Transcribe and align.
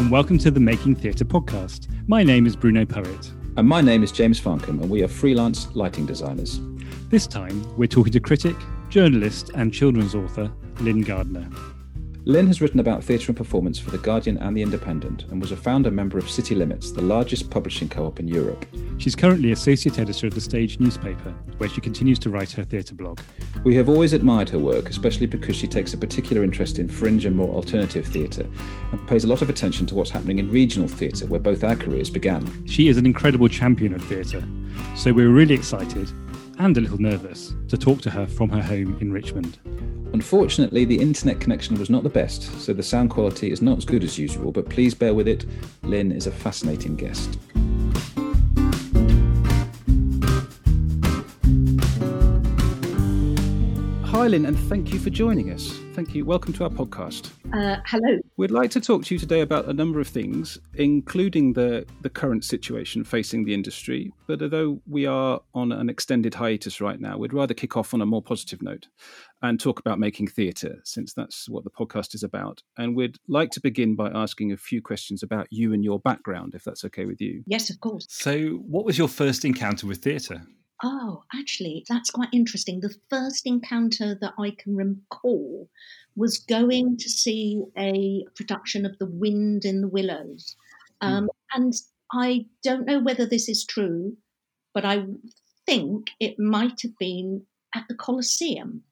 and 0.00 0.10
welcome 0.10 0.38
to 0.38 0.50
the 0.50 0.58
Making 0.58 0.94
Theatre 0.94 1.26
podcast. 1.26 1.86
My 2.08 2.22
name 2.22 2.46
is 2.46 2.56
Bruno 2.56 2.86
Poet. 2.86 3.30
And 3.58 3.68
my 3.68 3.82
name 3.82 4.02
is 4.02 4.10
James 4.10 4.40
Farncombe, 4.40 4.80
and 4.80 4.88
we 4.88 5.02
are 5.02 5.08
freelance 5.08 5.68
lighting 5.76 6.06
designers. 6.06 6.58
This 7.10 7.26
time, 7.26 7.62
we're 7.76 7.86
talking 7.86 8.14
to 8.14 8.20
critic, 8.20 8.56
journalist, 8.88 9.50
and 9.54 9.74
children's 9.74 10.14
author 10.14 10.50
Lyn 10.80 11.02
Gardner. 11.02 11.46
Lyn 12.26 12.46
has 12.48 12.60
written 12.60 12.80
about 12.80 13.02
theatre 13.02 13.28
and 13.28 13.36
performance 13.36 13.78
for 13.78 13.90
The 13.90 13.98
Guardian 13.98 14.36
and 14.38 14.54
The 14.54 14.60
Independent 14.60 15.24
and 15.30 15.40
was 15.40 15.52
a 15.52 15.56
founder 15.56 15.90
member 15.90 16.18
of 16.18 16.28
City 16.28 16.54
Limits, 16.54 16.92
the 16.92 17.00
largest 17.00 17.48
publishing 17.48 17.88
co 17.88 18.04
op 18.04 18.20
in 18.20 18.28
Europe. 18.28 18.66
She's 18.98 19.16
currently 19.16 19.52
associate 19.52 19.98
editor 19.98 20.26
of 20.26 20.34
the 20.34 20.40
Stage 20.40 20.78
newspaper, 20.78 21.30
where 21.56 21.70
she 21.70 21.80
continues 21.80 22.18
to 22.18 22.28
write 22.28 22.52
her 22.52 22.62
theatre 22.62 22.94
blog. 22.94 23.20
We 23.64 23.74
have 23.76 23.88
always 23.88 24.12
admired 24.12 24.50
her 24.50 24.58
work, 24.58 24.90
especially 24.90 25.26
because 25.26 25.56
she 25.56 25.66
takes 25.66 25.94
a 25.94 25.98
particular 25.98 26.44
interest 26.44 26.78
in 26.78 26.88
fringe 26.88 27.24
and 27.24 27.34
more 27.34 27.54
alternative 27.54 28.06
theatre 28.06 28.46
and 28.92 29.08
pays 29.08 29.24
a 29.24 29.28
lot 29.28 29.40
of 29.40 29.48
attention 29.48 29.86
to 29.86 29.94
what's 29.94 30.10
happening 30.10 30.38
in 30.38 30.50
regional 30.50 30.88
theatre, 30.88 31.26
where 31.26 31.40
both 31.40 31.64
our 31.64 31.76
careers 31.76 32.10
began. 32.10 32.66
She 32.66 32.88
is 32.88 32.98
an 32.98 33.06
incredible 33.06 33.48
champion 33.48 33.94
of 33.94 34.04
theatre, 34.04 34.46
so 34.94 35.14
we're 35.14 35.30
really 35.30 35.54
excited 35.54 36.12
and 36.60 36.76
a 36.76 36.80
little 36.80 37.00
nervous 37.00 37.54
to 37.68 37.78
talk 37.78 38.02
to 38.02 38.10
her 38.10 38.26
from 38.26 38.50
her 38.50 38.62
home 38.62 38.98
in 39.00 39.10
Richmond. 39.10 39.58
Unfortunately, 40.12 40.84
the 40.84 41.00
internet 41.00 41.40
connection 41.40 41.78
was 41.78 41.88
not 41.88 42.02
the 42.02 42.10
best, 42.10 42.42
so 42.60 42.74
the 42.74 42.82
sound 42.82 43.08
quality 43.08 43.50
is 43.50 43.62
not 43.62 43.78
as 43.78 43.86
good 43.86 44.04
as 44.04 44.18
usual, 44.18 44.52
but 44.52 44.68
please 44.68 44.94
bear 44.94 45.14
with 45.14 45.26
it. 45.26 45.46
Lyn 45.84 46.12
is 46.12 46.26
a 46.26 46.30
fascinating 46.30 46.96
guest. 46.96 47.38
Hi, 54.20 54.26
Lyn, 54.26 54.44
and 54.44 54.58
thank 54.68 54.92
you 54.92 54.98
for 54.98 55.08
joining 55.08 55.50
us. 55.50 55.78
Thank 55.94 56.14
you. 56.14 56.26
Welcome 56.26 56.52
to 56.52 56.64
our 56.64 56.68
podcast. 56.68 57.30
Uh, 57.54 57.80
hello. 57.86 58.18
We'd 58.36 58.50
like 58.50 58.70
to 58.72 58.78
talk 58.78 59.02
to 59.06 59.14
you 59.14 59.18
today 59.18 59.40
about 59.40 59.64
a 59.64 59.72
number 59.72 59.98
of 59.98 60.08
things, 60.08 60.58
including 60.74 61.54
the, 61.54 61.86
the 62.02 62.10
current 62.10 62.44
situation 62.44 63.02
facing 63.02 63.46
the 63.46 63.54
industry. 63.54 64.12
But 64.26 64.42
although 64.42 64.82
we 64.86 65.06
are 65.06 65.40
on 65.54 65.72
an 65.72 65.88
extended 65.88 66.34
hiatus 66.34 66.82
right 66.82 67.00
now, 67.00 67.16
we'd 67.16 67.32
rather 67.32 67.54
kick 67.54 67.78
off 67.78 67.94
on 67.94 68.02
a 68.02 68.06
more 68.06 68.20
positive 68.20 68.60
note 68.60 68.88
and 69.40 69.58
talk 69.58 69.80
about 69.80 69.98
making 69.98 70.26
theatre, 70.26 70.82
since 70.84 71.14
that's 71.14 71.48
what 71.48 71.64
the 71.64 71.70
podcast 71.70 72.14
is 72.14 72.22
about. 72.22 72.62
And 72.76 72.94
we'd 72.94 73.16
like 73.26 73.50
to 73.52 73.60
begin 73.62 73.96
by 73.96 74.10
asking 74.10 74.52
a 74.52 74.58
few 74.58 74.82
questions 74.82 75.22
about 75.22 75.46
you 75.48 75.72
and 75.72 75.82
your 75.82 75.98
background, 75.98 76.54
if 76.54 76.62
that's 76.62 76.84
okay 76.84 77.06
with 77.06 77.22
you. 77.22 77.42
Yes, 77.46 77.70
of 77.70 77.80
course. 77.80 78.04
So, 78.10 78.60
what 78.68 78.84
was 78.84 78.98
your 78.98 79.08
first 79.08 79.46
encounter 79.46 79.86
with 79.86 80.02
theatre? 80.02 80.42
Oh, 80.82 81.24
actually, 81.34 81.84
that's 81.88 82.10
quite 82.10 82.30
interesting. 82.32 82.80
The 82.80 82.94
first 83.10 83.46
encounter 83.46 84.16
that 84.20 84.34
I 84.38 84.52
can 84.58 84.76
recall 84.76 85.68
was 86.16 86.38
going 86.38 86.96
to 86.96 87.08
see 87.08 87.62
a 87.76 88.24
production 88.34 88.86
of 88.86 88.98
The 88.98 89.06
Wind 89.06 89.64
in 89.64 89.82
the 89.82 89.88
Willows. 89.88 90.56
Um, 91.02 91.24
mm. 91.24 91.28
And 91.54 91.74
I 92.12 92.46
don't 92.62 92.86
know 92.86 92.98
whether 92.98 93.26
this 93.26 93.48
is 93.48 93.64
true, 93.64 94.16
but 94.72 94.84
I 94.84 95.04
think 95.66 96.10
it 96.18 96.38
might 96.38 96.80
have 96.82 96.96
been 96.98 97.42
at 97.74 97.84
the 97.88 97.94
Coliseum. 97.94 98.82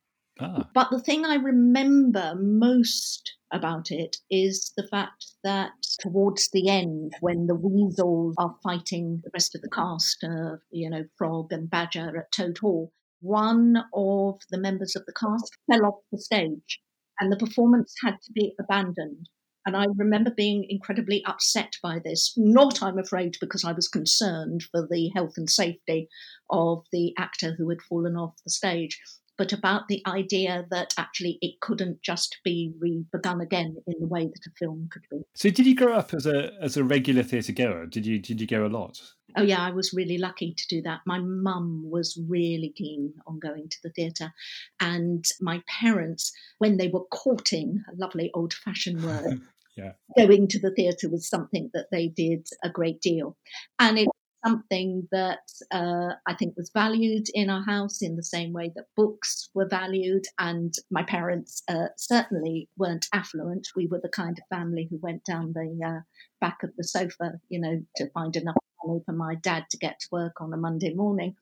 Ah. 0.40 0.68
But 0.74 0.90
the 0.90 1.00
thing 1.00 1.24
I 1.24 1.34
remember 1.34 2.34
most 2.36 3.34
about 3.52 3.90
it 3.90 4.16
is 4.30 4.72
the 4.76 4.86
fact 4.86 5.26
that 5.42 5.72
towards 6.00 6.50
the 6.50 6.68
end, 6.68 7.14
when 7.20 7.46
the 7.46 7.54
weasels 7.54 8.34
are 8.38 8.54
fighting 8.62 9.20
the 9.24 9.30
rest 9.32 9.54
of 9.54 9.62
the 9.62 9.70
cast, 9.70 10.22
uh, 10.22 10.56
you 10.70 10.88
know, 10.90 11.04
Frog 11.16 11.52
and 11.52 11.68
Badger 11.68 12.16
at 12.16 12.32
Toad 12.32 12.58
Hall, 12.58 12.92
one 13.20 13.76
of 13.94 14.40
the 14.50 14.58
members 14.58 14.94
of 14.94 15.04
the 15.06 15.12
cast 15.12 15.56
fell 15.70 15.86
off 15.86 16.00
the 16.12 16.18
stage 16.18 16.80
and 17.18 17.32
the 17.32 17.36
performance 17.36 17.94
had 18.04 18.20
to 18.22 18.32
be 18.32 18.54
abandoned. 18.60 19.28
And 19.66 19.76
I 19.76 19.86
remember 19.96 20.30
being 20.30 20.64
incredibly 20.68 21.22
upset 21.26 21.72
by 21.82 21.98
this. 21.98 22.32
Not, 22.36 22.82
I'm 22.82 22.98
afraid, 22.98 23.36
because 23.40 23.64
I 23.64 23.72
was 23.72 23.88
concerned 23.88 24.62
for 24.70 24.86
the 24.88 25.10
health 25.14 25.34
and 25.36 25.50
safety 25.50 26.08
of 26.48 26.84
the 26.92 27.12
actor 27.18 27.54
who 27.58 27.68
had 27.68 27.82
fallen 27.82 28.16
off 28.16 28.34
the 28.44 28.50
stage, 28.50 28.98
but 29.38 29.52
about 29.52 29.86
the 29.88 30.02
idea 30.06 30.66
that 30.70 30.92
actually 30.98 31.38
it 31.40 31.60
couldn't 31.60 32.02
just 32.02 32.38
be 32.44 32.72
re-begun 32.80 33.40
again 33.40 33.76
in 33.86 33.94
the 34.00 34.06
way 34.06 34.26
that 34.26 34.46
a 34.46 34.50
film 34.58 34.88
could 34.92 35.06
be. 35.10 35.22
So, 35.34 35.48
did 35.48 35.66
you 35.66 35.76
grow 35.76 35.94
up 35.94 36.12
as 36.12 36.26
a 36.26 36.52
as 36.60 36.76
a 36.76 36.84
regular 36.84 37.22
theatre 37.22 37.52
goer? 37.52 37.86
Did 37.86 38.04
you 38.04 38.18
did 38.18 38.40
you 38.40 38.46
go 38.46 38.66
a 38.66 38.68
lot? 38.68 39.00
Oh 39.36 39.42
yeah, 39.42 39.60
I 39.60 39.70
was 39.70 39.92
really 39.92 40.18
lucky 40.18 40.54
to 40.54 40.66
do 40.68 40.82
that. 40.82 41.00
My 41.06 41.18
mum 41.18 41.82
was 41.84 42.18
really 42.28 42.72
keen 42.76 43.14
on 43.26 43.38
going 43.38 43.68
to 43.68 43.76
the 43.82 43.90
theatre, 43.90 44.32
and 44.80 45.24
my 45.40 45.62
parents, 45.80 46.32
when 46.58 46.76
they 46.76 46.88
were 46.88 47.04
courting, 47.12 47.82
a 47.90 47.96
lovely 47.96 48.30
old-fashioned 48.34 49.04
word. 49.04 49.40
yeah. 49.76 49.92
Going 50.16 50.48
to 50.48 50.58
the 50.58 50.72
theatre 50.72 51.08
was 51.08 51.28
something 51.28 51.70
that 51.74 51.86
they 51.92 52.08
did 52.08 52.48
a 52.64 52.70
great 52.70 53.00
deal. 53.00 53.36
And 53.78 53.98
it 53.98 54.08
something 54.44 55.08
that 55.10 55.48
uh, 55.72 56.14
I 56.26 56.34
think 56.34 56.56
was 56.56 56.70
valued 56.72 57.26
in 57.34 57.50
our 57.50 57.64
house 57.64 58.02
in 58.02 58.16
the 58.16 58.22
same 58.22 58.52
way 58.52 58.72
that 58.76 58.86
books 58.96 59.50
were 59.54 59.68
valued. 59.68 60.24
And 60.38 60.74
my 60.90 61.02
parents 61.02 61.62
uh, 61.68 61.88
certainly 61.96 62.68
weren't 62.76 63.06
affluent. 63.12 63.68
We 63.76 63.86
were 63.86 64.00
the 64.02 64.08
kind 64.08 64.38
of 64.38 64.56
family 64.56 64.88
who 64.90 64.98
went 65.02 65.24
down 65.24 65.52
the 65.52 65.78
uh, 65.84 66.00
back 66.40 66.62
of 66.62 66.70
the 66.76 66.84
sofa, 66.84 67.32
you 67.48 67.60
know, 67.60 67.82
to 67.96 68.10
find 68.10 68.34
enough 68.36 68.56
money 68.84 69.00
for 69.04 69.12
my 69.12 69.34
dad 69.36 69.64
to 69.70 69.78
get 69.78 69.98
to 70.00 70.08
work 70.12 70.40
on 70.40 70.52
a 70.52 70.56
Monday 70.56 70.94
morning. 70.94 71.34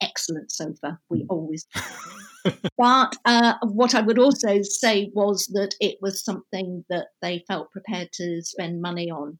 Excellent 0.00 0.50
sofa, 0.50 0.98
we 1.08 1.20
hmm. 1.20 1.26
always. 1.30 1.66
but 2.76 3.16
uh, 3.24 3.54
what 3.62 3.94
I 3.94 4.00
would 4.00 4.18
also 4.18 4.62
say 4.62 5.10
was 5.14 5.46
that 5.54 5.74
it 5.80 5.98
was 6.00 6.24
something 6.24 6.84
that 6.90 7.08
they 7.22 7.44
felt 7.46 7.70
prepared 7.70 8.08
to 8.14 8.42
spend 8.42 8.82
money 8.82 9.10
on. 9.10 9.38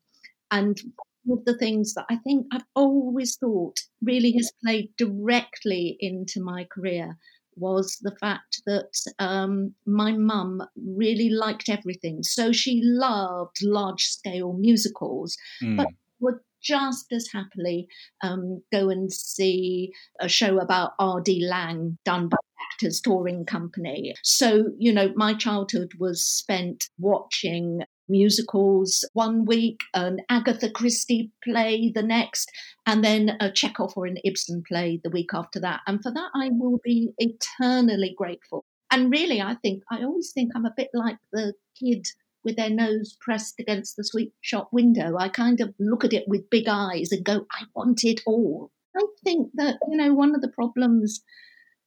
And 0.50 0.80
one 1.24 1.38
of 1.38 1.44
the 1.44 1.58
things 1.58 1.94
that 1.94 2.06
I 2.10 2.16
think 2.16 2.46
I've 2.52 2.64
always 2.74 3.36
thought 3.36 3.78
really 4.02 4.32
has 4.32 4.52
played 4.62 4.90
directly 4.96 5.96
into 6.00 6.42
my 6.42 6.66
career 6.72 7.16
was 7.56 7.98
the 8.02 8.16
fact 8.20 8.62
that 8.66 8.92
um, 9.18 9.74
my 9.86 10.12
mum 10.12 10.62
really 10.76 11.30
liked 11.30 11.68
everything. 11.68 12.22
So 12.22 12.52
she 12.52 12.80
loved 12.82 13.58
large 13.62 14.04
scale 14.04 14.52
musicals, 14.54 15.36
mm. 15.62 15.76
but 15.76 15.86
would 16.20 16.38
just 16.62 17.12
as 17.12 17.28
happily 17.32 17.86
um, 18.22 18.62
go 18.72 18.88
and 18.88 19.12
see 19.12 19.92
a 20.20 20.28
show 20.28 20.58
about 20.58 20.92
R.D. 20.98 21.46
Laing 21.46 21.98
done 22.04 22.28
by 22.28 22.38
Actors 22.72 23.00
Touring 23.00 23.44
Company. 23.44 24.14
So, 24.22 24.72
you 24.78 24.92
know, 24.92 25.12
my 25.14 25.34
childhood 25.34 25.92
was 25.98 26.26
spent 26.26 26.88
watching 26.98 27.82
musicals 28.08 29.04
one 29.12 29.44
week, 29.44 29.80
an 29.94 30.20
Agatha 30.28 30.70
Christie 30.70 31.30
play 31.42 31.90
the 31.94 32.02
next, 32.02 32.50
and 32.86 33.04
then 33.04 33.36
a 33.40 33.50
Chekhov 33.50 33.94
or 33.96 34.06
an 34.06 34.18
Ibsen 34.24 34.62
play 34.66 35.00
the 35.02 35.10
week 35.10 35.30
after 35.32 35.60
that. 35.60 35.80
And 35.86 36.02
for 36.02 36.12
that, 36.12 36.30
I 36.34 36.50
will 36.52 36.80
be 36.82 37.10
eternally 37.18 38.14
grateful. 38.16 38.64
And 38.90 39.10
really, 39.10 39.40
I 39.40 39.54
think, 39.54 39.82
I 39.90 40.02
always 40.02 40.32
think 40.32 40.52
I'm 40.54 40.66
a 40.66 40.74
bit 40.76 40.90
like 40.94 41.16
the 41.32 41.54
kid 41.78 42.06
with 42.44 42.56
their 42.56 42.70
nose 42.70 43.16
pressed 43.20 43.58
against 43.58 43.96
the 43.96 44.04
sweet 44.04 44.32
shop 44.40 44.68
window. 44.70 45.16
I 45.18 45.28
kind 45.28 45.60
of 45.60 45.74
look 45.78 46.04
at 46.04 46.12
it 46.12 46.24
with 46.28 46.50
big 46.50 46.66
eyes 46.68 47.10
and 47.10 47.24
go, 47.24 47.46
I 47.50 47.64
want 47.74 48.04
it 48.04 48.20
all. 48.26 48.70
I 48.96 49.04
think 49.24 49.50
that, 49.54 49.78
you 49.90 49.96
know, 49.96 50.12
one 50.12 50.34
of 50.34 50.42
the 50.42 50.48
problems 50.48 51.22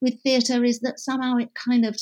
with 0.02 0.22
theatre 0.22 0.64
is 0.64 0.80
that 0.82 1.00
somehow 1.00 1.38
it 1.38 1.52
kind 1.54 1.86
of 1.86 1.96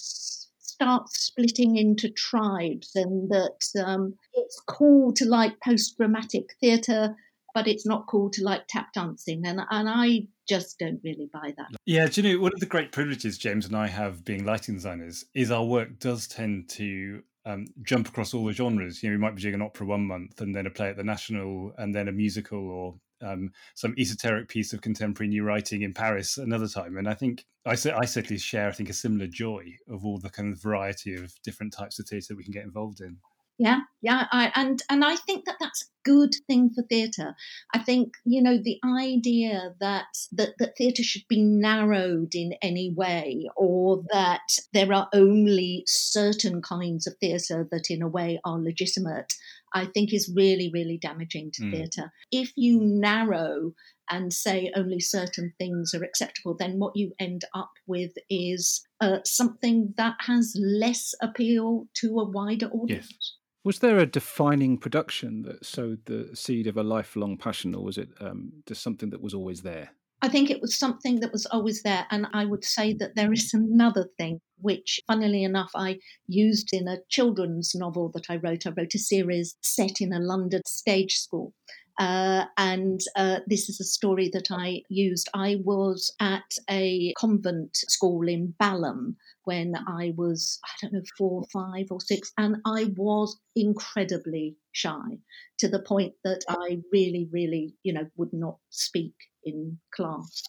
starts 0.75 1.17
splitting 1.19 1.77
into 1.77 2.09
tribes 2.09 2.91
and 2.95 3.29
that 3.29 3.83
um, 3.83 4.13
it's 4.33 4.61
cool 4.67 5.13
to 5.13 5.25
like 5.25 5.53
post 5.61 5.97
dramatic 5.97 6.53
theatre, 6.59 7.15
but 7.53 7.67
it's 7.67 7.85
not 7.85 8.07
cool 8.07 8.29
to 8.31 8.43
like 8.43 8.67
tap 8.67 8.91
dancing. 8.93 9.45
And, 9.45 9.61
and 9.69 9.89
I 9.89 10.27
just 10.49 10.77
don't 10.77 10.99
really 11.03 11.29
buy 11.31 11.53
that. 11.57 11.67
Yeah, 11.85 12.07
do 12.07 12.21
you 12.21 12.33
know, 12.33 12.41
one 12.41 12.51
of 12.53 12.59
the 12.59 12.65
great 12.65 12.91
privileges 12.91 13.37
James 13.37 13.65
and 13.65 13.75
I 13.75 13.87
have 13.87 14.25
being 14.25 14.45
lighting 14.45 14.75
designers 14.75 15.25
is 15.33 15.49
our 15.49 15.63
work 15.63 15.97
does 15.99 16.27
tend 16.27 16.69
to 16.71 17.23
um, 17.45 17.67
jump 17.83 18.09
across 18.09 18.33
all 18.33 18.45
the 18.45 18.51
genres. 18.51 19.01
You 19.01 19.09
know, 19.09 19.15
we 19.15 19.21
might 19.21 19.35
be 19.35 19.41
doing 19.41 19.55
an 19.55 19.61
opera 19.61 19.87
one 19.87 20.05
month 20.05 20.41
and 20.41 20.53
then 20.53 20.65
a 20.65 20.69
play 20.69 20.89
at 20.89 20.97
the 20.97 21.03
National 21.03 21.71
and 21.77 21.95
then 21.95 22.09
a 22.09 22.11
musical 22.11 22.69
or 22.69 22.95
um, 23.25 23.51
some 23.73 23.95
esoteric 23.97 24.47
piece 24.47 24.73
of 24.73 24.81
contemporary 24.81 25.29
new 25.29 25.43
writing 25.43 25.81
in 25.81 25.93
Paris 25.93 26.37
another 26.37 26.67
time. 26.67 26.97
And 26.97 27.09
I 27.09 27.13
think 27.13 27.45
I, 27.65 27.71
I 27.71 28.05
certainly 28.05 28.37
share, 28.37 28.69
I 28.69 28.71
think, 28.71 28.89
a 28.89 28.93
similar 28.93 29.27
joy 29.27 29.77
of 29.89 30.05
all 30.05 30.19
the 30.19 30.29
kind 30.29 30.53
of 30.53 30.61
variety 30.61 31.15
of 31.15 31.33
different 31.43 31.73
types 31.73 31.99
of 31.99 32.07
theatre 32.07 32.35
we 32.35 32.43
can 32.43 32.53
get 32.53 32.63
involved 32.63 33.01
in. 33.01 33.17
Yeah, 33.57 33.79
yeah, 34.01 34.25
I, 34.33 34.51
and 34.55 34.81
and 34.89 35.05
I 35.05 35.15
think 35.15 35.45
that 35.45 35.55
that's 35.61 35.83
a 35.83 36.09
good 36.09 36.35
thing 36.45 36.71
for 36.75 36.83
theatre. 36.83 37.35
I 37.73 37.79
think 37.79 38.15
you 38.25 38.43
know 38.43 38.57
the 38.57 38.81
idea 38.83 39.75
that 39.79 40.07
that 40.33 40.57
that 40.59 40.75
theatre 40.77 41.03
should 41.03 41.25
be 41.29 41.41
narrowed 41.41 42.35
in 42.35 42.55
any 42.61 42.91
way, 42.91 43.47
or 43.55 44.03
that 44.11 44.59
there 44.73 44.91
are 44.91 45.07
only 45.13 45.85
certain 45.87 46.61
kinds 46.61 47.07
of 47.07 47.15
theatre 47.21 47.65
that, 47.71 47.89
in 47.89 48.01
a 48.01 48.09
way, 48.09 48.41
are 48.43 48.59
legitimate. 48.59 49.33
I 49.75 49.85
think 49.85 50.13
is 50.13 50.31
really, 50.33 50.71
really 50.73 50.97
damaging 50.97 51.51
to 51.55 51.63
mm. 51.63 51.71
theatre. 51.71 52.11
If 52.31 52.51
you 52.55 52.79
narrow 52.81 53.73
and 54.09 54.31
say 54.31 54.71
only 54.75 55.01
certain 55.01 55.53
things 55.59 55.93
are 55.93 56.03
acceptable, 56.03 56.55
then 56.57 56.79
what 56.79 56.95
you 56.95 57.11
end 57.19 57.43
up 57.53 57.71
with 57.85 58.11
is 58.29 58.87
uh, 59.01 59.19
something 59.25 59.93
that 59.97 60.15
has 60.21 60.55
less 60.57 61.13
appeal 61.21 61.87
to 61.95 62.19
a 62.19 62.29
wider 62.29 62.67
audience. 62.67 63.09
Yes. 63.11 63.33
Was 63.65 63.79
there 63.79 63.97
a 63.97 64.05
defining 64.05 64.77
production 64.77 65.41
that 65.41 65.65
sowed 65.65 66.05
the 66.05 66.29
seed 66.35 66.67
of 66.67 66.77
a 66.77 66.83
lifelong 66.83 67.35
passion, 67.35 67.75
or 67.75 67.83
was 67.83 67.97
it 67.97 68.09
um, 68.21 68.63
just 68.67 68.81
something 68.81 69.09
that 69.09 69.21
was 69.21 69.33
always 69.33 69.63
there? 69.63 69.89
I 70.25 70.27
think 70.27 70.49
it 70.49 70.59
was 70.59 70.75
something 70.75 71.19
that 71.19 71.31
was 71.31 71.45
always 71.45 71.83
there. 71.83 72.07
And 72.09 72.25
I 72.33 72.45
would 72.45 72.65
say 72.65 72.93
that 72.93 73.13
there 73.13 73.31
is 73.31 73.53
another 73.53 74.09
thing, 74.17 74.41
which, 74.59 74.99
funnily 75.05 75.43
enough, 75.43 75.69
I 75.75 75.99
used 76.25 76.73
in 76.73 76.87
a 76.87 76.97
children's 77.09 77.75
novel 77.75 78.09
that 78.15 78.25
I 78.27 78.37
wrote. 78.37 78.65
I 78.65 78.71
wrote 78.71 78.95
a 78.95 78.99
series 78.99 79.55
set 79.61 80.01
in 80.01 80.11
a 80.13 80.19
London 80.19 80.63
stage 80.65 81.17
school. 81.17 81.53
Uh, 81.99 82.45
and 82.57 83.01
uh, 83.15 83.41
this 83.45 83.69
is 83.69 83.79
a 83.79 83.83
story 83.83 84.31
that 84.33 84.47
I 84.49 84.81
used. 84.89 85.29
I 85.35 85.57
was 85.63 86.11
at 86.19 86.57
a 86.71 87.13
convent 87.19 87.75
school 87.75 88.27
in 88.27 88.55
Balham 88.57 89.17
when 89.43 89.75
I 89.75 90.15
was, 90.17 90.59
I 90.65 90.71
don't 90.81 90.93
know, 90.93 91.03
four, 91.19 91.43
five, 91.53 91.85
or 91.91 92.01
six, 92.01 92.33
and 92.39 92.55
I 92.65 92.91
was 92.97 93.39
incredibly 93.55 94.57
shy 94.71 95.19
to 95.59 95.67
the 95.67 95.83
point 95.83 96.15
that 96.23 96.41
I 96.49 96.81
really, 96.91 97.29
really, 97.31 97.75
you 97.83 97.93
know, 97.93 98.07
would 98.17 98.33
not 98.33 98.57
speak 98.71 99.13
in 99.45 99.79
class. 99.93 100.43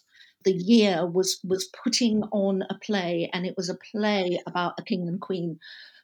The 0.45 0.53
year 0.53 1.05
was 1.05 1.39
was 1.43 1.69
putting 1.83 2.23
on 2.31 2.63
a 2.69 2.77
play, 2.85 3.29
and 3.33 3.45
it 3.45 3.55
was 3.57 3.69
a 3.69 3.77
play 3.91 4.39
about 4.47 4.73
a 4.79 4.83
king 4.83 5.07
and 5.07 5.19
queen 5.19 5.59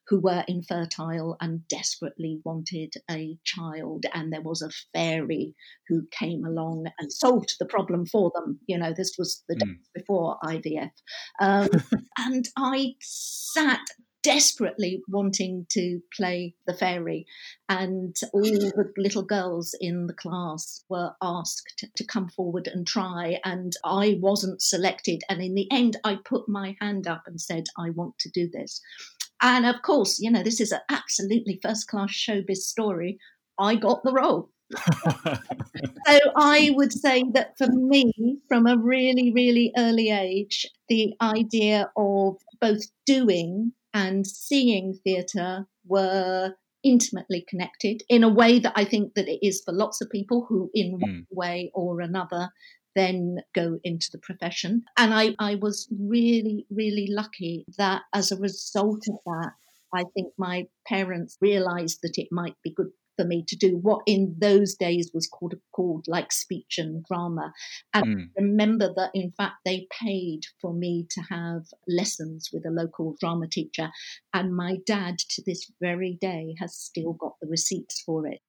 who 0.07 0.19
were 0.19 0.43
infertile 0.47 1.37
and 1.39 1.67
desperately 1.67 2.41
wanted 2.43 2.93
a 3.09 3.37
child. 3.45 4.05
And 4.13 4.33
there 4.33 4.41
was 4.41 4.61
a 4.61 4.69
fairy 4.93 5.55
who 5.87 6.07
came 6.11 6.43
along 6.45 6.87
and 6.99 7.11
solved 7.11 7.55
the 7.59 7.65
problem 7.65 8.05
for 8.05 8.31
them. 8.35 8.59
You 8.67 8.77
know, 8.77 8.93
this 8.95 9.13
was 9.17 9.43
the 9.47 9.55
mm. 9.55 9.75
before 9.93 10.37
IVF. 10.43 10.91
Um, 11.39 11.69
and 12.17 12.47
I 12.57 12.95
sat 12.99 13.79
desperately 14.23 15.03
wanting 15.07 15.65
to 15.69 15.99
play 16.15 16.55
the 16.65 16.73
fairy. 16.73 17.25
And 17.69 18.15
all 18.33 18.41
the 18.41 18.91
little 18.97 19.23
girls 19.23 19.75
in 19.79 20.07
the 20.07 20.13
class 20.13 20.83
were 20.89 21.11
asked 21.21 21.85
to 21.95 22.05
come 22.05 22.29
forward 22.29 22.67
and 22.67 22.87
try. 22.87 23.39
And 23.43 23.73
I 23.83 24.17
wasn't 24.21 24.61
selected. 24.61 25.21
And 25.29 25.41
in 25.41 25.53
the 25.53 25.69
end, 25.71 25.97
I 26.03 26.17
put 26.23 26.49
my 26.49 26.75
hand 26.81 27.07
up 27.07 27.23
and 27.27 27.39
said, 27.39 27.65
I 27.77 27.89
want 27.91 28.17
to 28.19 28.29
do 28.29 28.49
this. 28.51 28.81
And 29.41 29.65
of 29.65 29.81
course, 29.81 30.19
you 30.19 30.31
know, 30.31 30.41
this 30.41 30.61
is 30.61 30.71
an 30.71 30.79
absolutely 30.89 31.59
first 31.61 31.87
class 31.87 32.11
showbiz 32.11 32.57
story. 32.57 33.19
I 33.59 33.75
got 33.75 34.03
the 34.03 34.13
role. 34.13 34.49
so 36.07 36.19
I 36.35 36.71
would 36.75 36.93
say 36.93 37.23
that 37.33 37.57
for 37.57 37.67
me, 37.67 38.39
from 38.47 38.65
a 38.65 38.77
really, 38.77 39.31
really 39.33 39.73
early 39.77 40.09
age, 40.09 40.65
the 40.87 41.13
idea 41.21 41.91
of 41.97 42.37
both 42.61 42.83
doing 43.05 43.73
and 43.93 44.25
seeing 44.25 44.99
theatre 45.03 45.67
were 45.85 46.55
intimately 46.83 47.45
connected 47.47 48.03
in 48.09 48.23
a 48.23 48.33
way 48.33 48.59
that 48.59 48.73
I 48.75 48.85
think 48.85 49.13
that 49.15 49.27
it 49.27 49.45
is 49.45 49.61
for 49.63 49.73
lots 49.73 50.01
of 50.01 50.09
people 50.09 50.45
who, 50.47 50.69
in 50.73 50.99
one 50.99 51.11
mm. 51.11 51.25
way 51.31 51.71
or 51.73 52.01
another, 52.01 52.49
then 52.95 53.37
go 53.55 53.79
into 53.83 54.09
the 54.11 54.19
profession. 54.19 54.83
And 54.97 55.13
I, 55.13 55.35
I 55.39 55.55
was 55.55 55.87
really, 55.91 56.65
really 56.69 57.07
lucky 57.09 57.65
that 57.77 58.01
as 58.13 58.31
a 58.31 58.37
result 58.37 59.03
of 59.09 59.15
that, 59.25 59.51
I 59.93 60.03
think 60.13 60.33
my 60.37 60.67
parents 60.87 61.37
realized 61.39 61.99
that 62.03 62.17
it 62.17 62.27
might 62.31 62.55
be 62.63 62.73
good 62.73 62.89
for 63.15 63.25
me 63.25 63.43
to 63.47 63.55
do 63.55 63.77
what 63.77 64.01
in 64.05 64.35
those 64.39 64.75
days 64.75 65.11
was 65.13 65.27
called 65.27 65.55
called 65.71 66.05
like 66.07 66.31
speech 66.31 66.77
and 66.77 67.05
drama. 67.05 67.53
And 67.93 68.05
mm. 68.05 68.29
remember 68.37 68.93
that 68.95 69.11
in 69.13 69.31
fact 69.31 69.55
they 69.65 69.87
paid 69.91 70.41
for 70.61 70.73
me 70.73 71.07
to 71.11 71.21
have 71.29 71.63
lessons 71.87 72.49
with 72.53 72.65
a 72.65 72.71
local 72.71 73.15
drama 73.19 73.47
teacher. 73.47 73.89
And 74.33 74.55
my 74.55 74.77
dad 74.85 75.17
to 75.19 75.43
this 75.45 75.69
very 75.81 76.17
day 76.21 76.55
has 76.59 76.75
still 76.75 77.13
got 77.13 77.33
the 77.41 77.47
receipts 77.47 78.01
for 78.01 78.27
it 78.27 78.39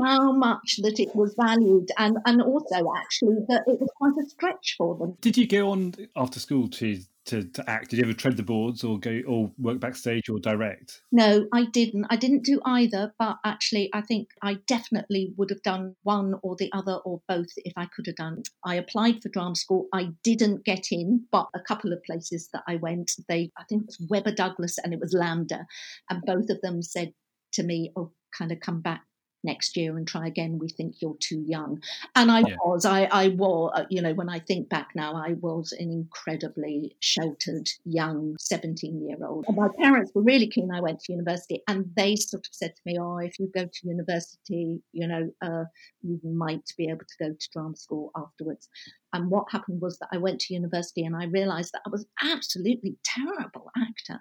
how 0.00 0.32
much 0.32 0.78
that 0.82 0.98
it 0.98 1.14
was 1.14 1.34
valued 1.38 1.90
and 1.98 2.16
and 2.24 2.40
also 2.40 2.92
actually 2.96 3.36
that 3.48 3.62
it 3.66 3.78
was 3.78 3.90
quite 3.96 4.14
a 4.18 4.28
stretch 4.28 4.76
for 4.78 4.96
them 4.96 5.16
did 5.20 5.36
you 5.36 5.46
go 5.46 5.70
on 5.70 5.94
after 6.16 6.40
school 6.40 6.68
to 6.68 6.98
to, 7.28 7.44
to 7.44 7.70
act. 7.70 7.90
Did 7.90 7.98
you 7.98 8.04
ever 8.04 8.12
tread 8.12 8.36
the 8.36 8.42
boards 8.42 8.84
or 8.84 8.98
go 8.98 9.20
or 9.26 9.50
work 9.58 9.80
backstage 9.80 10.28
or 10.28 10.38
direct? 10.38 11.02
No 11.12 11.46
i 11.52 11.66
didn't. 11.66 12.06
I 12.10 12.16
didn't 12.16 12.44
do 12.44 12.60
either 12.64 13.14
but 13.18 13.36
actually 13.44 13.90
i 13.92 14.00
think 14.00 14.28
i 14.42 14.54
definitely 14.66 15.32
would 15.36 15.50
have 15.50 15.62
done 15.62 15.94
one 16.02 16.34
or 16.42 16.56
the 16.56 16.70
other 16.72 16.94
or 17.04 17.20
both 17.28 17.48
if 17.58 17.72
i 17.76 17.86
could 17.86 18.06
have 18.06 18.16
done. 18.16 18.42
I 18.64 18.74
applied 18.74 19.22
for 19.22 19.28
drama 19.28 19.56
school. 19.56 19.86
I 19.92 20.10
didn't 20.24 20.64
get 20.64 20.86
in 20.90 21.26
but 21.30 21.48
a 21.54 21.60
couple 21.60 21.92
of 21.92 22.02
places 22.04 22.48
that 22.52 22.62
i 22.66 22.76
went 22.76 23.12
they 23.28 23.50
i 23.58 23.64
think 23.68 23.82
it 23.82 23.86
was 23.86 24.08
webber 24.10 24.34
douglas 24.34 24.78
and 24.78 24.92
it 24.92 25.00
was 25.00 25.14
LAMDA 25.14 25.64
and 26.10 26.22
both 26.26 26.50
of 26.50 26.60
them 26.62 26.82
said 26.82 27.12
to 27.52 27.62
me 27.62 27.92
oh 27.96 28.12
kind 28.36 28.52
of 28.52 28.60
come 28.60 28.80
back 28.80 29.02
next 29.44 29.76
year 29.76 29.96
and 29.96 30.06
try 30.06 30.26
again 30.26 30.58
we 30.58 30.68
think 30.68 30.96
you're 31.00 31.16
too 31.20 31.44
young. 31.46 31.80
And 32.14 32.30
i 32.30 32.40
yeah. 32.40 32.56
was 32.64 32.84
i 32.84 33.04
i 33.04 33.28
was 33.28 33.72
uh, 33.74 33.84
you 33.88 34.02
know 34.02 34.14
when 34.14 34.28
i 34.28 34.38
think 34.38 34.68
back 34.68 34.90
now 34.94 35.14
i 35.14 35.34
was 35.40 35.72
an 35.72 35.90
incredibly 35.90 36.96
sheltered 37.00 37.68
young 37.84 38.36
17 38.38 39.06
year 39.06 39.16
old 39.24 39.44
and 39.48 39.56
my 39.56 39.68
parents 39.78 40.12
were 40.14 40.22
really 40.22 40.48
keen 40.48 40.70
i 40.72 40.80
went 40.80 41.00
to 41.00 41.12
university 41.12 41.62
and 41.68 41.86
they 41.96 42.16
sort 42.16 42.46
of 42.46 42.54
said 42.54 42.74
to 42.74 42.82
me 42.86 42.98
oh 42.98 43.18
if 43.18 43.38
you 43.38 43.50
go 43.54 43.64
to 43.64 43.88
university 43.88 44.80
you 44.92 45.06
know 45.06 45.30
uh, 45.42 45.64
you 46.02 46.20
might 46.24 46.72
be 46.76 46.88
able 46.88 47.04
to 47.06 47.24
go 47.24 47.32
to 47.32 47.48
drama 47.52 47.76
school 47.76 48.10
afterwards. 48.16 48.68
And 49.12 49.30
what 49.30 49.46
happened 49.50 49.80
was 49.80 49.98
that 49.98 50.08
i 50.12 50.18
went 50.18 50.40
to 50.40 50.54
university 50.54 51.04
and 51.04 51.16
i 51.16 51.24
realized 51.24 51.72
that 51.72 51.82
i 51.86 51.90
was 51.90 52.06
absolutely 52.22 52.96
terrible 53.04 53.70
actor 53.76 54.20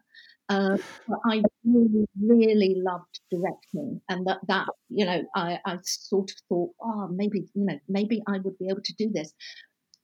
uh, 0.49 0.77
I 1.25 1.41
really, 1.65 2.07
really 2.21 2.75
loved 2.77 3.19
directing, 3.29 4.01
and 4.09 4.25
that 4.27 4.39
that 4.47 4.67
you 4.89 5.05
know, 5.05 5.23
I, 5.35 5.59
I 5.65 5.77
sort 5.83 6.31
of 6.31 6.38
thought, 6.47 6.71
oh, 6.81 7.07
maybe 7.11 7.49
you 7.53 7.65
know, 7.65 7.79
maybe 7.89 8.21
I 8.27 8.38
would 8.39 8.57
be 8.57 8.67
able 8.69 8.83
to 8.83 8.94
do 8.97 9.11
this, 9.13 9.33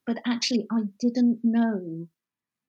but 0.05 0.17
actually, 0.25 0.65
I 0.71 0.81
didn't 0.99 1.39
know 1.43 2.07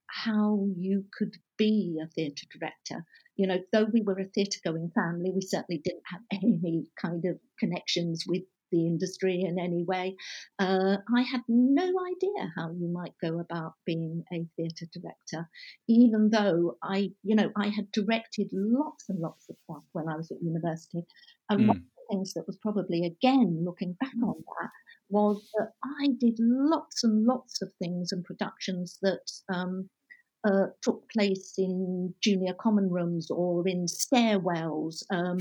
how 0.06 0.66
you 0.76 1.04
could 1.18 1.34
be 1.58 1.98
a 2.02 2.06
theatre 2.08 2.46
director. 2.52 3.04
You 3.36 3.48
know, 3.48 3.58
though 3.72 3.86
we 3.92 4.02
were 4.02 4.18
a 4.20 4.26
theatre 4.26 4.60
going 4.64 4.92
family, 4.94 5.32
we 5.34 5.40
certainly 5.40 5.80
didn't 5.84 6.04
have 6.06 6.20
any 6.32 6.86
kind 7.00 7.24
of 7.24 7.38
connections 7.58 8.24
with 8.26 8.42
the 8.70 8.86
industry 8.86 9.42
in 9.42 9.58
any 9.58 9.84
way. 9.84 10.16
Uh, 10.58 10.96
I 11.14 11.22
had 11.22 11.42
no 11.48 11.82
idea 11.82 12.52
how 12.56 12.70
you 12.72 12.88
might 12.88 13.14
go 13.22 13.40
about 13.40 13.74
being 13.84 14.24
a 14.32 14.46
theatre 14.56 14.86
director, 14.92 15.48
even 15.88 16.30
though 16.30 16.76
I, 16.82 17.10
you 17.22 17.36
know, 17.36 17.50
I 17.56 17.68
had 17.68 17.90
directed 17.92 18.48
lots 18.52 19.08
and 19.08 19.20
lots 19.20 19.48
of 19.48 19.56
stuff 19.64 19.84
when 19.92 20.08
I 20.08 20.16
was 20.16 20.30
at 20.30 20.42
university. 20.42 21.04
And 21.50 21.60
mm. 21.60 21.68
one 21.68 21.76
of 21.76 21.82
the 21.82 22.14
things 22.14 22.34
that 22.34 22.46
was 22.46 22.58
probably, 22.58 23.04
again, 23.04 23.62
looking 23.64 23.96
back 24.00 24.14
on 24.22 24.36
that, 24.36 24.70
was 25.10 25.48
that 25.56 25.72
I 25.84 26.08
did 26.18 26.36
lots 26.40 27.04
and 27.04 27.24
lots 27.24 27.62
of 27.62 27.70
things 27.78 28.10
and 28.12 28.24
productions 28.24 28.98
that 29.02 29.30
um, 29.52 29.88
uh, 30.44 30.66
took 30.82 31.08
place 31.10 31.54
in 31.58 32.14
junior 32.22 32.54
common 32.54 32.90
rooms 32.90 33.30
or 33.30 33.66
in 33.66 33.86
stairwells. 33.86 35.02
Um, 35.10 35.38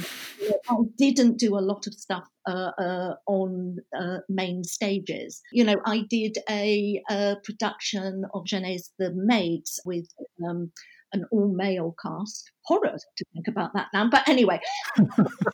I 0.70 0.76
didn't 0.98 1.38
do 1.38 1.58
a 1.58 1.62
lot 1.62 1.88
of 1.88 1.94
stuff 1.94 2.28
uh, 2.48 2.72
uh, 2.78 3.16
on 3.28 3.78
uh, 3.98 4.20
main 4.30 4.64
stages. 4.64 5.42
You 5.52 5.66
know, 5.66 5.78
I 5.86 6.04
did 6.10 6.38
a, 6.50 7.02
a 7.10 7.36
production 7.44 8.26
of 8.34 8.46
Genet's 8.46 8.92
The 9.00 9.12
Maids 9.14 9.80
with. 9.86 10.08
Um, 10.48 10.72
an 11.14 11.26
all 11.32 11.48
male 11.48 11.96
cast. 12.02 12.52
Horror 12.64 12.98
to 13.18 13.26
think 13.34 13.48
about 13.48 13.74
that 13.76 13.88
now. 13.94 14.10
But 14.10 14.28
anyway, 14.28 14.60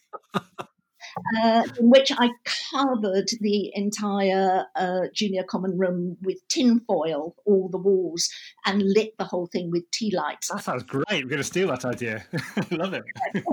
uh, 1.41 1.63
in 1.79 1.89
which 1.89 2.11
I 2.17 2.29
covered 2.71 3.29
the 3.39 3.71
entire 3.73 4.65
uh, 4.75 5.01
junior 5.13 5.43
common 5.43 5.77
room 5.77 6.17
with 6.21 6.37
tinfoil, 6.47 7.35
all 7.45 7.69
the 7.69 7.77
walls, 7.77 8.29
and 8.65 8.81
lit 8.83 9.17
the 9.17 9.25
whole 9.25 9.47
thing 9.47 9.71
with 9.71 9.89
tea 9.91 10.13
lights. 10.15 10.49
That 10.49 10.63
sounds 10.63 10.83
great. 10.83 11.05
We're 11.09 11.29
going 11.29 11.37
to 11.37 11.43
steal 11.43 11.67
that 11.69 11.85
idea. 11.85 12.23
Love 12.71 12.93
it. 12.93 13.03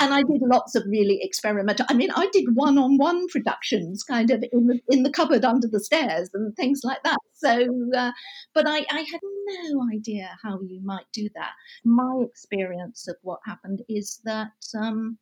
and 0.00 0.14
I 0.14 0.22
did 0.22 0.42
lots 0.42 0.74
of 0.74 0.84
really 0.86 1.18
experimental. 1.22 1.86
I 1.88 1.94
mean, 1.94 2.10
I 2.14 2.28
did 2.32 2.54
one-on-one 2.54 3.28
productions, 3.28 4.02
kind 4.04 4.30
of 4.30 4.44
in 4.52 4.66
the 4.66 4.80
in 4.88 5.02
the 5.02 5.10
cupboard 5.10 5.44
under 5.44 5.68
the 5.68 5.80
stairs 5.80 6.30
and 6.34 6.54
things 6.56 6.80
like 6.84 7.02
that. 7.04 7.18
So, 7.34 7.68
uh, 7.96 8.12
but 8.54 8.66
I, 8.68 8.84
I 8.90 9.00
had 9.00 9.20
no 9.22 9.88
idea 9.92 10.30
how 10.42 10.60
you 10.60 10.80
might 10.82 11.06
do 11.12 11.28
that. 11.34 11.52
My 11.84 12.22
experience 12.22 13.08
of 13.08 13.16
what 13.22 13.40
happened 13.46 13.82
is 13.88 14.20
that. 14.24 14.52
Um, 14.78 15.18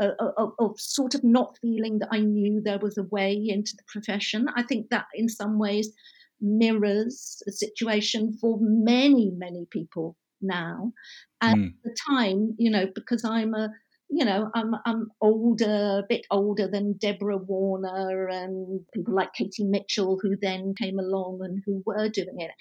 of, 0.00 0.52
of, 0.58 0.80
sort 0.80 1.14
of 1.14 1.22
not 1.22 1.58
feeling 1.60 1.98
that 2.00 2.08
I 2.10 2.20
knew 2.20 2.60
there 2.60 2.78
was 2.78 2.98
a 2.98 3.04
way 3.04 3.32
into 3.34 3.76
the 3.76 3.84
profession. 3.86 4.46
I 4.56 4.62
think 4.62 4.90
that 4.90 5.06
in 5.14 5.28
some 5.28 5.58
ways 5.58 5.92
mirrors 6.40 7.42
a 7.46 7.52
situation 7.52 8.36
for 8.40 8.58
many, 8.60 9.30
many 9.36 9.66
people 9.70 10.16
now. 10.40 10.92
And 11.40 11.58
mm. 11.58 11.68
at 11.68 11.72
the 11.84 11.96
time, 12.08 12.54
you 12.58 12.70
know, 12.70 12.86
because 12.94 13.24
I'm 13.24 13.54
a 13.54 13.70
you 14.08 14.24
know, 14.24 14.50
I'm 14.54 14.74
I'm 14.86 15.08
older, 15.20 16.00
a 16.00 16.06
bit 16.08 16.26
older 16.30 16.68
than 16.68 16.94
Deborah 16.94 17.36
Warner 17.36 18.28
and 18.28 18.80
people 18.92 19.14
like 19.14 19.32
Katie 19.32 19.64
Mitchell, 19.64 20.18
who 20.20 20.36
then 20.40 20.74
came 20.80 20.98
along 20.98 21.40
and 21.42 21.62
who 21.64 21.82
were 21.84 22.08
doing 22.08 22.40
it. 22.40 22.52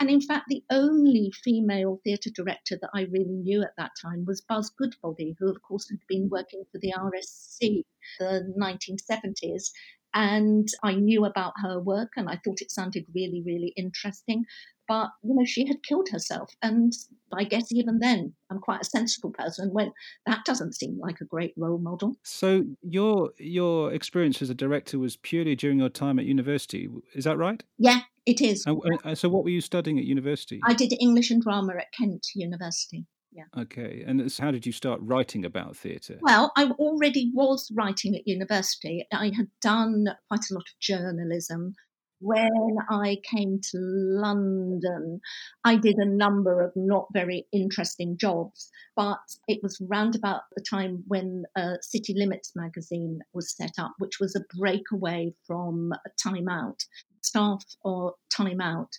And 0.00 0.08
in 0.08 0.20
fact, 0.20 0.46
the 0.48 0.62
only 0.70 1.32
female 1.44 2.00
theatre 2.04 2.30
director 2.34 2.78
that 2.80 2.90
I 2.94 3.02
really 3.02 3.36
knew 3.36 3.62
at 3.62 3.76
that 3.78 3.92
time 4.00 4.24
was 4.26 4.40
Buzz 4.40 4.70
Goodbody, 4.70 5.36
who 5.38 5.50
of 5.50 5.60
course 5.62 5.88
had 5.90 6.00
been 6.08 6.28
working 6.30 6.64
for 6.70 6.78
the 6.78 6.94
RSC 6.96 7.84
the 8.18 8.52
1970s 8.58 9.70
and 10.14 10.68
I 10.82 10.94
knew 10.94 11.24
about 11.24 11.54
her 11.62 11.80
work 11.80 12.10
and 12.16 12.28
I 12.28 12.38
thought 12.44 12.60
it 12.60 12.70
sounded 12.70 13.06
really, 13.14 13.42
really 13.44 13.72
interesting. 13.76 14.44
But 14.92 15.08
you 15.22 15.34
know, 15.34 15.46
she 15.46 15.66
had 15.66 15.82
killed 15.82 16.10
herself, 16.10 16.54
and 16.60 16.92
I 17.32 17.44
guess 17.44 17.72
even 17.72 17.98
then, 18.00 18.34
I'm 18.50 18.58
quite 18.58 18.82
a 18.82 18.84
sensible 18.84 19.30
person. 19.30 19.70
When 19.72 19.90
that 20.26 20.44
doesn't 20.44 20.74
seem 20.74 20.98
like 20.98 21.22
a 21.22 21.24
great 21.24 21.54
role 21.56 21.78
model. 21.78 22.16
So 22.24 22.64
your 22.82 23.30
your 23.38 23.90
experience 23.94 24.42
as 24.42 24.50
a 24.50 24.54
director 24.54 24.98
was 24.98 25.16
purely 25.16 25.56
during 25.56 25.78
your 25.78 25.88
time 25.88 26.18
at 26.18 26.26
university, 26.26 26.90
is 27.14 27.24
that 27.24 27.38
right? 27.38 27.64
Yeah, 27.78 28.00
it 28.26 28.42
is. 28.42 28.66
And, 28.66 29.16
so, 29.16 29.30
what 29.30 29.44
were 29.44 29.48
you 29.48 29.62
studying 29.62 29.98
at 29.98 30.04
university? 30.04 30.60
I 30.62 30.74
did 30.74 30.92
English 31.00 31.30
and 31.30 31.40
drama 31.40 31.72
at 31.78 31.90
Kent 31.98 32.26
University. 32.34 33.06
Yeah. 33.32 33.44
Okay. 33.56 34.04
And 34.06 34.30
how 34.38 34.50
did 34.50 34.66
you 34.66 34.72
start 34.72 35.00
writing 35.02 35.46
about 35.46 35.74
theatre? 35.74 36.18
Well, 36.20 36.52
I 36.54 36.64
already 36.72 37.30
was 37.32 37.72
writing 37.74 38.14
at 38.14 38.28
university. 38.28 39.06
I 39.10 39.32
had 39.34 39.48
done 39.62 40.04
quite 40.28 40.50
a 40.50 40.54
lot 40.54 40.64
of 40.68 40.78
journalism. 40.80 41.76
When 42.24 42.76
I 42.88 43.18
came 43.28 43.60
to 43.72 43.78
London, 43.78 45.20
I 45.64 45.74
did 45.74 45.96
a 45.98 46.06
number 46.06 46.62
of 46.62 46.70
not 46.76 47.08
very 47.12 47.48
interesting 47.52 48.16
jobs, 48.16 48.70
but 48.94 49.18
it 49.48 49.60
was 49.60 49.80
round 49.80 50.14
about 50.14 50.42
the 50.54 50.62
time 50.62 51.02
when 51.08 51.42
uh, 51.56 51.74
City 51.80 52.14
Limits 52.16 52.52
magazine 52.54 53.20
was 53.32 53.56
set 53.56 53.72
up, 53.76 53.94
which 53.98 54.20
was 54.20 54.36
a 54.36 54.56
breakaway 54.56 55.34
from 55.46 55.92
Time 56.22 56.48
Out. 56.48 56.84
Staff 57.22 57.64
or 57.82 58.14
Time 58.30 58.60
Out 58.60 58.92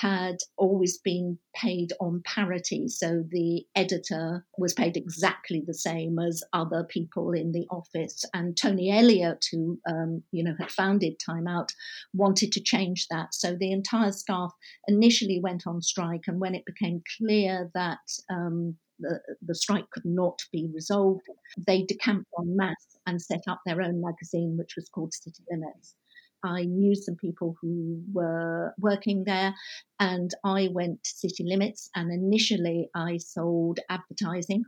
had 0.00 0.36
always 0.56 0.98
been 0.98 1.38
paid 1.54 1.92
on 2.00 2.22
parity. 2.24 2.88
So 2.88 3.22
the 3.28 3.64
editor 3.74 4.46
was 4.56 4.72
paid 4.72 4.96
exactly 4.96 5.62
the 5.66 5.74
same 5.74 6.18
as 6.18 6.42
other 6.54 6.84
people 6.84 7.32
in 7.32 7.52
the 7.52 7.66
office. 7.70 8.24
And 8.32 8.56
Tony 8.56 8.90
Elliott, 8.90 9.44
who 9.52 9.78
um, 9.86 10.22
you 10.32 10.42
know 10.42 10.54
had 10.58 10.70
founded 10.70 11.14
Time 11.18 11.46
Out, 11.46 11.72
wanted 12.14 12.52
to 12.52 12.62
change 12.62 13.08
that. 13.10 13.34
So 13.34 13.54
the 13.54 13.72
entire 13.72 14.12
staff 14.12 14.52
initially 14.88 15.40
went 15.42 15.66
on 15.66 15.82
strike, 15.82 16.24
and 16.26 16.40
when 16.40 16.54
it 16.54 16.64
became 16.64 17.02
clear 17.18 17.70
that 17.74 17.98
um, 18.30 18.76
the, 19.00 19.20
the 19.42 19.54
strike 19.54 19.90
could 19.90 20.04
not 20.04 20.38
be 20.52 20.68
resolved, 20.72 21.22
they 21.66 21.82
decamped 21.82 22.28
en 22.38 22.56
masse 22.56 22.98
and 23.06 23.20
set 23.20 23.42
up 23.48 23.60
their 23.66 23.82
own 23.82 24.00
magazine, 24.00 24.56
which 24.56 24.76
was 24.76 24.88
called 24.88 25.12
City 25.12 25.42
Limits. 25.50 25.94
I 26.44 26.64
knew 26.64 26.94
some 26.94 27.16
people 27.16 27.56
who 27.60 28.02
were 28.12 28.74
working 28.78 29.24
there, 29.24 29.54
and 29.98 30.30
I 30.44 30.68
went 30.72 31.04
to 31.04 31.10
City 31.10 31.44
Limits. 31.44 31.90
And 31.94 32.12
initially, 32.12 32.88
I 32.94 33.18
sold 33.18 33.80
advertising, 33.88 34.64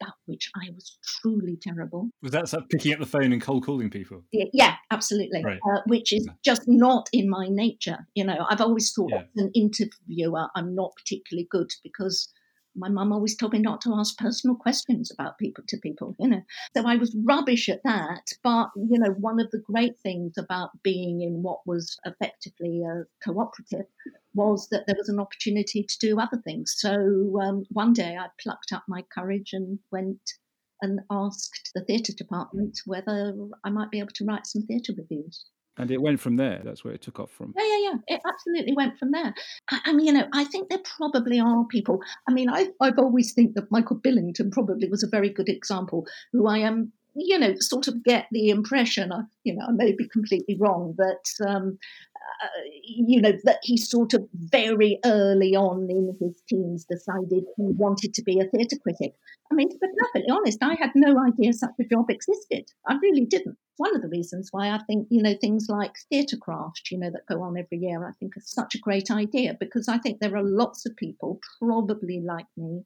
about 0.00 0.14
which 0.26 0.50
I 0.56 0.70
was 0.74 0.98
truly 1.04 1.58
terrible. 1.60 2.08
Was 2.22 2.32
that 2.32 2.50
picking 2.70 2.92
up 2.92 3.00
the 3.00 3.06
phone 3.06 3.32
and 3.32 3.42
cold 3.42 3.64
calling 3.64 3.90
people? 3.90 4.22
Yeah, 4.32 4.76
absolutely. 4.90 5.44
Right. 5.44 5.58
Uh, 5.64 5.80
which 5.86 6.12
is 6.12 6.26
just 6.44 6.62
not 6.66 7.08
in 7.12 7.28
my 7.28 7.48
nature. 7.48 7.98
You 8.14 8.24
know, 8.24 8.46
I've 8.48 8.60
always 8.60 8.92
thought 8.92 9.10
yeah. 9.10 9.22
as 9.36 9.44
an 9.44 9.50
interviewer, 9.54 10.48
I'm 10.54 10.74
not 10.74 10.92
particularly 10.96 11.48
good 11.50 11.70
because 11.82 12.28
my 12.76 12.88
mum 12.88 13.12
always 13.12 13.36
told 13.36 13.52
me 13.52 13.58
not 13.58 13.80
to 13.82 13.94
ask 13.94 14.16
personal 14.18 14.56
questions 14.56 15.10
about 15.10 15.38
people 15.38 15.64
to 15.68 15.76
people, 15.78 16.14
you 16.18 16.28
know. 16.28 16.42
So 16.76 16.86
I 16.86 16.96
was 16.96 17.16
rubbish 17.24 17.68
at 17.68 17.82
that. 17.84 18.32
But, 18.42 18.70
you 18.76 18.98
know, 18.98 19.10
one 19.12 19.40
of 19.40 19.50
the 19.50 19.58
great 19.58 19.98
things 20.00 20.34
about 20.38 20.70
being 20.82 21.22
in 21.22 21.42
what 21.42 21.66
was 21.66 21.98
effectively 22.04 22.82
a 22.82 23.04
cooperative 23.24 23.86
was 24.34 24.68
that 24.70 24.84
there 24.86 24.96
was 24.96 25.08
an 25.08 25.20
opportunity 25.20 25.82
to 25.82 25.98
do 25.98 26.20
other 26.20 26.40
things. 26.44 26.74
So 26.76 27.38
um, 27.42 27.64
one 27.70 27.92
day 27.92 28.16
I 28.16 28.26
plucked 28.40 28.72
up 28.72 28.84
my 28.86 29.02
courage 29.12 29.52
and 29.52 29.78
went 29.90 30.20
and 30.82 31.00
asked 31.10 31.72
the 31.74 31.84
theatre 31.84 32.12
department 32.12 32.80
whether 32.86 33.34
I 33.64 33.70
might 33.70 33.90
be 33.90 33.98
able 33.98 34.14
to 34.14 34.24
write 34.24 34.46
some 34.46 34.62
theatre 34.62 34.94
reviews. 34.96 35.44
And 35.80 35.90
it 35.90 36.00
went 36.00 36.20
from 36.20 36.36
there. 36.36 36.60
That's 36.64 36.84
where 36.84 36.94
it 36.94 37.02
took 37.02 37.18
off 37.18 37.30
from. 37.30 37.54
Yeah, 37.56 37.64
yeah, 37.64 37.78
yeah. 37.90 38.16
It 38.16 38.20
absolutely 38.26 38.74
went 38.74 38.98
from 38.98 39.12
there. 39.12 39.34
I, 39.70 39.80
I 39.86 39.92
mean, 39.92 40.06
you 40.06 40.12
know, 40.12 40.28
I 40.32 40.44
think 40.44 40.68
there 40.68 40.82
probably 40.96 41.40
are 41.40 41.64
people. 41.64 42.00
I 42.28 42.32
mean, 42.32 42.50
I, 42.50 42.68
I've 42.80 42.98
always 42.98 43.32
think 43.32 43.54
that 43.54 43.70
Michael 43.70 43.96
Billington 43.96 44.50
probably 44.50 44.88
was 44.88 45.02
a 45.02 45.08
very 45.08 45.30
good 45.30 45.48
example, 45.48 46.06
who 46.32 46.46
I 46.46 46.58
am 46.58 46.92
you 47.14 47.38
know, 47.38 47.54
sort 47.58 47.88
of 47.88 48.04
get 48.04 48.26
the 48.30 48.50
impression, 48.50 49.12
I, 49.12 49.22
you 49.44 49.54
know, 49.54 49.64
I 49.68 49.72
may 49.72 49.92
be 49.92 50.08
completely 50.08 50.56
wrong, 50.58 50.94
but, 50.96 51.26
um, 51.46 51.78
uh, 52.42 52.48
you 52.84 53.20
know, 53.20 53.32
that 53.44 53.58
he 53.62 53.76
sort 53.76 54.14
of 54.14 54.26
very 54.34 54.98
early 55.04 55.54
on 55.56 55.88
in 55.90 56.16
his 56.20 56.42
teens 56.48 56.84
decided 56.84 57.44
he 57.56 57.64
wanted 57.76 58.14
to 58.14 58.22
be 58.22 58.40
a 58.40 58.44
theatre 58.44 58.76
critic. 58.82 59.14
I 59.50 59.54
mean, 59.54 59.68
to 59.68 59.78
be 59.78 59.86
perfectly 59.98 60.30
honest, 60.30 60.58
I 60.62 60.74
had 60.74 60.90
no 60.94 61.18
idea 61.26 61.52
such 61.52 61.74
a 61.80 61.84
job 61.84 62.10
existed. 62.10 62.66
I 62.86 62.96
really 63.02 63.26
didn't. 63.26 63.56
One 63.76 63.96
of 63.96 64.02
the 64.02 64.08
reasons 64.08 64.48
why 64.52 64.70
I 64.70 64.80
think, 64.86 65.08
you 65.10 65.22
know, 65.22 65.34
things 65.40 65.66
like 65.68 65.92
Theatrecraft, 66.12 66.90
you 66.90 66.98
know, 66.98 67.10
that 67.10 67.26
go 67.28 67.42
on 67.42 67.56
every 67.56 67.78
year, 67.78 68.06
I 68.06 68.12
think 68.20 68.34
is 68.36 68.50
such 68.50 68.74
a 68.74 68.80
great 68.80 69.10
idea 69.10 69.56
because 69.58 69.88
I 69.88 69.98
think 69.98 70.20
there 70.20 70.36
are 70.36 70.44
lots 70.44 70.86
of 70.86 70.96
people, 70.96 71.40
probably 71.58 72.20
like 72.20 72.46
me, 72.56 72.84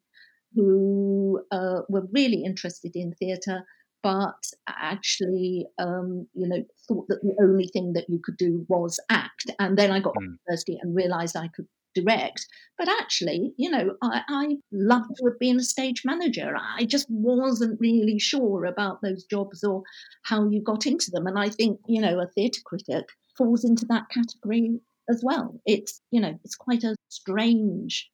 who 0.54 1.42
uh, 1.50 1.80
were 1.88 2.06
really 2.12 2.44
interested 2.44 2.92
in 2.94 3.12
theatre 3.14 3.64
but 4.04 4.36
actually, 4.68 5.66
um, 5.78 6.28
you 6.34 6.46
know, 6.46 6.62
thought 6.86 7.08
that 7.08 7.22
the 7.22 7.34
only 7.42 7.66
thing 7.66 7.94
that 7.94 8.04
you 8.06 8.20
could 8.22 8.36
do 8.36 8.66
was 8.68 9.00
act. 9.08 9.50
And 9.58 9.78
then 9.78 9.90
I 9.90 9.98
got 9.98 10.14
mm. 10.14 10.18
to 10.18 10.36
university 10.46 10.78
and 10.80 10.94
realised 10.94 11.36
I 11.36 11.48
could 11.48 11.66
direct. 11.94 12.46
But 12.76 12.88
actually, 12.90 13.54
you 13.56 13.70
know, 13.70 13.96
I, 14.02 14.20
I 14.28 14.56
loved 14.70 15.16
to 15.16 15.24
have 15.24 15.38
been 15.38 15.58
a 15.58 15.64
stage 15.64 16.02
manager. 16.04 16.54
I 16.54 16.84
just 16.84 17.06
wasn't 17.08 17.80
really 17.80 18.18
sure 18.18 18.66
about 18.66 19.00
those 19.00 19.24
jobs 19.24 19.64
or 19.64 19.84
how 20.24 20.50
you 20.50 20.60
got 20.60 20.84
into 20.84 21.10
them. 21.10 21.26
And 21.26 21.38
I 21.38 21.48
think, 21.48 21.80
you 21.88 22.02
know, 22.02 22.20
a 22.20 22.26
theatre 22.26 22.60
critic 22.62 23.06
falls 23.38 23.64
into 23.64 23.86
that 23.86 24.10
category 24.10 24.80
as 25.08 25.22
well. 25.24 25.58
It's, 25.64 26.02
you 26.10 26.20
know, 26.20 26.38
it's 26.44 26.56
quite 26.56 26.84
a 26.84 26.94
strange 27.08 28.10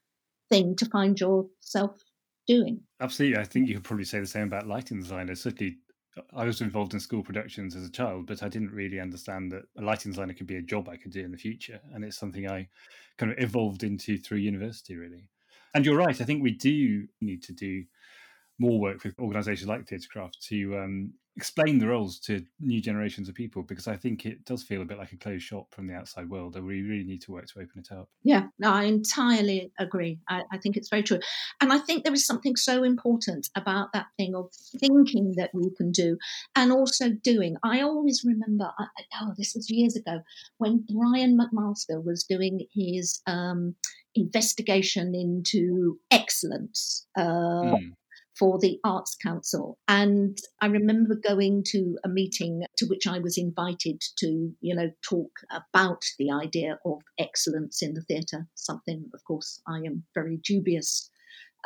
thing 0.51 0.77
to 0.77 0.87
find 0.87 1.19
yourself 1.19 2.01
doing. 2.47 2.85
Absolutely. 3.01 3.39
I 3.39 3.45
think 3.45 3.69
you 3.69 3.75
could 3.75 3.85
probably 3.85 4.05
say 4.05 4.21
the 4.21 4.27
same 4.27 4.47
about 4.47 4.67
lighting 4.67 5.01
designers. 5.01 5.41
Certainly, 5.41 5.79
I 6.33 6.45
was 6.45 6.61
involved 6.61 6.93
in 6.93 7.01
school 7.01 7.23
productions 7.23 7.77
as 7.77 7.87
a 7.87 7.91
child, 7.91 8.27
but 8.27 8.43
I 8.43 8.49
didn't 8.49 8.73
really 8.73 9.01
understand 9.01 9.53
that 9.53 9.65
a 9.77 9.83
lighting 9.83 10.13
designer 10.13 10.35
could 10.35 10.47
be 10.47 10.57
a 10.57 10.63
job 10.63 10.89
I 10.89 10.97
could 10.97 11.13
do 11.13 11.25
in 11.25 11.31
the 11.31 11.39
future. 11.39 11.81
And 11.93 12.05
it's 12.05 12.19
something 12.19 12.49
I 12.49 12.69
kind 13.17 13.33
of 13.33 13.39
evolved 13.39 13.85
into 13.85 14.19
through 14.19 14.39
university, 14.39 14.97
really. 14.97 15.29
And 15.75 15.87
you're 15.87 15.97
right. 15.97 16.21
I 16.21 16.25
think 16.25 16.43
we 16.43 16.51
do 16.51 17.07
need 17.21 17.43
to 17.45 17.53
do 17.53 17.85
more 18.59 18.79
work 18.79 19.05
with 19.05 19.19
organisations 19.19 19.69
like 19.69 19.87
Theatrecraft 19.87 20.39
to 20.49 20.79
um, 20.79 21.15
explain 21.41 21.79
the 21.79 21.87
roles 21.87 22.19
to 22.19 22.45
new 22.61 22.83
generations 22.83 23.27
of 23.27 23.35
people 23.35 23.63
because 23.63 23.89
I 23.89 23.97
think 23.97 24.27
it 24.27 24.45
does 24.45 24.63
feel 24.63 24.83
a 24.83 24.85
bit 24.85 24.99
like 24.99 25.13
a 25.13 25.17
closed 25.17 25.43
shop 25.43 25.73
from 25.73 25.87
the 25.87 25.95
outside 25.95 26.29
world 26.29 26.55
and 26.55 26.67
we 26.67 26.83
really 26.83 27.03
need 27.03 27.23
to 27.23 27.33
work 27.33 27.47
to 27.47 27.61
open 27.61 27.79
it 27.81 27.91
up. 27.91 28.11
Yeah, 28.23 28.49
no, 28.59 28.71
I 28.71 28.83
entirely 28.83 29.73
agree. 29.79 30.21
I, 30.29 30.43
I, 30.53 30.59
think 30.59 30.77
it's 30.77 30.91
very 30.91 31.03
true. 31.03 31.19
And 31.63 31.73
I 31.73 31.79
think 31.79 32.05
there 32.05 32.13
is 32.13 32.27
something 32.27 32.57
so 32.57 32.83
important 32.83 33.49
about 33.57 33.95
that 33.95 34.09
thing 34.19 34.35
of 34.35 34.53
thinking 34.79 35.33
that 35.39 35.49
we 35.55 35.71
can 35.79 35.93
do 35.93 36.19
and 36.57 36.73
also 36.73 37.09
doing. 37.09 37.57
I 37.63 37.81
always 37.81 38.23
remember, 38.23 38.71
I, 38.79 38.85
oh, 39.23 39.33
this 39.39 39.55
was 39.55 39.71
years 39.71 39.97
ago, 39.97 40.21
when 40.59 40.85
Brian 40.95 41.39
McMaster 41.39 42.05
was 42.05 42.23
doing 42.23 42.67
his 42.75 43.23
um, 43.27 43.77
investigation 44.15 45.15
into 45.15 45.99
excellence. 46.11 47.07
Uh, 47.17 47.77
mm 47.77 47.93
for 48.41 48.59
the 48.59 48.81
Arts 48.85 49.15
Council. 49.17 49.79
And 49.87 50.39
I 50.63 50.67
remember 50.67 51.15
going 51.15 51.63
to 51.69 51.99
a 52.05 52.09
meeting 52.09 52.65
to 52.79 52.87
which 52.87 53.07
I 53.07 53.19
was 53.19 53.37
invited 53.37 54.03
to, 54.17 54.51
you 54.63 54.75
know, 54.75 54.91
talk 55.03 55.31
about 55.51 56.03
the 56.19 56.31
idea 56.31 56.79
of 56.87 57.03
excellence 57.19 57.83
in 57.83 57.93
the 57.93 58.01
theatre, 58.01 58.49
something, 58.55 59.11
of 59.13 59.23
course, 59.25 59.61
I 59.69 59.81
am 59.81 60.05
very 60.15 60.39
dubious 60.39 61.11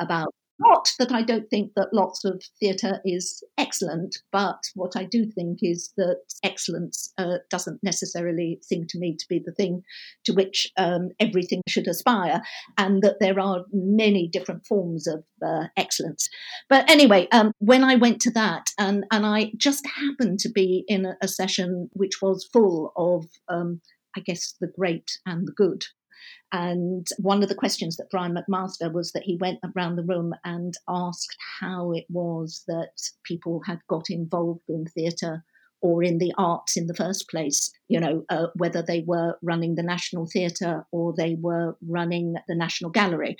about. 0.01 0.35
Not 0.59 0.89
that 1.01 1.11
I 1.11 1.23
don't 1.23 1.51
think 1.51 1.73
that 1.75 1.93
lots 1.93 2.25
of 2.25 2.43
theatre 2.61 3.01
is 3.05 3.43
excellent, 3.59 4.19
but 4.31 4.61
what 4.75 4.97
I 4.97 5.05
do 5.05 5.27
think 5.27 5.59
is 5.63 5.93
that 5.97 6.21
excellence 6.45 7.13
uh, 7.19 7.39
doesn't 7.51 7.83
necessarily 7.83 8.61
seem 8.63 8.87
to 8.89 8.99
me 8.99 9.17
to 9.17 9.27
be 9.29 9.41
the 9.45 9.53
thing 9.53 9.83
to 10.25 10.33
which 10.33 10.71
um, 10.77 11.11
everything 11.19 11.61
should 11.67 11.89
aspire, 11.89 12.41
and 12.79 13.03
that 13.03 13.19
there 13.19 13.41
are 13.41 13.65
many 13.73 14.29
different 14.29 14.65
forms 14.65 15.09
of 15.09 15.25
uh, 15.45 15.65
excellence. 15.77 16.29
But 16.69 16.89
anyway, 16.89 17.27
um, 17.33 17.51
when 17.59 17.83
I 17.83 17.97
went 17.97 18.21
to 18.23 18.31
that, 18.33 18.69
and, 18.79 19.05
and 19.11 19.27
I 19.27 19.53
just 19.57 19.85
happened 19.87 20.39
to 20.41 20.49
be 20.49 20.85
in 20.87 21.05
a, 21.05 21.17
a 21.21 21.29
session 21.29 21.91
which 21.95 22.23
was 22.23 22.49
full 22.53 22.93
of, 22.97 23.27
um, 23.49 23.81
I 24.17 24.21
guess, 24.21 24.55
the 24.61 24.69
great 24.69 25.19
and 25.27 25.49
the 25.49 25.53
good 25.53 25.85
And 26.53 27.07
one 27.19 27.43
of 27.43 27.49
the 27.49 27.55
questions 27.55 27.97
that 27.97 28.11
Brian 28.11 28.37
McMaster 28.37 28.93
was 28.93 29.13
that 29.13 29.25
he 29.25 29.37
went 29.37 29.59
around 29.75 29.97
the 29.97 30.05
room 30.05 30.35
and 30.45 30.75
asked 30.89 31.37
how 31.61 31.93
it 31.93 32.05
was 32.09 32.63
that 32.69 32.93
people 33.25 33.61
had 33.67 33.81
got 33.89 34.11
involved 34.11 34.69
in 34.69 34.87
theatre 34.87 35.45
or 35.85 36.03
in 36.03 36.17
the 36.17 36.33
arts 36.39 36.79
in 36.79 36.87
the 36.87 36.95
first 36.95 37.29
place, 37.29 37.71
you 37.89 38.01
know, 38.01 38.25
uh, 38.31 38.47
whether 38.55 38.81
they 38.81 39.05
were 39.07 39.37
running 39.43 39.75
the 39.75 39.83
National 39.83 40.27
Theatre 40.27 40.87
or 40.93 41.13
they 41.15 41.37
were 41.39 41.77
running 41.87 42.37
the 42.49 42.55
National 42.55 42.91
Gallery. 42.91 43.37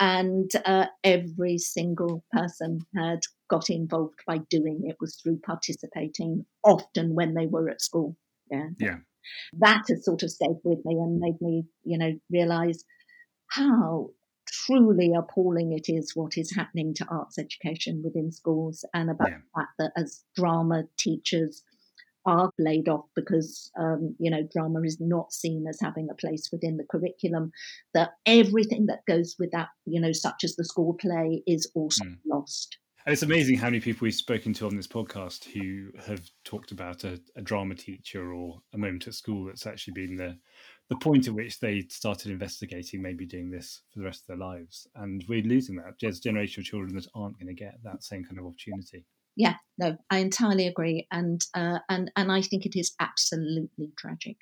And 0.00 0.50
uh, 0.64 0.86
every 1.04 1.56
single 1.56 2.24
person 2.32 2.80
had 2.96 3.20
got 3.48 3.70
involved 3.70 4.18
by 4.26 4.38
doing 4.50 4.80
it 4.88 4.96
was 5.00 5.14
through 5.14 5.38
participating, 5.46 6.44
often 6.64 7.14
when 7.14 7.34
they 7.34 7.46
were 7.46 7.70
at 7.70 7.80
school. 7.80 8.16
Yeah. 8.50 8.70
Yeah. 8.80 8.96
That 9.58 9.82
has 9.88 10.04
sort 10.04 10.22
of 10.22 10.30
stayed 10.30 10.58
with 10.64 10.84
me 10.84 10.94
and 10.94 11.18
made 11.18 11.40
me, 11.40 11.64
you 11.84 11.98
know, 11.98 12.12
realize 12.30 12.84
how 13.48 14.10
truly 14.46 15.12
appalling 15.16 15.72
it 15.72 15.88
is 15.88 16.12
what 16.14 16.36
is 16.36 16.54
happening 16.54 16.94
to 16.94 17.06
arts 17.06 17.38
education 17.38 18.02
within 18.04 18.30
schools 18.30 18.84
and 18.94 19.10
about 19.10 19.30
yeah. 19.30 19.36
the 19.36 19.60
fact 19.60 19.72
that 19.78 19.92
as 19.96 20.24
drama 20.36 20.84
teachers 20.98 21.62
are 22.26 22.50
laid 22.58 22.88
off 22.88 23.04
because 23.14 23.70
um, 23.78 24.14
you 24.18 24.30
know 24.30 24.46
drama 24.52 24.80
is 24.82 24.98
not 25.00 25.32
seen 25.32 25.66
as 25.68 25.78
having 25.80 26.08
a 26.10 26.14
place 26.14 26.48
within 26.50 26.76
the 26.76 26.86
curriculum 26.90 27.50
that 27.92 28.10
everything 28.24 28.86
that 28.86 29.04
goes 29.06 29.36
with 29.38 29.50
that 29.50 29.68
you 29.84 30.00
know 30.00 30.12
such 30.12 30.44
as 30.44 30.56
the 30.56 30.64
school 30.64 30.94
play 30.94 31.42
is 31.46 31.70
also 31.74 32.04
mm. 32.04 32.16
lost 32.26 32.78
it's 33.06 33.22
amazing 33.22 33.58
how 33.58 33.66
many 33.66 33.80
people 33.80 34.06
we've 34.06 34.14
spoken 34.14 34.52
to 34.54 34.66
on 34.66 34.76
this 34.76 34.86
podcast 34.86 35.44
who 35.44 35.90
have 36.06 36.22
talked 36.44 36.72
about 36.72 37.04
a, 37.04 37.20
a 37.36 37.42
drama 37.42 37.74
teacher 37.74 38.32
or 38.32 38.60
a 38.72 38.78
moment 38.78 39.06
at 39.06 39.14
school 39.14 39.44
that's 39.44 39.66
actually 39.66 39.92
been 39.92 40.16
the 40.16 40.38
the 40.90 40.96
point 40.96 41.26
at 41.26 41.34
which 41.34 41.60
they 41.60 41.80
started 41.88 42.30
investigating 42.30 43.00
maybe 43.00 43.24
doing 43.24 43.50
this 43.50 43.80
for 43.90 44.00
the 44.00 44.04
rest 44.04 44.20
of 44.22 44.26
their 44.26 44.46
lives. 44.46 44.86
And 44.96 45.24
we're 45.28 45.42
losing 45.42 45.76
that. 45.76 45.94
There's 45.98 46.18
a 46.18 46.22
generation 46.22 46.60
of 46.60 46.66
children 46.66 46.94
that 46.94 47.06
aren't 47.14 47.38
going 47.38 47.46
to 47.46 47.54
get 47.54 47.78
that 47.84 48.04
same 48.04 48.22
kind 48.22 48.38
of 48.38 48.44
opportunity. 48.44 49.06
Yeah, 49.34 49.54
no, 49.78 49.96
I 50.10 50.18
entirely 50.18 50.66
agree, 50.66 51.06
and 51.10 51.40
uh, 51.54 51.78
and 51.88 52.10
and 52.16 52.30
I 52.30 52.40
think 52.40 52.66
it 52.66 52.76
is 52.78 52.94
absolutely 53.00 53.92
tragic. 53.96 54.36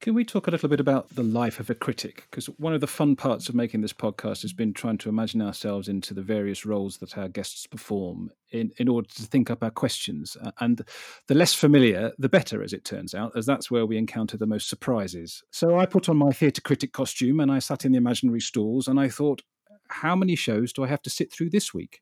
Can 0.00 0.14
we 0.14 0.24
talk 0.24 0.46
a 0.46 0.50
little 0.50 0.68
bit 0.68 0.78
about 0.78 1.08
the 1.10 1.22
life 1.22 1.58
of 1.58 1.70
a 1.70 1.74
critic? 1.74 2.26
Because 2.30 2.46
one 2.58 2.74
of 2.74 2.80
the 2.80 2.86
fun 2.86 3.16
parts 3.16 3.48
of 3.48 3.54
making 3.54 3.80
this 3.80 3.94
podcast 3.94 4.42
has 4.42 4.52
been 4.52 4.72
trying 4.72 4.98
to 4.98 5.08
imagine 5.08 5.40
ourselves 5.40 5.88
into 5.88 6.14
the 6.14 6.22
various 6.22 6.66
roles 6.66 6.98
that 6.98 7.16
our 7.16 7.28
guests 7.28 7.66
perform 7.66 8.30
in, 8.50 8.70
in 8.76 8.88
order 8.88 9.08
to 9.08 9.22
think 9.22 9.50
up 9.50 9.64
our 9.64 9.70
questions. 9.70 10.36
And 10.60 10.82
the 11.26 11.34
less 11.34 11.54
familiar, 11.54 12.12
the 12.18 12.28
better, 12.28 12.62
as 12.62 12.72
it 12.72 12.84
turns 12.84 13.14
out, 13.14 13.32
as 13.36 13.46
that's 13.46 13.70
where 13.70 13.86
we 13.86 13.96
encounter 13.96 14.36
the 14.36 14.46
most 14.46 14.68
surprises. 14.68 15.42
So 15.50 15.78
I 15.78 15.86
put 15.86 16.08
on 16.08 16.18
my 16.18 16.30
theatre 16.30 16.60
critic 16.60 16.92
costume 16.92 17.40
and 17.40 17.50
I 17.50 17.58
sat 17.58 17.84
in 17.84 17.92
the 17.92 17.98
imaginary 17.98 18.40
stalls 18.40 18.86
and 18.86 19.00
I 19.00 19.08
thought, 19.08 19.42
how 19.88 20.14
many 20.14 20.36
shows 20.36 20.72
do 20.72 20.84
I 20.84 20.88
have 20.88 21.02
to 21.02 21.10
sit 21.10 21.32
through 21.32 21.50
this 21.50 21.72
week? 21.72 22.00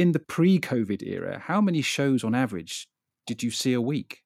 in 0.00 0.12
the 0.12 0.18
pre-COVID 0.18 1.02
era, 1.06 1.42
how 1.44 1.60
many 1.60 1.82
shows 1.82 2.24
on 2.24 2.34
average 2.34 2.88
did 3.26 3.42
you 3.42 3.50
see 3.50 3.74
a 3.74 3.80
week? 3.82 4.22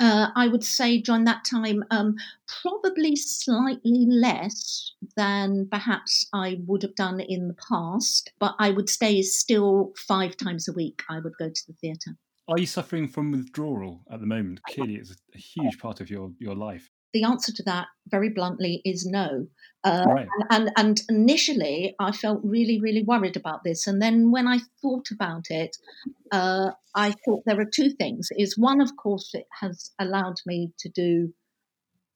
Uh, 0.00 0.28
I 0.34 0.48
would 0.48 0.64
say 0.64 0.98
during 1.00 1.24
that 1.24 1.44
time, 1.44 1.84
um, 1.90 2.16
probably 2.62 3.14
slightly 3.14 4.06
less 4.08 4.92
than 5.16 5.68
perhaps 5.70 6.26
I 6.32 6.58
would 6.66 6.82
have 6.82 6.96
done 6.96 7.20
in 7.20 7.48
the 7.48 7.56
past, 7.68 8.32
but 8.40 8.56
I 8.58 8.70
would 8.70 8.88
say 8.88 9.22
still 9.22 9.92
five 9.96 10.36
times 10.36 10.68
a 10.68 10.72
week 10.72 11.02
I 11.08 11.20
would 11.20 11.34
go 11.38 11.48
to 11.48 11.66
the 11.68 11.74
theatre. 11.74 12.16
Are 12.48 12.58
you 12.58 12.66
suffering 12.66 13.08
from 13.08 13.30
withdrawal 13.30 14.02
at 14.10 14.20
the 14.20 14.26
moment? 14.26 14.60
Clearly, 14.68 14.96
it's 14.96 15.14
a 15.34 15.38
huge 15.38 15.78
part 15.78 16.00
of 16.00 16.10
your, 16.10 16.32
your 16.38 16.54
life. 16.54 16.90
The 17.14 17.24
answer 17.24 17.52
to 17.52 17.62
that, 17.62 17.86
very 18.08 18.28
bluntly, 18.28 18.82
is 18.84 19.06
no. 19.06 19.46
Uh, 19.84 20.04
right. 20.06 20.28
and, 20.50 20.50
and, 20.50 20.72
and 20.76 21.00
initially, 21.08 21.94
I 21.98 22.12
felt 22.12 22.40
really, 22.42 22.80
really 22.80 23.02
worried 23.02 23.36
about 23.36 23.64
this. 23.64 23.86
And 23.86 24.02
then 24.02 24.30
when 24.30 24.48
I 24.48 24.58
thought 24.82 25.10
about 25.10 25.46
it, 25.50 25.76
uh, 26.32 26.72
I 26.94 27.14
thought 27.24 27.44
there 27.46 27.60
are 27.60 27.70
two 27.72 27.90
things. 27.90 28.28
Is 28.36 28.58
one, 28.58 28.80
of 28.80 28.96
course, 28.96 29.30
it 29.34 29.46
has 29.60 29.92
allowed 29.98 30.36
me 30.44 30.72
to 30.80 30.88
do 30.88 31.32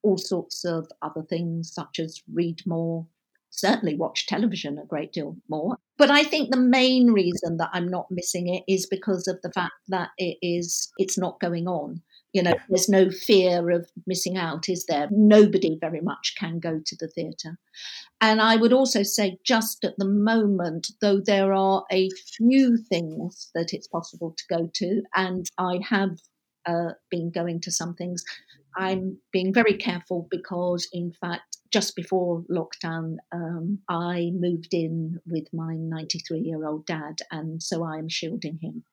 all 0.02 0.19
sorts 0.19 0.64
of 0.64 0.88
other 1.02 1.23
things, 1.23 1.73
such 1.73 1.99
as 1.99 2.23
read 2.33 2.61
more, 2.66 3.07
certainly 3.51 3.94
watch 3.94 4.27
television 4.27 4.79
a 4.79 4.87
great 4.87 5.12
deal 5.12 5.37
more. 5.49 5.77
But 5.96 6.11
I 6.11 6.25
think 6.25 6.51
the 6.51 6.61
main 6.61 7.11
reason 7.11 7.57
that 7.59 7.70
I'm 7.73 7.88
not 7.88 8.07
missing 8.11 8.53
it 8.53 8.62
is 8.73 8.87
because 8.87 9.27
of 9.27 9.40
the 9.42 9.53
fact 9.53 9.75
that 9.88 10.11
it 10.16 10.38
is 10.42 10.90
it's 10.99 11.18
not 11.18 11.40
going 11.40 11.66
on. 11.66 12.03
You 12.33 12.43
know, 12.43 12.55
there's 12.69 12.88
no 12.88 13.11
fear 13.11 13.71
of 13.71 13.91
missing 14.07 14.37
out, 14.37 14.69
is 14.69 14.85
there? 14.87 15.09
Nobody 15.11 15.79
very 15.81 16.01
much 16.01 16.35
can 16.38 16.59
go 16.59 16.81
to 16.85 16.97
the 16.97 17.09
theatre. 17.09 17.59
And 18.21 18.41
I 18.41 18.57
would 18.57 18.73
also 18.73 19.03
say, 19.03 19.38
just 19.45 19.85
at 19.85 19.97
the 19.97 20.05
moment, 20.05 20.88
though 21.01 21.21
there 21.21 21.55
are 21.55 21.85
a 21.91 22.11
few 22.37 22.77
things 22.77 23.51
that 23.55 23.73
it's 23.73 23.88
possible 23.88 24.35
to 24.37 24.45
go 24.55 24.71
to, 24.75 25.03
and 25.14 25.47
I 25.57 25.81
have 25.88 26.19
uh, 26.67 26.93
been 27.11 27.31
going 27.31 27.61
to 27.62 27.71
some 27.71 27.95
things, 27.95 28.23
I'm 28.77 29.19
being 29.33 29.53
very 29.53 29.75
careful 29.75 30.29
because, 30.31 30.88
in 30.93 31.12
fact, 31.21 31.59
just 31.71 31.97
before 31.97 32.45
lockdown, 32.51 33.17
um, 33.33 33.79
I 33.88 34.31
moved 34.35 34.73
in 34.73 35.19
with 35.27 35.47
my 35.53 35.75
93 35.75 36.41
year 36.41 36.67
old 36.67 36.87
dad, 36.87 37.19
and 37.31 37.62
so 37.62 37.85
I 37.85 37.99
am 37.99 38.09
shielding 38.09 38.59
him. 38.61 38.85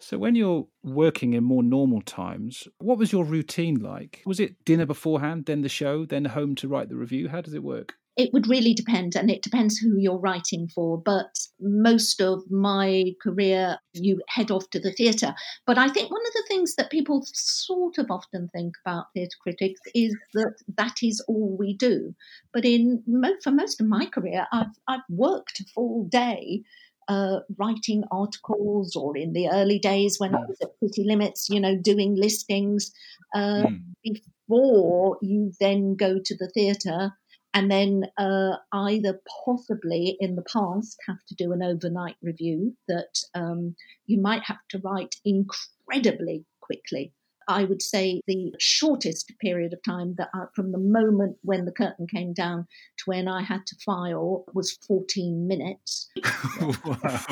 So, 0.00 0.16
when 0.16 0.34
you're 0.34 0.66
working 0.82 1.34
in 1.34 1.44
more 1.44 1.62
normal 1.62 2.00
times, 2.00 2.66
what 2.78 2.98
was 2.98 3.12
your 3.12 3.24
routine 3.24 3.76
like? 3.76 4.22
Was 4.24 4.40
it 4.40 4.64
dinner 4.64 4.86
beforehand, 4.86 5.44
then 5.44 5.60
the 5.60 5.68
show, 5.68 6.06
then 6.06 6.24
home 6.24 6.54
to 6.56 6.68
write 6.68 6.88
the 6.88 6.96
review? 6.96 7.28
How 7.28 7.42
does 7.42 7.52
it 7.52 7.62
work? 7.62 7.94
It 8.16 8.30
would 8.32 8.48
really 8.48 8.74
depend, 8.74 9.14
and 9.14 9.30
it 9.30 9.42
depends 9.42 9.76
who 9.76 9.98
you're 9.98 10.18
writing 10.18 10.68
for. 10.74 11.00
But 11.00 11.38
most 11.60 12.20
of 12.20 12.50
my 12.50 13.12
career, 13.22 13.78
you 13.92 14.20
head 14.28 14.50
off 14.50 14.68
to 14.70 14.80
the 14.80 14.92
theatre. 14.92 15.34
But 15.66 15.76
I 15.76 15.88
think 15.88 16.10
one 16.10 16.26
of 16.26 16.32
the 16.32 16.44
things 16.48 16.74
that 16.76 16.90
people 16.90 17.22
sort 17.32 17.98
of 17.98 18.10
often 18.10 18.48
think 18.48 18.74
about 18.84 19.06
theatre 19.14 19.36
critics 19.42 19.80
is 19.94 20.16
that 20.32 20.54
that 20.76 20.96
is 21.02 21.22
all 21.28 21.56
we 21.58 21.76
do. 21.76 22.14
But 22.52 22.64
in 22.64 23.04
for 23.44 23.52
most 23.52 23.80
of 23.80 23.86
my 23.86 24.06
career, 24.06 24.46
I've 24.50 24.74
I've 24.88 25.08
worked 25.10 25.62
full 25.74 26.04
day 26.10 26.62
uh, 27.10 27.40
writing 27.58 28.04
articles 28.12 28.94
or 28.94 29.16
in 29.16 29.32
the 29.32 29.48
early 29.50 29.80
days 29.80 30.18
when 30.18 30.32
I 30.32 30.38
hmm. 30.38 30.48
was 30.48 30.58
at 30.62 30.78
City 30.80 31.04
Limits, 31.04 31.48
you 31.50 31.58
know, 31.58 31.76
doing 31.76 32.14
listings 32.14 32.92
uh, 33.34 33.64
mm. 33.66 33.80
before 34.02 35.18
you 35.20 35.52
then 35.58 35.96
go 35.96 36.20
to 36.24 36.36
the 36.36 36.48
theatre 36.48 37.12
and 37.52 37.68
then 37.68 38.04
uh, 38.16 38.56
either 38.72 39.20
possibly 39.44 40.16
in 40.20 40.36
the 40.36 40.44
past 40.52 40.96
have 41.08 41.18
to 41.28 41.34
do 41.34 41.52
an 41.52 41.62
overnight 41.62 42.14
review 42.22 42.76
that 42.86 43.18
um, 43.34 43.74
you 44.06 44.20
might 44.20 44.42
have 44.44 44.60
to 44.70 44.78
write 44.78 45.16
incredibly 45.24 46.44
quickly. 46.60 47.12
I 47.50 47.64
would 47.64 47.82
say 47.82 48.20
the 48.26 48.52
shortest 48.58 49.32
period 49.40 49.72
of 49.72 49.82
time 49.82 50.14
that 50.18 50.28
I, 50.34 50.44
from 50.54 50.72
the 50.72 50.78
moment 50.78 51.36
when 51.42 51.64
the 51.64 51.72
curtain 51.72 52.06
came 52.06 52.32
down 52.32 52.66
to 52.98 53.04
when 53.06 53.28
I 53.28 53.42
had 53.42 53.66
to 53.66 53.76
file 53.84 54.44
was 54.54 54.78
14 54.86 55.46
minutes. 55.46 56.10
wow. 56.84 57.24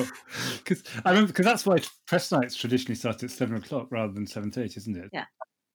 Because 0.59 0.83
I 1.05 1.11
remember, 1.11 1.29
because 1.29 1.45
that's 1.45 1.67
why 1.67 1.79
press 2.07 2.33
nights 2.33 2.57
traditionally 2.57 2.97
start 2.97 3.23
at 3.23 3.31
seven 3.31 3.57
o'clock 3.57 3.89
rather 3.91 4.13
than 4.13 4.27
7.30, 4.27 4.77
isn't 4.77 4.97
it? 4.97 5.11
Yeah. 5.13 5.25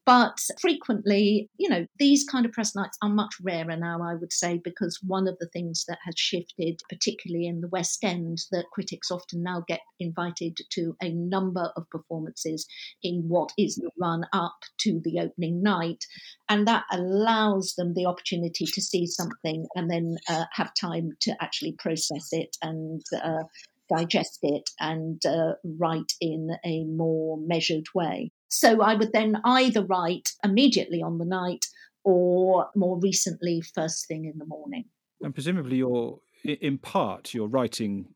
But 0.06 0.38
frequently, 0.60 1.50
you 1.58 1.70
know, 1.70 1.88
these 1.98 2.26
kind 2.26 2.46
of 2.46 2.52
press 2.52 2.76
nights 2.76 2.98
are 3.02 3.10
much 3.10 3.36
rarer 3.42 3.78
now, 3.78 4.02
I 4.04 4.16
would 4.16 4.34
say, 4.34 4.60
because 4.62 5.00
one 5.02 5.30
of 5.30 5.38
the 5.39 5.48
things 5.48 5.86
that 5.88 6.00
has 6.04 6.16
shifted, 6.18 6.82
particularly 6.89 7.48
in 7.48 7.62
the 7.62 7.70
West 7.70 8.04
End, 8.04 8.39
that 8.52 8.66
critics 8.74 9.12
often 9.12 9.44
now 9.44 9.63
get 9.66 9.80
invited 10.02 10.58
to 10.72 10.98
a 11.02 11.13
number 11.13 11.72
of 11.78 11.89
performances 11.89 12.68
in 13.02 13.30
what 13.30 13.54
is 13.58 13.76
the 13.76 13.92
run 13.98 14.26
up 14.34 14.58
to 14.80 15.00
the 15.06 15.20
opening 15.22 15.63
night. 15.63 16.04
And 16.50 16.68
that 16.68 16.84
allows 16.92 17.76
them 17.78 17.94
the 17.94 18.06
opportunity 18.06 18.66
to 18.66 18.82
see 18.82 19.06
something 19.06 19.68
and 19.76 19.89
then 19.89 20.18
uh, 20.30 20.46
have 20.52 20.74
time 20.74 21.12
to 21.22 21.34
actually 21.42 21.74
process 21.80 22.28
it 22.34 22.58
and 22.62 23.02
uh, 23.24 23.44
digest 23.89 24.39
it 24.41 24.69
and 24.80 25.24
uh, 25.26 25.54
write 25.63 26.13
in 26.22 26.52
a 26.65 26.84
more 26.86 27.38
measured 27.38 27.86
way. 27.93 28.32
So 28.50 28.82
I 28.82 28.96
would 28.96 29.13
then 29.13 29.38
either 29.43 29.84
write 29.84 30.30
immediately 30.43 31.02
on 31.02 31.17
the 31.17 31.26
night 31.26 31.65
or 32.04 32.69
more 32.76 33.00
recently, 33.00 33.62
first 33.62 34.08
thing 34.08 34.26
in 34.26 34.38
the 34.38 34.46
morning. 34.46 34.86
And 35.22 35.34
presumably, 35.34 35.78
you're 35.78 36.19
in 36.43 36.78
part 36.78 37.34
you're 37.34 37.48
writing 37.48 38.12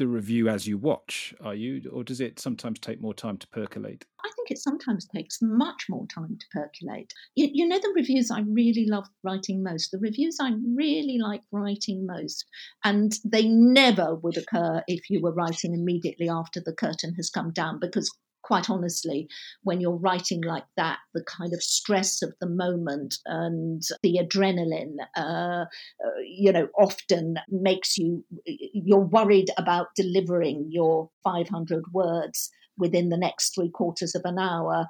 the 0.00 0.08
review 0.08 0.48
as 0.48 0.66
you 0.66 0.78
watch, 0.78 1.34
are 1.42 1.54
you? 1.54 1.82
Or 1.92 2.02
does 2.02 2.22
it 2.22 2.40
sometimes 2.40 2.78
take 2.78 3.02
more 3.02 3.12
time 3.12 3.36
to 3.36 3.46
percolate? 3.48 4.06
I 4.24 4.30
think 4.34 4.50
it 4.50 4.56
sometimes 4.56 5.06
takes 5.06 5.42
much 5.42 5.84
more 5.90 6.06
time 6.06 6.38
to 6.40 6.46
percolate. 6.50 7.12
You, 7.36 7.50
you, 7.52 7.68
know, 7.68 7.78
the 7.78 7.92
reviews 7.94 8.30
I 8.30 8.40
really 8.40 8.86
love 8.86 9.04
writing 9.22 9.62
most, 9.62 9.90
the 9.90 9.98
reviews 9.98 10.38
I 10.40 10.52
really 10.74 11.18
like 11.18 11.42
writing 11.52 12.06
most, 12.06 12.46
and 12.82 13.12
they 13.26 13.46
never 13.46 14.14
would 14.14 14.38
occur 14.38 14.82
if 14.88 15.10
you 15.10 15.20
were 15.20 15.34
writing 15.34 15.74
immediately 15.74 16.30
after 16.30 16.62
the 16.64 16.72
curtain 16.72 17.12
has 17.16 17.28
come 17.28 17.50
down 17.52 17.78
because 17.78 18.10
quite 18.50 18.68
honestly, 18.68 19.28
when 19.62 19.80
you're 19.80 19.94
writing 19.94 20.40
like 20.42 20.64
that, 20.76 20.98
the 21.14 21.22
kind 21.22 21.52
of 21.54 21.62
stress 21.62 22.20
of 22.20 22.34
the 22.40 22.48
moment 22.48 23.14
and 23.26 23.80
the 24.02 24.18
adrenaline, 24.20 24.96
uh, 25.16 25.66
uh, 26.04 26.20
you 26.26 26.50
know, 26.50 26.66
often 26.76 27.36
makes 27.48 27.96
you, 27.96 28.24
you're 28.44 28.98
worried 28.98 29.50
about 29.56 29.94
delivering 29.94 30.66
your 30.68 31.08
500 31.22 31.84
words 31.94 32.50
within 32.76 33.08
the 33.08 33.16
next 33.16 33.54
three 33.54 33.70
quarters 33.70 34.16
of 34.16 34.22
an 34.24 34.40
hour. 34.40 34.86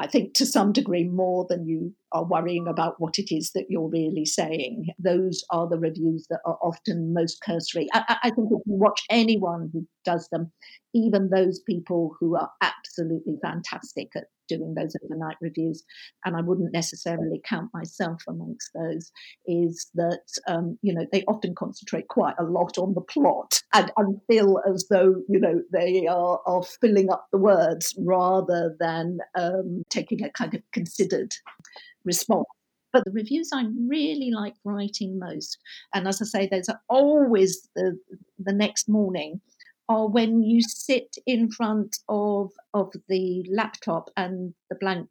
I 0.00 0.08
think 0.08 0.34
to 0.34 0.44
some 0.44 0.72
degree 0.72 1.04
more 1.04 1.46
than 1.48 1.64
you 1.64 1.94
are 2.12 2.24
worrying 2.24 2.66
about 2.68 2.94
what 2.98 3.18
it 3.18 3.34
is 3.34 3.52
that 3.52 3.66
you're 3.68 3.88
really 3.88 4.24
saying. 4.24 4.86
Those 4.98 5.44
are 5.50 5.68
the 5.68 5.78
reviews 5.78 6.26
that 6.30 6.40
are 6.44 6.58
often 6.62 7.12
most 7.12 7.40
cursory. 7.42 7.88
I, 7.92 8.16
I 8.22 8.30
think 8.30 8.48
if 8.50 8.60
you 8.66 8.74
watch 8.74 9.02
anyone 9.10 9.70
who 9.72 9.86
does 10.04 10.28
them, 10.30 10.52
even 10.94 11.28
those 11.28 11.60
people 11.60 12.16
who 12.18 12.36
are 12.36 12.50
absolutely 12.62 13.36
fantastic 13.42 14.08
at 14.16 14.24
doing 14.48 14.74
those 14.74 14.96
overnight 15.04 15.36
reviews, 15.40 15.84
and 16.24 16.36
I 16.36 16.40
wouldn't 16.40 16.72
necessarily 16.72 17.40
count 17.44 17.70
myself 17.74 18.22
amongst 18.28 18.70
those, 18.74 19.10
is 19.46 19.90
that 19.94 20.22
um, 20.46 20.78
you 20.82 20.94
know 20.94 21.04
they 21.12 21.24
often 21.24 21.54
concentrate 21.54 22.08
quite 22.08 22.36
a 22.38 22.44
lot 22.44 22.78
on 22.78 22.94
the 22.94 23.00
plot 23.00 23.60
and, 23.74 23.92
and 23.96 24.20
feel 24.28 24.60
as 24.72 24.86
though 24.88 25.16
you 25.28 25.40
know 25.40 25.60
they 25.72 26.06
are 26.06 26.40
are 26.46 26.62
filling 26.62 27.10
up 27.10 27.26
the 27.32 27.38
words 27.38 27.94
rather 27.98 28.74
than 28.78 29.18
um, 29.38 29.82
taking 29.90 30.24
a 30.24 30.30
kind 30.30 30.54
of 30.54 30.62
considered 30.72 31.34
response. 32.06 32.46
But 32.92 33.04
the 33.04 33.12
reviews 33.12 33.50
I 33.52 33.66
really 33.88 34.30
like 34.30 34.54
writing 34.64 35.18
most, 35.18 35.58
and 35.94 36.08
as 36.08 36.22
I 36.22 36.24
say, 36.24 36.48
there's 36.50 36.70
always 36.88 37.68
the 37.76 37.98
the 38.38 38.54
next 38.54 38.88
morning 38.88 39.40
are 39.88 40.08
when 40.08 40.42
you 40.42 40.60
sit 40.62 41.16
in 41.26 41.50
front 41.50 41.96
of 42.08 42.52
of 42.74 42.92
the 43.08 43.44
laptop 43.50 44.10
and 44.16 44.54
the 44.70 44.76
blank 44.76 45.08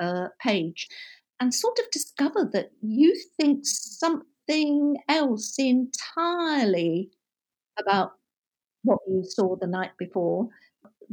uh, 0.00 0.28
page 0.40 0.88
and 1.40 1.54
sort 1.54 1.78
of 1.78 1.90
discover 1.90 2.48
that 2.52 2.70
you 2.82 3.14
think 3.40 3.60
something 3.64 4.96
else 5.08 5.56
entirely 5.58 7.10
about 7.78 8.12
what 8.84 8.98
you 9.08 9.24
saw 9.24 9.56
the 9.56 9.66
night 9.66 9.92
before 9.98 10.48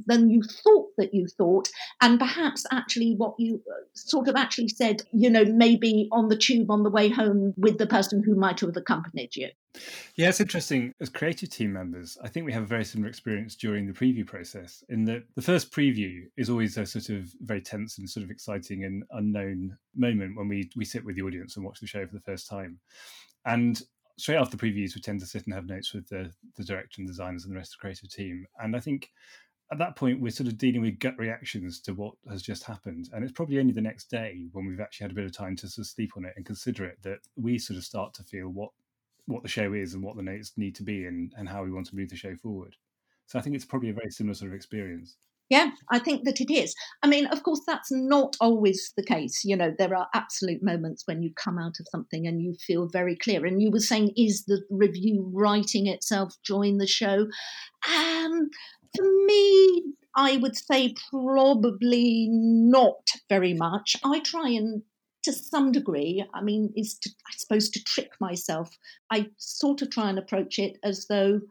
than 0.05 0.29
you 0.29 0.41
thought 0.41 0.89
that 0.97 1.13
you 1.13 1.27
thought, 1.27 1.69
and 2.01 2.19
perhaps 2.19 2.65
actually 2.71 3.15
what 3.17 3.35
you 3.37 3.61
uh, 3.69 3.83
sort 3.93 4.27
of 4.27 4.35
actually 4.35 4.69
said, 4.69 5.01
you 5.11 5.29
know, 5.29 5.45
maybe 5.45 6.07
on 6.11 6.29
the 6.29 6.37
tube 6.37 6.69
on 6.69 6.83
the 6.83 6.89
way 6.89 7.09
home 7.09 7.53
with 7.57 7.77
the 7.77 7.87
person 7.87 8.23
who 8.23 8.35
might 8.35 8.59
have 8.59 8.75
accompanied 8.75 9.35
you. 9.35 9.49
Yeah, 10.15 10.29
it's 10.29 10.39
interesting. 10.39 10.93
As 10.99 11.09
creative 11.09 11.49
team 11.49 11.73
members, 11.73 12.17
I 12.23 12.27
think 12.27 12.45
we 12.45 12.53
have 12.53 12.63
a 12.63 12.67
very 12.67 12.85
similar 12.85 13.09
experience 13.09 13.55
during 13.55 13.85
the 13.85 13.93
preview 13.93 14.25
process. 14.25 14.83
In 14.89 15.05
that 15.05 15.23
the 15.35 15.41
first 15.41 15.71
preview 15.71 16.23
is 16.35 16.49
always 16.49 16.77
a 16.77 16.85
sort 16.85 17.09
of 17.09 17.31
very 17.41 17.61
tense 17.61 17.97
and 17.97 18.09
sort 18.09 18.23
of 18.23 18.31
exciting 18.31 18.83
and 18.83 19.03
unknown 19.11 19.77
moment 19.95 20.35
when 20.35 20.47
we 20.47 20.69
we 20.75 20.85
sit 20.85 21.05
with 21.05 21.15
the 21.15 21.21
audience 21.21 21.55
and 21.55 21.65
watch 21.65 21.79
the 21.79 21.87
show 21.87 22.05
for 22.05 22.13
the 22.13 22.21
first 22.21 22.49
time. 22.49 22.79
And 23.45 23.81
straight 24.17 24.37
after 24.37 24.57
previews, 24.57 24.95
we 24.95 25.01
tend 25.01 25.19
to 25.19 25.25
sit 25.25 25.45
and 25.45 25.53
have 25.53 25.67
notes 25.67 25.93
with 25.93 26.07
the 26.09 26.31
the 26.55 26.63
director 26.63 26.95
and 26.99 27.07
designers 27.07 27.43
and 27.43 27.53
the 27.53 27.57
rest 27.57 27.73
of 27.73 27.77
the 27.77 27.81
creative 27.81 28.09
team. 28.09 28.45
And 28.59 28.75
I 28.75 28.79
think 28.79 29.09
at 29.71 29.77
that 29.77 29.95
point 29.95 30.21
we're 30.21 30.29
sort 30.29 30.47
of 30.47 30.57
dealing 30.57 30.81
with 30.81 30.99
gut 30.99 31.17
reactions 31.17 31.79
to 31.81 31.93
what 31.93 32.13
has 32.29 32.41
just 32.41 32.63
happened 32.63 33.09
and 33.13 33.23
it's 33.23 33.33
probably 33.33 33.59
only 33.59 33.73
the 33.73 33.81
next 33.81 34.09
day 34.09 34.45
when 34.53 34.65
we've 34.65 34.79
actually 34.79 35.03
had 35.03 35.11
a 35.11 35.15
bit 35.15 35.25
of 35.25 35.31
time 35.31 35.55
to 35.55 35.67
sort 35.67 35.85
of 35.85 35.89
sleep 35.89 36.11
on 36.15 36.25
it 36.25 36.33
and 36.35 36.45
consider 36.45 36.85
it 36.85 36.97
that 37.03 37.19
we 37.35 37.57
sort 37.57 37.77
of 37.77 37.83
start 37.83 38.13
to 38.13 38.23
feel 38.23 38.49
what 38.49 38.69
what 39.25 39.43
the 39.43 39.49
show 39.49 39.73
is 39.73 39.93
and 39.93 40.01
what 40.01 40.15
the 40.15 40.23
notes 40.23 40.53
need 40.55 40.73
to 40.73 40.83
be 40.83 41.05
and, 41.05 41.33
and 41.37 41.49
how 41.49 41.63
we 41.63 41.71
want 41.71 41.85
to 41.85 41.95
move 41.95 42.09
the 42.09 42.15
show 42.15 42.35
forward 42.35 42.75
so 43.25 43.37
i 43.37 43.41
think 43.41 43.55
it's 43.55 43.65
probably 43.65 43.89
a 43.89 43.93
very 43.93 44.09
similar 44.09 44.33
sort 44.33 44.51
of 44.51 44.55
experience 44.55 45.17
yeah, 45.49 45.69
I 45.89 45.99
think 45.99 46.25
that 46.25 46.41
it 46.41 46.51
is. 46.51 46.75
I 47.03 47.07
mean, 47.07 47.25
of 47.27 47.43
course, 47.43 47.61
that's 47.65 47.89
not 47.89 48.35
always 48.41 48.91
the 48.97 49.03
case. 49.03 49.45
You 49.45 49.55
know, 49.55 49.73
there 49.77 49.95
are 49.95 50.07
absolute 50.13 50.61
moments 50.61 51.03
when 51.05 51.21
you 51.21 51.31
come 51.41 51.57
out 51.57 51.79
of 51.79 51.87
something 51.89 52.27
and 52.27 52.41
you 52.41 52.55
feel 52.55 52.89
very 52.89 53.15
clear. 53.15 53.45
And 53.45 53.61
you 53.61 53.71
were 53.71 53.79
saying, 53.79 54.11
is 54.17 54.43
the 54.43 54.61
review 54.69 55.31
writing 55.33 55.87
itself 55.87 56.33
join 56.43 56.79
the 56.79 56.87
show? 56.87 57.27
Um, 57.89 58.49
for 58.95 59.03
me, 59.25 59.93
I 60.15 60.37
would 60.37 60.57
say 60.57 60.95
probably 61.09 62.27
not 62.29 63.09
very 63.29 63.53
much. 63.53 63.95
I 64.03 64.19
try 64.19 64.49
and 64.49 64.83
to 65.23 65.33
some 65.33 65.71
degree, 65.71 66.23
I 66.33 66.41
mean, 66.41 66.71
is 66.75 66.97
to, 66.99 67.09
I 67.27 67.33
suppose 67.35 67.69
to 67.71 67.83
trick 67.83 68.11
myself. 68.21 68.77
I 69.11 69.27
sort 69.37 69.81
of 69.81 69.89
try 69.89 70.09
and 70.09 70.17
approach 70.17 70.57
it 70.57 70.77
as 70.83 71.07
though 71.07 71.41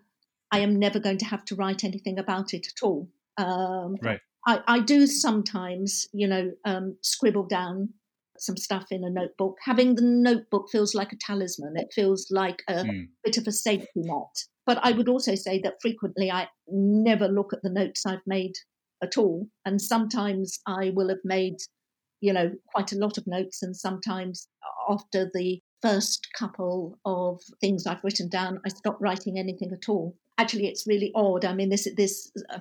I 0.51 0.61
am 0.61 0.79
never 0.79 0.99
going 0.99 1.18
to 1.18 1.27
have 1.27 1.44
to 1.46 1.57
write 1.57 1.85
anything 1.85 2.18
about 2.18 2.55
it 2.55 2.66
at 2.66 2.83
all. 2.83 3.09
Um, 3.37 3.96
right. 4.01 4.20
I, 4.46 4.61
I, 4.66 4.81
do 4.81 5.07
sometimes, 5.07 6.09
you 6.12 6.27
know, 6.27 6.53
um, 6.64 6.96
scribble 7.03 7.46
down 7.46 7.90
some 8.40 8.57
stuff 8.57 8.87
in 8.90 9.05
a 9.05 9.11
notebook. 9.11 9.57
Having 9.64 9.96
the 9.96 10.03
notebook 10.03 10.68
feels 10.70 10.94
like 10.94 11.12
a 11.12 11.16
talisman. 11.16 11.77
It 11.77 11.92
feels 11.94 12.29
like 12.31 12.62
a 12.68 12.85
mm. 12.85 13.09
bit 13.25 13.37
of 13.37 13.46
a 13.46 13.53
safety 13.53 13.88
net. 13.96 14.44
But 14.66 14.79
I 14.83 14.92
would 14.92 15.09
also 15.09 15.35
say 15.35 15.61
that 15.62 15.81
frequently 15.81 16.31
I 16.31 16.49
never 16.68 17.29
look 17.29 17.53
at 17.53 17.62
the 17.62 17.70
notes 17.70 18.05
I've 18.05 18.27
made 18.27 18.55
at 19.03 19.16
all. 19.16 19.49
And 19.64 19.81
sometimes 19.81 20.59
I 20.66 20.90
will 20.94 21.09
have 21.09 21.25
made, 21.25 21.57
you 22.20 22.33
know, 22.33 22.53
quite 22.75 22.92
a 22.92 22.99
lot 22.99 23.18
of 23.18 23.27
notes. 23.27 23.62
And 23.62 23.77
sometimes 23.77 24.49
after 24.88 25.31
the 25.33 25.61
first 25.83 26.29
couple 26.37 26.99
of 27.05 27.40
things 27.61 27.87
I've 27.87 28.03
written 28.03 28.29
down, 28.29 28.61
I 28.64 28.70
stop 28.70 28.99
writing 29.01 29.38
anything 29.38 29.72
at 29.72 29.88
all 29.88 30.16
actually 30.38 30.66
it's 30.66 30.87
really 30.87 31.12
odd. 31.14 31.44
I 31.44 31.55
mean 31.55 31.68
this 31.70 31.88
this 31.96 32.33
uh, 32.51 32.59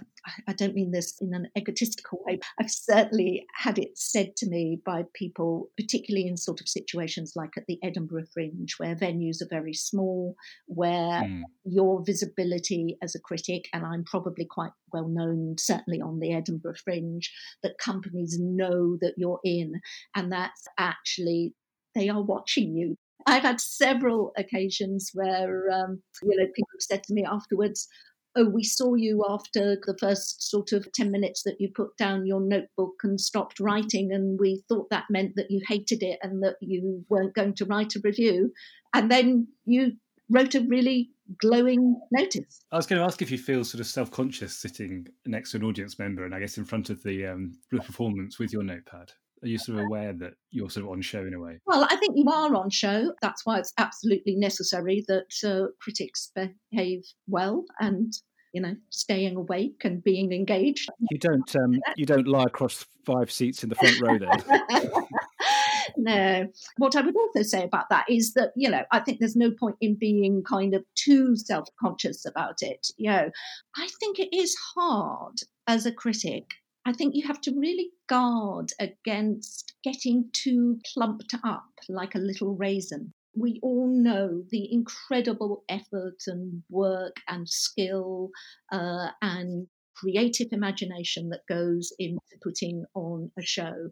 i 0.48 0.54
don't 0.54 0.74
mean 0.74 0.92
this 0.92 1.18
in 1.22 1.34
an 1.34 1.50
egotistical 1.58 2.20
way. 2.26 2.40
I've 2.60 2.72
certainly 2.72 3.46
had 3.54 3.78
it 3.78 3.98
said 3.98 4.36
to 4.38 4.50
me 4.50 4.82
by 4.86 5.04
people 5.14 5.70
particularly 5.78 6.28
in 6.28 6.38
sort 6.38 6.62
of 6.62 6.68
situations 6.68 7.34
like 7.36 7.52
at 7.58 7.66
the 7.68 7.80
edinburgh 7.84 8.26
fringe 8.34 8.76
where 8.78 8.96
venues 8.96 9.42
are 9.42 9.50
very 9.50 9.74
small 9.74 10.36
where 10.68 11.22
mm. 11.22 11.42
your 11.64 12.04
visibility 12.06 12.98
as 13.02 13.16
a 13.16 13.20
critic 13.20 13.68
and 13.74 13.86
i'm 13.86 14.04
probably 14.04 14.46
quite 14.46 14.72
well 14.94 15.08
known 15.08 15.56
certainly 15.60 16.02
on 16.02 16.20
the 16.20 16.34
edinburgh 16.34 16.76
fringe 16.84 17.32
that 17.64 17.78
companies 17.78 18.38
know 18.40 18.98
that 19.02 19.14
you're 19.18 19.40
in 19.44 19.80
and 20.16 20.32
that's 20.32 20.66
actually 20.78 21.54
they 21.94 22.10
are 22.10 22.22
watching 22.22 22.76
you 22.76 22.98
I've 23.28 23.44
had 23.44 23.60
several 23.60 24.32
occasions 24.38 25.12
where 25.14 25.70
um, 25.72 26.02
you 26.24 26.38
know 26.38 26.48
people 26.56 26.70
have 26.74 26.82
said 26.82 27.04
to 27.04 27.14
me 27.14 27.26
afterwards, 27.26 27.88
"Oh, 28.36 28.50
we 28.50 28.64
saw 28.64 28.96
you 28.96 29.26
after 29.28 29.78
the 29.86 29.98
first 30.00 30.50
sort 30.50 30.72
of 30.72 30.92
ten 30.94 31.12
minutes 31.12 31.44
that 31.44 31.56
you 31.60 31.70
put 31.74 31.98
down 31.98 32.28
your 32.28 32.42
notebook 32.42 32.96
and 33.04 33.20
stopped 33.20 33.60
writing, 33.60 34.12
and 34.12 34.40
we 34.40 34.64
thought 34.68 34.90
that 34.90 35.06
meant 35.10 35.34
that 35.36 35.50
you 35.50 35.62
hated 35.68 36.04
it 36.04 36.20
and 36.22 36.44
that 36.44 36.56
you 36.62 37.06
weren't 37.10 37.36
going 37.36 37.56
to 37.56 37.66
write 37.66 37.96
a 37.96 38.02
review, 38.04 38.52
and 38.94 39.10
then 39.10 39.48
you 39.66 39.94
wrote 40.30 40.56
a 40.56 40.62
really 40.62 41.10
glowing 41.40 42.00
notice." 42.12 42.64
I 42.72 42.78
was 42.78 42.86
going 42.86 43.00
to 43.00 43.06
ask 43.06 43.22
if 43.22 43.32
you 43.32 43.38
feel 43.38 43.64
sort 43.64 43.82
of 43.82 43.88
self-conscious 43.88 44.56
sitting 44.56 45.08
next 45.26 45.52
to 45.52 45.58
an 45.58 45.64
audience 45.64 45.98
member, 45.98 46.26
and 46.26 46.36
I 46.36 46.40
guess 46.40 46.58
in 46.58 46.66
front 46.66 46.90
of 46.90 47.02
the 47.02 47.26
um, 47.26 47.54
the 47.72 47.80
performance 47.80 48.38
with 48.38 48.54
your 48.54 48.64
notepad. 48.64 49.14
Are 49.46 49.48
you 49.48 49.60
sort 49.60 49.78
of 49.78 49.86
aware 49.86 50.12
that 50.12 50.34
you're 50.50 50.72
sort 50.72 50.88
of 50.88 50.92
on 50.92 51.04
show 51.04 51.20
in 51.20 51.36
a 51.36 51.40
way? 51.40 51.60
Well, 51.68 51.88
I 51.88 51.98
think 51.98 52.18
you 52.18 52.28
are 52.32 52.56
on 52.56 52.72
show. 52.72 53.14
That's 53.22 53.46
why 53.46 53.60
it's 53.60 53.74
absolutely 53.78 54.36
necessary 54.36 55.06
that 55.08 55.28
uh, 55.46 55.68
critics 55.80 56.32
behave 56.34 57.04
well 57.28 57.64
and 57.80 58.12
you 58.54 58.62
know 58.62 58.76
staying 58.90 59.36
awake 59.36 59.82
and 59.84 60.04
being 60.04 60.32
engaged. 60.32 60.90
You 61.12 61.20
don't 61.20 61.56
um, 61.58 61.80
you 61.96 62.08
don't 62.08 62.28
lie 62.28 62.46
across 62.46 62.88
five 63.06 63.32
seats 63.32 63.62
in 63.62 63.70
the 63.70 63.76
front 63.76 64.02
row 64.02 64.18
then. 64.18 64.82
no. 65.98 66.48
What 66.78 66.96
I 66.96 67.02
would 67.02 67.16
also 67.16 67.44
say 67.44 67.64
about 67.64 67.90
that 67.92 68.06
is 68.10 68.34
that, 68.34 68.50
you 68.56 68.68
know, 68.68 68.82
I 68.92 69.00
think 69.00 69.20
there's 69.20 69.36
no 69.36 69.52
point 69.52 69.76
in 69.80 69.94
being 69.94 70.42
kind 70.42 70.74
of 70.74 70.84
too 70.96 71.36
self 71.36 71.70
conscious 71.80 72.26
about 72.26 72.64
it. 72.64 72.88
You 72.98 73.12
know, 73.12 73.30
I 73.78 73.88
think 74.00 74.18
it 74.18 74.36
is 74.36 74.56
hard 74.76 75.36
as 75.68 75.86
a 75.86 75.92
critic 75.92 76.46
I 76.86 76.94
think 76.94 77.16
you 77.16 77.26
have 77.26 77.42
to 77.42 77.60
really 77.60 77.90
guard 78.08 78.72
against 78.80 79.74
getting 79.84 80.30
too 80.34 80.80
plumped 80.94 81.34
up 81.44 81.66
like 81.90 82.14
a 82.14 82.20
little 82.20 82.56
raisin. 82.56 83.12
We 83.36 83.60
all 83.64 83.88
know 83.88 84.44
the 84.52 84.72
incredible 84.72 85.64
effort 85.68 86.22
and 86.28 86.64
work 86.70 87.16
and 87.28 87.50
skill 87.50 88.30
uh, 88.72 89.10
and 89.22 89.68
creative 89.96 90.50
imagination 90.52 91.30
that 91.30 91.42
goes 91.50 91.92
into 91.98 92.20
putting 92.44 92.86
on 92.94 93.32
a 93.40 93.42
show. 93.42 93.90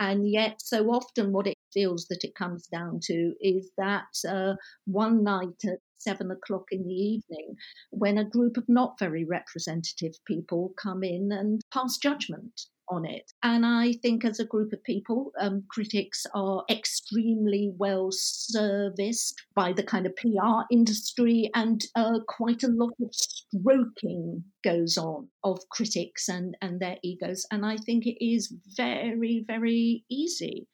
And 0.00 0.28
yet, 0.28 0.60
so 0.60 0.90
often, 0.90 1.32
what 1.32 1.46
it 1.46 1.58
feels 1.72 2.06
that 2.08 2.24
it 2.24 2.34
comes 2.34 2.66
down 2.66 3.00
to 3.04 3.34
is 3.40 3.70
that 3.78 4.08
uh, 4.28 4.54
one 4.86 5.22
night 5.22 5.62
at 5.64 5.78
seven 6.02 6.30
o'clock 6.30 6.66
in 6.70 6.82
the 6.84 6.94
evening 6.94 7.54
when 7.90 8.18
a 8.18 8.24
group 8.24 8.56
of 8.56 8.64
not 8.68 8.98
very 8.98 9.24
representative 9.24 10.14
people 10.26 10.72
come 10.76 11.02
in 11.02 11.30
and 11.32 11.60
pass 11.72 11.96
judgment 11.98 12.66
on 12.88 13.04
it. 13.06 13.32
And 13.42 13.64
I 13.64 13.94
think 14.02 14.24
as 14.24 14.38
a 14.38 14.44
group 14.44 14.72
of 14.72 14.82
people, 14.84 15.32
um, 15.40 15.64
critics 15.70 16.26
are 16.34 16.64
extremely 16.70 17.72
well 17.76 18.08
serviced 18.10 19.40
by 19.54 19.72
the 19.72 19.82
kind 19.82 20.06
of 20.06 20.14
PR 20.16 20.62
industry, 20.70 21.50
and 21.54 21.82
uh, 21.94 22.18
quite 22.28 22.62
a 22.62 22.68
lot 22.68 22.92
of 23.00 23.10
stroking 23.12 24.44
goes 24.62 24.98
on 24.98 25.28
of 25.42 25.58
critics 25.70 26.28
and, 26.28 26.56
and 26.60 26.80
their 26.80 26.96
egos. 27.02 27.46
And 27.50 27.64
I 27.64 27.76
think 27.76 28.06
it 28.06 28.24
is 28.24 28.54
very, 28.76 29.44
very 29.46 30.04
easy 30.10 30.68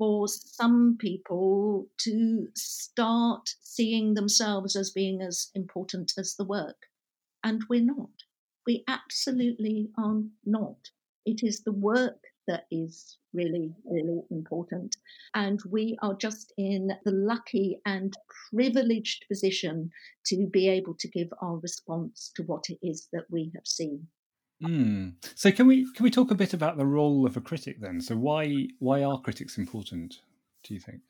for 0.00 0.26
some 0.26 0.96
people 0.98 1.86
to 1.98 2.48
start 2.54 3.50
seeing 3.60 4.14
themselves 4.14 4.74
as 4.74 4.92
being 4.92 5.20
as 5.20 5.50
important 5.54 6.10
as 6.16 6.36
the 6.36 6.44
work. 6.44 6.86
And 7.44 7.62
we're 7.68 7.84
not. 7.84 8.08
We 8.66 8.82
absolutely 8.88 9.90
are 9.98 10.22
not. 10.46 10.78
It 11.26 11.42
is 11.42 11.64
the 11.64 11.72
work 11.72 12.16
that 12.48 12.64
is 12.70 13.18
really, 13.34 13.74
really 13.84 14.22
important. 14.30 14.96
And 15.34 15.60
we 15.68 15.98
are 16.00 16.14
just 16.14 16.54
in 16.56 16.92
the 17.04 17.12
lucky 17.12 17.78
and 17.84 18.14
privileged 18.50 19.26
position 19.28 19.90
to 20.28 20.46
be 20.50 20.70
able 20.70 20.94
to 20.94 21.08
give 21.08 21.28
our 21.42 21.58
response 21.58 22.32
to 22.36 22.42
what 22.44 22.70
it 22.70 22.78
is 22.82 23.08
that 23.12 23.26
we 23.28 23.52
have 23.54 23.66
seen. 23.66 24.06
Mm. 24.62 25.14
So 25.34 25.50
can 25.50 25.66
we 25.66 25.90
can 25.94 26.04
we 26.04 26.10
talk 26.10 26.30
a 26.30 26.34
bit 26.34 26.52
about 26.52 26.76
the 26.76 26.86
role 26.86 27.26
of 27.26 27.36
a 27.36 27.40
critic 27.40 27.80
then? 27.80 28.00
So 28.00 28.16
why 28.16 28.68
why 28.78 29.02
are 29.02 29.20
critics 29.20 29.58
important? 29.58 30.20
Do 30.62 30.74
you 30.74 30.80
think? 30.80 31.00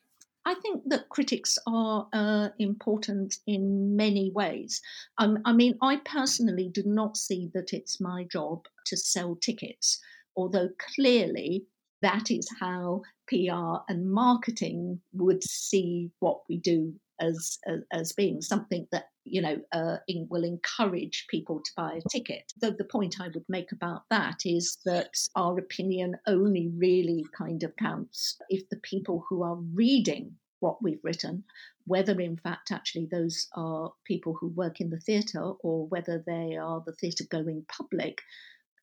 I 0.45 0.55
think 0.55 0.83
that 0.87 1.09
critics 1.09 1.57
are 1.67 2.07
uh, 2.13 2.49
important 2.57 3.37
in 3.45 3.95
many 3.95 4.31
ways. 4.33 4.81
Um, 5.19 5.37
I 5.45 5.53
mean, 5.53 5.77
I 5.83 5.97
personally 5.97 6.69
do 6.73 6.81
not 6.83 7.15
see 7.15 7.51
that 7.53 7.73
it's 7.73 8.01
my 8.01 8.23
job 8.23 8.65
to 8.87 8.97
sell 8.97 9.35
tickets, 9.35 9.99
although 10.35 10.69
clearly 10.95 11.65
that 12.01 12.31
is 12.31 12.47
how 12.59 13.01
PR 13.27 13.83
and 13.87 14.11
marketing 14.11 14.99
would 15.13 15.43
see 15.43 16.11
what 16.19 16.41
we 16.49 16.57
do 16.57 16.93
as 17.19 17.59
as, 17.67 17.81
as 17.91 18.13
being 18.13 18.41
something 18.41 18.87
that 18.91 19.05
you 19.23 19.41
know 19.41 19.57
uh, 19.71 19.97
in, 20.07 20.27
will 20.29 20.43
encourage 20.43 21.27
people 21.29 21.61
to 21.63 21.71
buy 21.77 21.93
a 21.93 22.09
ticket. 22.09 22.51
Though 22.59 22.71
the 22.71 22.83
point 22.83 23.21
I 23.21 23.27
would 23.27 23.45
make 23.47 23.71
about 23.71 24.03
that 24.09 24.39
is 24.45 24.77
that 24.85 25.11
our 25.35 25.57
opinion 25.57 26.17
only 26.27 26.71
really 26.75 27.25
kind 27.37 27.63
of 27.63 27.75
counts 27.77 28.37
if 28.49 28.67
the 28.69 28.77
people 28.77 29.23
who 29.29 29.43
are 29.43 29.57
reading 29.73 30.35
what 30.59 30.81
we've 30.81 31.03
written, 31.03 31.43
whether 31.85 32.19
in 32.19 32.37
fact 32.37 32.71
actually 32.71 33.07
those 33.11 33.47
are 33.55 33.91
people 34.05 34.37
who 34.39 34.47
work 34.49 34.79
in 34.79 34.89
the 34.89 34.99
theatre 34.99 35.53
or 35.63 35.87
whether 35.87 36.23
they 36.25 36.55
are 36.55 36.83
the 36.85 36.93
theatre 36.93 37.25
going 37.29 37.65
public, 37.67 38.21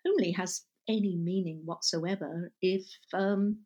only 0.07 0.33
has 0.33 0.63
any 0.89 1.17
meaning 1.17 1.61
whatsoever 1.65 2.53
if 2.63 2.85
um, 3.13 3.59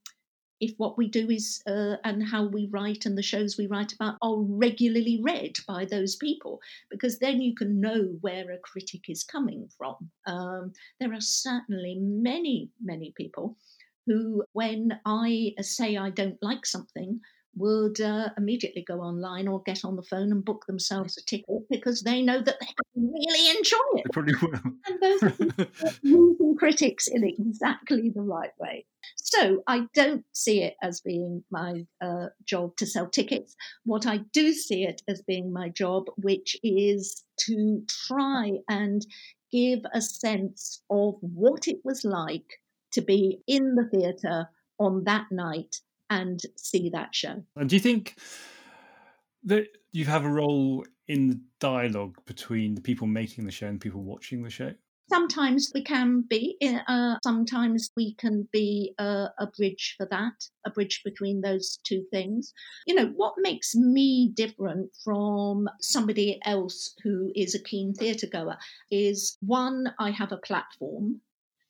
if 0.62 0.72
what 0.76 0.96
we 0.96 1.08
do 1.08 1.28
is 1.28 1.60
uh, 1.66 1.96
and 2.04 2.22
how 2.22 2.44
we 2.44 2.68
write 2.70 3.04
and 3.04 3.18
the 3.18 3.22
shows 3.22 3.58
we 3.58 3.66
write 3.66 3.92
about 3.92 4.14
are 4.22 4.38
regularly 4.38 5.20
read 5.20 5.56
by 5.66 5.84
those 5.84 6.14
people, 6.14 6.60
because 6.88 7.18
then 7.18 7.42
you 7.42 7.52
can 7.52 7.80
know 7.80 8.16
where 8.20 8.52
a 8.52 8.58
critic 8.58 9.00
is 9.08 9.24
coming 9.24 9.68
from. 9.76 9.96
Um, 10.28 10.72
there 11.00 11.12
are 11.12 11.20
certainly 11.20 11.98
many, 12.00 12.70
many 12.80 13.12
people 13.16 13.56
who, 14.06 14.44
when 14.52 15.00
I 15.04 15.54
say 15.60 15.96
I 15.96 16.10
don't 16.10 16.40
like 16.42 16.64
something, 16.64 17.18
would 17.54 18.00
uh, 18.00 18.30
immediately 18.38 18.82
go 18.86 19.00
online 19.00 19.46
or 19.46 19.62
get 19.62 19.84
on 19.84 19.96
the 19.96 20.02
phone 20.02 20.32
and 20.32 20.44
book 20.44 20.64
themselves 20.66 21.18
a 21.18 21.24
ticket 21.24 21.68
because 21.68 22.02
they 22.02 22.22
know 22.22 22.40
that 22.40 22.56
they 22.60 22.66
really 22.96 23.56
enjoy 23.56 23.76
it. 23.94 24.04
They 24.04 24.12
probably 24.12 24.34
will. 24.40 24.52
And 24.86 25.00
those 25.00 25.22
are 25.84 25.92
using 26.02 26.56
critics 26.58 27.08
in 27.08 27.24
exactly 27.24 28.10
the 28.10 28.22
right 28.22 28.52
way. 28.58 28.86
So 29.16 29.62
I 29.66 29.86
don't 29.94 30.24
see 30.32 30.62
it 30.62 30.76
as 30.82 31.00
being 31.00 31.44
my 31.50 31.84
uh, 32.00 32.28
job 32.44 32.76
to 32.76 32.86
sell 32.86 33.08
tickets. 33.08 33.54
What 33.84 34.06
I 34.06 34.18
do 34.32 34.52
see 34.52 34.84
it 34.84 35.02
as 35.08 35.22
being 35.22 35.52
my 35.52 35.68
job, 35.68 36.06
which 36.16 36.56
is 36.62 37.24
to 37.46 37.82
try 38.06 38.52
and 38.68 39.04
give 39.50 39.80
a 39.92 40.00
sense 40.00 40.82
of 40.88 41.16
what 41.20 41.68
it 41.68 41.78
was 41.84 42.04
like 42.04 42.60
to 42.92 43.02
be 43.02 43.40
in 43.46 43.74
the 43.74 43.84
theatre 43.84 44.48
on 44.78 45.04
that 45.04 45.26
night 45.30 45.76
and 46.12 46.40
see 46.56 46.90
that 46.90 47.14
show. 47.14 47.42
And 47.56 47.68
do 47.68 47.76
you 47.76 47.80
think 47.80 48.16
that 49.44 49.66
you 49.92 50.04
have 50.04 50.24
a 50.24 50.28
role 50.28 50.84
in 51.08 51.28
the 51.30 51.40
dialogue 51.58 52.16
between 52.26 52.74
the 52.74 52.80
people 52.80 53.06
making 53.06 53.44
the 53.44 53.50
show 53.50 53.66
and 53.66 53.80
people 53.80 54.02
watching 54.02 54.42
the 54.42 54.50
show? 54.50 54.72
Sometimes 55.08 55.70
we 55.74 55.82
can 55.82 56.24
be, 56.28 56.56
uh, 56.88 57.16
sometimes 57.22 57.90
we 57.96 58.14
can 58.14 58.48
be 58.52 58.94
uh, 58.98 59.28
a 59.38 59.46
bridge 59.58 59.94
for 59.98 60.06
that, 60.10 60.32
a 60.64 60.70
bridge 60.70 61.02
between 61.04 61.40
those 61.40 61.78
two 61.84 62.04
things. 62.10 62.52
You 62.86 62.94
know, 62.94 63.06
what 63.16 63.34
makes 63.38 63.74
me 63.74 64.32
different 64.34 64.90
from 65.04 65.68
somebody 65.80 66.40
else 66.44 66.94
who 67.02 67.30
is 67.34 67.54
a 67.54 67.62
keen 67.62 67.94
theatre 67.94 68.28
goer 68.32 68.56
is 68.90 69.36
one, 69.40 69.92
I 69.98 70.10
have 70.10 70.32
a 70.32 70.44
platform. 70.48 71.20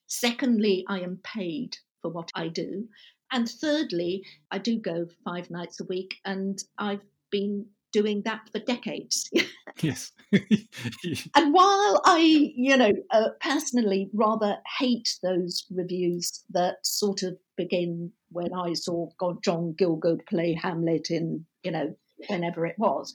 Secondly, 0.07 0.85
I 0.89 1.01
am 1.01 1.19
paid 1.25 1.79
for 2.03 2.11
what 2.11 2.31
I 2.35 2.49
do. 2.49 2.89
And 3.33 3.49
thirdly, 3.49 4.25
I 4.51 4.59
do 4.59 4.79
go 4.79 5.07
five 5.25 5.51
nights 5.51 5.81
a 5.81 5.85
week, 5.85 6.15
and 6.25 6.63
I've 6.79 7.01
been 7.31 7.67
doing 7.93 8.23
that 8.25 8.49
for 8.51 8.59
decades. 8.59 9.31
yes. 9.81 10.13
and 10.33 11.55
while 11.55 12.01
I, 12.05 12.19
you 12.55 12.77
know, 12.77 12.93
uh, 13.11 13.29
personally 13.41 14.11
rather 14.13 14.57
hate 14.79 15.19
those 15.23 15.67
reviews 15.71 16.43
that 16.51 16.77
sort 16.85 17.23
of 17.23 17.37
begin 17.57 18.11
when 18.31 18.53
I 18.55 18.73
saw 18.73 19.11
John 19.45 19.75
Gielgud 19.79 20.27
play 20.27 20.55
Hamlet 20.55 21.11
in, 21.11 21.45
you 21.63 21.71
know, 21.71 21.95
whenever 22.29 22.67
it 22.67 22.77
was, 22.79 23.13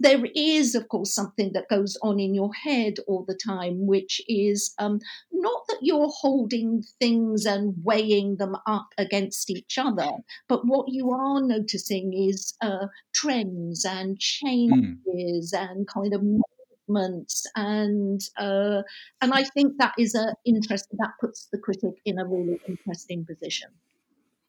there 0.00 0.24
is, 0.34 0.74
of 0.74 0.88
course, 0.88 1.14
something 1.14 1.52
that 1.54 1.68
goes 1.68 1.96
on 2.02 2.20
in 2.20 2.34
your 2.34 2.52
head 2.52 2.94
all 3.06 3.24
the 3.26 3.38
time, 3.46 3.86
which 3.86 4.20
is 4.28 4.74
um, 4.78 5.00
not 5.32 5.62
that 5.68 5.78
you're 5.80 6.10
holding 6.10 6.82
things 7.00 7.46
and 7.46 7.74
weighing 7.82 8.36
them 8.36 8.56
up 8.66 8.88
against 8.98 9.50
each 9.50 9.78
other, 9.78 10.08
but 10.48 10.66
what 10.66 10.86
you 10.88 11.10
are 11.10 11.40
noticing 11.40 12.12
is 12.12 12.54
uh, 12.60 12.86
trends 13.14 13.84
and 13.84 14.10
hmm. 14.10 14.16
changes 14.18 15.52
mm. 15.54 15.70
and 15.70 15.86
kind 15.86 16.12
of 16.12 16.22
movements 16.22 17.46
and 17.56 18.20
uh, 18.36 18.82
and 19.20 19.32
I 19.32 19.44
think 19.44 19.78
that 19.78 19.94
is 19.98 20.14
a 20.14 20.34
interest 20.44 20.86
that 20.92 21.12
puts 21.20 21.48
the 21.50 21.58
critic 21.58 21.94
in 22.04 22.18
a 22.18 22.24
really 22.24 22.60
interesting 22.68 23.24
position. 23.24 23.70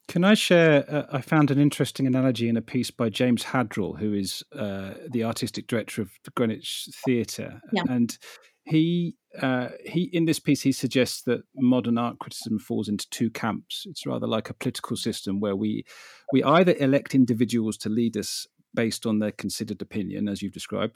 Can 0.08 0.24
I 0.24 0.32
share? 0.34 0.84
Uh, 0.88 1.06
I 1.12 1.20
found 1.20 1.50
an 1.50 1.58
interesting 1.58 2.06
analogy 2.06 2.48
in 2.48 2.56
a 2.56 2.62
piece 2.62 2.90
by 2.90 3.10
James 3.10 3.44
Haddrell, 3.44 3.94
who 3.94 4.14
is 4.14 4.42
uh, 4.56 4.94
the 5.10 5.22
artistic 5.24 5.66
director 5.66 6.00
of 6.00 6.10
the 6.24 6.30
Greenwich 6.30 6.88
Theatre, 7.04 7.60
yeah. 7.72 7.82
and 7.90 8.16
he 8.64 9.16
uh, 9.40 9.68
he 9.84 10.04
in 10.12 10.24
this 10.24 10.38
piece 10.38 10.62
he 10.62 10.72
suggests 10.72 11.22
that 11.22 11.42
modern 11.54 11.98
art 11.98 12.18
criticism 12.18 12.58
falls 12.58 12.88
into 12.88 13.08
two 13.10 13.28
camps. 13.28 13.84
It's 13.84 14.06
rather 14.06 14.26
like 14.26 14.48
a 14.48 14.54
political 14.54 14.96
system 14.96 15.40
where 15.40 15.56
we 15.56 15.84
we 16.32 16.42
either 16.42 16.74
elect 16.80 17.14
individuals 17.14 17.76
to 17.78 17.90
lead 17.90 18.16
us 18.16 18.46
based 18.74 19.04
on 19.04 19.18
their 19.18 19.32
considered 19.32 19.82
opinion, 19.82 20.26
as 20.26 20.40
you've 20.40 20.52
described, 20.54 20.94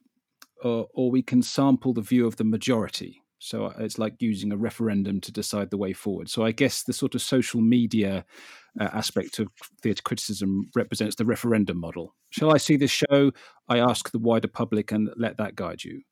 or, 0.62 0.86
or 0.94 1.10
we 1.10 1.22
can 1.22 1.42
sample 1.42 1.92
the 1.92 2.00
view 2.00 2.26
of 2.26 2.36
the 2.36 2.44
majority 2.44 3.22
so 3.42 3.66
uh, 3.66 3.74
it's 3.80 3.98
like 3.98 4.14
using 4.20 4.52
a 4.52 4.56
referendum 4.56 5.20
to 5.20 5.32
decide 5.32 5.70
the 5.70 5.76
way 5.76 5.92
forward. 5.92 6.30
So 6.30 6.44
I 6.44 6.52
guess 6.52 6.84
the 6.84 6.92
sort 6.92 7.16
of 7.16 7.22
social 7.22 7.60
media 7.60 8.24
uh, 8.80 8.84
aspect 8.92 9.40
of 9.40 9.48
theatre 9.82 10.02
criticism 10.02 10.70
represents 10.76 11.16
the 11.16 11.24
referendum 11.24 11.78
model. 11.78 12.14
Shall 12.30 12.54
I 12.54 12.58
see 12.58 12.76
this 12.76 12.92
show? 12.92 13.32
I 13.68 13.78
ask 13.78 14.12
the 14.12 14.20
wider 14.20 14.46
public 14.46 14.92
and 14.92 15.10
let 15.16 15.38
that 15.38 15.56
guide 15.56 15.82
you. 15.82 16.02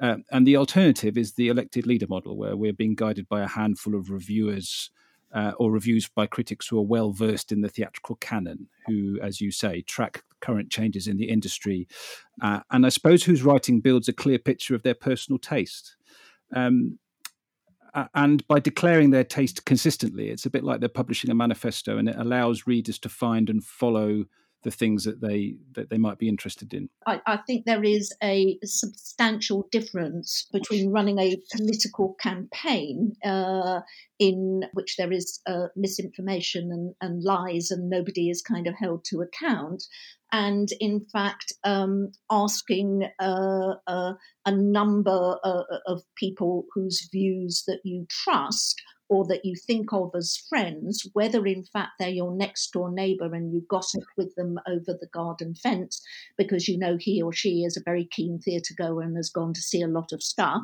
Uh, 0.00 0.16
and 0.30 0.46
the 0.46 0.56
alternative 0.56 1.18
is 1.18 1.34
the 1.34 1.48
elected 1.48 1.86
leader 1.86 2.06
model, 2.08 2.38
where 2.38 2.56
we're 2.56 2.72
being 2.72 2.94
guided 2.94 3.28
by 3.28 3.42
a 3.42 3.48
handful 3.48 3.94
of 3.94 4.10
reviewers 4.10 4.90
uh, 5.34 5.52
or 5.58 5.70
reviews 5.70 6.08
by 6.08 6.26
critics 6.26 6.68
who 6.68 6.78
are 6.78 6.86
well 6.86 7.12
versed 7.12 7.52
in 7.52 7.60
the 7.60 7.68
theatrical 7.68 8.16
canon, 8.16 8.66
who, 8.86 9.18
as 9.20 9.42
you 9.42 9.50
say, 9.50 9.82
track 9.82 10.22
current 10.40 10.70
changes 10.70 11.06
in 11.06 11.18
the 11.18 11.28
industry, 11.28 11.86
uh, 12.40 12.60
and 12.70 12.86
I 12.86 12.88
suppose 12.88 13.24
whose 13.24 13.42
writing 13.42 13.80
builds 13.80 14.08
a 14.08 14.12
clear 14.14 14.38
picture 14.38 14.74
of 14.74 14.84
their 14.84 14.94
personal 14.94 15.38
taste. 15.38 15.96
Um, 16.54 16.98
and 18.14 18.46
by 18.46 18.60
declaring 18.60 19.10
their 19.10 19.24
taste 19.24 19.64
consistently, 19.64 20.28
it's 20.28 20.46
a 20.46 20.50
bit 20.50 20.64
like 20.64 20.80
they're 20.80 20.88
publishing 20.88 21.30
a 21.30 21.34
manifesto, 21.34 21.98
and 21.98 22.08
it 22.08 22.16
allows 22.16 22.66
readers 22.66 22.98
to 23.00 23.08
find 23.08 23.48
and 23.50 23.64
follow 23.64 24.24
the 24.62 24.70
things 24.70 25.04
that 25.04 25.20
they 25.20 25.54
that 25.74 25.88
they 25.88 25.98
might 25.98 26.18
be 26.18 26.28
interested 26.28 26.74
in. 26.74 26.88
I, 27.06 27.20
I, 27.26 27.36
think 27.46 27.64
there 27.64 27.84
is 27.84 28.14
a 28.22 28.58
substantial 28.64 29.68
difference 29.70 30.48
between 30.52 30.90
running 30.90 31.18
a 31.18 31.36
political 31.52 32.16
campaign 32.20 33.14
uh, 33.24 33.80
in 34.18 34.64
which 34.72 34.96
there 34.96 35.12
is 35.12 35.40
uh, 35.46 35.68
misinformation 35.76 36.70
and, 36.72 36.94
and, 37.00 37.22
lies, 37.22 37.70
and 37.70 37.88
nobody 37.88 38.30
is 38.30 38.42
kind 38.42 38.66
of 38.66 38.74
held 38.74 39.04
to 39.06 39.20
account, 39.20 39.84
and 40.32 40.68
in 40.80 41.06
fact 41.12 41.52
um, 41.64 42.10
asking 42.30 43.08
uh, 43.20 43.74
uh 43.86 44.14
a 44.44 44.52
number 44.52 45.38
uh, 45.44 45.62
of 45.86 46.02
people 46.16 46.64
whose 46.74 47.08
views 47.12 47.62
that 47.66 47.80
you 47.84 48.06
trust 48.08 48.82
or 49.08 49.26
that 49.26 49.44
you 49.44 49.56
think 49.56 49.92
of 49.92 50.10
as 50.14 50.36
friends, 50.48 51.08
whether 51.12 51.46
in 51.46 51.64
fact 51.64 51.92
they're 51.98 52.08
your 52.08 52.34
next 52.34 52.72
door 52.72 52.90
neighbour 52.90 53.34
and 53.34 53.52
you 53.52 53.62
gossip 53.68 54.04
with 54.16 54.34
them 54.34 54.58
over 54.68 54.92
the 54.98 55.08
garden 55.12 55.54
fence 55.54 56.02
because 56.36 56.68
you 56.68 56.78
know 56.78 56.96
he 56.98 57.22
or 57.22 57.32
she 57.32 57.64
is 57.64 57.76
a 57.76 57.82
very 57.84 58.04
keen 58.04 58.38
theatre 58.38 58.74
goer 58.76 59.02
and 59.02 59.16
has 59.16 59.30
gone 59.30 59.54
to 59.54 59.60
see 59.60 59.82
a 59.82 59.88
lot 59.88 60.12
of 60.12 60.22
stuff, 60.22 60.62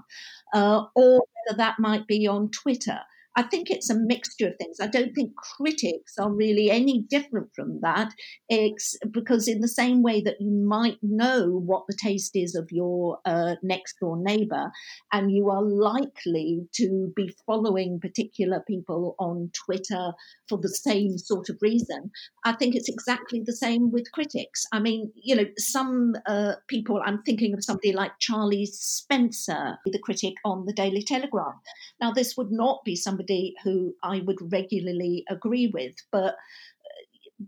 uh, 0.53 0.85
or 0.95 1.25
whether 1.47 1.57
that 1.57 1.79
might 1.79 2.07
be 2.07 2.27
on 2.27 2.51
Twitter. 2.51 3.01
I 3.37 3.43
think 3.43 3.71
it's 3.71 3.91
a 3.91 3.99
mixture 3.99 4.49
of 4.49 4.57
things. 4.57 4.79
I 4.81 4.87
don't 4.87 5.13
think 5.15 5.35
critics 5.37 6.19
are 6.19 6.31
really 6.31 6.71
any 6.71 7.03
different 7.03 7.51
from 7.55 7.81
that, 7.81 8.13
it's 8.49 8.97
because 9.11 9.49
in 9.49 9.61
the 9.61 9.69
same 9.69 10.03
way 10.03 10.21
that 10.21 10.41
you 10.41 10.51
might 10.51 10.99
know 11.03 11.49
what 11.49 11.85
the 11.89 11.97
taste 12.01 12.37
is 12.37 12.55
of 12.55 12.71
your 12.71 13.19
uh, 13.25 13.57
next 13.63 13.97
door 14.01 14.17
neighbor, 14.17 14.71
and 15.13 15.33
you 15.33 15.51
are 15.51 15.63
likely 15.63 16.67
to 16.75 17.13
be 17.17 17.35
following 17.47 17.99
particular 18.01 18.63
people 18.67 19.17
on 19.19 19.51
Twitter 19.53 20.13
for 20.49 20.59
the 20.59 20.69
same 20.69 21.19
sort 21.19 21.49
of 21.49 21.59
reason, 21.61 22.11
I 22.45 22.53
think 22.53 22.75
it's 22.75 22.89
exactly 22.89 23.43
the 23.45 23.53
same 23.53 23.91
with 23.91 24.13
critics. 24.13 24.67
I 24.73 24.79
mean, 24.79 25.11
you 25.17 25.35
know, 25.35 25.47
some 25.59 26.15
uh, 26.27 26.55
people, 26.69 27.01
I'm 27.05 27.23
thinking 27.23 27.55
of 27.55 27.65
somebody 27.65 27.93
like 27.93 28.13
Charlie 28.21 28.67
Spencer, 28.67 29.79
the 29.87 29.99
critic 29.99 30.35
on 30.45 30.67
the 30.67 30.73
Daily 30.73 31.03
Telegraph. 31.03 31.55
Now, 32.01 32.13
this 32.13 32.37
would 32.37 32.51
not 32.51 32.85
be 32.85 32.95
somebody 32.95 33.24
somebody 33.25 33.55
who 33.63 33.95
I 34.03 34.21
would 34.21 34.53
regularly 34.53 35.25
agree 35.29 35.71
with, 35.73 35.95
but 36.13 36.35
uh, 36.35 36.39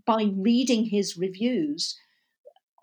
by 0.05 0.31
reading 0.35 0.85
his 0.85 1.17
reviews 1.17 1.95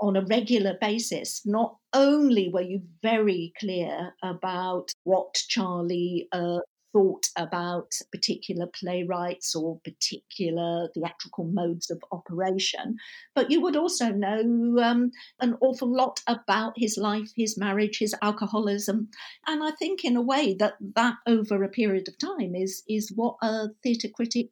on 0.00 0.16
a 0.16 0.24
regular 0.24 0.76
basis, 0.80 1.42
not 1.44 1.76
only 1.92 2.48
were 2.48 2.62
you 2.62 2.82
very 3.02 3.52
clear 3.58 4.14
about 4.22 4.90
what 5.04 5.34
Charlie 5.48 6.28
uh, 6.32 6.58
thought 6.94 7.26
about 7.36 7.92
particular 8.12 8.66
playwrights 8.66 9.54
or 9.54 9.80
particular 9.84 10.88
theatrical 10.94 11.44
modes 11.44 11.90
of 11.90 12.02
operation, 12.12 12.96
but 13.34 13.50
you 13.50 13.60
would 13.60 13.76
also 13.76 14.10
know 14.10 14.78
um, 14.80 15.10
an 15.40 15.56
awful 15.60 15.94
lot 15.94 16.20
about 16.28 16.72
his 16.76 16.96
life, 16.96 17.30
his 17.36 17.58
marriage, 17.58 17.98
his 17.98 18.14
alcoholism, 18.22 19.08
and 19.46 19.62
I 19.62 19.72
think 19.72 20.04
in 20.04 20.16
a 20.16 20.22
way 20.22 20.54
that 20.54 20.74
that 20.94 21.16
over 21.26 21.62
a 21.62 21.68
period 21.68 22.08
of 22.08 22.16
time 22.18 22.54
is 22.54 22.82
is 22.88 23.12
what 23.14 23.36
a 23.42 23.68
theatre 23.82 24.08
critic 24.08 24.50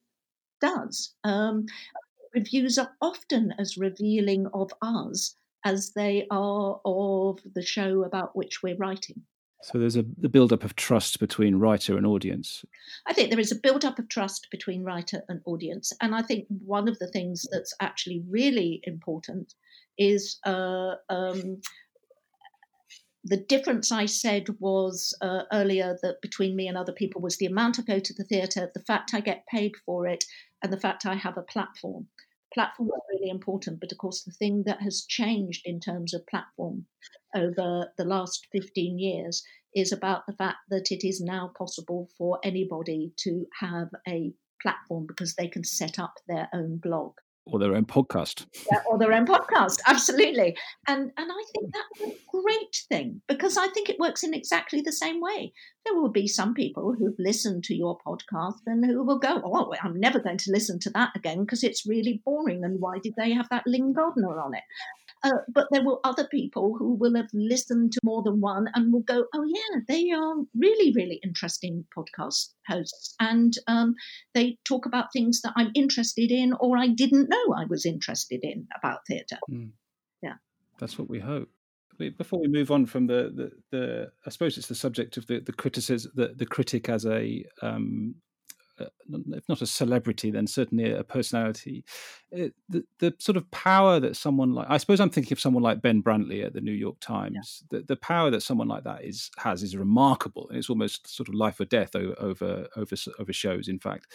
does. 0.61 1.15
Um, 1.25 1.67
reviews 2.35 2.77
are 2.79 2.93
often 3.01 3.55
as 3.59 3.79
revealing 3.79 4.49
of 4.53 4.73
us 4.83 5.37
as 5.65 5.93
they 5.93 6.27
are 6.31 6.81
of 6.85 7.39
the 7.55 7.63
show 7.63 8.03
about 8.03 8.35
which 8.35 8.63
we're 8.63 8.77
writing. 8.77 9.23
So 9.63 9.79
there's 9.79 9.97
a 9.97 10.05
the 10.19 10.29
build-up 10.29 10.65
of 10.65 10.75
trust 10.77 11.21
between 11.21 11.57
writer 11.57 11.97
and 11.97 12.07
audience. 12.07 12.65
I 13.07 13.13
think 13.13 13.31
there 13.31 13.41
is 13.41 13.53
a 13.53 13.61
build-up 13.61 13.99
of 13.99 14.09
trust 14.09 14.49
between 14.51 14.83
writer 14.83 15.23
and 15.29 15.41
audience, 15.45 15.93
and 16.01 16.15
I 16.15 16.23
think 16.23 16.47
one 16.49 16.89
of 16.89 16.99
the 16.99 17.09
things 17.09 17.47
that's 17.51 17.75
actually 17.81 18.23
really 18.29 18.81
important 18.85 19.55
is 19.99 20.39
uh, 20.45 20.95
um, 21.09 21.61
the 23.25 23.37
difference 23.37 23.93
I 23.93 24.07
said 24.07 24.49
was 24.59 25.17
uh, 25.21 25.43
earlier 25.53 25.97
that 26.03 26.21
between 26.23 26.57
me 26.57 26.67
and 26.67 26.77
other 26.77 26.93
people 26.93 27.21
was 27.21 27.37
the 27.37 27.47
amount 27.47 27.79
I 27.79 27.83
go 27.83 28.01
to 28.01 28.15
the 28.15 28.25
theatre, 28.25 28.71
the 28.75 28.81
fact 28.81 29.15
I 29.15 29.21
get 29.21 29.47
paid 29.47 29.73
for 29.87 30.07
it, 30.07 30.25
and 30.63 30.73
the 30.73 30.81
fact 30.81 31.07
I 31.07 31.15
have 31.15 31.39
a 31.39 31.43
platform. 31.43 32.09
Platform 32.55 32.89
is 32.89 33.03
really 33.19 33.31
important, 33.31 33.81
but 33.81 33.93
of 33.93 33.99
course, 33.99 34.23
the 34.23 34.33
thing 34.33 34.65
that 34.67 34.83
has 34.83 35.07
changed 35.09 35.63
in 35.65 35.81
terms 35.81 36.13
of 36.13 36.27
platform 36.27 36.87
over 37.35 37.93
the 37.97 38.05
last 38.05 38.47
15 38.53 38.99
years 38.99 39.43
is 39.75 39.93
about 39.93 40.27
the 40.27 40.35
fact 40.35 40.59
that 40.69 40.91
it 40.91 41.07
is 41.07 41.21
now 41.21 41.51
possible 41.57 42.09
for 42.19 42.39
anybody 42.45 43.13
to 43.19 43.47
have 43.61 43.89
a 44.07 44.33
platform 44.61 45.07
because 45.07 45.35
they 45.35 45.49
can 45.49 45.65
set 45.65 45.99
up 45.99 46.15
their 46.29 46.49
own 46.53 46.77
blog 46.77 47.15
or 47.47 47.59
their 47.59 47.75
own 47.75 47.85
podcast. 47.85 48.47
Yeah, 48.71 48.81
or 48.89 48.99
their 48.99 49.13
own 49.13 49.27
podcast 49.27 49.81
absolutely. 49.87 50.57
And 50.87 51.11
and 51.17 51.31
i 51.33 51.43
think 51.53 51.73
that's 51.73 52.11
a 52.11 52.17
great 52.31 52.77
thing 52.89 53.21
because 53.29 53.57
i 53.57 53.69
think 53.69 53.89
it 53.89 53.99
works 53.99 54.23
in 54.23 54.35
exactly 54.35 54.81
the 54.81 54.93
same 54.93 55.21
way. 55.21 55.53
There 55.85 55.95
will 55.95 56.11
be 56.11 56.29
some 56.29 56.55
people 56.55 56.95
who've 56.97 57.19
listened 57.19 57.65
to 57.65 57.75
your 57.75 57.99
podcast 58.07 58.61
and 58.67 58.85
who 58.85 59.03
will 59.03 59.19
go 59.19 59.41
oh 59.45 59.73
i'm 59.83 59.99
never 59.99 60.21
going 60.21 60.39
to 60.39 60.53
listen 60.53 60.79
to 60.81 60.91
that 60.91 61.11
again 61.17 61.41
because 61.41 61.65
it's 61.65 61.87
really 61.87 62.23
boring 62.25 62.65
and 62.65 62.81
why 62.81 62.99
did 63.03 63.15
they 63.17 63.33
have 63.33 63.49
that 63.51 63.65
Lyn 63.67 63.93
Gardner 63.93 64.39
on 64.39 64.55
it 64.55 64.63
uh, 65.25 65.31
but 65.49 65.69
there 65.71 65.85
will 65.85 66.01
other 66.05 66.27
people 66.29 66.75
who 66.79 66.95
will 66.95 67.15
have 67.17 67.29
listened 67.33 67.93
to 67.93 68.01
more 68.05 68.23
than 68.23 68.41
one 68.41 68.69
and 68.75 68.93
will 68.93 69.03
go, 69.03 69.25
oh 69.35 69.45
yeah, 69.45 69.81
they 69.89 70.11
are 70.11 70.35
really, 70.57 70.93
really 70.95 71.21
interesting 71.23 71.85
podcast 71.97 72.51
hosts, 72.67 73.15
and 73.21 73.55
um, 73.67 73.95
they 74.35 74.59
talk 74.65 74.87
about 74.87 75.13
things 75.13 75.41
that 75.43 75.53
I'm 75.57 75.71
interested 75.75 76.31
in 76.31 76.53
or 76.55 76.77
I 76.77 76.89
didn't 76.89 77.29
know 77.29 77.55
I 77.57 77.65
was 77.67 77.87
interested 77.87 78.41
in 78.43 78.67
about 78.77 79.07
theatre. 79.07 79.39
Mm. 79.51 79.71
Yeah, 80.23 80.35
that's 80.79 80.99
what 80.99 81.09
we 81.09 81.21
hope. 81.21 81.49
Before 82.19 82.41
we 82.41 82.49
move 82.49 82.73
on 82.73 82.87
from 82.87 83.07
the, 83.07 83.31
the, 83.33 83.51
the, 83.71 84.13
I 84.27 84.31
suppose 84.31 84.59
it's 84.59 84.67
the 84.67 84.75
subject 84.75 85.19
of 85.19 85.27
the 85.29 85.39
the 85.39 85.53
criticism, 85.53 86.11
the, 86.17 86.35
the 86.37 86.47
critic 86.47 86.89
as 86.89 87.07
a 87.07 87.45
um, 87.61 88.17
if 88.79 89.49
not 89.49 89.63
a 89.63 89.67
celebrity, 89.67 90.31
then 90.31 90.47
certainly 90.47 90.91
a 90.91 91.05
personality. 91.05 91.85
It, 92.31 92.55
the, 92.69 92.85
the 92.99 93.15
sort 93.19 93.37
of 93.37 93.51
power 93.51 94.01
that 94.01 94.17
someone 94.17 94.55
like 94.55 94.67
I 94.71 94.79
suppose 94.79 95.01
I'm 95.01 95.11
thinking 95.11 95.35
of 95.35 95.41
someone 95.41 95.63
like 95.63 95.83
Ben 95.83 96.03
Brantley 96.03 96.45
at 96.45 96.55
the 96.55 96.61
New 96.61 96.73
York 96.73 96.99
Times. 97.01 97.63
Yeah. 97.71 97.79
The, 97.79 97.85
the 97.85 97.97
power 97.97 98.31
that 98.31 98.43
someone 98.43 98.69
like 98.69 98.85
that 98.85 99.05
is 99.05 99.31
has 99.39 99.63
is 99.63 99.77
remarkable, 99.77 100.49
and 100.49 100.59
it's 100.59 100.71
almost 100.71 101.15
sort 101.15 101.29
of 101.29 101.35
life 101.35 101.61
or 101.61 101.65
death 101.65 101.95
over 101.95 102.15
over 102.19 102.69
over, 102.77 102.97
over 103.19 103.33
shows. 103.33 103.69
In 103.69 103.79
fact, 103.79 104.07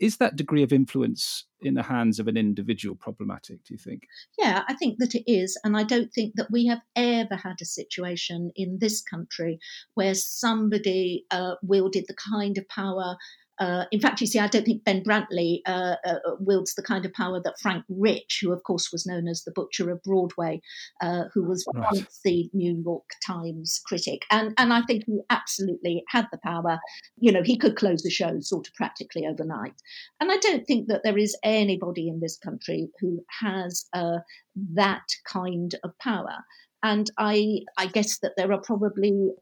is 0.00 0.18
that 0.18 0.36
degree 0.36 0.62
of 0.62 0.72
influence 0.72 1.44
in 1.60 1.74
the 1.74 1.82
hands 1.82 2.20
of 2.20 2.28
an 2.28 2.36
individual 2.36 2.94
problematic? 2.94 3.64
Do 3.64 3.74
you 3.74 3.78
think? 3.78 4.06
Yeah, 4.38 4.62
I 4.68 4.74
think 4.74 4.98
that 4.98 5.14
it 5.14 5.24
is, 5.30 5.58
and 5.64 5.76
I 5.76 5.82
don't 5.82 6.12
think 6.12 6.34
that 6.36 6.50
we 6.50 6.66
have 6.66 6.82
ever 6.94 7.34
had 7.34 7.56
a 7.60 7.64
situation 7.64 8.52
in 8.54 8.78
this 8.80 9.02
country 9.02 9.58
where 9.94 10.14
somebody 10.14 11.26
uh, 11.30 11.54
wielded 11.62 12.04
the 12.06 12.14
kind 12.14 12.56
of 12.56 12.68
power 12.68 13.16
uh, 13.60 13.84
in 13.90 14.00
fact, 14.00 14.20
you 14.20 14.26
see, 14.26 14.38
I 14.38 14.46
don't 14.46 14.64
think 14.64 14.84
Ben 14.84 15.02
Brantley 15.02 15.60
uh, 15.66 15.96
uh, 16.04 16.18
wields 16.40 16.74
the 16.74 16.82
kind 16.82 17.04
of 17.04 17.12
power 17.12 17.40
that 17.42 17.58
Frank 17.60 17.84
Rich, 17.88 18.40
who 18.42 18.52
of 18.52 18.62
course 18.62 18.90
was 18.92 19.06
known 19.06 19.26
as 19.26 19.42
the 19.44 19.52
Butcher 19.52 19.90
of 19.90 20.02
Broadway, 20.02 20.60
uh, 21.00 21.24
who 21.32 21.44
was 21.44 21.64
right. 21.74 21.84
once 21.92 22.20
the 22.24 22.48
New 22.52 22.82
York 22.84 23.08
Times 23.26 23.80
critic, 23.84 24.22
and 24.30 24.54
and 24.58 24.72
I 24.72 24.82
think 24.82 25.04
he 25.06 25.20
absolutely 25.30 26.04
had 26.08 26.26
the 26.30 26.38
power. 26.38 26.78
You 27.18 27.32
know, 27.32 27.42
he 27.42 27.58
could 27.58 27.76
close 27.76 28.02
the 28.02 28.10
show 28.10 28.40
sort 28.40 28.68
of 28.68 28.74
practically 28.74 29.26
overnight, 29.26 29.74
and 30.20 30.30
I 30.30 30.36
don't 30.38 30.66
think 30.66 30.88
that 30.88 31.02
there 31.04 31.18
is 31.18 31.36
anybody 31.42 32.08
in 32.08 32.20
this 32.20 32.38
country 32.38 32.88
who 33.00 33.24
has 33.40 33.86
uh, 33.92 34.18
that 34.74 35.06
kind 35.26 35.74
of 35.82 35.98
power. 35.98 36.44
And 36.82 37.10
I, 37.18 37.60
I 37.76 37.86
guess 37.86 38.18
that 38.20 38.34
there 38.36 38.52
are 38.52 38.60
probably 38.60 39.32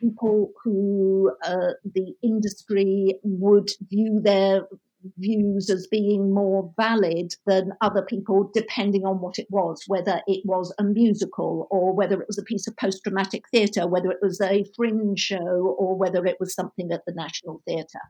people 0.00 0.52
who 0.62 1.32
uh, 1.44 1.72
the 1.94 2.14
industry 2.22 3.14
would 3.22 3.70
view 3.88 4.20
their 4.20 4.66
views 5.18 5.68
as 5.70 5.86
being 5.86 6.32
more 6.32 6.72
valid 6.76 7.34
than 7.46 7.72
other 7.80 8.02
people, 8.02 8.50
depending 8.54 9.04
on 9.04 9.20
what 9.20 9.38
it 9.38 9.46
was, 9.50 9.82
whether 9.86 10.20
it 10.26 10.42
was 10.44 10.72
a 10.78 10.84
musical 10.84 11.66
or 11.70 11.92
whether 11.92 12.20
it 12.20 12.26
was 12.26 12.38
a 12.38 12.42
piece 12.42 12.66
of 12.66 12.76
post 12.76 13.02
dramatic 13.02 13.48
theatre, 13.50 13.86
whether 13.86 14.10
it 14.10 14.22
was 14.22 14.40
a 14.40 14.64
fringe 14.76 15.18
show 15.18 15.76
or 15.78 15.96
whether 15.96 16.24
it 16.26 16.36
was 16.38 16.54
something 16.54 16.92
at 16.92 17.04
the 17.06 17.12
National 17.12 17.60
Theatre. 17.66 18.00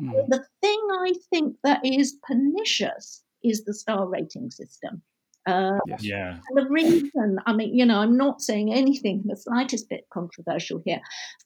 Mm. 0.00 0.28
The 0.28 0.44
thing 0.60 0.80
I 0.92 1.12
think 1.30 1.56
that 1.64 1.84
is 1.84 2.16
pernicious 2.26 3.22
is 3.44 3.64
the 3.64 3.74
star 3.74 4.08
rating 4.08 4.50
system. 4.50 5.02
Uh, 5.46 5.78
yes. 5.86 6.02
Yeah. 6.04 6.38
the 6.54 6.66
reason, 6.68 7.38
I 7.46 7.52
mean, 7.54 7.74
you 7.74 7.86
know, 7.86 8.00
I'm 8.00 8.16
not 8.16 8.42
saying 8.42 8.72
anything 8.72 9.22
the 9.24 9.36
slightest 9.36 9.88
bit 9.88 10.04
controversial 10.12 10.82
here. 10.84 11.00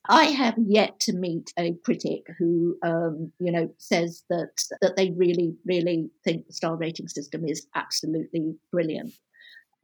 I 0.08 0.24
have 0.24 0.54
yet 0.58 0.98
to 1.00 1.12
meet 1.12 1.52
a 1.58 1.74
critic 1.84 2.26
who, 2.38 2.76
um, 2.82 3.32
you 3.38 3.52
know, 3.52 3.72
says 3.78 4.24
that 4.28 4.50
that 4.80 4.96
they 4.96 5.10
really, 5.12 5.54
really 5.64 6.10
think 6.24 6.46
the 6.46 6.52
star 6.52 6.76
rating 6.76 7.08
system 7.08 7.44
is 7.44 7.66
absolutely 7.74 8.56
brilliant. 8.72 9.12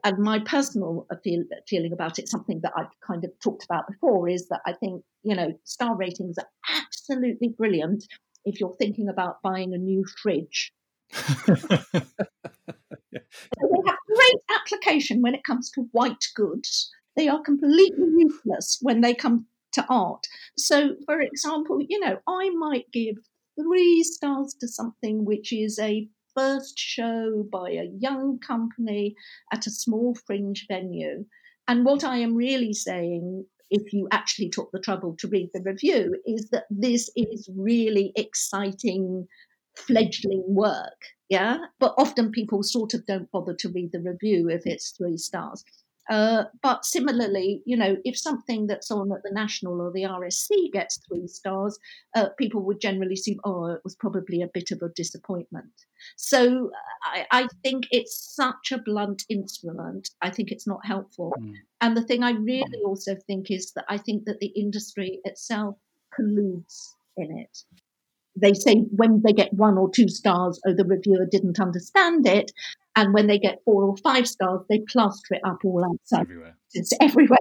And 0.04 0.18
my 0.18 0.38
personal 0.38 1.06
feel, 1.24 1.44
feeling 1.68 1.92
about 1.92 2.18
it, 2.18 2.28
something 2.28 2.60
that 2.62 2.72
I've 2.76 2.86
kind 3.06 3.24
of 3.24 3.30
talked 3.42 3.64
about 3.64 3.88
before, 3.88 4.28
is 4.28 4.48
that 4.48 4.60
I 4.66 4.72
think, 4.72 5.02
you 5.22 5.34
know, 5.34 5.52
star 5.64 5.96
ratings 5.96 6.38
are 6.38 6.48
absolutely 6.76 7.48
brilliant 7.48 8.04
if 8.44 8.60
you're 8.60 8.76
thinking 8.76 9.08
about 9.08 9.42
buying 9.42 9.74
a 9.74 9.78
new 9.78 10.04
fridge. 10.22 10.72
yeah. 11.48 13.20
They 13.60 13.82
have 13.86 13.97
great 14.18 14.58
application 14.58 15.22
when 15.22 15.34
it 15.34 15.44
comes 15.44 15.70
to 15.72 15.88
white 15.92 16.24
goods. 16.34 16.90
They 17.16 17.28
are 17.28 17.42
completely 17.42 18.06
useless 18.16 18.78
when 18.80 19.00
they 19.00 19.14
come 19.14 19.46
to 19.72 19.84
art. 19.88 20.26
So, 20.56 20.94
for 21.04 21.20
example, 21.20 21.80
you 21.86 22.00
know, 22.00 22.18
I 22.26 22.50
might 22.50 22.90
give 22.92 23.16
three 23.60 24.02
stars 24.04 24.54
to 24.60 24.68
something 24.68 25.24
which 25.24 25.52
is 25.52 25.78
a 25.78 26.08
first 26.34 26.78
show 26.78 27.44
by 27.50 27.70
a 27.70 27.90
young 27.98 28.38
company 28.38 29.16
at 29.52 29.66
a 29.66 29.70
small 29.70 30.14
fringe 30.26 30.66
venue. 30.68 31.24
And 31.66 31.84
what 31.84 32.04
I 32.04 32.18
am 32.18 32.34
really 32.34 32.72
saying 32.72 33.44
if 33.70 33.92
you 33.92 34.08
actually 34.10 34.48
took 34.48 34.70
the 34.72 34.80
trouble 34.80 35.14
to 35.18 35.28
read 35.28 35.50
the 35.52 35.62
review, 35.62 36.16
is 36.26 36.48
that 36.50 36.64
this 36.70 37.10
is 37.16 37.48
really 37.56 38.12
exciting 38.16 39.26
fledgling 39.76 40.44
work. 40.46 41.02
Yeah. 41.28 41.58
But 41.78 41.94
often 41.98 42.30
people 42.30 42.62
sort 42.62 42.94
of 42.94 43.06
don't 43.06 43.30
bother 43.30 43.54
to 43.54 43.68
read 43.68 43.92
the 43.92 44.00
review 44.00 44.48
if 44.48 44.66
it's 44.66 44.90
three 44.90 45.18
stars. 45.18 45.64
Uh, 46.08 46.44
but 46.62 46.86
similarly, 46.86 47.62
you 47.66 47.76
know, 47.76 47.96
if 48.04 48.18
something 48.18 48.66
that's 48.66 48.90
on 48.90 49.12
at 49.12 49.22
the 49.22 49.30
National 49.30 49.80
or 49.80 49.92
the 49.92 50.04
RSC 50.04 50.72
gets 50.72 50.98
three 51.06 51.28
stars, 51.28 51.78
uh, 52.16 52.30
people 52.38 52.62
would 52.62 52.80
generally 52.80 53.16
see, 53.16 53.38
oh, 53.44 53.66
it 53.66 53.80
was 53.84 53.94
probably 53.94 54.40
a 54.40 54.48
bit 54.54 54.70
of 54.70 54.80
a 54.80 54.88
disappointment. 54.96 55.70
So 56.16 56.70
I, 57.04 57.26
I, 57.30 57.48
think 57.62 57.84
it's 57.90 58.34
such 58.34 58.72
a 58.72 58.78
blunt 58.78 59.24
instrument. 59.28 60.08
I 60.22 60.30
think 60.30 60.50
it's 60.50 60.66
not 60.66 60.80
helpful. 60.86 61.34
Mm. 61.38 61.54
And 61.82 61.96
the 61.96 62.02
thing 62.02 62.22
I 62.22 62.30
really 62.30 62.80
also 62.86 63.14
think 63.26 63.50
is 63.50 63.72
that 63.72 63.84
I 63.88 63.98
think 63.98 64.24
that 64.24 64.40
the 64.40 64.52
industry 64.56 65.20
itself 65.24 65.76
colludes 66.18 66.94
in 67.18 67.36
it 67.36 67.64
they 68.40 68.54
say 68.54 68.76
when 68.96 69.22
they 69.24 69.32
get 69.32 69.52
one 69.52 69.78
or 69.78 69.90
two 69.90 70.08
stars, 70.08 70.60
oh, 70.66 70.72
the 70.72 70.84
reviewer 70.84 71.26
didn't 71.30 71.60
understand 71.60 72.26
it. 72.26 72.52
And 72.96 73.14
when 73.14 73.26
they 73.26 73.38
get 73.38 73.62
four 73.64 73.84
or 73.84 73.96
five 73.98 74.26
stars, 74.26 74.60
they 74.68 74.80
plaster 74.88 75.34
it 75.34 75.42
up 75.44 75.58
all 75.64 75.84
outside. 75.84 76.22
It's 76.22 76.30
everywhere. 76.30 76.56
It's 76.74 76.92
everywhere. 77.00 77.38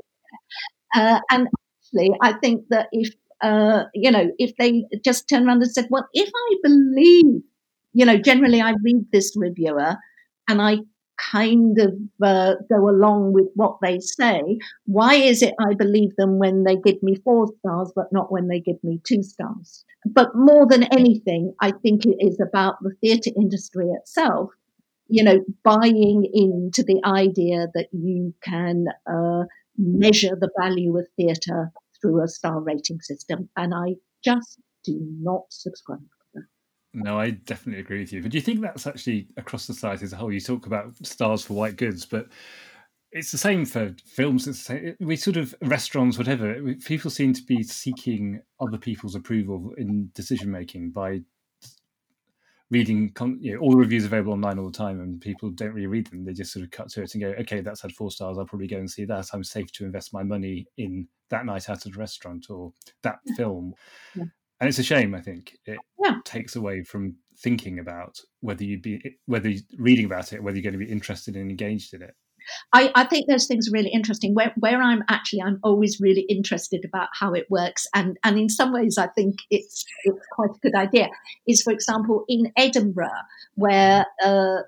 Uh, 0.95 1.19
and 1.31 1.47
actually, 1.83 2.11
I 2.21 2.33
think 2.33 2.65
that 2.69 2.87
if, 2.91 3.13
uh, 3.41 3.83
you 3.93 4.11
know, 4.11 4.31
if 4.37 4.55
they 4.57 4.85
just 5.03 5.27
turn 5.27 5.47
around 5.47 5.61
and 5.61 5.71
said, 5.71 5.87
well, 5.89 6.07
if 6.13 6.29
I 6.29 6.55
believe, 6.63 7.41
you 7.93 8.05
know, 8.05 8.17
generally 8.17 8.61
I 8.61 8.73
read 8.83 9.05
this 9.11 9.33
reviewer 9.35 9.95
and 10.47 10.61
I 10.61 10.77
kind 11.17 11.79
of 11.79 11.93
uh, 12.21 12.55
go 12.69 12.89
along 12.89 13.33
with 13.33 13.47
what 13.55 13.77
they 13.81 13.99
say. 13.99 14.59
Why 14.85 15.15
is 15.15 15.41
it 15.41 15.53
I 15.59 15.73
believe 15.73 16.15
them 16.15 16.39
when 16.39 16.63
they 16.63 16.75
give 16.75 17.01
me 17.01 17.15
four 17.23 17.47
stars, 17.59 17.91
but 17.95 18.11
not 18.11 18.31
when 18.31 18.47
they 18.47 18.59
give 18.59 18.83
me 18.83 19.01
two 19.03 19.23
stars? 19.23 19.83
But 20.05 20.35
more 20.35 20.65
than 20.67 20.83
anything, 20.83 21.53
I 21.61 21.71
think 21.71 22.05
it 22.05 22.17
is 22.19 22.39
about 22.39 22.75
the 22.81 22.93
theatre 23.01 23.31
industry 23.35 23.87
itself, 23.89 24.51
you 25.07 25.23
know, 25.23 25.43
buying 25.63 26.29
into 26.33 26.83
the 26.83 27.01
idea 27.05 27.67
that 27.73 27.87
you 27.91 28.33
can 28.41 28.85
uh, 29.11 29.43
measure 29.77 30.35
the 30.35 30.51
value 30.59 30.97
of 30.97 31.07
theatre 31.17 31.71
through 32.01 32.23
a 32.23 32.27
star 32.27 32.61
rating 32.61 33.01
system. 33.01 33.49
And 33.57 33.73
I 33.73 33.95
just 34.23 34.59
do 34.83 34.99
not 35.21 35.43
subscribe. 35.49 35.99
No, 36.99 37.19
I 37.19 37.29
definitely 37.29 37.79
agree 37.79 37.99
with 37.99 38.11
you. 38.11 38.23
But 38.23 38.31
do 38.31 38.39
you 38.39 38.41
think 38.41 38.59
that's 38.59 38.87
actually 38.87 39.27
across 39.37 39.63
society 39.63 40.03
as 40.03 40.13
a 40.13 40.17
whole? 40.17 40.33
You 40.33 40.41
talk 40.41 40.65
about 40.65 40.95
stars 41.05 41.45
for 41.45 41.53
white 41.53 41.75
goods, 41.75 42.07
but 42.07 42.27
it's 43.11 43.31
the 43.31 43.37
same 43.37 43.65
for 43.65 43.95
films. 44.03 44.47
It's 44.47 44.61
same, 44.61 44.95
we 44.99 45.15
sort 45.15 45.37
of 45.37 45.53
restaurants, 45.61 46.17
whatever. 46.17 46.59
People 46.85 47.11
seem 47.11 47.33
to 47.33 47.43
be 47.43 47.61
seeking 47.61 48.41
other 48.59 48.79
people's 48.79 49.13
approval 49.13 49.75
in 49.77 50.09
decision 50.15 50.49
making 50.49 50.89
by 50.89 51.21
reading 52.71 53.13
you 53.41 53.53
know, 53.53 53.59
all 53.59 53.71
the 53.71 53.77
reviews 53.77 54.03
available 54.03 54.33
online 54.33 54.57
all 54.57 54.65
the 54.65 54.77
time, 54.77 54.99
and 54.99 55.21
people 55.21 55.51
don't 55.51 55.73
really 55.73 55.85
read 55.85 56.07
them. 56.07 56.25
They 56.25 56.33
just 56.33 56.51
sort 56.51 56.65
of 56.65 56.71
cut 56.71 56.89
to 56.89 57.03
it 57.03 57.13
and 57.13 57.21
go, 57.21 57.29
"Okay, 57.41 57.61
that's 57.61 57.81
had 57.83 57.93
four 57.93 58.09
stars. 58.09 58.39
I'll 58.39 58.45
probably 58.47 58.67
go 58.67 58.77
and 58.77 58.89
see 58.89 59.05
that. 59.05 59.27
I'm 59.33 59.43
safe 59.43 59.71
to 59.73 59.85
invest 59.85 60.13
my 60.13 60.23
money 60.23 60.65
in 60.77 61.07
that 61.29 61.45
night 61.45 61.69
out 61.69 61.85
at 61.85 61.95
a 61.95 61.99
restaurant 61.99 62.47
or 62.49 62.73
that 63.03 63.19
film." 63.37 63.75
Yeah 64.15 64.25
and 64.59 64.67
it's 64.67 64.79
a 64.79 64.83
shame. 64.83 65.13
I 65.13 65.21
think 65.21 65.57
it 65.65 65.77
yeah. 66.03 66.15
takes 66.25 66.55
away 66.55 66.83
from 66.83 67.15
thinking 67.39 67.79
about 67.79 68.17
whether 68.41 68.63
you'd 68.63 68.81
be 68.81 69.17
whether 69.25 69.51
reading 69.77 70.05
about 70.05 70.33
it, 70.33 70.43
whether 70.43 70.57
you're 70.57 70.69
going 70.69 70.79
to 70.79 70.85
be 70.85 70.91
interested 70.91 71.35
and 71.35 71.49
engaged 71.49 71.93
in 71.93 72.01
it. 72.01 72.15
I, 72.73 72.91
I, 72.95 73.03
think 73.03 73.27
those 73.27 73.45
things 73.45 73.67
are 73.67 73.73
really 73.73 73.89
interesting. 73.89 74.33
Where 74.33 74.53
where 74.57 74.81
I'm 74.81 75.03
actually, 75.09 75.41
I'm 75.41 75.59
always 75.63 75.99
really 75.99 76.21
interested 76.29 76.85
about 76.85 77.09
how 77.13 77.33
it 77.33 77.45
works, 77.49 77.85
and 77.93 78.17
and 78.23 78.37
in 78.39 78.49
some 78.49 78.71
ways, 78.73 78.97
I 78.97 79.07
think 79.07 79.35
it's 79.49 79.85
it's 80.05 80.25
quite 80.31 80.51
a 80.51 80.59
good 80.61 80.75
idea. 80.75 81.09
Is 81.47 81.61
for 81.61 81.73
example 81.73 82.23
in 82.27 82.51
Edinburgh, 82.55 83.09
where 83.55 84.05
uh, 84.23 84.59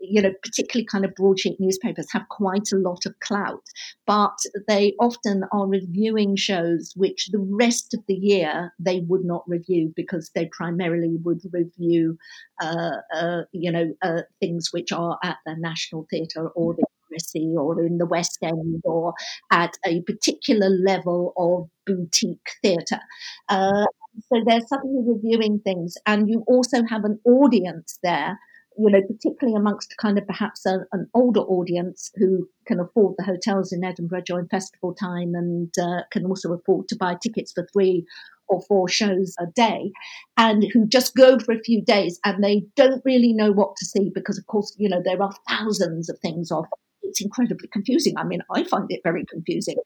you 0.00 0.22
know, 0.22 0.32
particularly 0.42 0.86
kind 0.86 1.04
of 1.04 1.14
broadsheet 1.14 1.58
newspapers 1.58 2.06
have 2.12 2.28
quite 2.28 2.70
a 2.72 2.76
lot 2.76 3.04
of 3.06 3.18
clout, 3.20 3.62
but 4.06 4.36
they 4.66 4.94
often 5.00 5.44
are 5.52 5.66
reviewing 5.66 6.36
shows 6.36 6.92
which 6.96 7.28
the 7.32 7.38
rest 7.38 7.94
of 7.94 8.00
the 8.06 8.14
year 8.14 8.72
they 8.78 9.00
would 9.00 9.24
not 9.24 9.44
review 9.48 9.92
because 9.96 10.30
they 10.34 10.46
primarily 10.46 11.16
would 11.22 11.40
review, 11.52 12.16
uh, 12.60 12.92
uh, 13.14 13.42
you 13.52 13.72
know, 13.72 13.92
uh, 14.02 14.22
things 14.40 14.68
which 14.72 14.92
are 14.92 15.18
at 15.24 15.38
the 15.44 15.56
National 15.56 16.06
Theatre 16.10 16.48
or 16.48 16.74
the 16.74 16.84
RSC 17.12 17.54
or 17.54 17.82
in 17.84 17.98
the 17.98 18.06
West 18.06 18.38
End 18.42 18.82
or 18.84 19.14
at 19.50 19.74
a 19.84 20.02
particular 20.02 20.68
level 20.68 21.32
of 21.36 21.68
boutique 21.86 22.50
theatre. 22.62 23.00
Uh, 23.48 23.86
so 24.32 24.42
they're 24.46 24.60
suddenly 24.66 25.02
reviewing 25.06 25.60
things, 25.60 25.94
and 26.06 26.28
you 26.28 26.44
also 26.46 26.84
have 26.84 27.04
an 27.04 27.18
audience 27.24 27.98
there 28.02 28.38
you 28.78 28.90
know, 28.90 29.02
particularly 29.02 29.56
amongst 29.56 29.96
kind 29.96 30.18
of 30.18 30.26
perhaps 30.26 30.64
a, 30.64 30.80
an 30.92 31.08
older 31.12 31.40
audience 31.40 32.10
who 32.14 32.48
can 32.66 32.78
afford 32.78 33.14
the 33.18 33.24
hotels 33.24 33.72
in 33.72 33.82
Edinburgh 33.82 34.22
during 34.26 34.46
festival 34.46 34.94
time 34.94 35.34
and 35.34 35.72
uh, 35.80 36.02
can 36.12 36.24
also 36.24 36.52
afford 36.52 36.86
to 36.88 36.96
buy 36.96 37.16
tickets 37.20 37.52
for 37.52 37.66
three 37.72 38.06
or 38.48 38.62
four 38.62 38.88
shows 38.88 39.34
a 39.40 39.46
day 39.46 39.90
and 40.36 40.64
who 40.72 40.86
just 40.86 41.14
go 41.16 41.38
for 41.38 41.52
a 41.52 41.62
few 41.62 41.82
days 41.82 42.18
and 42.24 42.42
they 42.42 42.62
don't 42.76 43.02
really 43.04 43.32
know 43.32 43.52
what 43.52 43.76
to 43.76 43.84
see 43.84 44.10
because 44.14 44.38
of 44.38 44.46
course 44.46 44.74
you 44.78 44.88
know 44.88 45.02
there 45.04 45.22
are 45.22 45.32
thousands 45.48 46.08
of 46.08 46.18
things 46.20 46.50
off. 46.50 46.66
It's 47.02 47.20
incredibly 47.20 47.68
confusing. 47.68 48.14
I 48.16 48.24
mean 48.24 48.40
i 48.54 48.64
find 48.64 48.86
it 48.90 49.00
very 49.02 49.24
confusing. 49.26 49.76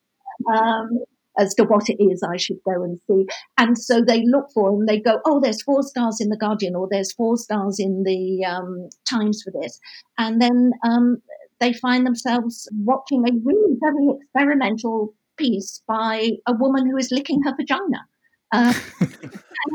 Um, 0.53 1.03
as 1.37 1.53
to 1.55 1.63
what 1.63 1.89
it 1.89 2.01
is 2.03 2.23
I 2.23 2.37
should 2.37 2.57
go 2.65 2.83
and 2.83 2.99
see. 3.07 3.25
And 3.57 3.77
so 3.77 4.01
they 4.01 4.23
look 4.25 4.47
for 4.53 4.69
and 4.69 4.87
they 4.87 4.99
go, 4.99 5.19
oh, 5.25 5.39
there's 5.39 5.61
four 5.63 5.83
stars 5.83 6.19
in 6.19 6.29
the 6.29 6.37
Guardian 6.37 6.75
or 6.75 6.87
there's 6.89 7.13
four 7.13 7.37
stars 7.37 7.79
in 7.79 8.03
the 8.03 8.45
um, 8.45 8.89
Times 9.05 9.41
for 9.43 9.51
this. 9.61 9.79
And 10.17 10.41
then 10.41 10.71
um, 10.85 11.17
they 11.59 11.73
find 11.73 12.05
themselves 12.05 12.69
watching 12.73 13.23
a 13.27 13.31
really 13.43 13.77
very 13.79 14.17
experimental 14.21 15.13
piece 15.37 15.81
by 15.87 16.31
a 16.47 16.53
woman 16.53 16.89
who 16.89 16.97
is 16.97 17.11
licking 17.11 17.41
her 17.43 17.55
vagina. 17.55 18.05
Uh, 18.51 18.73
and 18.99 19.11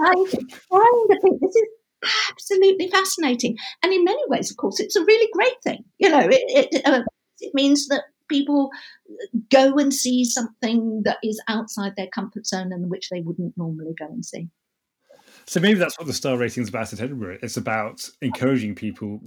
I 0.05 0.15
find 0.15 1.11
to 1.11 1.19
think 1.23 1.41
this 1.41 1.57
is 1.57 1.69
absolutely 2.31 2.89
fascinating. 2.89 3.57
And 3.83 3.93
in 3.93 4.05
many 4.05 4.23
ways, 4.29 4.51
of 4.51 4.57
course, 4.57 4.81
it's 4.81 4.97
a 4.97 5.05
really 5.05 5.29
great 5.33 5.63
thing. 5.65 5.85
You 5.99 6.11
know, 6.11 6.21
it, 6.21 6.73
it, 6.73 6.87
uh, 6.87 7.03
it 7.41 7.53
means 7.55 7.89
that 7.89 8.05
people 8.29 8.70
go 9.51 9.79
and 9.79 9.93
see 9.93 10.24
something 10.24 11.03
that 11.05 11.18
is 11.22 11.41
outside 11.49 11.95
their 11.97 12.09
comfort 12.09 12.47
zone 12.47 12.72
and 12.72 12.91
which 12.91 13.09
they 13.11 13.20
wouldn't 13.20 13.57
normally 13.57 13.95
go 13.99 14.07
and 14.07 14.24
see. 14.24 14.49
So 15.47 15.61
maybe 15.61 15.79
that's 15.79 15.99
what 15.99 16.07
the 16.07 16.12
star 16.12 16.37
rating 16.37 16.62
is 16.62 16.68
about 16.68 16.93
at 16.93 17.01
Edinburgh. 17.01 17.39
It's 17.43 17.57
about 17.57 18.09
encouraging 18.20 18.74
people 18.74 19.20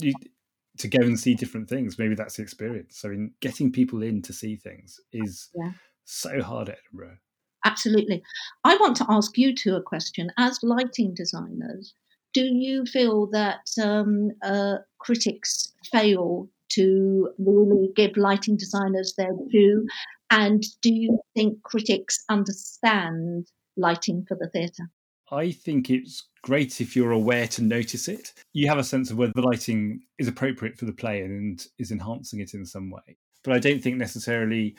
to 0.77 0.87
go 0.87 0.99
and 1.01 1.19
see 1.19 1.33
different 1.33 1.67
things. 1.67 1.97
Maybe 1.97 2.15
that's 2.15 2.37
the 2.37 2.43
experience. 2.43 2.99
So 2.99 3.09
in 3.09 3.31
getting 3.41 3.71
people 3.71 4.03
in 4.03 4.21
to 4.23 4.33
see 4.33 4.55
things 4.55 4.99
is 5.11 5.49
yeah. 5.55 5.71
so 6.05 6.41
hard 6.41 6.69
at 6.69 6.77
Edinburgh. 6.85 7.17
Absolutely. 7.65 8.23
I 8.63 8.75
want 8.77 8.97
to 8.97 9.05
ask 9.09 9.37
you 9.37 9.55
two 9.55 9.75
a 9.75 9.81
question. 9.81 10.31
As 10.37 10.59
lighting 10.63 11.13
designers, 11.13 11.93
do 12.33 12.43
you 12.43 12.85
feel 12.85 13.27
that 13.31 13.67
um, 13.83 14.31
uh, 14.43 14.77
critics 14.99 15.73
fail 15.91 16.49
to 16.75 17.29
really 17.37 17.89
give 17.95 18.17
lighting 18.17 18.57
designers 18.57 19.13
their 19.17 19.31
due? 19.49 19.85
And 20.29 20.63
do 20.81 20.93
you 20.93 21.19
think 21.35 21.61
critics 21.63 22.23
understand 22.29 23.47
lighting 23.77 24.25
for 24.27 24.37
the 24.39 24.49
theatre? 24.49 24.89
I 25.31 25.51
think 25.51 25.89
it's 25.89 26.27
great 26.43 26.81
if 26.81 26.95
you're 26.95 27.11
aware 27.11 27.47
to 27.47 27.63
notice 27.63 28.07
it. 28.07 28.33
You 28.53 28.67
have 28.67 28.77
a 28.77 28.83
sense 28.83 29.11
of 29.11 29.17
whether 29.17 29.31
the 29.33 29.41
lighting 29.41 30.01
is 30.19 30.27
appropriate 30.27 30.77
for 30.77 30.85
the 30.85 30.93
play 30.93 31.21
and 31.21 31.65
is 31.79 31.91
enhancing 31.91 32.41
it 32.41 32.53
in 32.53 32.65
some 32.65 32.89
way. 32.91 33.17
But 33.43 33.53
I 33.53 33.59
don't 33.59 33.81
think 33.81 33.97
necessarily 33.97 34.75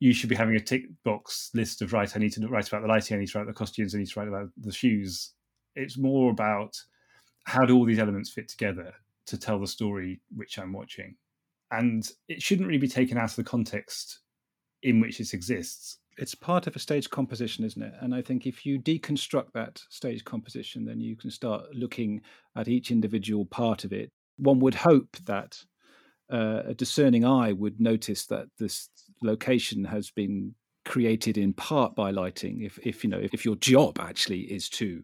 you 0.00 0.12
should 0.12 0.28
be 0.28 0.34
having 0.34 0.56
a 0.56 0.60
tick 0.60 0.82
box 1.04 1.50
list 1.54 1.82
of 1.82 1.92
right. 1.92 2.14
I 2.14 2.18
need 2.18 2.32
to 2.32 2.48
write 2.48 2.66
about 2.66 2.82
the 2.82 2.88
lighting. 2.88 3.16
I 3.16 3.20
need 3.20 3.28
to 3.28 3.38
write 3.38 3.42
about 3.42 3.54
the 3.54 3.58
costumes. 3.58 3.94
I 3.94 3.98
need 3.98 4.08
to 4.08 4.18
write 4.18 4.28
about 4.28 4.48
the 4.56 4.72
shoes. 4.72 5.32
It's 5.76 5.96
more 5.96 6.32
about 6.32 6.76
how 7.44 7.64
do 7.64 7.76
all 7.76 7.84
these 7.84 8.00
elements 8.00 8.30
fit 8.30 8.48
together 8.48 8.92
to 9.26 9.38
tell 9.38 9.60
the 9.60 9.66
story 9.68 10.20
which 10.34 10.58
I'm 10.58 10.72
watching 10.72 11.14
and 11.72 12.08
it 12.28 12.42
shouldn't 12.42 12.68
really 12.68 12.78
be 12.78 12.88
taken 12.88 13.18
out 13.18 13.30
of 13.30 13.36
the 13.36 13.44
context 13.44 14.20
in 14.82 15.00
which 15.00 15.20
it 15.20 15.32
exists. 15.32 15.98
It's 16.18 16.34
part 16.34 16.66
of 16.66 16.76
a 16.76 16.78
stage 16.78 17.08
composition, 17.08 17.64
isn't 17.64 17.82
it? 17.82 17.94
And 18.00 18.14
I 18.14 18.20
think 18.20 18.46
if 18.46 18.66
you 18.66 18.78
deconstruct 18.78 19.52
that 19.54 19.80
stage 19.88 20.24
composition, 20.24 20.84
then 20.84 21.00
you 21.00 21.16
can 21.16 21.30
start 21.30 21.74
looking 21.74 22.20
at 22.56 22.68
each 22.68 22.90
individual 22.90 23.46
part 23.46 23.84
of 23.84 23.92
it. 23.92 24.10
One 24.36 24.60
would 24.60 24.74
hope 24.74 25.16
that 25.24 25.58
uh, 26.30 26.62
a 26.66 26.74
discerning 26.74 27.24
eye 27.24 27.52
would 27.52 27.80
notice 27.80 28.26
that 28.26 28.46
this 28.58 28.90
location 29.22 29.84
has 29.84 30.10
been 30.10 30.54
created 30.84 31.38
in 31.38 31.54
part 31.54 31.94
by 31.94 32.10
lighting 32.10 32.62
if, 32.62 32.78
if 32.82 33.04
you 33.04 33.10
know 33.10 33.18
if, 33.18 33.32
if 33.32 33.44
your 33.44 33.54
job 33.56 34.00
actually 34.00 34.40
is 34.40 34.68
to 34.68 35.00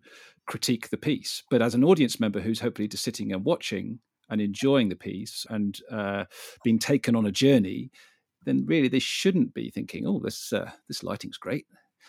critique 0.48 0.88
the 0.90 0.96
piece 0.96 1.44
but 1.52 1.62
as 1.62 1.72
an 1.76 1.84
audience 1.84 2.18
member 2.18 2.40
who's 2.40 2.58
hopefully 2.58 2.88
just 2.88 3.04
sitting 3.04 3.32
and 3.32 3.44
watching 3.44 4.00
and 4.30 4.40
enjoying 4.40 4.88
the 4.88 4.96
piece 4.96 5.46
and 5.48 5.80
uh, 5.90 6.24
being 6.64 6.78
taken 6.78 7.16
on 7.16 7.26
a 7.26 7.32
journey, 7.32 7.90
then 8.44 8.64
really 8.66 8.88
they 8.88 8.98
shouldn't 8.98 9.54
be 9.54 9.70
thinking, 9.70 10.06
"Oh, 10.06 10.20
this 10.20 10.52
uh, 10.52 10.70
this 10.88 11.02
lighting's 11.02 11.38
great. 11.38 11.66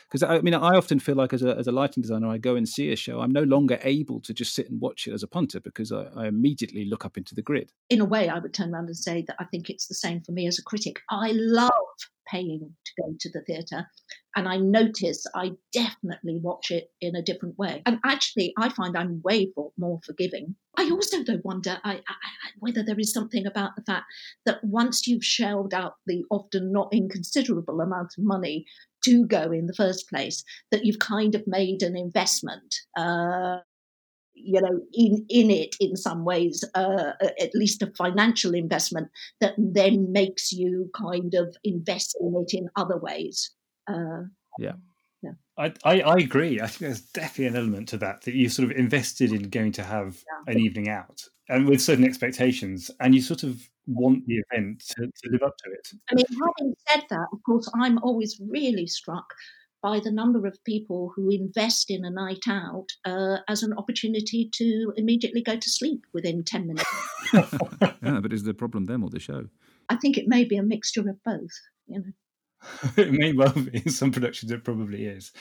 because 0.08 0.24
I 0.24 0.42
mean, 0.42 0.54
I 0.54 0.76
often 0.76 1.00
feel 1.00 1.16
like 1.16 1.34
as 1.34 1.44
a 1.44 1.56
as 1.56 1.68
a 1.68 1.72
lighting 1.72 2.02
designer, 2.02 2.28
I 2.28 2.38
go 2.38 2.56
and 2.56 2.68
see 2.68 2.92
a 2.92 2.96
show. 2.96 3.20
I'm 3.20 3.32
no 3.32 3.44
longer 3.44 3.80
able 3.84 4.20
to 4.22 4.34
just 4.34 4.54
sit 4.54 4.70
and 4.70 4.82
watch 4.82 5.08
it 5.08 5.14
as 5.14 5.24
a 5.24 5.28
punter 5.28 5.60
because 5.60 5.92
I, 5.92 6.06
I, 6.16 6.28
immediately 6.28 6.86
look 6.86 7.06
up 7.06 7.18
into 7.18 7.36
the 7.36 7.42
grid. 7.42 7.72
In 7.90 8.02
a 8.02 8.06
way, 8.06 8.30
I 8.30 8.40
would 8.40 8.54
turn 8.54 8.74
around 8.74 8.86
and 8.86 8.98
say 8.98 9.24
that 9.28 9.36
I 9.40 9.46
think 9.46 9.70
it's 9.70 9.88
the 9.88 9.96
same 9.96 10.22
for 10.22 10.32
me 10.32 10.48
as 10.48 10.60
a 10.60 10.64
critic. 10.64 11.02
I 11.10 11.32
love 11.34 11.72
paying 12.28 12.76
to 12.86 13.02
go 13.02 13.16
to 13.20 13.30
the 13.32 13.42
theatre, 13.42 13.88
and 14.36 14.48
I 14.48 14.58
notice 14.58 15.26
I 15.34 15.52
definitely 15.74 16.40
watch 16.42 16.72
it 16.72 16.92
in 17.02 17.16
a 17.16 17.22
different 17.22 17.58
way. 17.58 17.82
And 17.86 18.00
actually, 18.06 18.54
I 18.58 18.70
find 18.70 18.96
I'm 18.96 19.22
way 19.24 19.52
more 19.78 20.00
forgiving. 20.06 20.56
I 20.78 20.90
also 20.92 21.24
though 21.24 21.42
wonder 21.44 21.78
I, 21.84 21.96
I, 21.96 22.16
whether 22.60 22.84
there 22.84 23.00
is 23.00 23.12
something 23.12 23.46
about 23.46 23.76
the 23.76 23.84
fact 23.84 24.06
that 24.46 24.64
once 24.64 25.08
you've 25.08 25.26
shelled 25.26 25.74
out 25.74 25.96
the 26.06 26.24
often 26.30 26.72
not 26.72 26.90
inconsiderable 26.94 27.82
amount 27.82 28.14
of 28.18 28.24
money 28.24 28.66
to 29.06 29.26
go 29.26 29.52
in 29.52 29.66
the 29.66 29.74
first 29.74 30.10
place, 30.10 30.44
that 30.72 30.86
you've 30.86 31.00
kind 31.00 31.36
of 31.36 31.48
made 31.48 31.82
an 31.82 31.98
investment. 31.98 32.76
Uh, 32.98 33.58
you 34.42 34.62
know, 34.62 34.80
in 34.94 35.26
in 35.28 35.52
it 35.52 35.76
in 35.82 35.98
some 35.98 36.24
ways, 36.24 36.64
uh, 36.76 37.12
at 37.22 37.54
least 37.54 37.82
a 37.82 37.92
financial 37.98 38.54
investment 38.54 39.10
that 39.42 39.54
then 39.58 40.12
makes 40.14 40.54
you 40.54 40.90
kind 40.96 41.34
of 41.34 41.58
invest 41.64 42.16
in 42.22 42.36
it 42.36 42.54
in 42.54 42.70
other 42.76 42.98
ways. 42.98 43.52
Uh, 43.90 44.24
yeah. 44.58 44.74
Yeah. 45.22 45.32
I, 45.58 45.74
I, 45.84 46.02
I, 46.02 46.16
agree. 46.16 46.62
I 46.62 46.68
think 46.68 46.80
there's 46.80 47.02
definitely 47.02 47.48
an 47.48 47.58
element 47.58 47.90
to 47.90 47.98
that 47.98 48.22
that 48.22 48.36
you 48.36 48.48
sort 48.48 48.72
of 48.72 48.78
invested 48.78 49.34
in 49.34 49.50
going 49.50 49.74
to 49.74 49.84
have 49.84 50.24
yeah. 50.48 50.54
an 50.54 50.60
evening 50.60 50.88
out 50.88 51.24
and 51.50 51.68
with 51.68 51.82
certain 51.82 52.06
expectations, 52.06 52.92
and 53.00 53.14
you 53.16 53.22
sort 53.22 53.44
of 53.44 53.68
want 53.88 54.26
the 54.28 54.36
event 54.50 54.84
to, 54.88 55.08
to 55.08 55.32
live 55.32 55.42
up 55.42 55.58
to 55.58 55.72
it. 55.72 55.90
I 56.12 56.16
mean, 56.16 56.26
having 56.30 56.76
said 56.88 57.04
that, 57.10 57.28
of 57.34 57.40
course, 57.44 57.70
I'm 57.76 57.98
always 58.00 58.40
really 58.48 58.86
struck 58.86 59.26
by 59.82 60.00
the 60.00 60.12
number 60.12 60.46
of 60.46 60.64
people 60.64 61.12
who 61.16 61.30
invest 61.32 61.90
in 61.90 62.06
a 62.06 62.10
night 62.10 62.44
out 62.48 62.86
uh, 63.06 63.38
as 63.48 63.64
an 63.64 63.74
opportunity 63.74 64.50
to 64.54 64.94
immediately 64.96 65.42
go 65.42 65.56
to 65.56 65.70
sleep 65.70 66.06
within 66.14 66.44
10 66.44 66.68
minutes. 66.68 66.90
yeah, 67.34 68.20
but 68.22 68.34
is 68.34 68.44
the 68.44 68.54
problem 68.54 68.86
them 68.86 69.04
or 69.04 69.10
the 69.10 69.20
show? 69.20 69.46
I 69.88 69.96
think 69.96 70.18
it 70.18 70.28
may 70.28 70.44
be 70.44 70.58
a 70.58 70.64
mixture 70.64 71.10
of 71.10 71.24
both, 71.24 71.50
you 71.88 72.00
know. 72.00 72.12
it 72.98 73.12
may 73.12 73.34
well 73.34 73.54
be 73.54 73.82
in 73.86 73.92
some 73.92 74.12
productions 74.12 74.52
it 74.52 74.64
probably 74.64 75.06
is 75.06 75.32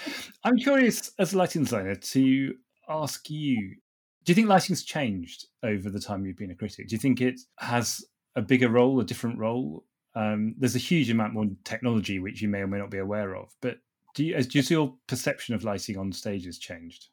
i'm 0.45 0.57
curious 0.57 1.11
as 1.19 1.33
a 1.33 1.39
lighting 1.39 1.65
designer 1.65 1.95
to 1.95 2.55
ask 2.89 3.29
you 3.29 3.77
do 4.25 4.31
you 4.31 4.35
think 4.35 4.49
lighting's 4.49 4.85
changed 4.85 5.47
over 5.63 5.91
the 5.91 6.01
time 6.01 6.25
you've 6.25 6.37
been 6.37 6.51
a 6.51 6.55
critic 6.55 6.89
do 6.89 6.95
you 6.95 7.01
think 7.01 7.21
it 7.21 7.41
has 7.59 8.05
a 8.39 8.43
bigger 8.43 8.71
role, 8.71 9.01
a 9.01 9.05
different 9.05 9.39
role. 9.39 9.85
Um, 10.15 10.55
there's 10.59 10.77
a 10.77 10.81
huge 10.81 11.11
amount 11.11 11.35
more 11.35 11.47
technology 11.65 12.19
which 12.19 12.41
you 12.41 12.49
may 12.49 12.61
or 12.61 12.67
may 12.67 12.79
not 12.79 12.91
be 12.91 12.99
aware 12.99 13.37
of. 13.37 13.55
But 13.61 13.79
do 14.15 14.25
you, 14.25 14.43
do 14.43 14.59
you 14.59 14.63
see 14.63 14.75
your 14.75 14.95
perception 15.07 15.55
of 15.55 15.65
lighting 15.65 15.99
on 15.99 16.13
stage 16.13 16.47
has 16.47 16.59
changed? 16.59 17.09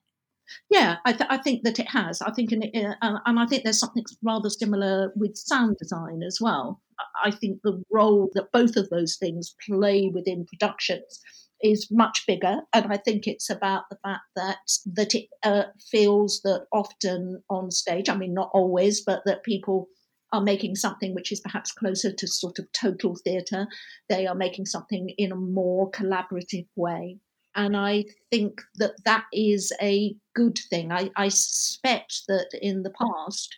Yeah, 0.70 0.98
I, 1.06 1.12
th- 1.12 1.30
I, 1.30 1.38
think 1.38 1.64
that 1.64 1.80
it 1.80 1.90
has. 1.90 2.22
I 2.22 2.32
think, 2.32 2.52
in, 2.52 2.64
uh, 3.02 3.20
and 3.26 3.40
I 3.40 3.46
think 3.48 3.64
there's 3.64 3.80
something 3.80 4.06
rather 4.24 4.50
similar 4.50 5.12
with 5.16 5.36
sound 5.36 5.78
design 5.80 6.22
as 6.22 6.38
well. 6.40 6.82
I 7.24 7.32
think 7.32 7.62
the 7.62 7.82
role 7.92 8.30
that 8.34 8.52
both 8.52 8.76
of 8.76 8.90
those 8.90 9.18
things 9.18 9.56
play 9.68 10.10
within 10.14 10.46
productions 10.46 11.22
is 11.62 11.88
much 11.90 12.26
bigger, 12.28 12.62
and 12.74 12.92
I 12.92 12.98
think 12.98 13.28
it's 13.28 13.50
about 13.50 13.84
the 13.90 13.98
fact 14.04 14.24
that 14.36 14.58
that 14.94 15.16
it 15.16 15.28
uh, 15.44 15.64
feels 15.92 16.42
that 16.44 16.66
often 16.72 17.42
on 17.50 17.72
stage, 17.72 18.10
I 18.10 18.16
mean, 18.16 18.34
not 18.34 18.52
always, 18.54 19.02
but 19.02 19.24
that 19.26 19.44
people 19.44 19.88
are 20.34 20.42
making 20.42 20.76
something 20.76 21.16
which 21.16 21.32
is 21.32 21.40
perhaps 21.40 21.72
closer 21.72 22.12
to 22.12 22.28
sort 22.28 22.60
of 22.60 22.72
total 22.74 23.16
theatre. 23.24 23.68
They 24.10 24.28
are 24.28 24.36
making 24.36 24.66
something 24.66 25.10
in 25.18 25.32
a 25.32 25.36
more 25.36 25.90
collaborative 25.92 26.68
way. 26.76 27.20
And 27.56 27.78
I 27.78 28.04
think 28.32 28.62
that 28.76 28.96
that 29.06 29.24
is 29.32 29.72
a 29.82 30.14
good 30.36 30.60
thing. 30.70 30.92
I, 30.92 31.10
I 31.16 31.30
suspect 31.30 32.24
that 32.28 32.50
in 32.62 32.84
the 32.84 32.92
past, 32.92 33.56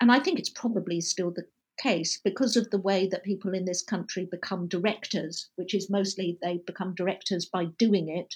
and 0.00 0.10
I 0.10 0.18
think 0.18 0.40
it's 0.40 0.50
probably 0.50 1.00
still 1.00 1.30
the 1.30 1.44
case 1.78 2.20
because 2.22 2.56
of 2.56 2.70
the 2.70 2.78
way 2.78 3.06
that 3.08 3.22
people 3.22 3.54
in 3.54 3.64
this 3.64 3.82
country 3.82 4.26
become 4.30 4.68
directors, 4.68 5.48
which 5.56 5.74
is 5.74 5.90
mostly 5.90 6.38
they 6.42 6.58
become 6.66 6.94
directors 6.94 7.46
by 7.46 7.66
doing 7.78 8.08
it, 8.08 8.34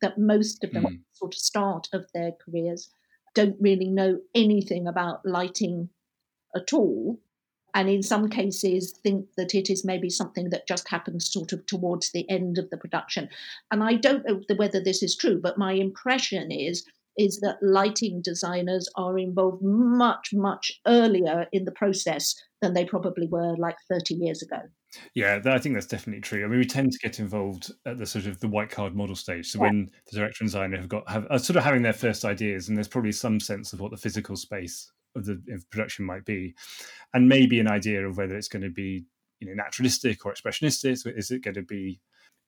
that 0.00 0.18
most 0.18 0.62
of 0.64 0.72
them 0.72 0.84
mm. 0.84 1.00
sort 1.12 1.34
of 1.34 1.38
start 1.38 1.88
of 1.92 2.06
their 2.12 2.32
careers 2.44 2.90
don't 3.34 3.56
really 3.60 3.88
know 3.88 4.20
anything 4.34 4.86
about 4.86 5.24
lighting 5.24 5.88
at 6.54 6.72
all. 6.72 7.18
And 7.74 7.88
in 7.88 8.02
some 8.02 8.28
cases, 8.28 8.92
think 9.02 9.28
that 9.38 9.54
it 9.54 9.70
is 9.70 9.84
maybe 9.84 10.10
something 10.10 10.50
that 10.50 10.68
just 10.68 10.90
happens 10.90 11.32
sort 11.32 11.52
of 11.52 11.64
towards 11.64 12.12
the 12.12 12.28
end 12.28 12.58
of 12.58 12.68
the 12.68 12.76
production. 12.76 13.30
And 13.70 13.82
I 13.82 13.94
don't 13.94 14.26
know 14.26 14.42
whether 14.56 14.78
this 14.78 15.02
is 15.02 15.16
true, 15.16 15.40
but 15.40 15.56
my 15.56 15.72
impression 15.72 16.52
is 16.52 16.84
is 17.18 17.40
that 17.40 17.58
lighting 17.62 18.22
designers 18.22 18.88
are 18.96 19.18
involved 19.18 19.62
much, 19.62 20.30
much 20.32 20.72
earlier 20.86 21.46
in 21.52 21.64
the 21.64 21.72
process 21.72 22.34
than 22.60 22.74
they 22.74 22.84
probably 22.84 23.26
were 23.26 23.56
like 23.56 23.76
30 23.90 24.14
years 24.14 24.42
ago. 24.42 24.60
Yeah, 25.14 25.40
I 25.46 25.58
think 25.58 25.74
that's 25.74 25.86
definitely 25.86 26.20
true. 26.20 26.44
I 26.44 26.48
mean, 26.48 26.58
we 26.58 26.66
tend 26.66 26.92
to 26.92 26.98
get 26.98 27.18
involved 27.18 27.72
at 27.86 27.98
the 27.98 28.06
sort 28.06 28.26
of 28.26 28.40
the 28.40 28.48
white 28.48 28.70
card 28.70 28.94
model 28.94 29.16
stage. 29.16 29.48
So 29.48 29.58
yeah. 29.58 29.64
when 29.64 29.90
the 30.10 30.18
director 30.18 30.44
and 30.44 30.48
designer 30.48 30.76
have 30.76 30.88
got 30.88 31.08
have 31.08 31.26
are 31.30 31.38
sort 31.38 31.56
of 31.56 31.64
having 31.64 31.82
their 31.82 31.94
first 31.94 32.24
ideas, 32.24 32.68
and 32.68 32.76
there's 32.76 32.88
probably 32.88 33.12
some 33.12 33.40
sense 33.40 33.72
of 33.72 33.80
what 33.80 33.90
the 33.90 33.96
physical 33.96 34.36
space 34.36 34.90
of 35.16 35.24
the 35.24 35.42
of 35.50 35.68
production 35.70 36.04
might 36.04 36.26
be, 36.26 36.54
and 37.14 37.28
maybe 37.28 37.58
an 37.58 37.68
idea 37.68 38.06
of 38.06 38.18
whether 38.18 38.36
it's 38.36 38.48
going 38.48 38.62
to 38.62 38.70
be 38.70 39.04
you 39.40 39.48
know 39.48 39.54
naturalistic 39.54 40.26
or 40.26 40.34
expressionistic. 40.34 41.06
Is 41.16 41.30
it 41.30 41.42
going 41.42 41.54
to 41.54 41.62
be 41.62 42.00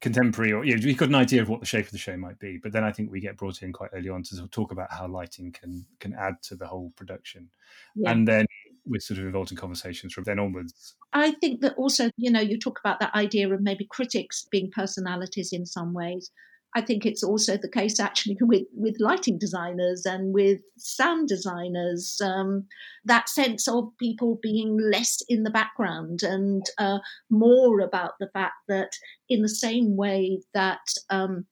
contemporary 0.04 0.52
or 0.52 0.66
you 0.66 0.76
know, 0.76 0.82
we've 0.84 0.98
got 0.98 1.08
an 1.08 1.14
idea 1.14 1.40
of 1.40 1.48
what 1.48 1.60
the 1.60 1.66
shape 1.66 1.86
of 1.86 1.90
the 1.90 1.96
show 1.96 2.14
might 2.14 2.38
be 2.38 2.58
but 2.58 2.72
then 2.72 2.84
i 2.84 2.92
think 2.92 3.10
we 3.10 3.20
get 3.20 3.38
brought 3.38 3.62
in 3.62 3.72
quite 3.72 3.88
early 3.94 4.10
on 4.10 4.22
to 4.22 4.46
talk 4.48 4.70
about 4.70 4.92
how 4.92 5.08
lighting 5.08 5.50
can 5.50 5.82
can 5.98 6.12
add 6.12 6.34
to 6.42 6.54
the 6.54 6.66
whole 6.66 6.92
production. 6.94 7.48
Yeah. 7.96 8.10
and 8.10 8.28
then 8.28 8.44
we're 8.84 9.00
sort 9.00 9.18
of 9.18 9.24
involved 9.24 9.50
in 9.50 9.56
conversations 9.56 10.12
from 10.12 10.24
then 10.24 10.38
onwards. 10.38 10.94
I 11.14 11.30
think 11.30 11.62
that 11.62 11.74
also 11.76 12.10
you 12.18 12.30
know 12.30 12.42
you 12.42 12.58
talk 12.58 12.78
about 12.78 13.00
that 13.00 13.14
idea 13.14 13.50
of 13.50 13.62
maybe 13.62 13.86
critics 13.86 14.46
being 14.50 14.70
personalities 14.70 15.54
in 15.54 15.64
some 15.64 15.94
ways 15.94 16.30
I 16.74 16.80
think 16.80 17.06
it's 17.06 17.22
also 17.22 17.56
the 17.56 17.68
case 17.68 18.00
actually 18.00 18.36
with, 18.40 18.64
with 18.74 18.96
lighting 18.98 19.38
designers 19.38 20.04
and 20.04 20.34
with 20.34 20.60
sound 20.76 21.28
designers. 21.28 22.20
Um, 22.22 22.66
that 23.04 23.28
sense 23.28 23.68
of 23.68 23.90
people 23.98 24.40
being 24.42 24.78
less 24.78 25.22
in 25.28 25.44
the 25.44 25.50
background 25.50 26.22
and 26.22 26.64
uh, 26.78 26.98
more 27.30 27.80
about 27.80 28.12
the 28.18 28.28
fact 28.32 28.56
that, 28.68 28.90
in 29.28 29.42
the 29.42 29.48
same 29.48 29.96
way 29.96 30.40
that, 30.52 30.86
um, 31.10 31.46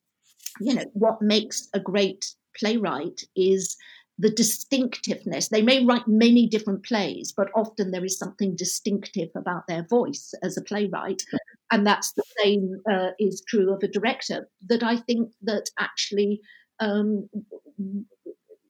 you 0.60 0.74
know, 0.74 0.84
what 0.92 1.22
makes 1.22 1.68
a 1.72 1.80
great 1.80 2.34
playwright 2.58 3.22
is 3.36 3.76
the 4.18 4.30
distinctiveness. 4.30 5.48
They 5.48 5.62
may 5.62 5.84
write 5.84 6.06
many 6.06 6.46
different 6.46 6.84
plays, 6.84 7.32
but 7.36 7.48
often 7.54 7.90
there 7.90 8.04
is 8.04 8.18
something 8.18 8.54
distinctive 8.54 9.30
about 9.34 9.66
their 9.66 9.86
voice 9.88 10.34
as 10.42 10.56
a 10.56 10.62
playwright. 10.62 11.22
And 11.70 11.86
that's 11.86 12.12
the 12.12 12.22
same 12.42 12.80
uh, 12.90 13.10
is 13.18 13.42
true 13.48 13.72
of 13.72 13.82
a 13.82 13.88
director. 13.88 14.48
That 14.68 14.82
I 14.82 14.96
think 14.96 15.30
that 15.42 15.70
actually, 15.78 16.40
um, 16.80 17.28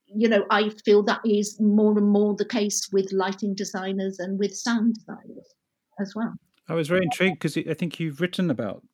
you 0.06 0.28
know, 0.28 0.44
I 0.50 0.70
feel 0.84 1.02
that 1.04 1.20
is 1.24 1.58
more 1.60 1.98
and 1.98 2.08
more 2.08 2.36
the 2.36 2.44
case 2.44 2.88
with 2.92 3.12
lighting 3.12 3.54
designers 3.54 4.18
and 4.18 4.38
with 4.38 4.54
sound 4.54 4.94
designers 4.94 5.54
as 6.00 6.14
well. 6.14 6.34
I 6.68 6.74
was 6.74 6.88
very 6.88 7.02
intrigued 7.02 7.40
because 7.40 7.56
I 7.56 7.74
think 7.74 7.98
you've 7.98 8.20
written 8.20 8.50
about 8.50 8.84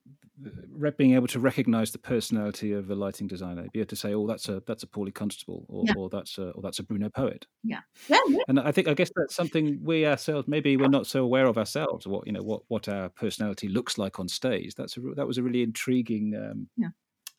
being 0.97 1.15
able 1.15 1.27
to 1.29 1.41
recognize 1.41 1.91
the 1.91 1.99
personality 1.99 2.73
of 2.73 2.91
a 2.91 2.95
lighting 2.95 3.27
designer, 3.27 3.67
be 3.73 3.81
able 3.81 3.89
to 3.89 3.97
say, 3.97 4.15
"Oh, 4.15 4.27
that's 4.27 4.49
a 4.49 4.63
that's 4.67 4.83
a 4.83 4.87
Paule 4.87 5.11
Constable," 5.11 5.65
or, 5.69 5.85
yeah. 5.87 5.95
or 5.97 6.09
that's 6.09 6.39
a 6.39 6.51
or 6.51 6.63
that's 6.63 6.79
a 6.79 6.83
Bruno 6.83 7.09
Poet. 7.09 7.47
Yeah. 7.65 7.81
yeah, 8.09 8.19
yeah. 8.29 8.43
And 8.49 8.61
I 8.61 8.73
think 8.73 8.89
I 8.89 8.95
guess 8.95 9.11
that's 9.15 9.35
something 9.35 9.81
we 9.83 10.07
ourselves 10.07 10.49
maybe 10.49 10.77
we're 10.77 10.89
not 10.89 11.07
so 11.07 11.25
aware 11.25 11.47
of 11.47 11.59
ourselves. 11.59 12.07
What 12.07 12.27
you 12.27 12.33
know, 12.33 12.43
what 12.43 12.63
what 12.69 12.89
our 12.89 13.09
personality 13.09 13.69
looks 13.69 13.99
like 13.99 14.21
on 14.21 14.29
stage. 14.29 14.75
That's 14.75 14.97
a, 14.97 15.01
that 15.17 15.27
was 15.27 15.39
a 15.39 15.43
really 15.43 15.63
intriguing, 15.63 16.35
um, 16.37 16.69
yeah. 16.77 16.91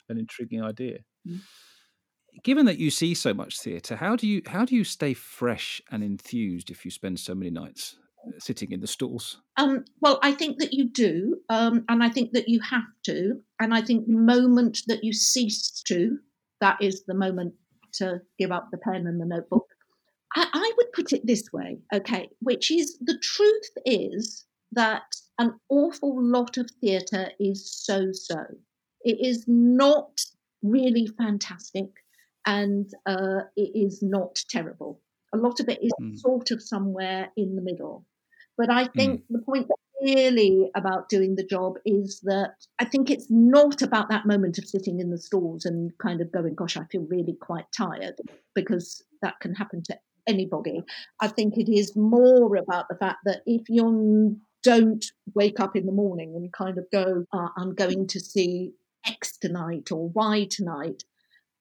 an 0.10 0.18
intriguing 0.18 0.64
idea. 0.64 1.00
Mm. 1.28 1.40
Given 2.44 2.66
that 2.68 2.78
you 2.78 2.92
see 2.92 3.16
so 3.16 3.34
much 3.34 3.60
theatre, 3.60 3.96
how 3.96 4.16
do 4.16 4.28
you 4.28 4.42
how 4.46 4.66
do 4.66 4.76
you 4.76 4.84
stay 4.84 5.14
fresh 5.14 5.82
and 5.92 6.04
enthused 6.04 6.70
if 6.70 6.86
you 6.86 6.92
spend 6.92 7.20
so 7.20 7.34
many 7.36 7.50
nights 7.50 7.98
sitting 8.40 8.72
in 8.72 8.82
the 8.82 8.88
stalls? 8.88 9.42
Um, 9.58 9.86
well, 10.02 10.20
I 10.22 10.32
think 10.32 10.60
that 10.60 10.74
you 10.74 10.90
do, 10.90 11.38
um, 11.50 11.86
and 11.90 12.04
I 12.04 12.10
think 12.10 12.32
that 12.34 12.48
you 12.48 12.60
have 12.62 12.84
to, 13.06 13.42
and 13.60 13.74
I 13.74 13.82
think 13.82 14.08
the 14.08 14.14
moment 14.14 14.80
that 14.88 15.04
you 15.04 15.14
cease 15.14 15.82
to, 15.88 16.18
that 16.62 16.78
is 16.82 17.04
the 17.06 17.14
moment 17.14 17.54
to 17.94 18.22
give 18.38 18.52
up 18.52 18.70
the 18.72 18.78
pen 18.78 19.08
and 19.08 19.20
the 19.20 19.26
notebook. 19.26 19.68
I, 20.36 20.48
I 20.54 20.74
would 20.78 20.92
put 20.94 21.14
it 21.14 21.26
this 21.26 21.52
way, 21.52 21.80
okay, 21.94 22.30
which 22.40 22.72
is 22.72 22.98
the 23.00 23.18
truth 23.18 23.70
is 23.86 24.46
that 24.72 25.04
an 25.40 25.54
awful 25.70 26.22
lot 26.22 26.58
of 26.58 26.70
theatre 26.82 27.32
is 27.40 27.72
so 27.72 28.12
so. 28.12 28.44
It 29.02 29.18
is 29.26 29.46
not 29.48 30.22
really 30.62 31.08
fantastic 31.18 31.90
and 32.46 32.92
uh, 33.06 33.42
it 33.56 33.72
is 33.74 34.02
not 34.04 34.44
terrible. 34.50 35.02
A 35.34 35.38
lot 35.38 35.60
of 35.60 35.70
it 35.70 35.80
is 35.82 35.92
mm. 36.02 36.18
sort 36.18 36.52
of 36.52 36.62
somewhere 36.62 37.30
in 37.38 37.56
the 37.56 37.62
middle. 37.62 38.06
But 38.60 38.70
I 38.70 38.88
think 38.88 39.22
mm. 39.22 39.24
the 39.30 39.40
point 39.40 39.68
really 40.02 40.70
about 40.76 41.10
doing 41.10 41.36
the 41.36 41.46
job 41.46 41.74
is 41.86 42.20
that 42.24 42.56
I 42.78 42.86
think 42.86 43.10
it's 43.10 43.28
not 43.30 43.82
about 43.82 44.10
that 44.10 44.26
moment 44.26 44.58
of 44.58 44.66
sitting 44.66 45.00
in 45.00 45.10
the 45.10 45.18
stalls 45.18 45.66
and 45.66 45.92
kind 45.98 46.20
of 46.22 46.32
going, 46.32 46.56
gosh, 46.56 46.78
I 46.78 46.84
feel 46.92 47.06
really 47.10 47.38
quite 47.40 47.66
tired, 47.76 48.16
because 48.54 49.02
that 49.22 49.40
can 49.40 49.56
happen 49.56 49.82
to 49.84 49.98
anybody. 50.28 50.84
I 51.22 51.30
think 51.30 51.58
it 51.58 51.72
is 51.72 51.96
more 51.96 52.56
about 52.58 52.86
the 52.90 52.98
fact 52.98 53.20
that 53.26 53.42
if 53.46 53.70
you 53.70 54.38
don't 54.62 55.06
wake 55.34 55.60
up 55.62 55.76
in 55.76 55.86
the 55.86 55.92
morning 56.04 56.36
and 56.36 56.52
kind 56.52 56.78
of 56.78 56.86
go, 56.92 57.24
uh, 57.32 57.48
I'm 57.58 57.74
going 57.76 58.08
to 58.08 58.20
see 58.20 58.74
X 59.08 59.38
tonight 59.38 59.90
or 59.92 60.10
Y 60.10 60.48
tonight, 60.50 61.04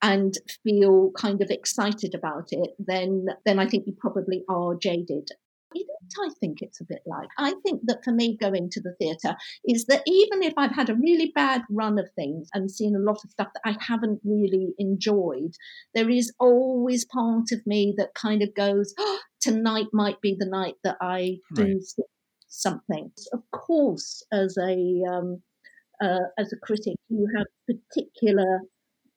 and 0.03 0.34
feel 0.64 1.12
kind 1.16 1.42
of 1.42 1.51
excited 1.51 2.14
about 2.14 2.49
it, 2.51 2.70
then 2.78 3.26
then 3.44 3.59
I 3.59 3.66
think 3.68 3.86
you 3.86 3.94
probably 3.99 4.44
are 4.49 4.74
jaded. 4.74 5.28
You 5.74 5.86
know 5.86 6.24
I 6.24 6.30
think 6.40 6.58
it's 6.62 6.80
a 6.80 6.84
bit 6.84 7.02
like? 7.06 7.28
I 7.38 7.54
think 7.64 7.82
that 7.84 8.02
for 8.04 8.12
me, 8.12 8.36
going 8.36 8.70
to 8.70 8.80
the 8.80 8.94
theatre 8.98 9.36
is 9.64 9.84
that 9.86 10.02
even 10.06 10.42
if 10.42 10.54
I've 10.56 10.74
had 10.74 10.88
a 10.88 10.94
really 10.94 11.32
bad 11.34 11.62
run 11.70 11.98
of 11.98 12.08
things 12.16 12.48
and 12.54 12.70
seen 12.70 12.96
a 12.96 13.00
lot 13.00 13.18
of 13.24 13.30
stuff 13.30 13.48
that 13.54 13.62
I 13.64 13.76
haven't 13.80 14.20
really 14.24 14.74
enjoyed, 14.78 15.54
there 15.94 16.08
is 16.08 16.32
always 16.38 17.04
part 17.04 17.52
of 17.52 17.66
me 17.66 17.94
that 17.98 18.14
kind 18.14 18.42
of 18.42 18.54
goes, 18.54 18.94
oh, 18.98 19.20
tonight 19.40 19.86
might 19.92 20.20
be 20.20 20.36
the 20.38 20.46
night 20.46 20.74
that 20.84 20.96
I 21.00 21.38
do 21.54 21.64
right. 21.64 22.06
something. 22.48 23.10
Of 23.32 23.42
course, 23.52 24.22
as 24.32 24.56
a 24.58 25.02
um, 25.10 25.42
uh, 26.00 26.28
as 26.38 26.52
a 26.52 26.56
critic, 26.56 26.94
you 27.08 27.28
have 27.36 27.46
particular 27.66 28.60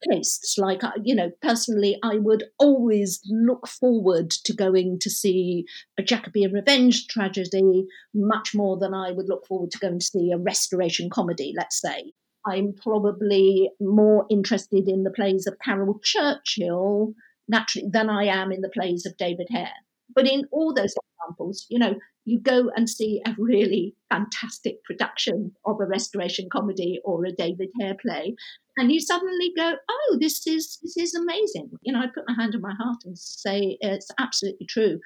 tastes. 0.09 0.57
Like, 0.57 0.83
uh, 0.83 0.91
you 1.03 1.15
know, 1.15 1.31
personally, 1.41 1.97
I 2.03 2.15
would 2.15 2.45
always 2.59 3.21
look 3.29 3.67
forward 3.67 4.31
to 4.31 4.53
going 4.53 4.99
to 4.99 5.09
see 5.09 5.65
a 5.97 6.03
Jacobean 6.03 6.53
revenge 6.53 7.07
tragedy 7.07 7.85
much 8.13 8.53
more 8.55 8.77
than 8.77 8.93
I 8.93 9.11
would 9.11 9.27
look 9.27 9.45
forward 9.45 9.71
to 9.71 9.79
going 9.79 9.99
to 9.99 10.05
see 10.05 10.31
a 10.31 10.37
restoration 10.37 11.09
comedy, 11.09 11.53
let's 11.55 11.79
say. 11.79 12.13
I'm 12.45 12.73
probably 12.73 13.69
more 13.79 14.25
interested 14.29 14.87
in 14.87 15.03
the 15.03 15.11
plays 15.11 15.45
of 15.45 15.59
Caryl 15.63 15.99
Churchill, 16.03 17.13
naturally, 17.47 17.89
than 17.91 18.09
I 18.09 18.25
am 18.25 18.51
in 18.51 18.61
the 18.61 18.69
plays 18.69 19.05
of 19.05 19.17
David 19.17 19.47
Hare. 19.51 19.69
But 20.13 20.27
in 20.27 20.43
all 20.51 20.73
those 20.73 20.93
examples, 21.21 21.65
you 21.69 21.79
know, 21.79 21.95
you 22.25 22.39
go 22.39 22.69
and 22.75 22.89
see 22.89 23.21
a 23.25 23.35
really 23.37 23.95
fantastic 24.09 24.83
production 24.83 25.53
of 25.65 25.77
a 25.81 25.85
restoration 25.85 26.47
comedy 26.51 26.99
or 27.03 27.25
a 27.25 27.31
David 27.31 27.69
Hare 27.79 27.95
play, 27.99 28.35
and 28.77 28.91
you 28.91 28.99
suddenly 28.99 29.51
go, 29.55 29.73
"Oh, 29.89 30.17
this 30.19 30.45
is 30.47 30.79
this 30.81 30.97
is 30.97 31.15
amazing." 31.15 31.71
You 31.81 31.93
know, 31.93 31.99
I 31.99 32.07
put 32.07 32.25
my 32.27 32.35
hand 32.35 32.55
on 32.55 32.61
my 32.61 32.73
heart 32.73 32.99
and 33.05 33.17
say 33.17 33.77
it's 33.81 34.09
absolutely 34.19 34.67
true. 34.67 34.99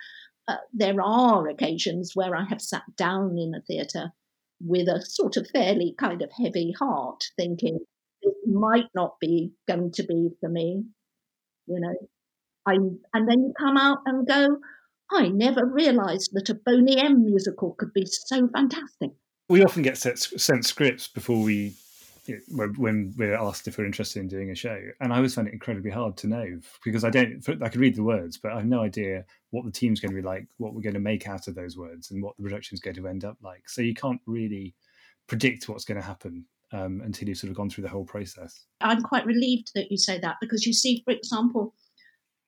Uh, 0.47 0.57
there 0.73 1.01
are 1.01 1.47
occasions 1.47 2.11
where 2.13 2.35
I 2.35 2.45
have 2.45 2.61
sat 2.61 2.83
down 2.97 3.37
in 3.37 3.55
a 3.55 3.61
theatre 3.61 4.11
with 4.61 4.87
a 4.87 5.01
sort 5.01 5.37
of 5.37 5.47
fairly 5.49 5.95
kind 5.97 6.21
of 6.21 6.31
heavy 6.31 6.73
heart, 6.77 7.23
thinking 7.37 7.79
it 8.21 8.35
might 8.45 8.89
not 8.93 9.19
be 9.19 9.53
going 9.67 9.91
to 9.93 10.03
be 10.03 10.29
for 10.39 10.49
me. 10.49 10.83
You 11.67 11.79
know, 11.79 11.95
I 12.65 12.73
and 12.73 13.29
then 13.29 13.39
you 13.43 13.53
come 13.57 13.77
out 13.77 13.99
and 14.05 14.27
go, 14.27 14.59
I 15.11 15.29
never 15.29 15.65
realised 15.65 16.31
that 16.33 16.49
a 16.49 16.55
Boney 16.55 16.97
M 16.97 17.25
musical 17.25 17.75
could 17.77 17.93
be 17.93 18.05
so 18.05 18.47
fantastic. 18.49 19.11
We 19.49 19.63
often 19.63 19.83
get 19.83 19.97
sent 19.97 20.65
scripts 20.65 21.07
before 21.07 21.43
we, 21.43 21.73
you 22.25 22.41
know, 22.49 22.67
when 22.77 23.13
we're 23.15 23.35
asked 23.35 23.67
if 23.67 23.77
we're 23.77 23.85
interested 23.85 24.19
in 24.19 24.27
doing 24.27 24.49
a 24.49 24.55
show, 24.55 24.79
and 24.99 25.13
I 25.13 25.17
always 25.17 25.35
find 25.35 25.47
it 25.47 25.53
incredibly 25.53 25.91
hard 25.91 26.17
to 26.17 26.27
know 26.27 26.59
because 26.83 27.03
I 27.03 27.11
don't. 27.11 27.43
I 27.61 27.69
can 27.69 27.81
read 27.81 27.95
the 27.95 28.03
words, 28.03 28.37
but 28.37 28.51
I 28.51 28.57
have 28.57 28.65
no 28.65 28.81
idea 28.81 29.23
what 29.51 29.65
the 29.65 29.71
team's 29.71 29.99
going 29.99 30.11
to 30.11 30.21
be 30.21 30.25
like, 30.25 30.47
what 30.57 30.73
we're 30.73 30.81
going 30.81 30.95
to 30.95 30.99
make 30.99 31.27
out 31.27 31.47
of 31.47 31.53
those 31.53 31.77
words, 31.77 32.09
and 32.09 32.23
what 32.23 32.35
the 32.37 32.43
production's 32.43 32.79
going 32.79 32.95
to 32.95 33.07
end 33.07 33.23
up 33.23 33.37
like. 33.41 33.69
So 33.69 33.81
you 33.81 33.93
can't 33.93 34.21
really 34.25 34.73
predict 35.27 35.69
what's 35.69 35.85
going 35.85 36.01
to 36.01 36.05
happen 36.05 36.45
um, 36.71 37.01
until 37.05 37.29
you've 37.29 37.37
sort 37.37 37.51
of 37.51 37.57
gone 37.57 37.69
through 37.69 37.83
the 37.83 37.89
whole 37.89 38.05
process. 38.05 38.65
I'm 38.81 39.03
quite 39.03 39.25
relieved 39.27 39.71
that 39.75 39.91
you 39.91 39.97
say 39.97 40.19
that 40.19 40.37
because 40.41 40.65
you 40.65 40.73
see, 40.73 41.03
for 41.05 41.11
example 41.11 41.75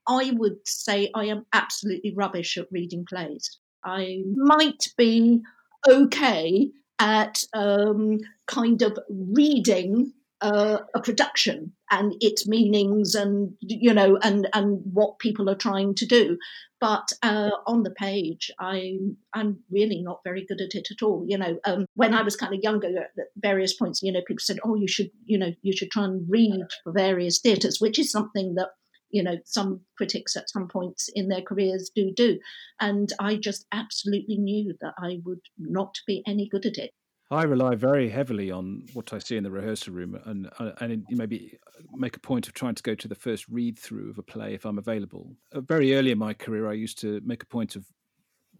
I 0.07 0.31
would 0.35 0.57
say 0.65 1.11
I 1.13 1.25
am 1.25 1.45
absolutely 1.53 2.13
rubbish 2.15 2.57
at 2.57 2.71
reading 2.71 3.05
plays. 3.05 3.57
I 3.83 4.23
might 4.35 4.87
be 4.97 5.41
okay 5.87 6.71
at 6.99 7.43
um, 7.53 8.19
kind 8.47 8.81
of 8.81 8.97
reading 9.09 10.13
uh, 10.41 10.79
a 10.93 11.01
production 11.01 11.73
and 11.89 12.13
its 12.19 12.47
meanings 12.47 13.15
and 13.15 13.53
you 13.59 13.93
know 13.93 14.19
and 14.21 14.47
and 14.53 14.81
what 14.93 15.17
people 15.17 15.49
are 15.49 15.55
trying 15.55 15.95
to 15.95 16.05
do 16.05 16.37
but 16.79 17.07
uh, 17.23 17.49
on 17.65 17.81
the 17.81 17.89
page 17.91 18.51
i 18.59 18.97
i'm 19.33 19.57
really 19.71 20.03
not 20.03 20.19
very 20.23 20.45
good 20.45 20.61
at 20.61 20.75
it 20.75 20.89
at 20.91 21.01
all 21.01 21.25
you 21.27 21.37
know 21.37 21.57
um, 21.65 21.87
when 21.95 22.13
i 22.13 22.21
was 22.21 22.35
kind 22.35 22.53
of 22.53 22.59
younger 22.61 22.87
at 22.99 23.25
various 23.37 23.73
points 23.73 24.03
you 24.03 24.11
know 24.11 24.21
people 24.27 24.39
said 24.39 24.59
oh 24.63 24.75
you 24.75 24.87
should 24.87 25.09
you 25.25 25.39
know 25.39 25.51
you 25.63 25.75
should 25.75 25.89
try 25.89 26.03
and 26.03 26.29
read 26.29 26.65
for 26.83 26.91
various 26.91 27.39
theatres 27.39 27.81
which 27.81 27.97
is 27.97 28.11
something 28.11 28.53
that 28.53 28.69
you 29.09 29.23
know 29.23 29.37
some 29.45 29.81
critics 29.97 30.35
at 30.35 30.49
some 30.49 30.67
points 30.67 31.09
in 31.13 31.27
their 31.27 31.41
careers 31.41 31.91
do 31.95 32.11
do 32.15 32.39
and 32.79 33.13
i 33.19 33.35
just 33.35 33.65
absolutely 33.71 34.37
knew 34.37 34.73
that 34.81 34.93
i 34.99 35.19
would 35.25 35.41
not 35.57 35.95
be 36.05 36.23
any 36.27 36.47
good 36.47 36.65
at 36.65 36.77
it 36.77 36.91
I 37.29 37.43
rely 37.43 37.75
very 37.75 38.09
heavily 38.09 38.51
on 38.51 38.83
what 38.93 39.11
I 39.11 39.19
see 39.19 39.35
in 39.35 39.43
the 39.43 39.51
rehearsal 39.51 39.93
room, 39.93 40.17
and 40.25 40.49
uh, 40.59 40.71
and 40.79 41.05
maybe 41.09 41.59
make 41.93 42.15
a 42.15 42.21
point 42.21 42.47
of 42.47 42.53
trying 42.53 42.75
to 42.75 42.83
go 42.83 42.95
to 42.95 43.07
the 43.07 43.15
first 43.15 43.45
read 43.49 43.77
through 43.77 44.09
of 44.09 44.17
a 44.17 44.23
play 44.23 44.53
if 44.53 44.65
I'm 44.65 44.77
available. 44.77 45.35
Uh, 45.53 45.59
very 45.59 45.93
early 45.95 46.11
in 46.11 46.17
my 46.17 46.33
career, 46.33 46.69
I 46.69 46.73
used 46.73 46.99
to 47.01 47.19
make 47.25 47.43
a 47.43 47.47
point 47.47 47.75
of 47.75 47.85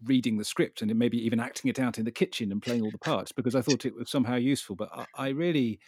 reading 0.04 0.36
the 0.36 0.44
script 0.44 0.82
and 0.82 0.94
maybe 0.96 1.18
even 1.24 1.40
acting 1.40 1.68
it 1.70 1.78
out 1.78 1.98
in 1.98 2.04
the 2.04 2.10
kitchen 2.10 2.52
and 2.52 2.62
playing 2.62 2.82
all 2.82 2.90
the 2.90 2.98
parts 2.98 3.32
because 3.32 3.54
I 3.54 3.62
thought 3.62 3.86
it 3.86 3.94
was 3.94 4.10
somehow 4.10 4.36
useful. 4.36 4.76
But 4.76 4.90
I, 4.94 5.06
I 5.16 5.28
really 5.30 5.80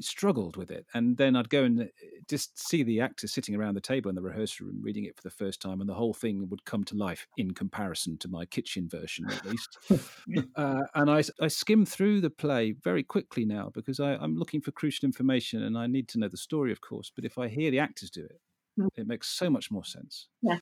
struggled 0.00 0.56
with 0.56 0.70
it. 0.70 0.86
And 0.94 1.16
then 1.16 1.36
I'd 1.36 1.48
go 1.48 1.64
and 1.64 1.82
uh, 1.82 1.84
just 2.28 2.58
see 2.58 2.82
the 2.82 3.00
actors 3.00 3.32
sitting 3.32 3.54
around 3.54 3.74
the 3.74 3.80
table 3.80 4.08
in 4.08 4.14
the 4.14 4.22
rehearsal 4.22 4.66
room 4.66 4.80
reading 4.82 5.04
it 5.04 5.16
for 5.16 5.22
the 5.22 5.30
first 5.30 5.60
time, 5.60 5.80
and 5.80 5.88
the 5.88 5.94
whole 5.94 6.14
thing 6.14 6.48
would 6.48 6.64
come 6.64 6.84
to 6.84 6.94
life 6.94 7.26
in 7.36 7.52
comparison 7.52 8.18
to 8.18 8.28
my 8.28 8.44
kitchen 8.44 8.88
version, 8.88 9.26
at 9.30 9.44
least. 9.46 9.78
uh, 10.56 10.82
and 10.94 11.10
I, 11.10 11.22
I 11.40 11.48
skim 11.48 11.86
through 11.86 12.20
the 12.20 12.30
play 12.30 12.72
very 12.72 13.02
quickly 13.02 13.44
now 13.44 13.70
because 13.74 14.00
I, 14.00 14.14
I'm 14.14 14.36
looking 14.36 14.60
for 14.60 14.72
crucial 14.72 15.06
information 15.06 15.62
and 15.62 15.76
I 15.76 15.86
need 15.86 16.08
to 16.08 16.18
know 16.18 16.28
the 16.28 16.36
story, 16.36 16.72
of 16.72 16.80
course. 16.80 17.10
But 17.14 17.24
if 17.24 17.38
I 17.38 17.48
hear 17.48 17.70
the 17.70 17.78
actors 17.78 18.10
do 18.10 18.24
it, 18.24 18.40
mm. 18.78 18.88
it 18.96 19.06
makes 19.06 19.28
so 19.28 19.50
much 19.50 19.70
more 19.70 19.84
sense. 19.84 20.28
Yeah. 20.42 20.58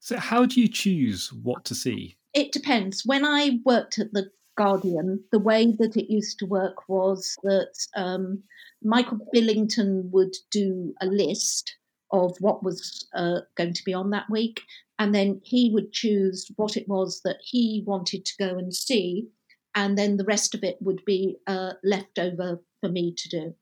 So, 0.00 0.18
how 0.18 0.46
do 0.46 0.60
you 0.60 0.68
choose 0.68 1.32
what 1.32 1.64
to 1.66 1.74
see? 1.74 2.16
It 2.32 2.52
depends. 2.52 3.02
When 3.04 3.24
I 3.24 3.60
worked 3.64 3.98
at 3.98 4.12
the 4.12 4.30
Guardian, 4.56 5.22
the 5.32 5.38
way 5.38 5.74
that 5.78 5.96
it 5.96 6.12
used 6.12 6.38
to 6.38 6.46
work 6.46 6.88
was 6.88 7.36
that 7.42 7.74
um, 7.94 8.42
Michael 8.82 9.18
Billington 9.32 10.10
would 10.12 10.34
do 10.50 10.94
a 11.00 11.06
list 11.06 11.76
of 12.12 12.36
what 12.40 12.62
was 12.62 13.06
uh, 13.14 13.40
going 13.56 13.74
to 13.74 13.84
be 13.84 13.92
on 13.92 14.10
that 14.10 14.30
week, 14.30 14.62
and 14.98 15.14
then 15.14 15.40
he 15.44 15.70
would 15.72 15.92
choose 15.92 16.50
what 16.56 16.76
it 16.76 16.88
was 16.88 17.20
that 17.24 17.38
he 17.42 17.82
wanted 17.86 18.24
to 18.24 18.32
go 18.38 18.56
and 18.58 18.74
see, 18.74 19.28
and 19.74 19.98
then 19.98 20.16
the 20.16 20.24
rest 20.24 20.54
of 20.54 20.64
it 20.64 20.76
would 20.80 21.04
be 21.04 21.36
uh, 21.46 21.72
left 21.84 22.18
over 22.18 22.60
for 22.80 22.88
me 22.88 23.14
to 23.16 23.28
do. 23.28 23.54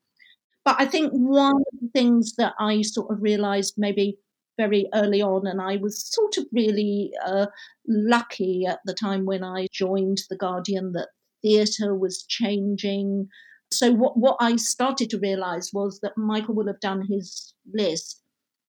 But 0.64 0.76
I 0.78 0.86
think 0.86 1.12
one 1.12 1.56
of 1.56 1.80
the 1.80 1.88
things 1.92 2.36
that 2.36 2.54
I 2.58 2.82
sort 2.82 3.10
of 3.10 3.22
realized 3.22 3.74
maybe 3.76 4.18
very 4.56 4.88
early 4.94 5.22
on, 5.22 5.46
and 5.46 5.60
I 5.60 5.76
was 5.76 6.04
sort 6.04 6.36
of 6.36 6.46
really 6.52 7.12
uh, 7.24 7.46
lucky 7.86 8.64
at 8.66 8.80
the 8.84 8.94
time 8.94 9.24
when 9.24 9.42
I 9.44 9.66
joined 9.72 10.22
The 10.28 10.36
Guardian 10.36 10.92
that 10.92 11.08
theatre 11.42 11.94
was 11.94 12.24
changing. 12.24 13.28
So, 13.72 13.92
what, 13.92 14.16
what 14.16 14.36
I 14.40 14.56
started 14.56 15.10
to 15.10 15.18
realize 15.18 15.70
was 15.72 16.00
that 16.00 16.16
Michael 16.16 16.54
would 16.54 16.68
have 16.68 16.80
done 16.80 17.06
his 17.08 17.54
list, 17.72 18.22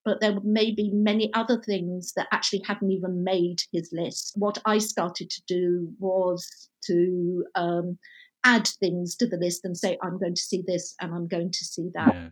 but 0.04 0.22
there 0.22 0.40
may 0.44 0.72
be 0.72 0.92
many 0.92 1.34
other 1.34 1.62
things 1.62 2.14
that 2.16 2.28
actually 2.32 2.64
hadn't 2.66 2.92
even 2.92 3.24
made 3.24 3.62
his 3.72 3.90
list. 3.94 4.34
What 4.36 4.58
I 4.66 4.80
started 4.80 5.30
to 5.30 5.42
do 5.48 5.90
was 6.00 6.70
to 6.88 7.46
um, 7.56 7.98
add 8.44 8.68
things 8.80 9.16
to 9.18 9.28
the 9.28 9.38
list 9.38 9.66
and 9.66 9.78
say, 9.78 9.98
I'm 10.04 10.20
going 10.20 10.36
to 10.36 10.42
see 10.42 10.64
this 10.66 10.96
and 11.02 11.14
I'm 11.14 11.28
going 11.28 11.52
to 11.52 11.66
see 11.66 11.90
that. 11.94 12.14
Yeah 12.14 12.30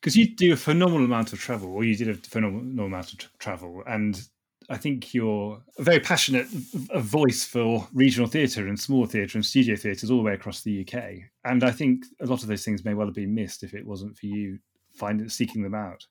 because 0.00 0.16
you 0.16 0.34
do 0.34 0.52
a 0.52 0.56
phenomenal 0.56 1.04
amount 1.04 1.32
of 1.32 1.38
travel, 1.38 1.72
or 1.72 1.84
you 1.84 1.96
did 1.96 2.08
a 2.08 2.14
phenomenal 2.14 2.86
amount 2.86 3.12
of 3.12 3.38
travel, 3.38 3.82
and 3.86 4.28
I 4.70 4.76
think 4.76 5.14
you're 5.14 5.62
a 5.78 5.82
very 5.82 6.00
passionate 6.00 6.46
voice 6.48 7.44
for 7.44 7.88
regional 7.92 8.28
theatre 8.28 8.68
and 8.68 8.78
small 8.78 9.06
theatre 9.06 9.38
and 9.38 9.44
studio 9.44 9.76
theatres 9.76 10.10
all 10.10 10.18
the 10.18 10.24
way 10.24 10.34
across 10.34 10.60
the 10.60 10.86
UK. 10.86 11.20
And 11.44 11.64
I 11.64 11.70
think 11.70 12.04
a 12.20 12.26
lot 12.26 12.42
of 12.42 12.48
those 12.48 12.64
things 12.64 12.84
may 12.84 12.92
well 12.92 13.06
have 13.06 13.14
been 13.14 13.34
missed 13.34 13.62
if 13.62 13.72
it 13.72 13.86
wasn't 13.86 14.18
for 14.18 14.26
you 14.26 14.58
finding 14.92 15.28
seeking 15.28 15.62
them 15.62 15.74
out. 15.74 16.06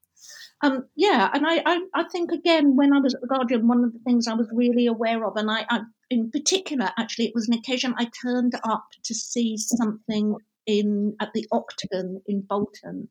Um, 0.63 0.87
yeah, 0.95 1.29
and 1.33 1.45
I, 1.45 1.61
I, 1.65 1.81
I, 1.93 2.03
think 2.11 2.31
again 2.31 2.75
when 2.75 2.91
I 2.91 2.99
was 2.99 3.13
at 3.13 3.21
the 3.21 3.27
Guardian, 3.27 3.67
one 3.67 3.83
of 3.83 3.93
the 3.93 3.99
things 3.99 4.27
I 4.27 4.33
was 4.33 4.49
really 4.51 4.87
aware 4.87 5.23
of, 5.23 5.35
and 5.35 5.51
I, 5.51 5.65
I 5.69 5.81
in 6.09 6.31
particular, 6.31 6.89
actually, 6.97 7.25
it 7.27 7.35
was 7.35 7.47
an 7.47 7.53
occasion 7.53 7.93
I 7.97 8.09
turned 8.23 8.55
up 8.63 8.87
to 9.03 9.13
see 9.13 9.55
something 9.57 10.35
in 10.65 11.15
at 11.19 11.31
the 11.33 11.47
Octagon 11.51 12.21
in 12.25 12.41
Bolton, 12.41 13.07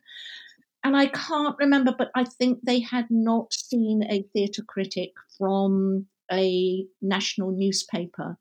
and 0.86 0.96
I 0.96 1.06
can't 1.06 1.56
remember, 1.58 1.92
but 1.98 2.12
I 2.14 2.22
think 2.22 2.60
they 2.62 2.78
had 2.78 3.06
not 3.10 3.52
seen 3.52 4.04
a 4.08 4.22
theatre 4.32 4.62
critic 4.62 5.10
from 5.36 6.06
a 6.30 6.86
national 7.02 7.50
newspaper 7.50 8.38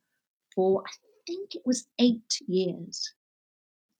for, 0.53 0.83
I 0.85 0.91
think 1.25 1.55
it 1.55 1.63
was 1.65 1.87
eight 1.97 2.37
years. 2.47 3.11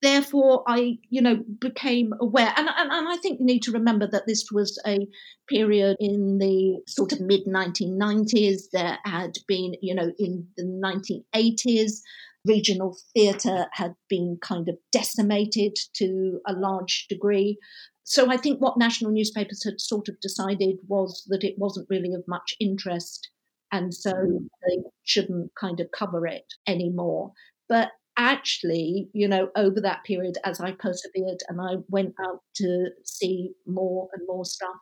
Therefore, 0.04 0.64
I, 0.68 1.00
you 1.10 1.24
know, 1.24 1.44
became 1.60 2.14
aware, 2.22 2.54
and, 2.56 2.70
and, 2.70 2.92
and 2.92 3.08
I 3.10 3.18
think 3.18 3.40
you 3.40 3.48
need 3.48 3.64
to 3.64 3.72
remember 3.72 4.08
that 4.12 4.28
this 4.28 4.52
was 4.52 4.80
a 4.86 5.08
period 5.50 5.98
in 6.00 6.38
the 6.38 6.84
sort 6.88 7.14
of 7.14 7.22
mid 7.22 7.48
1990s. 7.48 8.70
There 8.72 9.00
had 9.06 9.40
been, 9.48 9.74
you 9.82 9.96
know, 9.96 10.12
in 10.20 10.48
the 10.56 10.66
1980s, 10.66 12.02
regional 12.46 12.96
theatre 13.16 13.66
had 13.72 13.96
been 14.08 14.38
kind 14.40 14.70
of 14.70 14.78
decimated 14.92 15.76
to 15.96 16.40
a 16.48 16.54
large 16.54 17.08
degree. 17.10 17.58
So 18.06 18.32
I 18.32 18.38
think 18.38 18.62
what 18.62 18.78
national 18.78 19.12
newspapers 19.12 19.64
had 19.64 19.82
sort 19.82 20.08
of 20.08 20.20
decided 20.22 20.78
was 20.88 21.24
that 21.28 21.44
it 21.44 21.56
wasn't 21.58 21.88
really 21.90 22.14
of 22.14 22.24
much 22.28 22.54
interest 22.60 23.30
and 23.72 23.94
so 23.94 24.12
mm. 24.12 24.48
they 24.68 24.84
shouldn't 25.04 25.52
kind 25.60 25.80
of 25.80 25.90
cover 25.92 26.26
it 26.28 26.46
anymore. 26.68 27.32
But 27.68 27.90
actually, 28.16 29.10
you 29.14 29.28
know, 29.28 29.50
over 29.56 29.82
that 29.82 30.04
period, 30.06 30.38
as 30.46 30.62
I 30.62 30.72
persevered 30.72 31.40
and 31.50 31.60
I 31.60 31.78
went 31.90 32.14
out 32.24 32.42
to 32.58 32.90
see 33.04 33.52
more 33.66 34.08
and 34.14 34.22
more 34.28 34.46
stuff, 34.46 34.76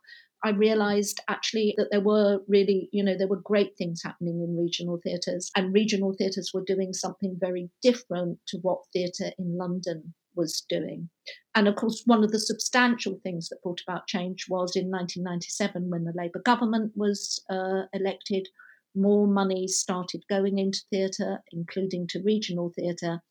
I 0.43 0.49
realized 0.49 1.21
actually 1.29 1.73
that 1.77 1.87
there 1.89 2.01
were 2.01 2.39
really, 2.49 2.89
you 2.91 3.03
know, 3.03 3.17
there 3.17 3.29
were 3.29 3.39
great 3.41 3.77
things 3.77 4.01
happening 4.03 4.41
in 4.41 4.57
regional 4.61 4.99
theatres, 5.01 5.49
and 5.55 5.73
regional 5.73 6.13
theatres 6.13 6.51
were 6.53 6.63
doing 6.65 6.91
something 6.91 7.37
very 7.39 7.71
different 7.81 8.39
to 8.49 8.57
what 8.61 8.79
theatre 8.91 9.31
in 9.39 9.57
London 9.57 10.13
was 10.35 10.65
doing. 10.69 11.09
And 11.55 11.67
of 11.67 11.75
course, 11.75 12.03
one 12.05 12.23
of 12.23 12.31
the 12.31 12.39
substantial 12.39 13.19
things 13.23 13.49
that 13.49 13.61
brought 13.61 13.81
about 13.87 14.07
change 14.07 14.47
was 14.49 14.75
in 14.75 14.89
1997 14.89 15.89
when 15.89 16.03
the 16.03 16.13
Labour 16.15 16.41
government 16.43 16.93
was 16.95 17.43
uh, 17.49 17.83
elected 17.93 18.47
more 18.95 19.27
money 19.27 19.67
started 19.67 20.23
going 20.29 20.59
into 20.59 20.83
theatre, 20.91 21.41
including 21.51 22.07
to 22.07 22.21
regional 22.21 22.71
theatre. 22.75 23.21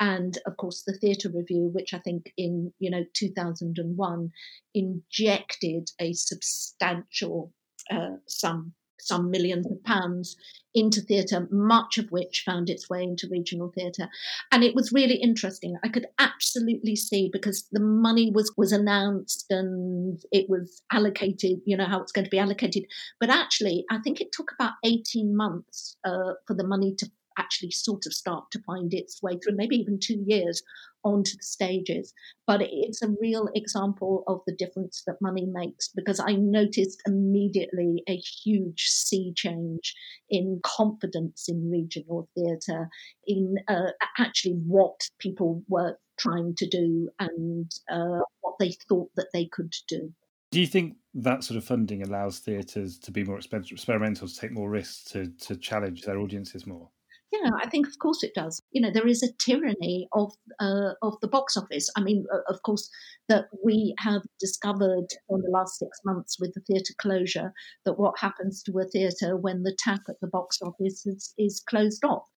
And 0.00 0.38
of 0.46 0.56
course, 0.56 0.82
the 0.84 0.94
Theatre 0.94 1.30
Review, 1.30 1.70
which 1.72 1.94
I 1.94 1.98
think 1.98 2.32
in 2.36 2.72
you 2.78 2.90
know 2.90 3.04
2001 3.14 4.30
injected 4.74 5.90
a 6.00 6.12
substantial 6.14 7.52
uh, 7.90 8.16
sum 8.26 8.74
some 9.02 9.30
millions 9.30 9.66
of 9.70 9.82
pounds 9.84 10.36
into 10.74 11.00
theatre, 11.00 11.46
much 11.50 11.98
of 11.98 12.10
which 12.10 12.44
found 12.46 12.70
its 12.70 12.88
way 12.88 13.02
into 13.02 13.28
regional 13.30 13.70
theatre. 13.74 14.08
And 14.50 14.64
it 14.64 14.74
was 14.74 14.92
really 14.92 15.16
interesting. 15.16 15.76
I 15.84 15.88
could 15.88 16.06
absolutely 16.18 16.96
see 16.96 17.28
because 17.32 17.68
the 17.72 17.80
money 17.80 18.30
was, 18.30 18.52
was 18.56 18.72
announced 18.72 19.46
and 19.50 20.22
it 20.32 20.48
was 20.48 20.82
allocated, 20.90 21.60
you 21.66 21.76
know, 21.76 21.86
how 21.86 22.00
it's 22.00 22.12
going 22.12 22.24
to 22.24 22.30
be 22.30 22.38
allocated. 22.38 22.84
But 23.20 23.30
actually, 23.30 23.84
I 23.90 23.98
think 23.98 24.20
it 24.20 24.32
took 24.32 24.52
about 24.52 24.72
18 24.84 25.36
months 25.36 25.96
uh, 26.04 26.34
for 26.46 26.54
the 26.54 26.66
money 26.66 26.94
to 26.98 27.10
actually 27.38 27.70
sort 27.70 28.06
of 28.06 28.12
start 28.12 28.50
to 28.50 28.62
find 28.62 28.92
its 28.92 29.22
way 29.22 29.38
through, 29.38 29.56
maybe 29.56 29.76
even 29.76 29.98
two 29.98 30.22
years 30.26 30.62
onto 31.04 31.36
the 31.36 31.42
stages. 31.42 32.12
But 32.46 32.62
it's 32.62 33.02
a 33.02 33.14
real 33.20 33.48
example 33.54 34.24
of 34.26 34.40
the 34.46 34.54
difference 34.54 35.02
that 35.06 35.20
money 35.20 35.46
makes 35.46 35.88
because 35.88 36.20
I 36.20 36.34
noticed 36.34 37.02
immediately 37.06 38.02
a 38.08 38.16
huge 38.16 38.86
sea 38.86 39.32
change 39.34 39.94
in 40.30 40.60
confidence 40.64 41.44
in 41.48 41.70
regional 41.70 42.28
theatre, 42.34 42.88
in 43.26 43.56
uh, 43.68 43.90
actually 44.18 44.54
what 44.66 45.00
people 45.18 45.62
were 45.68 45.98
trying 46.18 46.54
to 46.56 46.68
do 46.68 47.08
and 47.18 47.70
uh, 47.90 48.20
what 48.40 48.54
they 48.58 48.72
thought 48.88 49.10
that 49.16 49.28
they 49.32 49.46
could 49.46 49.74
do. 49.88 50.12
Do 50.50 50.60
you 50.60 50.66
think 50.66 50.96
that 51.14 51.44
sort 51.44 51.56
of 51.56 51.64
funding 51.64 52.02
allows 52.02 52.38
theatres 52.38 52.98
to 52.98 53.10
be 53.10 53.24
more 53.24 53.38
experimental, 53.38 54.28
to 54.28 54.36
take 54.36 54.52
more 54.52 54.68
risks, 54.68 55.04
to, 55.12 55.28
to 55.28 55.56
challenge 55.56 56.02
their 56.02 56.18
audiences 56.18 56.66
more? 56.66 56.90
Yeah, 57.32 57.50
I 57.58 57.66
think 57.68 57.86
of 57.86 57.98
course 57.98 58.22
it 58.22 58.34
does. 58.34 58.60
You 58.72 58.82
know, 58.82 58.90
there 58.90 59.06
is 59.06 59.22
a 59.22 59.32
tyranny 59.42 60.06
of 60.12 60.32
uh, 60.60 60.92
of 61.00 61.14
the 61.22 61.28
box 61.28 61.56
office. 61.56 61.88
I 61.96 62.02
mean, 62.02 62.26
of 62.46 62.60
course, 62.62 62.90
that 63.30 63.46
we 63.64 63.94
have 64.00 64.22
discovered 64.38 65.06
in 65.30 65.40
the 65.40 65.50
last 65.50 65.78
six 65.78 65.98
months 66.04 66.36
with 66.38 66.52
the 66.54 66.60
theatre 66.60 66.94
closure 67.00 67.54
that 67.86 67.98
what 67.98 68.18
happens 68.18 68.62
to 68.64 68.78
a 68.78 68.84
theatre 68.84 69.34
when 69.34 69.62
the 69.62 69.74
tap 69.78 70.02
at 70.10 70.20
the 70.20 70.28
box 70.28 70.58
office 70.60 71.06
is, 71.06 71.32
is 71.38 71.62
closed 71.66 72.04
off. 72.04 72.28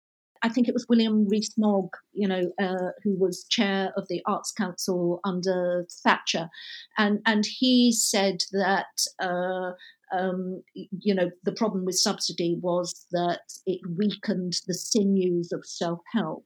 I 0.41 0.49
think 0.49 0.67
it 0.67 0.73
was 0.73 0.85
William 0.87 1.27
Rees-Mogg, 1.27 1.89
you 2.13 2.27
know, 2.27 2.51
uh, 2.61 2.91
who 3.03 3.17
was 3.17 3.47
chair 3.49 3.91
of 3.97 4.07
the 4.09 4.21
Arts 4.27 4.51
Council 4.51 5.19
under 5.25 5.85
Thatcher, 6.03 6.49
and 6.97 7.19
and 7.25 7.45
he 7.45 7.91
said 7.91 8.37
that 8.51 8.85
uh, 9.19 9.71
um, 10.11 10.61
you 10.73 11.13
know, 11.15 11.31
the 11.43 11.51
problem 11.53 11.85
with 11.85 11.97
subsidy 11.97 12.57
was 12.61 13.05
that 13.11 13.41
it 13.65 13.81
weakened 13.97 14.53
the 14.67 14.73
sinews 14.73 15.51
of 15.51 15.65
self 15.65 15.99
help. 16.13 16.45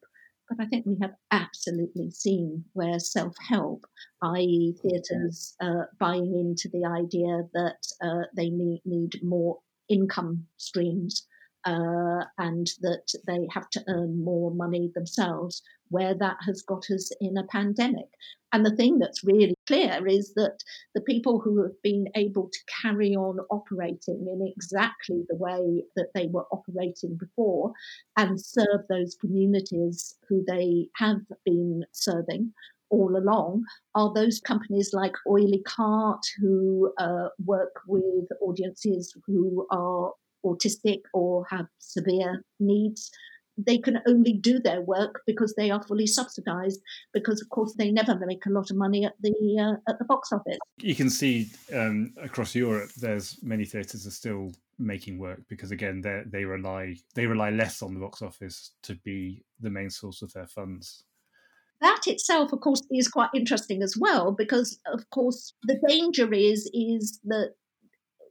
But 0.49 0.59
I 0.59 0.67
think 0.67 0.85
we 0.85 0.97
have 1.01 1.13
absolutely 1.29 2.09
seen 2.09 2.65
where 2.73 2.99
self 2.99 3.35
help, 3.47 3.85
i.e., 4.23 4.75
theatres 4.81 5.55
uh, 5.61 5.83
buying 5.99 6.33
into 6.37 6.69
the 6.69 6.85
idea 6.87 7.43
that 7.53 7.85
uh, 8.01 8.25
they 8.35 8.49
need, 8.49 8.81
need 8.85 9.19
more 9.23 9.59
income 9.89 10.45
streams 10.57 11.27
uh, 11.65 12.23
and 12.37 12.67
that 12.81 13.13
they 13.27 13.47
have 13.51 13.69
to 13.71 13.83
earn 13.87 14.23
more 14.23 14.51
money 14.51 14.91
themselves, 14.95 15.61
where 15.89 16.13
that 16.15 16.37
has 16.45 16.61
got 16.61 16.89
us 16.89 17.11
in 17.19 17.37
a 17.37 17.43
pandemic. 17.47 18.07
And 18.53 18.65
the 18.65 18.75
thing 18.75 18.97
that's 18.97 19.23
really 19.23 19.55
clear 19.69 20.07
is 20.07 20.33
that 20.33 20.57
the 20.95 21.01
people 21.01 21.39
who 21.39 21.61
have 21.61 21.79
been 21.83 22.07
able 22.15 22.49
to 22.49 22.59
carry 22.81 23.15
on 23.15 23.37
operating 23.51 24.25
in 24.27 24.51
exactly 24.55 25.23
the 25.29 25.35
way 25.35 25.83
that 25.95 26.09
they 26.15 26.25
were 26.25 26.47
operating 26.51 27.15
before 27.15 27.71
and 28.17 28.41
serve 28.41 28.81
those 28.89 29.15
communities 29.21 30.15
who 30.27 30.43
they 30.47 30.87
have 30.95 31.21
been 31.45 31.83
serving 31.91 32.51
all 32.89 33.15
along 33.15 33.63
are 33.93 34.11
those 34.11 34.39
companies 34.39 34.89
like 34.91 35.13
Oily 35.27 35.61
Cart 35.67 36.25
who 36.41 36.91
uh, 36.97 37.27
work 37.45 37.75
with 37.87 38.25
audiences 38.41 39.15
who 39.27 39.67
are 39.69 40.13
autistic 40.43 41.01
or 41.13 41.45
have 41.51 41.67
severe 41.77 42.43
needs 42.59 43.11
they 43.65 43.77
can 43.77 43.99
only 44.07 44.33
do 44.33 44.59
their 44.59 44.81
work 44.81 45.21
because 45.25 45.53
they 45.55 45.69
are 45.69 45.81
fully 45.83 46.07
subsidized 46.07 46.81
because 47.13 47.41
of 47.41 47.49
course 47.49 47.73
they 47.77 47.91
never 47.91 48.15
make 48.25 48.45
a 48.45 48.49
lot 48.49 48.69
of 48.71 48.77
money 48.77 49.05
at 49.05 49.13
the 49.21 49.33
uh, 49.59 49.91
at 49.91 49.99
the 49.99 50.05
box 50.05 50.31
office. 50.31 50.57
You 50.77 50.95
can 50.95 51.09
see 51.09 51.49
um, 51.73 52.13
across 52.21 52.55
europe 52.55 52.91
there's 52.97 53.37
many 53.43 53.65
theaters 53.65 54.05
are 54.07 54.11
still 54.11 54.51
making 54.77 55.19
work 55.19 55.41
because 55.49 55.71
again 55.71 56.01
they 56.01 56.23
they 56.25 56.45
rely 56.45 56.95
they 57.15 57.25
rely 57.25 57.49
less 57.49 57.81
on 57.81 57.93
the 57.93 57.99
box 57.99 58.21
office 58.21 58.71
to 58.83 58.95
be 58.95 59.43
the 59.59 59.69
main 59.69 59.89
source 59.89 60.21
of 60.21 60.31
their 60.33 60.47
funds. 60.47 61.03
That 61.81 62.01
itself 62.07 62.53
of 62.53 62.61
course 62.61 62.83
is 62.91 63.07
quite 63.07 63.29
interesting 63.35 63.83
as 63.83 63.95
well 63.99 64.31
because 64.31 64.79
of 64.93 65.09
course 65.09 65.53
the 65.63 65.79
danger 65.87 66.33
is 66.33 66.69
is 66.73 67.19
that 67.25 67.53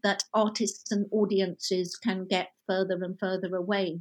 that 0.05 0.23
artists 0.33 0.93
and 0.93 1.07
audiences 1.11 1.97
can 1.97 2.25
get 2.27 2.51
further 2.67 3.03
and 3.03 3.19
further 3.19 3.57
away 3.57 4.01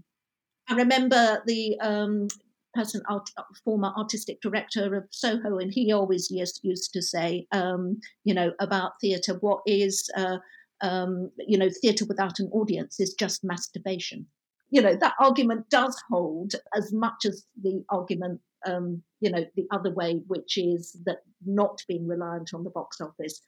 I 0.70 0.76
remember 0.76 1.42
the 1.46 1.80
um, 1.80 2.28
person, 2.74 3.02
art, 3.10 3.30
former 3.64 3.94
artistic 3.98 4.42
director 4.42 4.96
of 4.96 5.06
Soho, 5.12 5.58
and 5.60 5.74
he 5.74 5.92
always 5.94 6.30
used, 6.30 6.60
used 6.64 6.94
to 6.94 7.02
say, 7.02 7.48
um, 7.52 8.00
you 8.24 8.34
know, 8.34 8.52
about 8.60 9.00
theatre, 9.00 9.36
what 9.40 9.62
is, 9.66 10.10
uh, 10.18 10.38
um, 10.82 11.32
you 11.38 11.58
know, 11.58 11.70
theatre 11.82 12.06
without 12.06 12.40
an 12.40 12.50
audience 12.52 13.00
is 13.00 13.14
just 13.14 13.44
masturbation. 13.44 14.26
You 14.70 14.82
know, 14.82 14.96
that 14.98 15.16
argument 15.20 15.70
does 15.70 16.02
hold 16.10 16.54
as 16.76 16.92
much 16.92 17.26
as 17.26 17.46
the 17.62 17.84
argument, 17.90 18.42
um, 18.66 19.02
you 19.22 19.32
know, 19.32 19.46
the 19.56 19.66
other 19.72 19.92
way, 19.92 20.22
which 20.28 20.58
is 20.58 20.98
that 21.06 21.20
not 21.46 21.82
being 21.88 22.06
reliant 22.06 22.54
on 22.54 22.66
the 22.66 22.70
box 22.70 23.00
office 23.00 23.42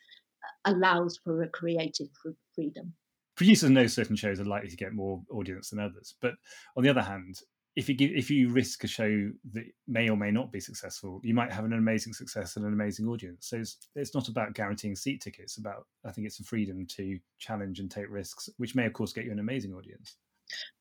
uh, 0.44 0.72
allows 0.74 1.20
for 1.24 1.44
a 1.44 1.50
creative 1.50 2.08
freedom 2.56 2.94
producers 3.40 3.70
know 3.70 3.88
certain 3.88 4.18
shows 4.18 4.38
are 4.42 4.46
likely 4.46 4.68
to 4.68 4.76
get 4.76 4.92
more 4.92 5.24
audience 5.32 5.70
than 5.70 5.80
others. 5.80 6.14
But 6.22 6.34
on 6.76 6.84
the 6.84 6.90
other 6.90 7.02
hand, 7.02 7.40
if 7.78 7.88
you 7.88 7.96
give, 7.96 8.12
if 8.14 8.30
you 8.30 8.50
risk 8.50 8.84
a 8.84 8.88
show 8.88 9.32
that 9.54 9.64
may 9.88 10.10
or 10.10 10.18
may 10.18 10.30
not 10.30 10.52
be 10.52 10.60
successful, 10.60 11.22
you 11.24 11.34
might 11.34 11.54
have 11.54 11.64
an 11.64 11.72
amazing 11.72 12.12
success 12.12 12.58
and 12.58 12.66
an 12.66 12.74
amazing 12.74 13.08
audience. 13.08 13.48
So 13.48 13.56
it's, 13.56 13.78
it's 13.96 14.14
not 14.14 14.28
about 14.28 14.56
guaranteeing 14.56 14.98
seat 14.98 15.22
tickets. 15.22 15.58
About 15.58 15.88
I 16.06 16.12
think 16.12 16.28
it's 16.28 16.42
a 16.42 16.44
freedom 16.44 16.86
to 16.98 17.18
challenge 17.38 17.80
and 17.80 17.90
take 17.90 18.10
risks, 18.10 18.50
which 18.58 18.76
may 18.76 18.86
of 18.86 18.92
course 18.92 19.14
get 19.14 19.24
you 19.24 19.32
an 19.32 19.40
amazing 19.40 19.74
audience. 19.74 20.18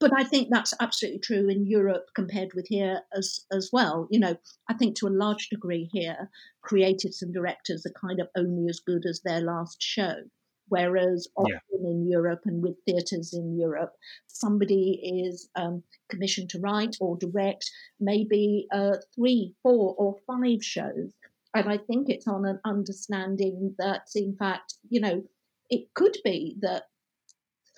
But 0.01 0.11
I 0.13 0.25
think 0.25 0.49
that's 0.51 0.75
absolutely 0.81 1.21
true 1.21 1.49
in 1.49 1.65
Europe 1.65 2.07
compared 2.17 2.55
with 2.55 2.67
here 2.67 3.03
as 3.17 3.39
as 3.53 3.71
well. 3.73 4.09
You 4.11 4.19
know, 4.19 4.37
I 4.69 4.75
think 4.75 4.97
to 4.97 5.07
a 5.07 5.21
large 5.25 5.49
degree 5.49 5.89
here, 5.93 6.29
creatives 6.69 7.23
and 7.23 7.33
directors 7.33 7.87
are 7.87 8.09
kind 8.09 8.19
of 8.19 8.27
only 8.37 8.69
as 8.69 8.81
good 8.81 9.07
as 9.07 9.21
their 9.21 9.43
last 9.43 9.81
show. 9.81 10.25
Whereas 10.69 11.29
often 11.37 11.61
yeah. 11.73 11.91
in 11.91 12.07
Europe 12.09 12.43
and 12.45 12.63
with 12.63 12.77
theatres 12.85 13.33
in 13.33 13.59
Europe, 13.59 13.93
somebody 14.27 15.25
is 15.25 15.49
um, 15.57 15.83
commissioned 16.09 16.51
to 16.51 16.61
write 16.61 16.97
or 17.01 17.17
direct 17.17 17.71
maybe 18.01 18.67
uh, 18.73 18.97
three, 19.15 19.55
four, 19.63 19.95
or 19.99 20.17
five 20.27 20.63
shows. 20.63 21.13
And 21.55 21.69
I 21.69 21.79
think 21.79 22.09
it's 22.09 22.29
on 22.29 22.45
an 22.45 22.61
understanding 22.65 23.75
that, 23.79 24.03
in 24.15 24.37
fact, 24.37 24.75
you 24.91 25.01
know, 25.01 25.23
it 25.71 25.93
could 25.95 26.17
be 26.25 26.57
that 26.61 26.85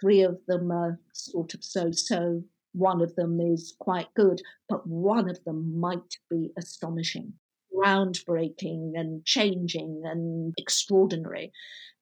three 0.01 0.23
of 0.23 0.39
them 0.47 0.71
are 0.71 0.99
sort 1.13 1.55
of 1.55 1.63
so 1.65 1.91
so, 1.93 2.43
one 2.73 3.01
of 3.03 3.15
them 3.17 3.41
is 3.41 3.75
quite 3.79 4.13
good, 4.15 4.41
but 4.69 4.87
one 4.87 5.29
of 5.29 5.43
them 5.45 5.79
might 5.79 6.19
be 6.29 6.53
astonishing, 6.57 7.33
groundbreaking, 7.75 8.93
and 8.95 9.25
changing 9.25 10.03
and 10.05 10.55
extraordinary. 10.57 11.53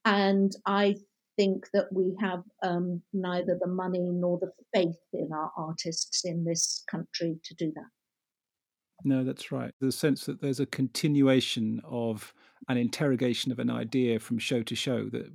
And 0.09 0.57
I 0.65 0.97
think 1.37 1.67
that 1.75 1.93
we 1.93 2.17
have 2.19 2.43
um, 2.63 3.03
neither 3.13 3.59
the 3.61 3.69
money 3.69 4.09
nor 4.11 4.39
the 4.39 4.51
faith 4.75 4.97
in 5.13 5.29
our 5.35 5.53
artists 5.55 6.25
in 6.25 6.45
this 6.45 6.83
country 6.91 7.39
to 7.45 7.55
do 7.55 7.71
that. 7.75 7.91
No, 9.05 9.23
that's 9.23 9.53
right. 9.53 9.71
The 9.81 9.93
sense 9.93 10.25
that 10.25 10.41
there's 10.41 10.61
a 10.61 10.67
continuation 10.67 11.83
of 11.85 12.33
an 12.69 12.79
interrogation 12.79 13.53
of 13.53 13.59
an 13.59 13.71
idea 13.71 14.19
from 14.19 14.39
show 14.39 14.63
to 14.63 14.75
show, 14.75 15.05
that 15.11 15.31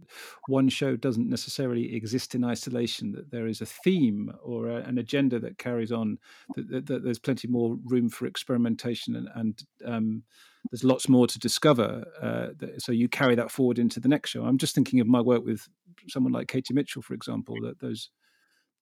one 0.48 0.70
show 0.70 0.96
doesn't 0.96 1.30
necessarily 1.30 1.96
exist 1.96 2.34
in 2.34 2.44
isolation, 2.44 3.12
that 3.12 3.30
there 3.30 3.46
is 3.46 3.62
a 3.62 3.66
theme 3.66 4.34
or 4.44 4.70
a, 4.70 4.78
an 4.78 4.98
agenda 4.98 5.40
that 5.40 5.60
carries 5.60 5.92
on, 5.92 6.18
that, 6.56 6.68
that, 6.70 6.86
that, 6.88 7.04
there's 7.04 7.20
plenty 7.20 7.48
more 7.48 7.78
room 7.86 8.10
for 8.10 8.26
experimentation 8.26 9.16
and, 9.16 9.30
and 9.36 9.64
um, 9.86 10.24
there's 10.72 10.84
lots 10.84 11.10
more 11.10 11.28
to 11.28 11.40
discover. 11.40 12.06
Uh, 12.22 12.68
so 12.78 12.92
you 12.92 13.10
carry 13.10 13.36
that 13.36 13.52
forward 13.52 13.80
into 13.80 14.00
the 14.00 14.08
next 14.08 14.30
show. 14.30 14.44
I'm 14.44 14.58
just 14.58 14.76
thinking 14.76 15.00
of 15.00 15.08
my 15.08 15.22
work 15.22 15.44
with 15.46 15.68
someone 16.08 16.34
like 16.34 16.48
Katie 16.48 16.74
Mitchell, 16.74 17.02
for 17.02 17.14
example, 17.14 17.56
that 17.62 17.80
those 17.80 18.10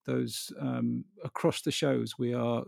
those 0.06 0.52
um, 0.60 1.06
across 1.24 1.62
the 1.62 1.72
shows 1.72 2.16
we 2.18 2.34
are 2.34 2.64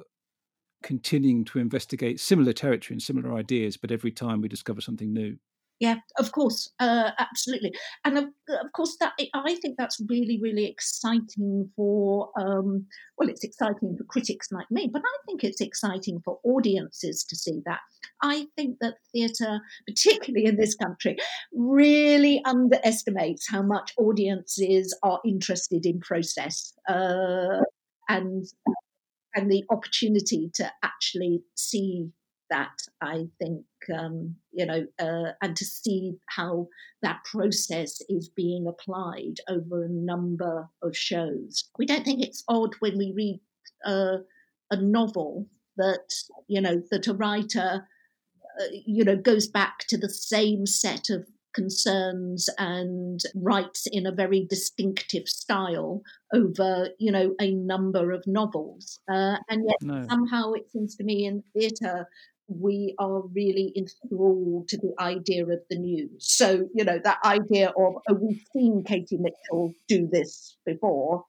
continuing 0.84 1.44
to 1.46 1.58
investigate 1.58 2.20
similar 2.20 2.54
territory 2.54 2.94
and 2.94 3.02
similar 3.02 3.36
ideas, 3.36 3.78
but 3.78 3.92
every 3.92 4.12
time 4.12 4.42
we 4.42 4.48
discover 4.48 4.82
something 4.82 5.12
new. 5.12 5.38
Yeah, 5.80 5.96
of 6.18 6.32
course, 6.32 6.72
uh, 6.80 7.12
absolutely, 7.20 7.74
and 8.06 8.18
of, 8.18 8.26
of, 8.48 8.72
course 8.74 8.96
that 9.00 9.14
I 9.34 9.56
think 9.56 9.76
that's 9.78 10.00
really, 10.08 10.40
really 10.42 10.66
exciting 10.66 11.70
for. 11.76 12.30
Um, 12.38 12.86
well, 13.18 13.28
it's 13.28 13.44
exciting 13.44 13.98
for 13.98 14.04
critics 14.06 14.50
like 14.52 14.70
me, 14.72 14.90
but 14.92 15.02
I 15.04 15.18
think 15.26 15.44
it's 15.44 15.62
exciting 15.62 16.22
for 16.24 16.40
audiences 16.44 17.26
to 17.26 17.36
see 17.36 17.62
that. 17.66 17.80
I 18.22 18.48
think 18.56 18.78
that 18.82 18.96
theatre, 19.12 19.60
particularly 19.88 20.46
in 20.46 20.58
this 20.58 20.76
country, 20.76 21.18
really 21.54 22.42
underestimates 22.46 23.48
how 23.50 23.64
much 23.64 23.94
audiences 23.98 24.98
are 25.04 25.20
interested 25.26 25.86
in 25.86 26.00
process. 26.00 26.74
Uh, 26.88 27.62
and 28.10 28.46
and 29.36 29.52
the 29.52 29.64
opportunity 29.70 30.52
to 30.54 30.72
actually 30.84 31.42
see 31.56 32.10
that 32.54 32.78
i 33.02 33.26
think 33.40 33.66
um, 33.98 34.36
you 34.52 34.66
know 34.66 34.86
uh, 35.00 35.32
and 35.42 35.56
to 35.58 35.66
see 35.66 36.14
how 36.28 36.68
that 37.02 37.20
process 37.26 38.00
is 38.08 38.30
being 38.30 38.68
applied 38.68 39.38
over 39.50 39.84
a 39.84 39.90
number 39.90 40.70
of 40.84 40.96
shows 40.96 41.66
we 41.80 41.86
don't 41.86 42.06
think 42.06 42.22
it's 42.22 42.44
odd 42.48 42.76
when 42.80 42.98
we 42.98 43.12
read 43.16 43.40
uh, 43.86 44.18
a 44.72 44.78
novel 44.78 45.48
that 45.78 46.08
you 46.48 46.62
know 46.62 46.82
that 46.92 47.08
a 47.08 47.14
writer 47.14 47.88
uh, 48.62 48.66
you 48.86 49.04
know 49.04 49.16
goes 49.16 49.48
back 49.48 49.80
to 49.88 49.98
the 49.98 50.10
same 50.10 50.66
set 50.68 51.10
of 51.10 51.26
concerns 51.54 52.50
and 52.58 53.22
writes 53.36 53.88
in 53.92 54.06
a 54.06 54.12
very 54.12 54.46
distinctive 54.50 55.28
style 55.28 56.02
over, 56.34 56.90
you 57.00 57.12
know, 57.12 57.36
a 57.40 57.52
number 57.52 58.12
of 58.12 58.26
novels. 58.28 59.00
Uh, 59.10 59.38
and 59.50 59.66
yet 59.68 59.78
no. 59.82 60.06
somehow 60.10 60.52
it 60.54 60.70
seems 60.72 60.96
to 60.96 61.04
me 61.04 61.26
in 61.26 61.44
theatre, 61.54 62.08
we 62.48 62.96
are 63.00 63.22
really 63.22 63.74
enthralled 63.76 64.68
to 64.70 64.78
the 64.78 64.94
idea 65.00 65.44
of 65.44 65.60
the 65.70 65.78
news. 65.78 66.10
So, 66.20 66.68
you 66.74 66.84
know, 66.84 67.00
that 67.04 67.20
idea 67.24 67.70
of, 67.70 67.96
oh, 68.08 68.14
we've 68.14 68.44
seen 68.54 68.84
Katie 68.84 69.18
Mitchell 69.18 69.74
do 69.88 70.08
this 70.12 70.58
before. 70.66 71.26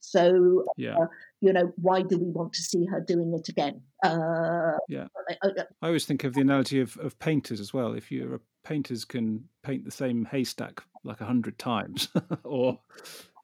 So, 0.00 0.64
yeah. 0.76 0.96
Uh, 0.96 1.06
you 1.40 1.52
know, 1.52 1.72
why 1.76 2.02
do 2.02 2.18
we 2.18 2.30
want 2.30 2.52
to 2.54 2.62
see 2.62 2.84
her 2.86 3.00
doing 3.00 3.32
it 3.34 3.48
again? 3.48 3.80
Uh, 4.04 4.76
yeah. 4.88 5.06
I, 5.42 5.64
always 5.82 6.04
think 6.04 6.24
of 6.24 6.34
the 6.34 6.40
analogy 6.40 6.80
of, 6.80 6.96
of 6.98 7.18
painters 7.18 7.60
as 7.60 7.72
well. 7.72 7.94
If 7.94 8.10
you're 8.10 8.36
a 8.36 8.40
painters 8.64 9.04
can 9.04 9.44
paint 9.62 9.84
the 9.84 9.90
same 9.90 10.26
haystack 10.26 10.82
like 11.04 11.20
a 11.20 11.24
hundred 11.24 11.58
times, 11.58 12.08
or 12.44 12.78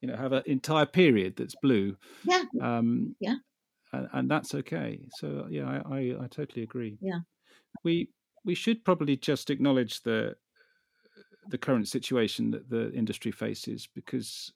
you 0.01 0.07
know, 0.07 0.15
have 0.15 0.33
an 0.33 0.43
entire 0.45 0.85
period 0.85 1.35
that's 1.35 1.55
blue. 1.61 1.95
Yeah. 2.23 2.43
Um, 2.61 3.15
yeah. 3.19 3.35
And, 3.95 4.09
and, 4.13 4.31
that's 4.31 4.53
okay. 4.55 5.07
So 5.17 5.47
yeah, 5.49 5.81
I, 5.89 5.95
I, 5.95 5.99
I 6.23 6.27
totally 6.27 6.63
agree. 6.63 6.97
Yeah. 7.01 7.19
We 7.83 8.09
we 8.43 8.55
should 8.55 8.83
probably 8.83 9.17
just 9.17 9.49
acknowledge 9.49 10.01
the 10.03 10.35
the 11.49 11.57
current 11.57 11.87
situation 11.87 12.51
that 12.51 12.69
the 12.69 12.91
industry 12.93 13.31
faces 13.31 13.87
because 13.93 14.51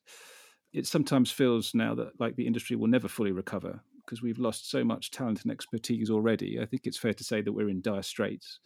it 0.73 0.87
sometimes 0.87 1.31
feels 1.31 1.73
now 1.73 1.95
that 1.95 2.19
like 2.19 2.35
the 2.35 2.47
industry 2.47 2.75
will 2.75 2.87
never 2.87 3.07
fully 3.07 3.31
recover 3.31 3.81
because 4.05 4.21
we've 4.21 4.39
lost 4.39 4.69
so 4.71 4.83
much 4.83 5.11
talent 5.11 5.43
and 5.43 5.51
expertise 5.51 6.09
already. 6.09 6.59
I 6.59 6.65
think 6.65 6.83
it's 6.85 6.97
fair 6.97 7.13
to 7.13 7.23
say 7.23 7.41
that 7.41 7.51
we're 7.51 7.69
in 7.69 7.81
dire 7.81 8.01
straits. 8.01 8.59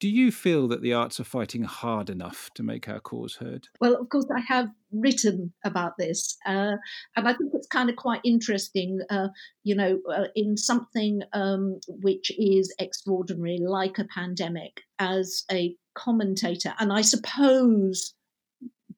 Do 0.00 0.08
you 0.08 0.32
feel 0.32 0.66
that 0.68 0.80
the 0.80 0.94
arts 0.94 1.20
are 1.20 1.24
fighting 1.24 1.64
hard 1.64 2.08
enough 2.08 2.48
to 2.54 2.62
make 2.62 2.88
our 2.88 3.00
cause 3.00 3.36
heard? 3.36 3.68
Well, 3.82 3.96
of 4.00 4.08
course, 4.08 4.24
I 4.34 4.40
have 4.40 4.70
written 4.90 5.52
about 5.62 5.98
this, 5.98 6.38
uh, 6.46 6.76
and 7.16 7.28
I 7.28 7.34
think 7.34 7.52
it's 7.52 7.66
kind 7.66 7.90
of 7.90 7.96
quite 7.96 8.22
interesting. 8.24 9.00
Uh, 9.10 9.28
you 9.62 9.74
know, 9.74 10.00
uh, 10.10 10.28
in 10.34 10.56
something 10.56 11.20
um, 11.34 11.80
which 11.86 12.32
is 12.38 12.74
extraordinary, 12.78 13.58
like 13.58 13.98
a 13.98 14.06
pandemic, 14.06 14.80
as 14.98 15.44
a 15.52 15.76
commentator, 15.94 16.72
and 16.78 16.94
I 16.94 17.02
suppose 17.02 18.14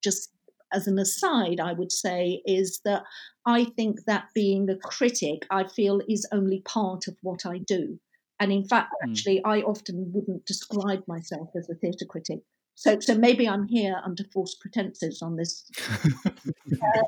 just 0.05 0.31
as 0.73 0.87
an 0.87 1.01
aside, 1.01 1.59
I 1.59 1.73
would 1.73 1.91
say, 1.91 2.43
is 2.47 2.81
that 2.85 3.03
I 3.45 3.65
think 3.65 4.05
that 4.07 4.29
being 4.35 4.71
a 4.71 4.77
critic, 4.77 5.47
I 5.51 5.65
feel, 5.65 6.01
is 6.09 6.29
only 6.31 6.61
part 6.61 7.09
of 7.09 7.17
what 7.23 7.45
I 7.45 7.59
do. 7.59 7.99
And 8.43 8.51
in 8.51 8.65
fact, 8.65 8.93
hmm. 9.01 9.11
actually, 9.11 9.37
mm. 9.37 9.49
I 9.49 9.61
often 9.61 10.11
wouldn't 10.13 10.45
describe 10.47 11.05
myself 11.07 11.51
as 11.57 11.71
a 11.71 11.75
theatre 11.75 12.07
critic. 12.09 12.41
So, 12.75 12.99
so 12.99 13.15
maybe 13.15 13.49
I'm 13.49 13.69
here 13.69 13.95
under 14.05 14.25
false 14.35 14.57
pretenses 14.61 15.23
on 15.23 15.37
this. 15.37 15.71
uh, 16.27 17.03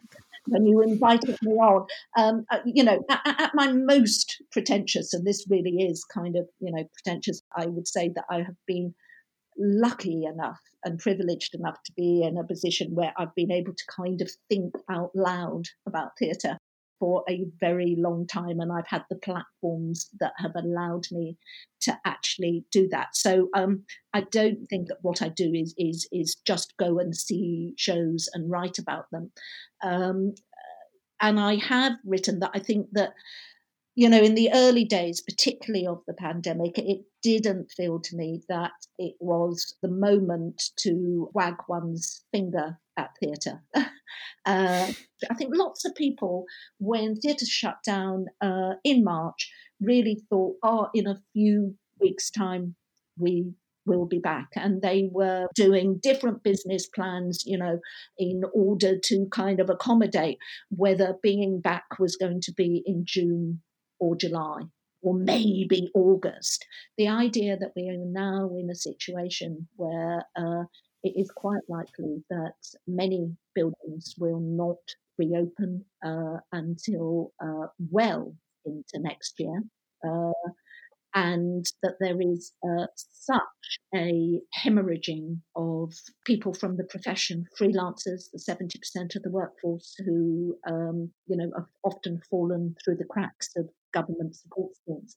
when 0.46 0.64
you 0.64 0.80
invited 0.80 1.36
me 1.42 1.52
on, 1.54 1.86
um, 2.16 2.44
uh, 2.52 2.58
you 2.64 2.84
know, 2.84 3.02
at, 3.10 3.40
at, 3.40 3.50
my 3.54 3.72
most 3.72 4.42
pretentious, 4.52 5.12
and 5.12 5.26
this 5.26 5.44
really 5.50 5.78
is 5.78 6.04
kind 6.04 6.36
of, 6.36 6.46
you 6.60 6.70
know, 6.70 6.84
pretentious, 7.02 7.42
I 7.56 7.66
would 7.66 7.88
say 7.88 8.12
that 8.14 8.26
I 8.30 8.36
have 8.42 8.56
been 8.68 8.94
lucky 9.58 10.22
enough 10.24 10.60
and 10.84 11.00
privileged 11.00 11.56
enough 11.56 11.82
to 11.86 11.92
be 11.96 12.22
in 12.22 12.36
a 12.36 12.44
position 12.44 12.94
where 12.94 13.12
I've 13.18 13.34
been 13.34 13.50
able 13.50 13.72
to 13.72 13.84
kind 13.96 14.20
of 14.20 14.30
think 14.48 14.74
out 14.88 15.10
loud 15.16 15.64
about 15.86 16.10
theatre 16.16 16.58
for 17.04 17.22
a 17.28 17.44
very 17.60 17.96
long 17.98 18.26
time, 18.26 18.60
and 18.60 18.72
I've 18.72 18.86
had 18.86 19.04
the 19.10 19.16
platforms 19.16 20.08
that 20.20 20.32
have 20.38 20.56
allowed 20.56 21.04
me 21.12 21.36
to 21.82 21.98
actually 22.06 22.64
do 22.72 22.88
that. 22.88 23.08
So 23.14 23.50
um, 23.54 23.84
I 24.14 24.22
don't 24.22 24.64
think 24.70 24.88
that 24.88 25.00
what 25.02 25.20
I 25.20 25.28
do 25.28 25.52
is 25.52 25.74
is 25.76 26.08
is 26.10 26.34
just 26.46 26.72
go 26.78 26.98
and 26.98 27.14
see 27.14 27.74
shows 27.76 28.30
and 28.32 28.50
write 28.50 28.78
about 28.78 29.10
them. 29.12 29.32
Um, 29.82 30.34
and 31.20 31.38
I 31.38 31.56
have 31.56 31.92
written 32.06 32.40
that 32.40 32.52
I 32.54 32.58
think 32.58 32.86
that 32.92 33.12
you 33.94 34.08
know, 34.08 34.22
in 34.22 34.34
the 34.34 34.50
early 34.54 34.84
days, 34.84 35.20
particularly 35.20 35.86
of 35.86 36.00
the 36.06 36.14
pandemic, 36.14 36.78
it 36.78 37.02
didn't 37.24 37.72
feel 37.74 37.98
to 37.98 38.16
me 38.16 38.42
that 38.50 38.72
it 38.98 39.14
was 39.18 39.74
the 39.80 39.88
moment 39.88 40.62
to 40.76 41.30
wag 41.32 41.54
one's 41.68 42.22
finger 42.30 42.78
at 42.98 43.16
theatre. 43.18 43.62
uh, 43.74 43.86
I 44.44 45.34
think 45.34 45.54
lots 45.56 45.86
of 45.86 45.94
people, 45.94 46.44
when 46.78 47.16
theatre 47.16 47.46
shut 47.46 47.78
down 47.84 48.26
uh, 48.42 48.74
in 48.84 49.02
March, 49.02 49.50
really 49.80 50.22
thought, 50.28 50.56
oh, 50.62 50.88
in 50.92 51.06
a 51.06 51.22
few 51.32 51.76
weeks' 51.98 52.30
time, 52.30 52.76
we 53.18 53.54
will 53.86 54.04
be 54.04 54.18
back. 54.18 54.48
And 54.54 54.82
they 54.82 55.08
were 55.10 55.46
doing 55.54 56.00
different 56.02 56.42
business 56.42 56.86
plans, 56.86 57.42
you 57.46 57.56
know, 57.56 57.80
in 58.18 58.42
order 58.52 58.98
to 58.98 59.26
kind 59.32 59.60
of 59.60 59.70
accommodate 59.70 60.36
whether 60.68 61.16
being 61.22 61.62
back 61.62 61.84
was 61.98 62.16
going 62.16 62.42
to 62.42 62.52
be 62.52 62.82
in 62.84 63.04
June 63.06 63.62
or 63.98 64.14
July 64.14 64.64
or 65.04 65.14
maybe 65.14 65.90
August. 65.94 66.66
The 66.98 67.08
idea 67.08 67.56
that 67.58 67.72
we 67.76 67.88
are 67.90 67.96
now 67.96 68.50
in 68.58 68.70
a 68.70 68.74
situation 68.74 69.68
where 69.76 70.24
uh, 70.36 70.64
it 71.02 71.14
is 71.16 71.30
quite 71.30 71.62
likely 71.68 72.24
that 72.30 72.54
many 72.86 73.36
buildings 73.54 74.14
will 74.18 74.40
not 74.40 74.78
reopen 75.18 75.84
uh, 76.04 76.38
until 76.52 77.32
uh, 77.40 77.66
well 77.90 78.34
into 78.64 78.98
next 78.98 79.38
year. 79.38 79.62
And 81.14 81.64
that 81.82 81.94
there 82.00 82.20
is 82.20 82.52
uh, 82.64 82.86
such 83.12 83.40
a 83.94 84.40
hemorrhaging 84.64 85.38
of 85.54 85.94
people 86.26 86.52
from 86.52 86.76
the 86.76 86.84
profession, 86.84 87.44
freelancers, 87.58 88.30
the 88.32 88.42
70% 88.48 89.14
of 89.14 89.22
the 89.22 89.30
workforce 89.30 89.94
who, 90.04 90.56
um, 90.68 91.10
you 91.26 91.36
know, 91.36 91.50
have 91.56 91.68
often 91.84 92.20
fallen 92.28 92.74
through 92.84 92.96
the 92.96 93.04
cracks 93.04 93.50
of 93.56 93.68
government 93.92 94.34
support 94.34 94.72
schemes, 94.74 95.16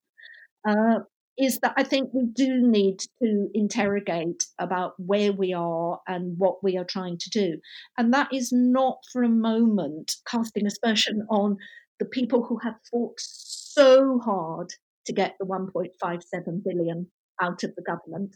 uh, 0.68 1.00
is 1.38 1.60
that 1.60 1.74
I 1.78 1.84
think 1.84 2.10
we 2.14 2.26
do 2.26 2.68
need 2.68 3.00
to 3.22 3.50
interrogate 3.54 4.46
about 4.60 4.94
where 4.98 5.32
we 5.32 5.54
are 5.54 6.00
and 6.08 6.38
what 6.38 6.64
we 6.64 6.78
are 6.78 6.86
trying 6.86 7.18
to 7.20 7.30
do. 7.30 7.60
And 7.98 8.14
that 8.14 8.34
is 8.34 8.52
not 8.52 9.00
for 9.12 9.24
a 9.24 9.30
moment 9.30 10.14
casting 10.28 10.66
aspersion 10.66 11.26
on 11.30 11.58
the 12.00 12.06
people 12.06 12.44
who 12.44 12.58
have 12.60 12.76
fought 12.92 13.20
so 13.20 14.20
hard 14.20 14.70
to 15.08 15.14
get 15.14 15.36
the 15.40 15.46
1.57 15.46 16.64
billion 16.64 17.08
out 17.42 17.64
of 17.64 17.74
the 17.76 17.84
government, 17.84 18.36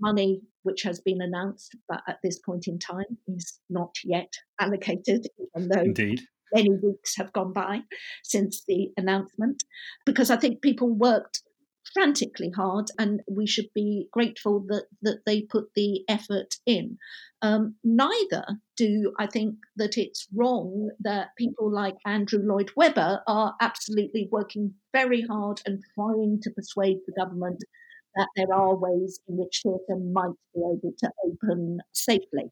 money 0.00 0.40
which 0.62 0.82
has 0.82 1.00
been 1.00 1.20
announced, 1.20 1.76
but 1.88 2.00
at 2.08 2.18
this 2.22 2.38
point 2.38 2.66
in 2.66 2.78
time 2.78 3.18
is 3.26 3.58
not 3.68 3.94
yet 4.04 4.32
allocated, 4.60 5.26
even 5.38 5.68
though 5.68 5.82
Indeed. 5.82 6.20
many 6.52 6.70
weeks 6.82 7.16
have 7.16 7.32
gone 7.32 7.52
by 7.52 7.80
since 8.24 8.62
the 8.66 8.88
announcement, 8.96 9.62
because 10.06 10.30
I 10.30 10.36
think 10.36 10.62
people 10.62 10.88
worked 10.94 11.42
frantically 11.94 12.50
hard, 12.50 12.86
and 12.98 13.20
we 13.28 13.46
should 13.46 13.68
be 13.74 14.08
grateful 14.12 14.64
that 14.68 14.86
that 15.02 15.24
they 15.26 15.42
put 15.42 15.74
the 15.74 16.04
effort 16.08 16.56
in. 16.66 16.98
Um, 17.40 17.76
neither 17.84 18.44
do 18.76 19.12
I 19.18 19.26
think 19.26 19.54
that 19.76 19.96
it's 19.96 20.26
wrong 20.34 20.90
that 21.00 21.36
people 21.36 21.72
like 21.72 21.96
Andrew 22.04 22.40
Lloyd 22.40 22.70
Webber 22.76 23.22
are 23.26 23.54
absolutely 23.60 24.28
working 24.32 24.74
very 24.92 25.22
hard 25.22 25.60
and 25.64 25.82
trying 25.94 26.40
to 26.42 26.50
persuade 26.50 26.98
the 27.06 27.12
government 27.12 27.62
that 28.16 28.28
there 28.34 28.52
are 28.52 28.74
ways 28.74 29.20
in 29.28 29.36
which 29.36 29.62
theatre 29.62 30.00
might 30.00 30.34
be 30.54 30.60
able 30.60 30.92
to 30.98 31.10
open 31.24 31.78
safely. 31.92 32.50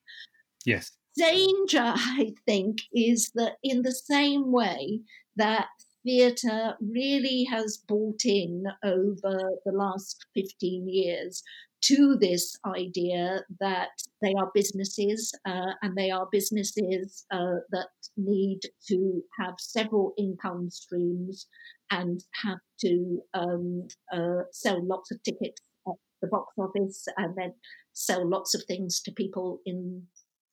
Yes. 0.64 0.93
Danger, 1.16 1.95
I 1.97 2.34
think, 2.47 2.78
is 2.93 3.32
that 3.34 3.57
in 3.62 3.82
the 3.82 3.93
same 3.93 4.53
way 4.53 5.01
that 5.37 5.68
theatre 6.07 6.77
really 6.81 7.45
has 7.51 7.83
bought 7.89 8.25
in 8.25 8.65
over 8.85 9.39
the 9.65 9.73
last 9.73 10.25
15 10.35 10.89
years 10.89 11.43
to 11.83 12.17
this 12.21 12.57
idea 12.65 13.45
that 13.61 13.91
they 14.23 14.33
are 14.39 14.51
businesses 14.55 15.33
uh, 15.47 15.73
and 15.83 15.97
they 15.97 16.11
are 16.11 16.29
businesses 16.31 17.27
uh, 17.33 17.57
that 17.71 17.89
need 18.17 18.61
to 18.89 19.23
have 19.39 19.55
several 19.59 20.15
income 20.17 20.71
streams 20.71 21.47
and 21.91 22.25
have 22.45 22.59
to 22.81 23.21
um, 23.35 23.87
uh, 24.13 24.43
sell 24.53 24.85
lots 24.87 25.11
of 25.11 25.23
tickets 25.23 25.61
at 25.87 25.95
the 26.23 26.29
box 26.29 26.55
office 26.59 27.07
and 27.17 27.35
then 27.37 27.53
sell 27.93 28.27
lots 28.29 28.55
of 28.55 28.63
things 28.65 29.01
to 29.01 29.13
people 29.13 29.61
in 29.67 30.03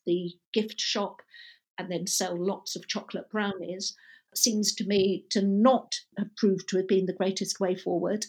the 0.05 0.31
gift 0.51 0.79
shop 0.79 1.21
and 1.77 1.91
then 1.91 2.05
sell 2.05 2.35
lots 2.37 2.75
of 2.75 2.87
chocolate 2.87 3.29
brownies 3.31 3.95
seems 4.37 4.73
to 4.75 4.85
me 4.85 5.25
to 5.31 5.41
not 5.41 5.95
have 6.17 6.35
proved 6.37 6.69
to 6.69 6.77
have 6.77 6.87
been 6.87 7.05
the 7.05 7.13
greatest 7.13 7.59
way 7.59 7.75
forward. 7.75 8.25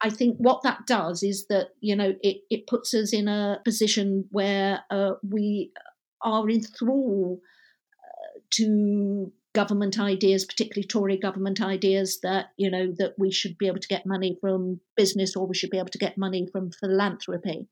I 0.00 0.10
think 0.10 0.36
what 0.38 0.62
that 0.64 0.86
does 0.86 1.22
is 1.22 1.46
that 1.48 1.68
you 1.80 1.94
know 1.94 2.14
it, 2.22 2.38
it 2.50 2.66
puts 2.66 2.92
us 2.92 3.12
in 3.12 3.28
a 3.28 3.60
position 3.64 4.26
where 4.30 4.84
uh, 4.90 5.12
we 5.22 5.72
are 6.20 6.48
enthralled 6.48 7.38
uh, 7.38 8.40
to 8.52 9.32
government 9.54 9.98
ideas, 9.98 10.44
particularly 10.44 10.86
Tory 10.86 11.16
government 11.16 11.60
ideas, 11.60 12.20
that 12.22 12.46
you 12.56 12.70
know 12.70 12.92
that 12.98 13.14
we 13.18 13.30
should 13.30 13.56
be 13.58 13.68
able 13.68 13.80
to 13.80 13.88
get 13.88 14.06
money 14.06 14.36
from 14.40 14.80
business 14.96 15.36
or 15.36 15.46
we 15.46 15.54
should 15.54 15.70
be 15.70 15.78
able 15.78 15.88
to 15.88 15.98
get 15.98 16.18
money 16.18 16.48
from 16.50 16.70
philanthropy. 16.72 17.68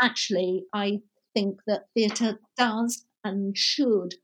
Actually, 0.00 0.64
I 0.74 1.00
think 1.34 1.60
that 1.66 1.86
theatre 1.94 2.38
does 2.56 3.04
and 3.24 3.56
should 3.56 4.14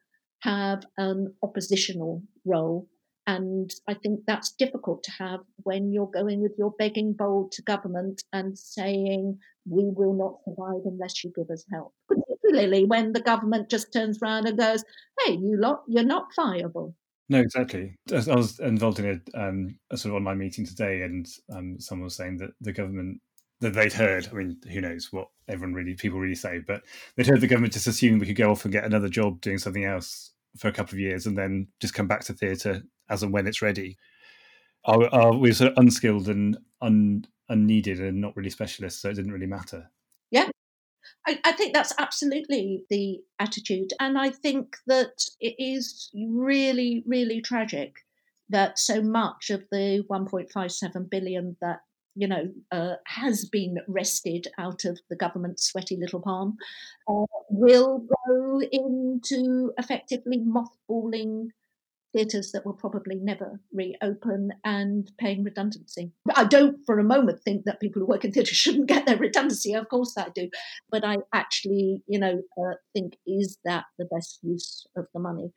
have 0.41 0.85
an 0.99 1.35
oppositional 1.43 2.23
role 2.45 2.89
and 3.27 3.71
I 3.89 3.95
think 3.95 4.21
that's 4.27 4.53
difficult 4.53 5.03
to 5.05 5.11
have 5.19 5.41
when 5.65 5.93
you're 5.93 6.11
going 6.11 6.41
with 6.41 6.53
your 6.57 6.73
begging 6.79 7.13
bowl 7.13 7.49
to 7.53 7.63
government 7.63 8.23
and 8.33 8.57
saying, 8.57 9.39
we 9.69 9.85
will 9.85 10.15
not 10.15 10.37
survive 10.45 10.83
unless 10.85 11.25
you 11.25 11.33
give 11.35 11.51
us 11.51 11.65
help. 11.73 11.93
Particularly 12.09 12.85
when 12.85 13.13
the 13.13 13.21
government 13.21 13.69
just 13.69 13.93
turns 13.93 14.21
around 14.23 14.47
and 14.47 14.57
goes, 14.57 14.85
hey, 15.21 15.33
you 15.33 15.57
lot, 15.59 15.83
you're 15.89 16.05
not 16.05 16.29
viable. 16.37 16.95
No, 17.29 17.41
exactly. 17.41 17.97
I 18.13 18.37
was 18.37 18.61
involved 18.61 19.01
in 19.01 19.21
a, 19.35 19.41
um, 19.41 19.77
a 19.91 19.97
sort 19.97 20.13
of 20.13 20.17
online 20.17 20.39
meeting 20.39 20.65
today, 20.65 21.03
and 21.03 21.27
um, 21.53 21.81
someone 21.81 22.05
was 22.05 22.15
saying 22.15 22.37
that 22.37 22.51
the 22.61 22.73
government 22.73 23.21
that 23.61 23.75
they'd 23.75 23.93
heard. 23.93 24.29
I 24.31 24.35
mean, 24.35 24.59
who 24.71 24.81
knows 24.81 25.09
what 25.11 25.29
everyone 25.49 25.75
really 25.75 25.95
people 25.95 26.21
really 26.21 26.37
say, 26.37 26.61
but 26.65 26.83
they'd 27.17 27.27
heard 27.27 27.41
the 27.41 27.49
government 27.49 27.73
just 27.73 27.89
assume 27.89 28.21
we 28.21 28.27
could 28.27 28.37
go 28.37 28.53
off 28.53 28.65
and 28.65 28.73
get 28.73 28.85
another 28.85 29.09
job 29.09 29.41
doing 29.41 29.59
something 29.59 29.85
else 29.85 30.33
for 30.57 30.69
a 30.69 30.73
couple 30.73 30.95
of 30.95 31.01
years 31.01 31.27
and 31.27 31.37
then 31.37 31.67
just 31.81 31.95
come 31.95 32.07
back 32.07 32.23
to 32.25 32.33
theatre 32.33 32.83
as 33.09 33.23
and 33.23 33.33
when 33.33 33.47
it's 33.47 33.63
ready. 33.63 33.97
Are, 34.85 35.13
are 35.13 35.37
we 35.37 35.53
sort 35.53 35.73
of 35.73 35.79
unskilled 35.79 36.29
and 36.29 36.57
un, 36.81 37.27
unneeded 37.49 38.01
and 38.01 38.21
not 38.21 38.37
really 38.37 38.51
specialists, 38.51 39.03
so 39.03 39.11
it 39.11 39.15
didn't 39.15 39.33
really 39.33 39.47
matter? 39.47 39.91
Yeah, 40.31 40.49
I, 41.27 41.39
I, 41.45 41.53
think 41.53 41.75
that's 41.75 41.95
absolutely 41.99 42.85
the 42.91 43.19
attitude. 43.39 43.93
And 44.01 44.19
I 44.19 44.31
think 44.31 44.77
that 44.87 45.25
it 45.41 45.55
is 45.59 46.11
really, 46.15 47.03
really 47.07 47.41
tragic 47.41 47.97
that 48.49 48.79
so 48.79 49.03
much 49.03 49.51
of 49.51 49.65
the 49.73 50.05
1.57 50.09 51.11
billion 51.11 51.57
that 51.61 51.81
you 52.17 52.27
know, 52.27 52.51
uh, 52.73 52.95
has 53.07 53.45
been 53.45 53.77
wrested 53.87 54.49
out 54.59 54.87
of 54.87 54.99
the 55.11 55.17
government's 55.17 55.65
sweaty 55.65 55.99
little 56.01 56.21
palm, 56.21 56.57
uh, 57.07 57.27
will 57.51 58.07
go 58.27 58.61
into 58.73 59.71
effectively 59.79 60.39
mothballing 60.39 61.49
theatres 62.17 62.53
that 62.53 62.65
will 62.65 62.73
probably 62.73 63.17
never 63.17 63.61
reopen 63.73 64.51
and 64.65 65.11
paying 65.19 65.45
redundancy. 65.45 66.13
I 66.35 66.45
don't 66.45 66.79
for 66.87 66.99
a 66.99 67.05
moment 67.05 67.43
think 67.45 67.65
that 67.65 67.81
people 67.81 68.01
who 68.01 68.07
work 68.07 68.25
in 68.25 68.33
theatre 68.33 68.55
shouldn't 68.63 68.89
get 68.89 69.07
their 69.07 69.19
redundancy. 69.19 69.75
Of 69.75 69.89
course 69.89 70.15
I 70.17 70.29
do. 70.35 70.49
But 70.91 71.05
I 71.05 71.19
actually, 71.35 72.03
you 72.07 72.19
know, 72.19 72.41
uh, 72.59 72.75
think 72.95 73.19
is 73.27 73.59
that 73.65 73.85
the 73.99 74.07
best 74.07 74.39
use 74.43 74.87
of 74.97 75.07
the 75.13 75.21
money? 75.21 75.53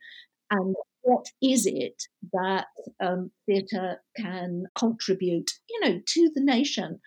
And 0.50 0.74
what 1.02 1.26
is 1.40 1.64
it 1.64 2.02
that 2.32 2.66
um, 3.00 3.30
theatre 3.46 4.02
can 4.16 4.64
contribute, 4.76 5.50
you 5.70 5.80
know, 5.80 6.00
to 6.04 6.30
the 6.34 6.42
nation? 6.42 7.00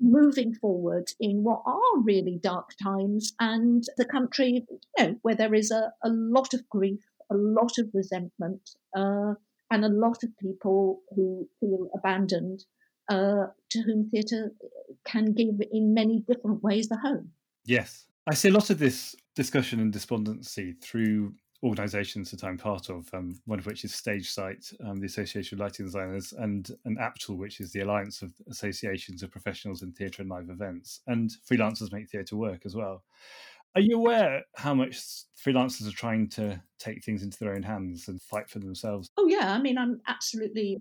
moving 0.00 0.54
forward 0.54 1.08
in 1.18 1.42
what 1.42 1.62
are 1.66 2.00
really 2.02 2.38
dark 2.40 2.70
times 2.80 3.32
and 3.40 3.84
the 3.96 4.04
country, 4.04 4.64
you 4.70 5.04
know, 5.04 5.16
where 5.22 5.34
there 5.34 5.54
is 5.54 5.70
a, 5.70 5.92
a 6.04 6.08
lot 6.08 6.54
of 6.54 6.68
grief, 6.68 7.00
a 7.30 7.36
lot 7.36 7.78
of 7.78 7.88
resentment, 7.94 8.70
uh, 8.96 9.34
and 9.70 9.84
a 9.84 9.88
lot 9.88 10.22
of 10.24 10.36
people 10.38 11.00
who 11.14 11.48
feel 11.60 11.88
abandoned, 11.94 12.64
uh, 13.08 13.46
to 13.70 13.82
whom 13.82 14.08
theatre 14.10 14.52
can 15.06 15.32
give 15.32 15.60
in 15.72 15.94
many 15.94 16.24
different 16.26 16.62
ways 16.62 16.88
the 16.88 16.98
home. 16.98 17.30
Yes. 17.64 18.06
I 18.26 18.34
see 18.34 18.48
a 18.48 18.52
lot 18.52 18.70
of 18.70 18.78
this 18.78 19.16
discussion 19.34 19.80
and 19.80 19.92
despondency 19.92 20.74
through 20.82 21.34
organisations 21.62 22.30
that 22.30 22.44
I'm 22.44 22.56
part 22.56 22.88
of, 22.88 23.08
um, 23.12 23.40
one 23.46 23.58
of 23.58 23.66
which 23.66 23.84
is 23.84 23.94
Stage 23.94 24.30
Sight, 24.30 24.70
um, 24.84 25.00
the 25.00 25.06
Association 25.06 25.56
of 25.56 25.60
Lighting 25.60 25.86
Designers, 25.86 26.32
and 26.32 26.70
an 26.84 26.96
APTL, 27.00 27.36
which 27.36 27.60
is 27.60 27.72
the 27.72 27.80
Alliance 27.80 28.22
of 28.22 28.32
Associations 28.48 29.22
of 29.22 29.30
Professionals 29.30 29.82
in 29.82 29.92
Theatre 29.92 30.22
and 30.22 30.30
Live 30.30 30.50
Events. 30.50 31.00
And 31.06 31.30
freelancers 31.50 31.92
make 31.92 32.08
theatre 32.08 32.36
work 32.36 32.62
as 32.64 32.76
well. 32.76 33.02
Are 33.74 33.80
you 33.80 33.96
aware 33.96 34.44
how 34.56 34.74
much 34.74 34.98
freelancers 35.36 35.88
are 35.88 35.94
trying 35.96 36.28
to 36.30 36.62
take 36.78 37.04
things 37.04 37.22
into 37.22 37.38
their 37.38 37.54
own 37.54 37.62
hands 37.62 38.08
and 38.08 38.20
fight 38.20 38.50
for 38.50 38.58
themselves? 38.58 39.08
Oh, 39.16 39.26
yeah. 39.26 39.52
I 39.52 39.58
mean, 39.60 39.78
I'm 39.78 40.00
absolutely 40.06 40.78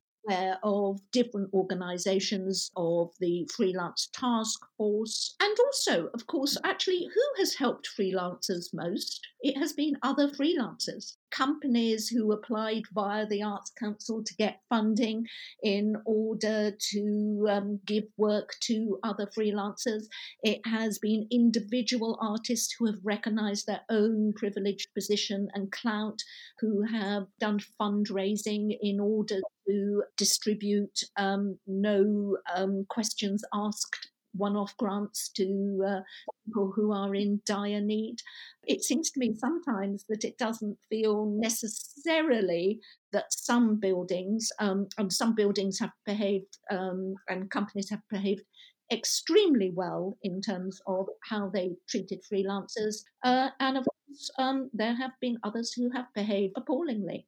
of 0.63 0.99
different 1.11 1.53
organizations 1.53 2.71
of 2.75 3.11
the 3.19 3.49
freelance 3.55 4.09
task 4.13 4.59
force. 4.77 5.35
And 5.39 5.55
also 5.59 6.07
of 6.13 6.27
course 6.27 6.57
actually 6.63 7.07
who 7.13 7.41
has 7.41 7.55
helped 7.55 7.89
freelancers 7.97 8.73
most? 8.73 9.27
It 9.41 9.57
has 9.57 9.73
been 9.73 9.97
other 10.01 10.27
freelancers. 10.27 11.15
Companies 11.29 12.07
who 12.07 12.31
applied 12.31 12.83
via 12.93 13.27
the 13.27 13.43
arts 13.43 13.71
council 13.77 14.23
to 14.23 14.35
get 14.35 14.61
funding 14.69 15.27
in 15.61 15.95
order 16.05 16.71
to 16.91 17.47
um, 17.49 17.79
give 17.85 18.05
work 18.17 18.55
to 18.61 18.99
other 19.03 19.27
freelancers. 19.37 20.03
It 20.43 20.61
has 20.65 20.97
been 20.99 21.27
individual 21.31 22.17
artists 22.21 22.75
who 22.77 22.87
have 22.87 22.99
recognized 23.03 23.67
their 23.67 23.81
own 23.89 24.33
privileged 24.33 24.93
position 24.93 25.49
and 25.53 25.71
clout 25.71 26.19
who 26.59 26.83
have 26.83 27.27
done 27.39 27.59
fundraising 27.79 28.75
in 28.81 28.99
order 28.99 29.41
to 29.67 30.03
distribute 30.17 30.99
um, 31.17 31.57
no 31.67 32.37
um, 32.55 32.85
questions 32.89 33.43
asked 33.53 34.09
one 34.37 34.55
off 34.55 34.75
grants 34.77 35.29
to 35.29 35.83
uh, 35.87 35.99
people 36.45 36.71
who 36.75 36.91
are 36.91 37.13
in 37.15 37.41
dire 37.45 37.81
need. 37.81 38.17
It 38.63 38.83
seems 38.83 39.11
to 39.11 39.19
me 39.19 39.35
sometimes 39.35 40.05
that 40.09 40.23
it 40.23 40.37
doesn't 40.37 40.77
feel 40.89 41.25
necessarily 41.25 42.79
that 43.11 43.33
some 43.33 43.79
buildings, 43.79 44.49
um, 44.59 44.87
and 44.97 45.11
some 45.11 45.35
buildings 45.35 45.79
have 45.79 45.91
behaved, 46.05 46.57
um, 46.71 47.15
and 47.27 47.49
companies 47.49 47.89
have 47.89 48.01
behaved 48.09 48.43
extremely 48.91 49.71
well 49.73 50.17
in 50.23 50.41
terms 50.41 50.79
of 50.87 51.07
how 51.23 51.49
they 51.49 51.75
treated 51.89 52.23
freelancers. 52.31 53.03
Uh, 53.23 53.49
and 53.59 53.77
of 53.77 53.85
course, 53.85 54.31
um, 54.37 54.69
there 54.73 54.95
have 54.95 55.11
been 55.19 55.37
others 55.43 55.73
who 55.73 55.89
have 55.91 56.05
behaved 56.15 56.53
appallingly. 56.55 57.25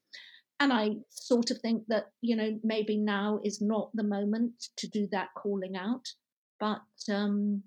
And 0.60 0.74
I 0.74 0.96
sort 1.10 1.52
of 1.52 1.60
think 1.60 1.84
that, 1.88 2.12
you 2.22 2.36
know, 2.36 2.60
maybe 2.64 2.98
now 2.98 3.40
is 3.44 3.62
not 3.62 3.92
the 3.94 4.04
moment 4.04 4.54
to 4.78 4.88
do 4.88 5.08
that 5.12 5.30
calling 5.36 5.78
out. 5.78 6.10
But 6.60 6.82
um, 7.10 7.64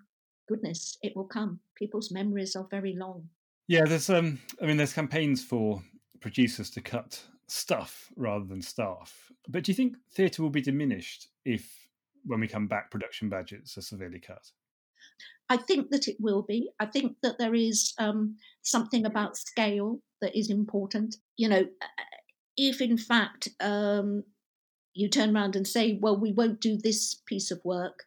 goodness, 0.49 0.99
it 1.03 1.17
will 1.17 1.25
come. 1.25 1.61
People's 1.75 2.11
memories 2.13 2.55
are 2.55 2.67
very 2.71 2.95
long. 2.95 3.29
Yeah, 3.69 3.85
there's 3.85 4.11
um, 4.11 4.39
I 4.61 4.67
mean, 4.67 4.77
there's 4.77 4.93
campaigns 4.93 5.43
for 5.43 5.83
producers 6.21 6.69
to 6.71 6.81
cut 6.83 7.23
stuff 7.49 8.11
rather 8.17 8.45
than 8.45 8.61
staff. 8.61 9.33
But 9.49 9.65
do 9.65 9.73
you 9.73 9.77
think 9.77 9.97
theatre 10.15 10.43
will 10.43 10.51
be 10.51 10.61
diminished 10.61 11.29
if, 11.45 11.89
when 12.25 12.41
we 12.41 12.49
come 12.49 12.67
back, 12.67 12.91
production 12.91 13.29
budgets 13.29 13.77
are 13.79 13.83
severely 13.83 14.21
cut? 14.21 14.51
I 15.49 15.57
think 15.57 15.91
that 15.91 16.09
it 16.09 16.17
will 16.21 16.43
be. 16.43 16.71
I 16.81 16.87
think 16.87 17.17
that 17.23 17.39
there 17.39 17.55
is 17.55 17.93
um, 17.99 18.37
something 18.63 19.05
about 19.05 19.37
scale 19.37 20.01
that 20.21 20.39
is 20.39 20.51
important. 20.51 21.17
You 21.37 21.49
know, 21.49 21.67
if 22.57 22.81
in 22.81 22.99
fact 22.99 23.49
um, 23.61 24.25
you 24.95 25.09
turn 25.09 25.35
around 25.35 25.57
and 25.57 25.67
say, 25.67 25.99
well, 26.01 26.19
we 26.19 26.33
won't 26.33 26.61
do 26.61 26.77
this 26.77 27.15
piece 27.27 27.51
of 27.51 27.65
work 27.65 28.05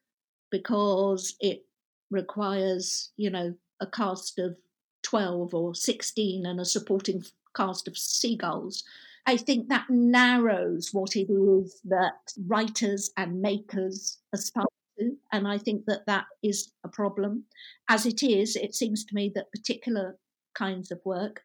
because 0.51 1.35
it 1.39 1.65
requires, 2.11 3.11
you 3.17 3.29
know, 3.29 3.55
a 3.79 3.87
cast 3.87 4.39
of 4.39 4.57
12 5.03 5.53
or 5.53 5.75
16 5.75 6.45
and 6.45 6.59
a 6.59 6.65
supporting 6.65 7.23
cast 7.55 7.87
of 7.87 7.97
seagulls. 7.97 8.83
I 9.25 9.37
think 9.37 9.69
that 9.69 9.89
narrows 9.89 10.89
what 10.93 11.15
it 11.15 11.31
is 11.31 11.81
that 11.85 12.33
writers 12.45 13.11
and 13.17 13.41
makers 13.41 14.19
aspire 14.33 14.65
to. 14.99 15.17
And 15.31 15.47
I 15.47 15.57
think 15.57 15.85
that 15.87 16.05
that 16.05 16.25
is 16.43 16.71
a 16.83 16.89
problem. 16.89 17.45
As 17.89 18.05
it 18.05 18.21
is, 18.21 18.55
it 18.55 18.75
seems 18.75 19.03
to 19.05 19.15
me 19.15 19.31
that 19.33 19.51
particular 19.51 20.17
kinds 20.53 20.91
of 20.91 20.99
work 21.03 21.41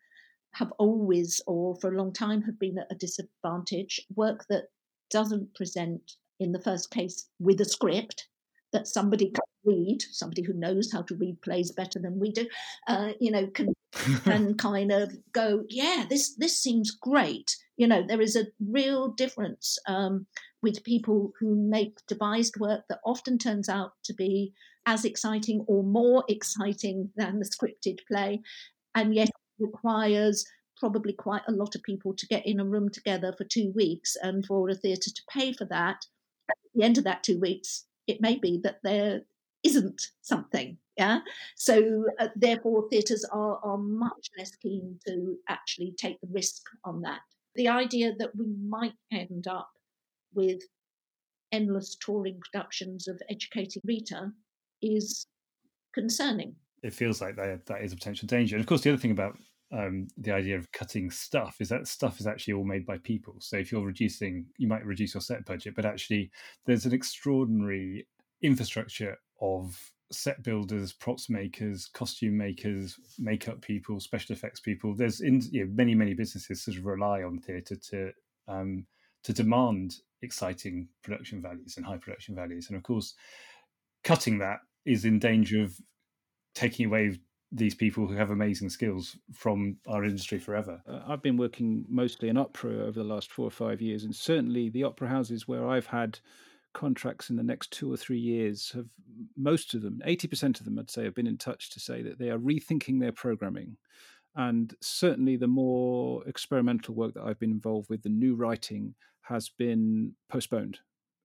have 0.54 0.72
always, 0.78 1.40
or 1.46 1.76
for 1.76 1.92
a 1.92 1.96
long 1.96 2.12
time, 2.12 2.42
have 2.42 2.58
been 2.58 2.78
at 2.78 2.90
a 2.90 2.94
disadvantage. 2.94 4.00
Work 4.14 4.46
that 4.48 4.64
doesn't 5.10 5.54
present, 5.54 6.12
in 6.38 6.52
the 6.52 6.60
first 6.60 6.90
case, 6.90 7.28
with 7.38 7.60
a 7.60 7.64
script 7.64 8.28
that 8.72 8.86
somebody 8.86 9.26
can 9.30 9.42
read, 9.64 10.02
somebody 10.10 10.42
who 10.42 10.52
knows 10.52 10.92
how 10.92 11.02
to 11.02 11.14
read 11.16 11.40
plays 11.42 11.72
better 11.72 11.98
than 11.98 12.18
we 12.18 12.32
do, 12.32 12.46
uh, 12.88 13.12
you 13.20 13.30
know, 13.30 13.46
can 13.48 13.72
can 14.24 14.54
kind 14.58 14.92
of 14.92 15.12
go, 15.32 15.64
yeah, 15.68 16.06
this 16.08 16.34
this 16.36 16.60
seems 16.62 16.90
great. 16.90 17.56
You 17.76 17.86
know, 17.86 18.04
there 18.06 18.20
is 18.20 18.36
a 18.36 18.46
real 18.68 19.08
difference 19.08 19.78
um, 19.86 20.26
with 20.62 20.84
people 20.84 21.32
who 21.40 21.56
make 21.56 21.98
devised 22.06 22.58
work 22.60 22.82
that 22.88 23.00
often 23.04 23.38
turns 23.38 23.68
out 23.68 23.92
to 24.04 24.14
be 24.14 24.52
as 24.86 25.04
exciting 25.04 25.64
or 25.66 25.82
more 25.82 26.24
exciting 26.28 27.10
than 27.16 27.38
the 27.38 27.44
scripted 27.44 27.98
play, 28.10 28.40
and 28.94 29.14
yet 29.14 29.30
requires 29.60 30.46
probably 30.78 31.12
quite 31.12 31.42
a 31.46 31.52
lot 31.52 31.74
of 31.74 31.82
people 31.82 32.14
to 32.14 32.26
get 32.26 32.46
in 32.46 32.58
a 32.58 32.64
room 32.64 32.88
together 32.88 33.34
for 33.36 33.44
two 33.44 33.70
weeks 33.74 34.16
and 34.22 34.46
for 34.46 34.68
a 34.68 34.74
theatre 34.74 35.10
to 35.10 35.22
pay 35.30 35.52
for 35.52 35.66
that. 35.66 35.98
At 36.50 36.56
the 36.74 36.82
end 36.82 36.98
of 36.98 37.04
that 37.04 37.22
two 37.22 37.38
weeks, 37.38 37.84
it 38.06 38.20
may 38.20 38.36
be 38.36 38.58
that 38.64 38.80
there 38.82 39.20
isn't 39.62 40.02
something. 40.22 40.78
Yeah. 40.96 41.20
So 41.56 42.04
uh, 42.18 42.28
therefore, 42.34 42.88
theatres 42.90 43.26
are, 43.30 43.58
are 43.62 43.78
much 43.78 44.30
less 44.38 44.50
keen 44.56 44.98
to 45.06 45.36
actually 45.48 45.94
take 45.98 46.20
the 46.20 46.28
risk 46.32 46.62
on 46.84 47.02
that. 47.02 47.20
The 47.54 47.68
idea 47.68 48.14
that 48.18 48.34
we 48.36 48.46
might 48.66 48.94
end 49.12 49.46
up 49.46 49.70
with 50.34 50.60
endless 51.52 51.96
touring 51.96 52.40
productions 52.40 53.08
of 53.08 53.20
educating 53.28 53.82
Rita 53.84 54.32
is 54.82 55.26
concerning. 55.92 56.54
It 56.82 56.94
feels 56.94 57.20
like 57.20 57.36
that, 57.36 57.66
that 57.66 57.82
is 57.82 57.92
a 57.92 57.96
potential 57.96 58.26
danger. 58.26 58.56
And 58.56 58.62
of 58.62 58.68
course, 58.68 58.82
the 58.82 58.90
other 58.90 59.00
thing 59.00 59.10
about 59.10 59.36
um, 59.72 60.08
the 60.16 60.32
idea 60.32 60.56
of 60.56 60.70
cutting 60.72 61.10
stuff 61.10 61.56
is 61.60 61.68
that 61.68 61.86
stuff 61.86 62.18
is 62.20 62.26
actually 62.26 62.54
all 62.54 62.64
made 62.64 62.84
by 62.84 62.98
people. 62.98 63.36
So 63.38 63.56
if 63.56 63.70
you're 63.70 63.86
reducing, 63.86 64.46
you 64.58 64.66
might 64.66 64.84
reduce 64.84 65.14
your 65.14 65.20
set 65.20 65.44
budget, 65.44 65.74
but 65.76 65.84
actually 65.84 66.30
there's 66.66 66.86
an 66.86 66.92
extraordinary 66.92 68.06
infrastructure 68.42 69.16
of 69.40 69.78
set 70.12 70.42
builders, 70.42 70.92
props 70.92 71.30
makers, 71.30 71.88
costume 71.92 72.36
makers, 72.36 72.98
makeup 73.18 73.60
people, 73.60 74.00
special 74.00 74.34
effects 74.34 74.60
people. 74.60 74.94
There's 74.94 75.20
in, 75.20 75.40
you 75.52 75.64
know, 75.64 75.70
many 75.72 75.94
many 75.94 76.14
businesses 76.14 76.64
sort 76.64 76.76
of 76.76 76.84
rely 76.84 77.22
on 77.22 77.38
theatre 77.38 77.76
to 77.76 78.12
um, 78.48 78.86
to 79.22 79.32
demand 79.32 79.96
exciting 80.22 80.88
production 81.02 81.40
values 81.40 81.76
and 81.76 81.86
high 81.86 81.98
production 81.98 82.34
values, 82.34 82.68
and 82.68 82.76
of 82.76 82.82
course, 82.82 83.14
cutting 84.02 84.38
that 84.38 84.60
is 84.84 85.04
in 85.04 85.18
danger 85.18 85.62
of 85.62 85.76
taking 86.54 86.86
away 86.86 87.16
these 87.52 87.74
people 87.74 88.06
who 88.06 88.14
have 88.14 88.30
amazing 88.30 88.70
skills 88.70 89.16
from 89.32 89.76
our 89.88 90.04
industry 90.04 90.38
forever. 90.38 90.80
Uh, 90.88 91.00
I've 91.06 91.22
been 91.22 91.36
working 91.36 91.84
mostly 91.88 92.28
in 92.28 92.36
opera 92.36 92.84
over 92.84 92.92
the 92.92 93.04
last 93.04 93.30
four 93.30 93.46
or 93.46 93.50
five 93.50 93.80
years, 93.80 94.04
and 94.04 94.14
certainly 94.14 94.68
the 94.68 94.84
opera 94.84 95.08
houses 95.08 95.48
where 95.48 95.66
I've 95.66 95.86
had 95.86 96.20
contracts 96.72 97.30
in 97.30 97.36
the 97.36 97.42
next 97.42 97.72
two 97.72 97.92
or 97.92 97.96
three 97.96 98.18
years 98.18 98.70
have 98.72 98.86
most 99.36 99.74
of 99.74 99.82
them, 99.82 100.00
80% 100.06 100.60
of 100.60 100.64
them, 100.64 100.78
I'd 100.78 100.90
say, 100.90 101.04
have 101.04 101.14
been 101.14 101.26
in 101.26 101.36
touch 101.36 101.70
to 101.70 101.80
say 101.80 102.02
that 102.02 102.18
they 102.18 102.30
are 102.30 102.38
rethinking 102.38 103.00
their 103.00 103.12
programming. 103.12 103.76
And 104.36 104.72
certainly 104.80 105.36
the 105.36 105.48
more 105.48 106.26
experimental 106.28 106.94
work 106.94 107.14
that 107.14 107.24
I've 107.24 107.40
been 107.40 107.50
involved 107.50 107.90
with, 107.90 108.02
the 108.02 108.08
new 108.08 108.36
writing 108.36 108.94
has 109.22 109.48
been 109.48 110.14
postponed. 110.28 110.78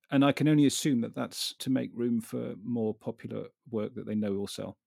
And 0.10 0.26
I 0.26 0.32
can 0.32 0.48
only 0.48 0.66
assume 0.66 1.02
that 1.02 1.16
that's 1.16 1.54
to 1.60 1.70
make 1.70 1.92
room 1.94 2.20
for 2.20 2.56
more 2.64 2.96
popular 2.96 3.46
work 3.70 3.94
that 3.94 4.08
they 4.08 4.16
know 4.16 4.34
will 4.34 4.48
sell 4.48 4.78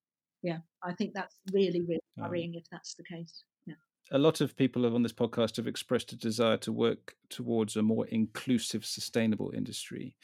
yeah, 0.42 0.58
I 0.82 0.92
think 0.92 1.14
that's 1.14 1.36
really, 1.52 1.80
really 1.82 2.00
worrying 2.16 2.50
um, 2.50 2.58
if 2.58 2.64
that's 2.70 2.94
the 2.94 3.04
case. 3.04 3.44
Yeah. 3.66 3.74
A 4.12 4.18
lot 4.18 4.40
of 4.40 4.56
people 4.56 4.86
on 4.94 5.02
this 5.02 5.12
podcast 5.12 5.56
have 5.56 5.66
expressed 5.66 6.12
a 6.12 6.16
desire 6.16 6.56
to 6.58 6.72
work 6.72 7.14
towards 7.28 7.76
a 7.76 7.82
more 7.82 8.06
inclusive, 8.06 8.84
sustainable 8.84 9.52
industry. 9.54 10.16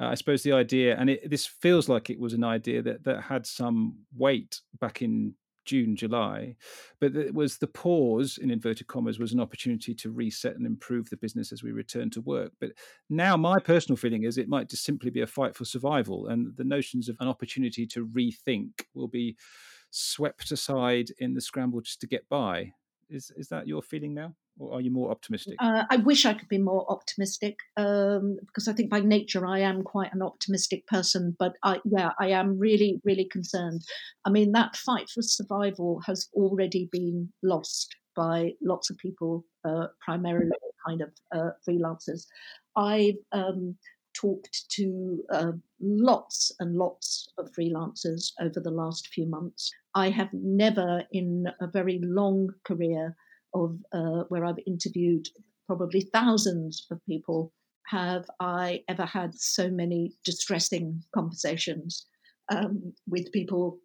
Uh, 0.00 0.06
I 0.06 0.14
suppose 0.14 0.42
the 0.42 0.52
idea, 0.52 0.96
and 0.96 1.10
it, 1.10 1.28
this 1.30 1.46
feels 1.46 1.88
like 1.88 2.10
it 2.10 2.20
was 2.20 2.32
an 2.32 2.44
idea 2.44 2.82
that, 2.82 3.04
that 3.04 3.22
had 3.22 3.46
some 3.46 3.98
weight 4.16 4.60
back 4.80 5.02
in 5.02 5.34
June, 5.64 5.96
July, 5.96 6.56
but 7.00 7.16
it 7.16 7.34
was 7.34 7.58
the 7.58 7.66
pause 7.66 8.38
in 8.38 8.50
inverted 8.50 8.86
commas 8.86 9.18
was 9.18 9.32
an 9.32 9.40
opportunity 9.40 9.94
to 9.94 10.10
reset 10.10 10.56
and 10.56 10.66
improve 10.66 11.10
the 11.10 11.16
business 11.16 11.52
as 11.52 11.62
we 11.62 11.72
return 11.72 12.10
to 12.10 12.20
work. 12.20 12.52
But 12.60 12.72
now, 13.08 13.36
my 13.36 13.58
personal 13.58 13.96
feeling 13.96 14.24
is 14.24 14.38
it 14.38 14.48
might 14.48 14.68
just 14.68 14.84
simply 14.84 15.10
be 15.10 15.22
a 15.22 15.26
fight 15.26 15.54
for 15.56 15.64
survival, 15.64 16.28
and 16.28 16.56
the 16.56 16.64
notions 16.64 17.08
of 17.08 17.16
an 17.20 17.28
opportunity 17.28 17.86
to 17.88 18.06
rethink 18.06 18.84
will 18.94 19.08
be 19.08 19.36
swept 19.90 20.50
aside 20.50 21.10
in 21.18 21.34
the 21.34 21.40
scramble 21.40 21.80
just 21.80 22.00
to 22.00 22.06
get 22.06 22.28
by. 22.28 22.72
Is 23.08 23.30
is 23.36 23.48
that 23.48 23.68
your 23.68 23.82
feeling 23.82 24.14
now? 24.14 24.34
Or 24.58 24.74
are 24.74 24.80
you 24.80 24.90
more 24.90 25.10
optimistic? 25.10 25.54
Uh, 25.58 25.84
I 25.90 25.96
wish 25.96 26.24
I 26.24 26.34
could 26.34 26.48
be 26.48 26.58
more 26.58 26.90
optimistic 26.90 27.58
um, 27.76 28.36
because 28.46 28.68
I 28.68 28.72
think 28.72 28.90
by 28.90 29.00
nature 29.00 29.46
I 29.46 29.60
am 29.60 29.82
quite 29.82 30.12
an 30.12 30.22
optimistic 30.22 30.86
person. 30.86 31.36
But 31.38 31.54
I, 31.62 31.80
yeah, 31.84 32.10
I 32.20 32.28
am 32.28 32.58
really, 32.58 33.00
really 33.04 33.26
concerned. 33.30 33.82
I 34.24 34.30
mean, 34.30 34.52
that 34.52 34.76
fight 34.76 35.08
for 35.12 35.22
survival 35.22 36.00
has 36.06 36.28
already 36.34 36.88
been 36.92 37.32
lost 37.42 37.96
by 38.16 38.52
lots 38.62 38.90
of 38.90 38.98
people, 38.98 39.44
uh, 39.64 39.88
primarily 40.04 40.50
kind 40.86 41.00
of 41.02 41.10
uh, 41.34 41.50
freelancers. 41.68 42.26
I've 42.76 43.16
um, 43.32 43.76
talked 44.14 44.68
to 44.70 45.24
uh, 45.32 45.52
lots 45.80 46.52
and 46.60 46.76
lots 46.76 47.28
of 47.38 47.50
freelancers 47.58 48.30
over 48.40 48.60
the 48.60 48.70
last 48.70 49.08
few 49.08 49.26
months. 49.26 49.70
I 49.94 50.10
have 50.10 50.28
never, 50.32 51.02
in 51.12 51.46
a 51.60 51.66
very 51.66 52.00
long 52.02 52.50
career, 52.64 53.16
of 53.54 53.78
uh, 53.92 54.24
where 54.28 54.44
I've 54.44 54.58
interviewed 54.66 55.28
probably 55.66 56.02
thousands 56.12 56.86
of 56.90 57.00
people, 57.06 57.52
have 57.86 58.28
I 58.40 58.82
ever 58.88 59.04
had 59.04 59.34
so 59.34 59.70
many 59.70 60.12
distressing 60.24 61.02
conversations 61.14 62.06
um, 62.50 62.92
with 63.06 63.32
people 63.32 63.78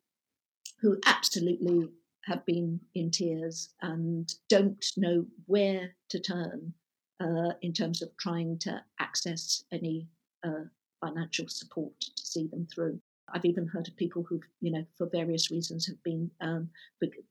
who 0.81 0.97
absolutely 1.05 1.89
have 2.25 2.45
been 2.45 2.79
in 2.95 3.11
tears 3.11 3.73
and 3.81 4.31
don't 4.49 4.85
know 4.97 5.25
where 5.45 5.95
to 6.09 6.19
turn 6.19 6.73
uh, 7.21 7.53
in 7.61 7.73
terms 7.73 8.01
of 8.01 8.09
trying 8.17 8.57
to 8.59 8.81
access 8.99 9.63
any 9.71 10.07
uh, 10.45 10.65
financial 11.01 11.47
support 11.47 11.93
to 11.99 12.25
see 12.25 12.47
them 12.47 12.67
through. 12.73 12.99
I've 13.33 13.45
even 13.45 13.67
heard 13.67 13.87
of 13.87 13.95
people 13.97 14.23
who, 14.23 14.39
you 14.61 14.71
know, 14.71 14.85
for 14.97 15.07
various 15.09 15.51
reasons 15.51 15.85
have 15.87 16.01
been 16.03 16.31
um, 16.41 16.69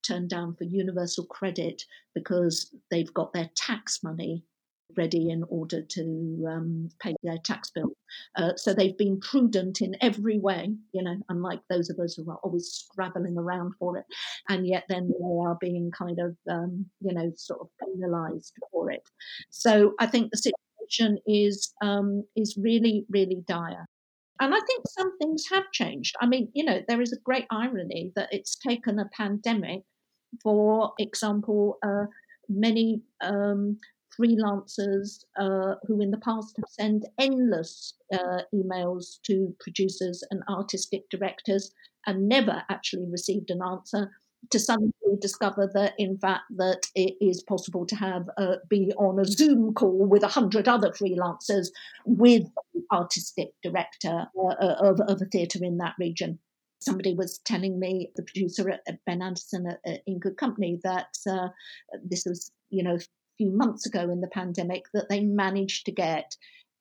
turned 0.02 0.30
down 0.30 0.54
for 0.54 0.64
universal 0.64 1.24
credit 1.24 1.84
because 2.14 2.74
they've 2.90 3.12
got 3.14 3.32
their 3.32 3.50
tax 3.54 4.02
money 4.02 4.44
ready 4.96 5.30
in 5.30 5.44
order 5.48 5.82
to 5.82 6.44
um, 6.48 6.88
pay 7.00 7.14
their 7.22 7.38
tax 7.38 7.70
bill. 7.70 7.92
Uh, 8.36 8.52
so 8.56 8.72
they've 8.72 8.96
been 8.96 9.20
prudent 9.20 9.80
in 9.80 9.96
every 10.00 10.38
way, 10.38 10.74
you 10.92 11.02
know, 11.02 11.16
unlike 11.28 11.60
those 11.68 11.90
of 11.90 11.98
us 11.98 12.14
who 12.14 12.28
are 12.30 12.38
always 12.42 12.66
scrabbling 12.68 13.36
around 13.36 13.74
for 13.78 13.98
it. 13.98 14.06
And 14.48 14.66
yet 14.66 14.84
then 14.88 15.08
they 15.08 15.46
are 15.46 15.56
being 15.60 15.90
kind 15.90 16.18
of, 16.18 16.36
um, 16.50 16.86
you 17.00 17.12
know, 17.12 17.30
sort 17.36 17.60
of 17.60 17.68
penalized 17.80 18.54
for 18.72 18.90
it. 18.90 19.02
So 19.50 19.94
I 19.98 20.06
think 20.06 20.30
the 20.30 20.38
situation 20.38 21.18
is 21.26 21.72
um, 21.82 22.24
is 22.34 22.56
really, 22.56 23.04
really 23.10 23.44
dire. 23.46 23.86
And 24.40 24.54
I 24.54 24.58
think 24.66 24.84
some 24.88 25.18
things 25.18 25.44
have 25.50 25.64
changed. 25.72 26.14
I 26.20 26.26
mean, 26.26 26.48
you 26.54 26.64
know, 26.64 26.80
there 26.86 27.00
is 27.00 27.12
a 27.12 27.20
great 27.24 27.46
irony 27.50 28.12
that 28.14 28.28
it's 28.30 28.56
taken 28.56 28.98
a 28.98 29.10
pandemic, 29.16 29.82
for 30.42 30.92
example, 30.98 31.78
uh, 31.84 32.04
many 32.48 33.02
um, 33.20 33.78
freelancers 34.18 35.24
uh, 35.38 35.74
who 35.86 36.00
in 36.00 36.10
the 36.10 36.18
past 36.18 36.54
have 36.56 36.68
sent 36.68 37.04
endless 37.18 37.94
uh, 38.12 38.42
emails 38.54 39.20
to 39.24 39.54
producers 39.60 40.22
and 40.30 40.42
artistic 40.48 41.02
directors 41.10 41.72
and 42.06 42.28
never 42.28 42.62
actually 42.70 43.06
received 43.10 43.50
an 43.50 43.60
answer 43.62 44.10
to 44.50 44.58
suddenly 44.58 44.92
discover 45.20 45.70
that 45.74 45.94
in 45.98 46.16
fact 46.18 46.44
that 46.56 46.86
it 46.94 47.14
is 47.20 47.42
possible 47.42 47.84
to 47.86 47.96
have 47.96 48.28
uh, 48.36 48.56
be 48.68 48.92
on 48.96 49.18
a 49.18 49.24
zoom 49.24 49.74
call 49.74 50.06
with 50.06 50.22
a 50.22 50.28
hundred 50.28 50.68
other 50.68 50.90
freelancers 50.90 51.68
with 52.04 52.44
the 52.74 52.82
artistic 52.92 53.48
director 53.62 54.26
uh, 54.38 54.46
uh 54.46 54.76
of, 54.80 55.00
of 55.00 55.20
a 55.20 55.26
theatre 55.26 55.62
in 55.62 55.78
that 55.78 55.94
region. 55.98 56.38
Somebody 56.80 57.14
was 57.14 57.38
telling 57.38 57.78
me 57.80 58.10
the 58.16 58.22
producer 58.22 58.70
at, 58.70 59.04
ben 59.04 59.22
anderson 59.22 59.66
at, 59.66 59.80
at 59.84 60.02
in 60.06 60.18
good 60.18 60.36
company 60.36 60.80
that 60.84 61.16
uh, 61.28 61.48
this 62.02 62.24
was 62.24 62.50
you 62.70 62.82
know 62.82 62.96
a 62.96 63.00
few 63.36 63.50
months 63.50 63.86
ago 63.86 64.10
in 64.10 64.20
the 64.20 64.28
pandemic 64.28 64.84
that 64.94 65.08
they 65.08 65.20
managed 65.20 65.86
to 65.86 65.92
get 65.92 66.36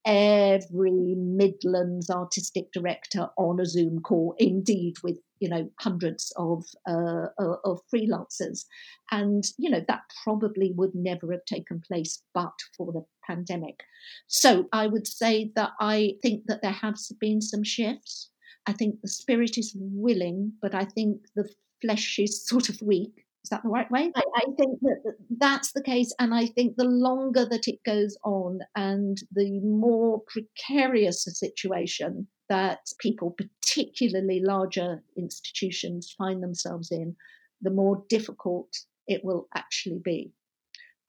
every 0.07 1.15
Midlands 1.17 2.09
artistic 2.09 2.71
director 2.71 3.27
on 3.37 3.59
a 3.59 3.65
Zoom 3.65 3.99
call, 3.99 4.35
indeed 4.39 4.95
with 5.03 5.19
you 5.39 5.49
know 5.49 5.69
hundreds 5.79 6.31
of 6.37 6.63
uh, 6.89 7.27
uh, 7.39 7.57
of 7.65 7.81
freelancers, 7.93 8.65
and 9.11 9.43
you 9.57 9.69
know 9.69 9.83
that 9.87 10.01
probably 10.23 10.71
would 10.75 10.95
never 10.95 11.31
have 11.33 11.45
taken 11.45 11.81
place 11.85 12.23
but 12.33 12.53
for 12.75 12.93
the 12.93 13.03
pandemic. 13.27 13.81
So 14.27 14.67
I 14.71 14.87
would 14.87 15.05
say 15.05 15.51
that 15.55 15.71
I 15.79 16.13
think 16.23 16.45
that 16.47 16.61
there 16.61 16.71
have 16.71 16.95
been 17.19 17.41
some 17.41 17.63
shifts. 17.63 18.29
I 18.65 18.73
think 18.73 19.01
the 19.01 19.09
spirit 19.09 19.57
is 19.57 19.75
willing, 19.77 20.53
but 20.61 20.73
I 20.73 20.85
think 20.85 21.21
the 21.35 21.49
flesh 21.81 22.17
is 22.17 22.47
sort 22.47 22.69
of 22.69 22.81
weak. 22.81 23.26
Is 23.47 23.51
that 23.51 23.63
the 23.63 23.69
right 23.69 23.89
way? 23.89 24.11
I, 24.13 24.23
I, 24.35 24.43
think 24.57 24.81
that 24.81 25.15
that's 25.37 25.71
the 25.71 25.81
case. 25.81 26.13
And 26.19 26.35
I 26.35 26.47
think 26.47 26.75
the 26.75 26.83
longer 26.83 27.45
that 27.45 27.65
it 27.65 27.81
goes 27.85 28.17
on 28.25 28.59
and 28.75 29.17
the 29.31 29.61
more 29.61 30.21
precarious 30.27 31.25
a 31.25 31.31
situation 31.31 32.27
that 32.49 32.79
people, 32.99 33.37
particularly 33.37 34.41
larger 34.43 35.01
institutions, 35.15 36.13
find 36.17 36.43
themselves 36.43 36.91
in, 36.91 37.15
the 37.61 37.69
more 37.69 38.03
difficult 38.09 38.67
it 39.07 39.23
will 39.23 39.47
actually 39.55 40.01
be. 40.03 40.33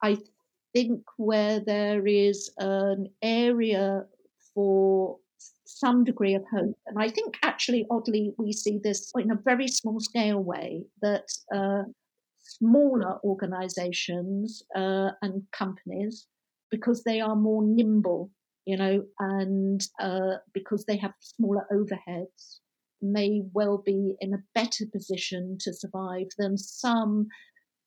I 0.01 0.19
think 0.73 1.03
where 1.17 1.59
there 1.59 2.07
is 2.07 2.53
an 2.59 3.09
area 3.21 4.05
for 4.55 5.17
some 5.65 6.05
degree 6.05 6.35
of 6.35 6.45
hope. 6.53 6.79
And 6.87 7.03
I 7.03 7.09
think 7.09 7.37
actually, 7.43 7.85
oddly, 7.91 8.33
we 8.39 8.53
see 8.53 8.79
this 8.79 9.11
in 9.17 9.33
a 9.33 9.43
very 9.45 9.67
small 9.67 9.99
scale 9.99 10.43
way 10.43 10.85
that 11.03 11.27
uh, 11.53 11.83
smaller 12.61 13.19
organizations 13.25 14.63
uh, 14.75 15.11
and 15.23 15.43
companies 15.53 16.27
because 16.71 17.05
they 17.05 17.21
are 17.21 17.37
more 17.37 17.63
nimble, 17.63 18.31
you 18.67 18.77
know, 18.77 19.05
and 19.19 19.87
uh, 20.01 20.37
because 20.53 20.85
they 20.85 20.97
have 20.97 21.15
smaller 21.21 21.67
overheads, 21.73 22.59
may 23.01 23.43
well 23.53 23.79
be 23.79 24.17
in 24.21 24.35
a 24.35 24.43
better 24.55 24.85
position 24.93 25.57
to 25.61 25.73
survive 25.73 26.27
than 26.37 26.59
some 26.59 27.29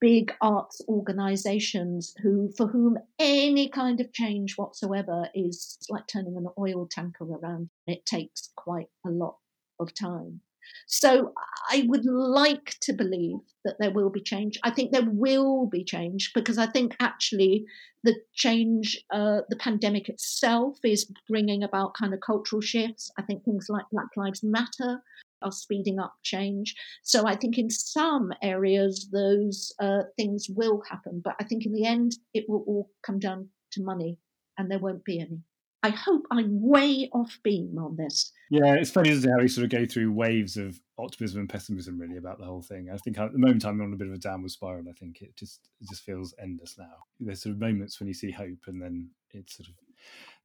big 0.00 0.32
arts 0.40 0.80
organizations 0.88 2.12
who 2.22 2.50
for 2.56 2.66
whom 2.66 2.98
any 3.20 3.68
kind 3.68 4.00
of 4.00 4.12
change 4.12 4.54
whatsoever 4.56 5.28
is 5.32 5.78
like 5.90 6.06
turning 6.08 6.36
an 6.36 6.48
oil 6.58 6.88
tanker 6.90 7.24
around. 7.24 7.70
It 7.86 8.04
takes 8.04 8.50
quite 8.56 8.88
a 9.06 9.10
lot 9.10 9.36
of 9.78 9.94
time 9.94 10.40
so 10.86 11.32
I 11.70 11.84
would 11.88 12.04
like 12.04 12.76
to 12.82 12.92
believe 12.92 13.38
that 13.64 13.76
there 13.78 13.90
will 13.90 14.10
be 14.10 14.20
change. 14.20 14.58
I 14.62 14.70
think 14.70 14.92
there 14.92 15.08
will 15.08 15.66
be 15.66 15.84
change 15.84 16.32
because 16.34 16.58
I 16.58 16.66
think 16.66 16.96
actually 17.00 17.64
the 18.04 18.16
change, 18.34 19.02
uh, 19.12 19.42
the 19.48 19.56
pandemic 19.56 20.08
itself 20.08 20.78
is 20.84 21.10
bringing 21.28 21.62
about 21.62 21.94
kind 21.94 22.12
of 22.12 22.20
cultural 22.20 22.60
shifts. 22.60 23.10
I 23.18 23.22
think 23.22 23.44
things 23.44 23.66
like 23.68 23.84
Black 23.92 24.08
Lives 24.16 24.42
Matter 24.42 25.02
are 25.42 25.52
speeding 25.52 25.98
up 25.98 26.14
change. 26.22 26.74
So 27.02 27.26
I 27.26 27.36
think 27.36 27.58
in 27.58 27.70
some 27.70 28.32
areas 28.42 29.08
those 29.12 29.72
uh, 29.80 30.02
things 30.16 30.46
will 30.48 30.82
happen, 30.88 31.20
but 31.24 31.34
I 31.40 31.44
think 31.44 31.66
in 31.66 31.72
the 31.72 31.86
end 31.86 32.12
it 32.34 32.44
will 32.48 32.64
all 32.66 32.90
come 33.02 33.18
down 33.18 33.48
to 33.72 33.82
money 33.82 34.18
and 34.58 34.70
there 34.70 34.78
won't 34.78 35.04
be 35.04 35.20
any. 35.20 35.42
I 35.82 35.90
hope 35.90 36.26
I'm 36.30 36.62
way 36.62 37.08
off 37.12 37.38
beam 37.42 37.76
on 37.78 37.96
this. 37.96 38.32
Yeah, 38.50 38.74
it's 38.74 38.90
funny, 38.90 39.10
isn't 39.10 39.28
it, 39.28 39.32
how 39.32 39.40
we 39.40 39.48
sort 39.48 39.64
of 39.64 39.70
go 39.70 39.84
through 39.84 40.12
waves 40.12 40.56
of 40.56 40.78
optimism 40.98 41.40
and 41.40 41.48
pessimism, 41.48 41.98
really, 41.98 42.18
about 42.18 42.38
the 42.38 42.44
whole 42.44 42.62
thing. 42.62 42.88
I 42.92 42.96
think 42.98 43.18
at 43.18 43.32
the 43.32 43.38
moment 43.38 43.64
I'm 43.64 43.80
on 43.80 43.92
a 43.92 43.96
bit 43.96 44.06
of 44.06 44.14
a 44.14 44.18
downward 44.18 44.52
spiral. 44.52 44.84
I 44.88 44.92
think 44.92 45.22
it 45.22 45.36
just 45.36 45.68
it 45.80 45.88
just 45.88 46.04
feels 46.04 46.34
endless 46.40 46.76
now. 46.78 47.04
There's 47.18 47.42
sort 47.42 47.54
of 47.54 47.60
moments 47.60 47.98
when 47.98 48.06
you 48.06 48.14
see 48.14 48.30
hope, 48.30 48.60
and 48.66 48.80
then 48.80 49.10
it 49.32 49.50
sort 49.50 49.68
of 49.68 49.74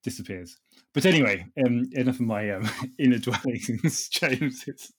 disappears. 0.03 0.57
But 0.93 1.05
anyway, 1.05 1.45
um, 1.65 1.89
enough 1.93 2.15
of 2.15 2.21
my 2.21 2.49
um, 2.51 2.69
inner 2.99 3.19
dwellings, 3.19 4.09
James. 4.11 4.63
It's 4.67 4.91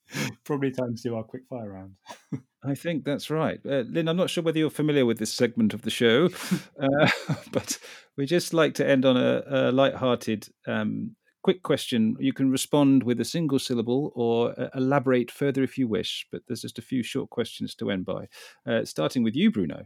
probably 0.44 0.70
time 0.70 0.94
to 0.94 1.02
do 1.02 1.16
our 1.16 1.24
quick 1.24 1.42
fire 1.48 1.72
round. 1.72 1.94
I 2.64 2.74
think 2.74 3.04
that's 3.04 3.30
right. 3.30 3.60
Uh, 3.64 3.84
Lyn, 3.88 4.08
I'm 4.08 4.16
not 4.16 4.30
sure 4.30 4.42
whether 4.42 4.58
you're 4.58 4.70
familiar 4.70 5.06
with 5.06 5.18
this 5.18 5.32
segment 5.32 5.74
of 5.74 5.82
the 5.82 5.90
show, 5.90 6.28
uh, 6.80 7.10
but 7.52 7.78
we 8.16 8.26
just 8.26 8.52
like 8.52 8.74
to 8.74 8.88
end 8.88 9.04
on 9.04 9.16
a, 9.16 9.42
a 9.46 9.72
light-hearted, 9.72 10.48
um, 10.66 11.14
quick 11.42 11.62
question. 11.62 12.16
You 12.18 12.32
can 12.32 12.50
respond 12.50 13.04
with 13.04 13.20
a 13.20 13.24
single 13.24 13.60
syllable 13.60 14.12
or 14.16 14.58
uh, 14.60 14.68
elaborate 14.74 15.30
further 15.30 15.62
if 15.62 15.78
you 15.78 15.86
wish, 15.86 16.26
but 16.32 16.42
there's 16.48 16.62
just 16.62 16.78
a 16.78 16.82
few 16.82 17.02
short 17.02 17.30
questions 17.30 17.74
to 17.76 17.90
end 17.90 18.04
by. 18.04 18.26
Uh, 18.66 18.84
starting 18.84 19.22
with 19.22 19.36
you, 19.36 19.52
Bruno. 19.52 19.84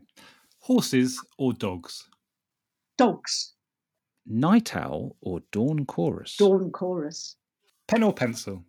Horses 0.61 1.21
or 1.39 1.53
dogs? 1.53 2.09
Dogs. 2.97 3.55
Night 4.27 4.75
owl 4.77 5.17
or 5.21 5.41
dawn 5.51 5.85
chorus? 5.85 6.37
Dawn 6.37 6.71
chorus. 6.71 7.37
Pen 7.89 8.03
or 8.03 8.15
pencil? 8.15 8.65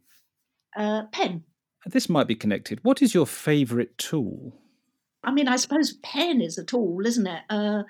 Uh, 0.76 1.04
pen. 1.12 1.44
This 1.86 2.10
might 2.10 2.28
be 2.28 2.36
connected. 2.36 2.80
What 2.84 3.02
is 3.02 3.14
your 3.14 3.28
favourite 3.28 3.98
tool? 3.98 4.54
I 5.24 5.32
mean, 5.32 5.48
I 5.48 5.56
suppose 5.56 5.94
pen 6.04 6.42
is 6.42 6.58
a 6.58 6.64
tool, 6.64 7.06
isn't 7.06 7.28
it? 7.28 7.42
Uh, 7.50 7.84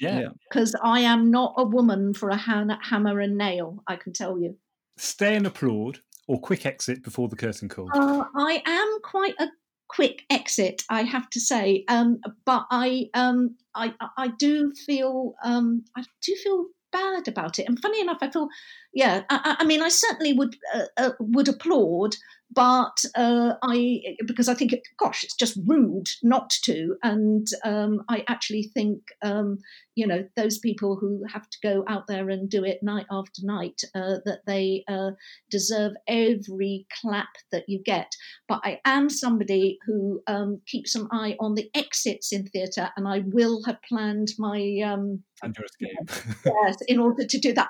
yeah. 0.00 0.28
Because 0.48 0.74
I 0.82 1.00
am 1.00 1.30
not 1.30 1.54
a 1.56 1.64
woman 1.64 2.14
for 2.14 2.30
a 2.30 2.36
hammer 2.36 3.20
and 3.20 3.36
nail, 3.36 3.82
I 3.86 3.96
can 3.96 4.12
tell 4.12 4.38
you. 4.38 4.56
Stay 4.96 5.36
and 5.36 5.46
applaud 5.46 6.00
or 6.28 6.38
quick 6.40 6.66
exit 6.66 7.02
before 7.02 7.28
the 7.28 7.36
curtain 7.36 7.68
call? 7.68 7.90
Uh, 7.92 8.24
I 8.36 8.62
am 8.64 8.98
quite 9.02 9.34
a 9.40 9.48
quick 9.88 10.24
exit, 10.30 10.84
I 10.90 11.02
have 11.02 11.28
to 11.30 11.40
say. 11.40 11.84
Um, 11.88 12.20
but 12.44 12.66
I, 12.70 13.08
um, 13.14 13.56
I, 13.74 13.94
I 14.16 14.28
do 14.28 14.72
feel, 14.86 15.34
um, 15.42 15.84
I 15.96 16.04
do 16.22 16.36
feel 16.36 16.66
bad 16.92 17.26
about 17.26 17.58
it. 17.58 17.66
And 17.66 17.80
funny 17.80 18.00
enough, 18.00 18.18
I 18.20 18.30
feel, 18.30 18.48
yeah, 18.92 19.22
I, 19.30 19.56
I 19.60 19.64
mean, 19.64 19.82
I 19.82 19.88
certainly 19.88 20.34
would 20.34 20.56
uh, 20.74 20.84
uh, 20.96 21.10
would 21.18 21.48
applaud, 21.48 22.14
but 22.58 23.04
uh, 23.14 23.54
I 23.62 24.00
because 24.26 24.48
I 24.48 24.54
think, 24.54 24.72
it, 24.72 24.82
gosh, 24.98 25.22
it's 25.22 25.36
just 25.36 25.56
rude 25.64 26.08
not 26.24 26.50
to. 26.64 26.96
And 27.04 27.46
um, 27.64 28.02
I 28.08 28.24
actually 28.26 28.64
think, 28.74 28.98
um, 29.22 29.58
you 29.98 30.06
know, 30.06 30.24
those 30.36 30.60
people 30.60 30.94
who 30.94 31.24
have 31.32 31.50
to 31.50 31.58
go 31.60 31.82
out 31.88 32.06
there 32.06 32.30
and 32.30 32.48
do 32.48 32.62
it 32.62 32.84
night 32.84 33.06
after 33.10 33.42
night, 33.42 33.82
uh, 33.96 34.18
that 34.24 34.42
they 34.46 34.84
uh, 34.86 35.10
deserve 35.50 35.94
every 36.06 36.86
clap 37.00 37.30
that 37.50 37.64
you 37.66 37.82
get. 37.82 38.12
But 38.46 38.60
I 38.62 38.80
am 38.84 39.10
somebody 39.10 39.76
who 39.84 40.22
um, 40.28 40.60
keeps 40.68 40.94
an 40.94 41.08
eye 41.10 41.34
on 41.40 41.56
the 41.56 41.68
exits 41.74 42.32
in 42.32 42.46
theatre, 42.46 42.90
and 42.96 43.08
I 43.08 43.24
will 43.26 43.60
have 43.64 43.82
planned 43.82 44.28
my 44.38 44.80
um, 44.86 45.24
your 45.42 45.66
escape. 45.66 46.36
yes, 46.46 46.80
in 46.86 47.00
order 47.00 47.26
to 47.26 47.38
do 47.38 47.52
that. 47.54 47.68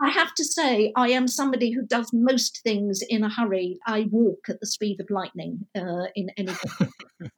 I 0.00 0.10
have 0.10 0.34
to 0.34 0.44
say, 0.44 0.92
I 0.96 1.10
am 1.10 1.28
somebody 1.28 1.70
who 1.70 1.86
does 1.86 2.10
most 2.12 2.60
things 2.64 3.02
in 3.08 3.22
a 3.22 3.30
hurry. 3.30 3.78
I 3.86 4.08
walk 4.10 4.48
at 4.48 4.58
the 4.58 4.66
speed 4.66 5.00
of 5.00 5.10
lightning 5.10 5.66
uh, 5.76 6.06
in 6.16 6.30
anything. 6.36 6.92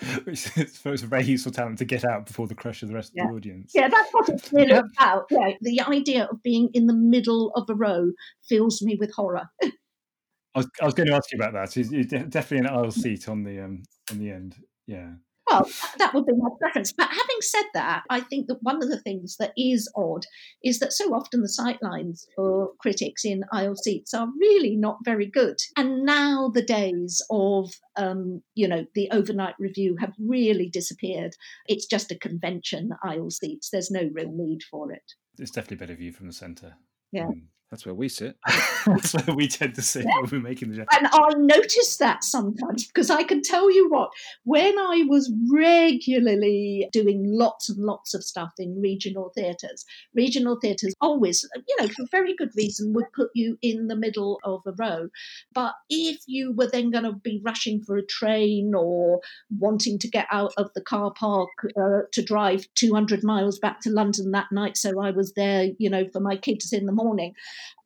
Which 0.24 0.56
is 0.56 1.02
a 1.02 1.06
very 1.06 1.24
useful 1.24 1.52
talent 1.52 1.78
to 1.78 1.84
get 1.84 2.04
out 2.04 2.26
before 2.26 2.46
the 2.46 2.54
crush 2.54 2.82
of 2.82 2.88
the 2.88 2.94
rest 2.94 3.12
yeah. 3.14 3.24
of 3.24 3.30
the 3.30 3.36
audience. 3.36 3.72
Yeah, 3.74 3.88
that's 3.88 4.10
what 4.12 4.28
it's 4.28 4.52
really 4.52 4.72
about. 4.72 5.26
Yeah, 5.30 5.52
the 5.60 5.80
idea 5.82 6.24
of 6.24 6.42
being 6.42 6.70
in 6.74 6.86
the 6.86 6.94
middle 6.94 7.52
of 7.54 7.68
a 7.68 7.74
row 7.74 8.12
fills 8.48 8.82
me 8.82 8.96
with 8.98 9.12
horror. 9.12 9.48
I 9.62 10.58
was, 10.58 10.68
I 10.82 10.84
was 10.84 10.94
going 10.94 11.08
to 11.08 11.14
ask 11.14 11.30
you 11.32 11.38
about 11.38 11.52
that. 11.52 11.76
It's 11.76 12.10
definitely 12.10 12.66
an 12.66 12.74
aisle 12.74 12.90
seat 12.90 13.28
on 13.28 13.44
the 13.44 13.60
um, 13.60 13.82
on 14.10 14.18
the 14.18 14.30
end. 14.30 14.56
Yeah. 14.86 15.10
Well, 15.50 15.68
that 15.98 16.14
would 16.14 16.26
be 16.26 16.32
my 16.32 16.48
preference. 16.58 16.92
But 16.92 17.08
having 17.08 17.40
said 17.40 17.64
that, 17.74 18.04
I 18.08 18.20
think 18.20 18.46
that 18.46 18.62
one 18.62 18.82
of 18.82 18.88
the 18.88 19.00
things 19.00 19.36
that 19.38 19.52
is 19.56 19.90
odd 19.96 20.24
is 20.62 20.78
that 20.78 20.92
so 20.92 21.12
often 21.12 21.42
the 21.42 21.48
sightlines 21.48 22.26
for 22.36 22.70
critics 22.78 23.24
in 23.24 23.44
aisle 23.52 23.74
seats 23.76 24.14
are 24.14 24.28
really 24.38 24.76
not 24.76 24.98
very 25.04 25.26
good. 25.26 25.56
And 25.76 26.04
now 26.04 26.50
the 26.52 26.62
days 26.62 27.20
of, 27.30 27.72
um, 27.96 28.42
you 28.54 28.68
know, 28.68 28.86
the 28.94 29.08
overnight 29.10 29.54
review 29.58 29.96
have 30.00 30.14
really 30.18 30.68
disappeared. 30.68 31.34
It's 31.66 31.86
just 31.86 32.12
a 32.12 32.18
convention, 32.18 32.90
aisle 33.02 33.30
seats. 33.30 33.70
There's 33.70 33.90
no 33.90 34.08
real 34.12 34.30
need 34.32 34.62
for 34.70 34.92
it. 34.92 35.02
It's 35.38 35.50
definitely 35.50 35.78
better 35.78 35.96
view 35.96 36.12
from 36.12 36.26
the 36.26 36.32
centre. 36.32 36.74
Yeah. 37.12 37.26
Um, 37.26 37.48
That's 37.70 37.86
where 37.86 37.94
we 37.94 38.08
sit. 38.08 38.36
That's 38.86 39.14
where 39.14 39.36
we 39.36 39.46
tend 39.46 39.76
to 39.76 39.82
sit 39.82 40.04
when 40.04 40.28
we're 40.30 40.40
making 40.40 40.70
the 40.70 40.76
show. 40.76 40.86
And 40.90 41.06
I 41.06 41.34
notice 41.36 41.98
that 41.98 42.24
sometimes 42.24 42.86
because 42.88 43.10
I 43.10 43.22
can 43.22 43.42
tell 43.42 43.70
you 43.70 43.88
what, 43.88 44.10
when 44.42 44.76
I 44.76 45.04
was 45.08 45.32
regularly 45.48 46.88
doing 46.92 47.22
lots 47.24 47.68
and 47.68 47.78
lots 47.78 48.12
of 48.12 48.24
stuff 48.24 48.54
in 48.58 48.80
regional 48.80 49.30
theatres, 49.36 49.84
regional 50.14 50.58
theatres 50.60 50.94
always, 51.00 51.48
you 51.68 51.76
know, 51.78 51.86
for 51.88 52.06
very 52.10 52.34
good 52.34 52.50
reason, 52.56 52.92
would 52.92 53.12
put 53.14 53.30
you 53.34 53.56
in 53.62 53.86
the 53.86 53.96
middle 53.96 54.40
of 54.42 54.62
a 54.66 54.72
row. 54.72 55.08
But 55.54 55.74
if 55.88 56.18
you 56.26 56.52
were 56.52 56.68
then 56.68 56.90
going 56.90 57.04
to 57.04 57.12
be 57.12 57.40
rushing 57.44 57.82
for 57.84 57.96
a 57.96 58.06
train 58.06 58.72
or 58.74 59.20
wanting 59.56 60.00
to 60.00 60.08
get 60.08 60.26
out 60.32 60.52
of 60.56 60.70
the 60.74 60.82
car 60.82 61.12
park 61.12 61.50
uh, 61.80 62.00
to 62.10 62.22
drive 62.22 62.66
200 62.74 63.22
miles 63.22 63.60
back 63.60 63.80
to 63.82 63.90
London 63.90 64.32
that 64.32 64.50
night, 64.50 64.76
so 64.76 65.00
I 65.00 65.12
was 65.12 65.34
there, 65.34 65.68
you 65.78 65.88
know, 65.88 66.08
for 66.12 66.18
my 66.18 66.36
kids 66.36 66.72
in 66.72 66.86
the 66.86 66.92
morning, 66.92 67.34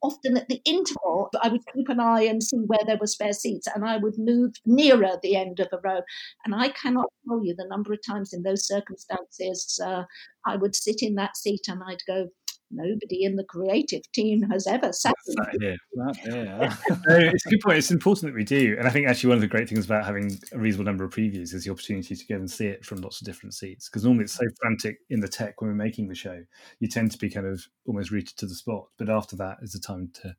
often 0.01 0.37
at 0.37 0.47
the 0.47 0.61
interval, 0.65 1.29
I 1.41 1.49
would 1.49 1.61
keep 1.73 1.89
an 1.89 1.99
eye 1.99 2.23
and 2.23 2.41
see 2.41 2.57
where 2.57 2.79
there 2.85 2.97
were 2.99 3.07
spare 3.07 3.33
seats, 3.33 3.67
and 3.73 3.85
I 3.85 3.97
would 3.97 4.17
move 4.17 4.53
nearer 4.65 5.17
the 5.21 5.35
end 5.35 5.59
of 5.59 5.67
a 5.71 5.79
row. 5.83 6.01
And 6.45 6.55
I 6.55 6.69
cannot 6.69 7.11
tell 7.27 7.43
you 7.43 7.55
the 7.55 7.67
number 7.67 7.93
of 7.93 7.99
times 8.05 8.33
in 8.33 8.43
those 8.43 8.67
circumstances 8.67 9.79
uh, 9.83 10.03
I 10.45 10.55
would 10.57 10.75
sit 10.75 11.01
in 11.01 11.15
that 11.15 11.37
seat 11.37 11.61
and 11.67 11.81
I'd 11.85 12.03
go, 12.07 12.29
nobody 12.71 13.23
in 13.23 13.35
the 13.35 13.43
creative 13.43 14.01
team 14.13 14.43
has 14.51 14.67
ever 14.67 14.91
sat 14.91 15.13
here. 15.59 15.77
it's 15.95 17.45
a 17.45 17.49
good 17.49 17.59
point. 17.63 17.77
It's 17.77 17.91
important 17.91 18.31
that 18.31 18.37
we 18.37 18.43
do. 18.43 18.75
And 18.77 18.87
I 18.87 18.91
think 18.91 19.07
actually 19.07 19.29
one 19.29 19.37
of 19.37 19.41
the 19.41 19.47
great 19.47 19.69
things 19.69 19.85
about 19.85 20.05
having 20.05 20.37
a 20.51 20.57
reasonable 20.57 20.85
number 20.85 21.03
of 21.03 21.13
previews 21.13 21.53
is 21.53 21.65
the 21.65 21.71
opportunity 21.71 22.15
to 22.15 22.25
go 22.27 22.35
and 22.35 22.49
see 22.49 22.67
it 22.67 22.85
from 22.85 23.01
lots 23.01 23.21
of 23.21 23.25
different 23.25 23.53
seats. 23.53 23.89
Because 23.89 24.03
normally 24.03 24.25
it's 24.25 24.33
so 24.33 24.45
frantic 24.61 24.97
in 25.09 25.19
the 25.19 25.27
tech 25.27 25.61
when 25.61 25.69
we're 25.69 25.75
making 25.75 26.07
the 26.07 26.15
show, 26.15 26.43
you 26.79 26.87
tend 26.87 27.11
to 27.11 27.17
be 27.17 27.29
kind 27.29 27.47
of 27.47 27.65
almost 27.87 28.11
rooted 28.11 28.37
to 28.37 28.45
the 28.45 28.55
spot. 28.55 28.87
But 28.97 29.09
after 29.09 29.35
that 29.37 29.57
is 29.61 29.71
the 29.71 29.79
time 29.79 30.11
to 30.21 30.35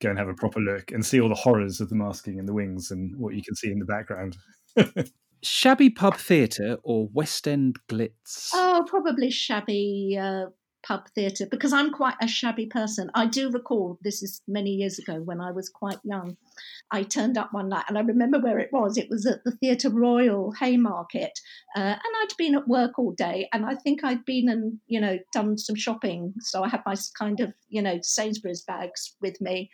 go 0.00 0.10
and 0.10 0.18
have 0.18 0.28
a 0.28 0.34
proper 0.34 0.60
look 0.60 0.92
and 0.92 1.04
see 1.04 1.20
all 1.20 1.28
the 1.28 1.34
horrors 1.34 1.80
of 1.80 1.90
the 1.90 1.94
masking 1.94 2.38
and 2.38 2.48
the 2.48 2.54
wings 2.54 2.90
and 2.90 3.14
what 3.16 3.34
you 3.34 3.42
can 3.42 3.54
see 3.54 3.70
in 3.70 3.78
the 3.78 3.84
background. 3.84 4.36
shabby 5.42 5.90
pub 5.90 6.16
theatre 6.16 6.78
or 6.82 7.08
West 7.12 7.46
End 7.46 7.76
glitz? 7.88 8.50
Oh, 8.54 8.84
probably 8.86 9.30
shabby 9.30 10.18
uh, 10.20 10.46
pub 10.86 11.08
theatre 11.14 11.46
because 11.50 11.72
I'm 11.72 11.90
quite 11.92 12.14
a 12.22 12.28
shabby 12.28 12.66
person. 12.66 13.10
I 13.14 13.26
do 13.26 13.50
recall 13.50 13.98
this 14.02 14.22
is 14.22 14.42
many 14.48 14.70
years 14.70 14.98
ago 14.98 15.20
when 15.20 15.40
I 15.40 15.52
was 15.52 15.68
quite 15.68 15.98
young. 16.04 16.36
I 16.90 17.02
turned 17.02 17.38
up 17.38 17.52
one 17.52 17.68
night 17.68 17.84
and 17.88 17.98
I 17.98 18.02
remember 18.02 18.38
where 18.38 18.58
it 18.58 18.70
was. 18.72 18.96
It 18.96 19.08
was 19.10 19.26
at 19.26 19.44
the 19.44 19.52
Theatre 19.52 19.90
Royal 19.90 20.52
Haymarket, 20.58 21.32
uh, 21.76 21.80
and 21.80 22.00
I'd 22.22 22.36
been 22.38 22.54
at 22.54 22.68
work 22.68 22.98
all 22.98 23.12
day, 23.12 23.48
and 23.52 23.64
I 23.64 23.74
think 23.74 24.04
I'd 24.04 24.24
been 24.24 24.48
and 24.48 24.78
you 24.86 25.00
know 25.00 25.18
done 25.32 25.58
some 25.58 25.76
shopping, 25.76 26.34
so 26.40 26.62
I 26.62 26.68
had 26.68 26.82
my 26.86 26.96
kind 27.18 27.40
of 27.40 27.52
you 27.68 27.82
know 27.82 27.98
Sainsbury's 28.02 28.62
bags 28.62 29.16
with 29.20 29.40
me, 29.40 29.70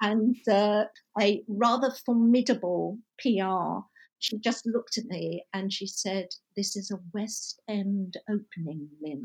and 0.00 0.36
uh, 0.50 0.84
a 1.20 1.42
rather 1.48 1.92
formidable 2.04 2.98
PR 3.18 3.82
she 4.22 4.38
just 4.38 4.64
looked 4.66 4.98
at 4.98 5.04
me 5.06 5.44
and 5.52 5.72
she 5.72 5.84
said, 5.86 6.28
This 6.56 6.76
is 6.76 6.92
a 6.92 6.98
West 7.12 7.60
End 7.68 8.16
opening, 8.30 8.88
Lyn. 9.02 9.24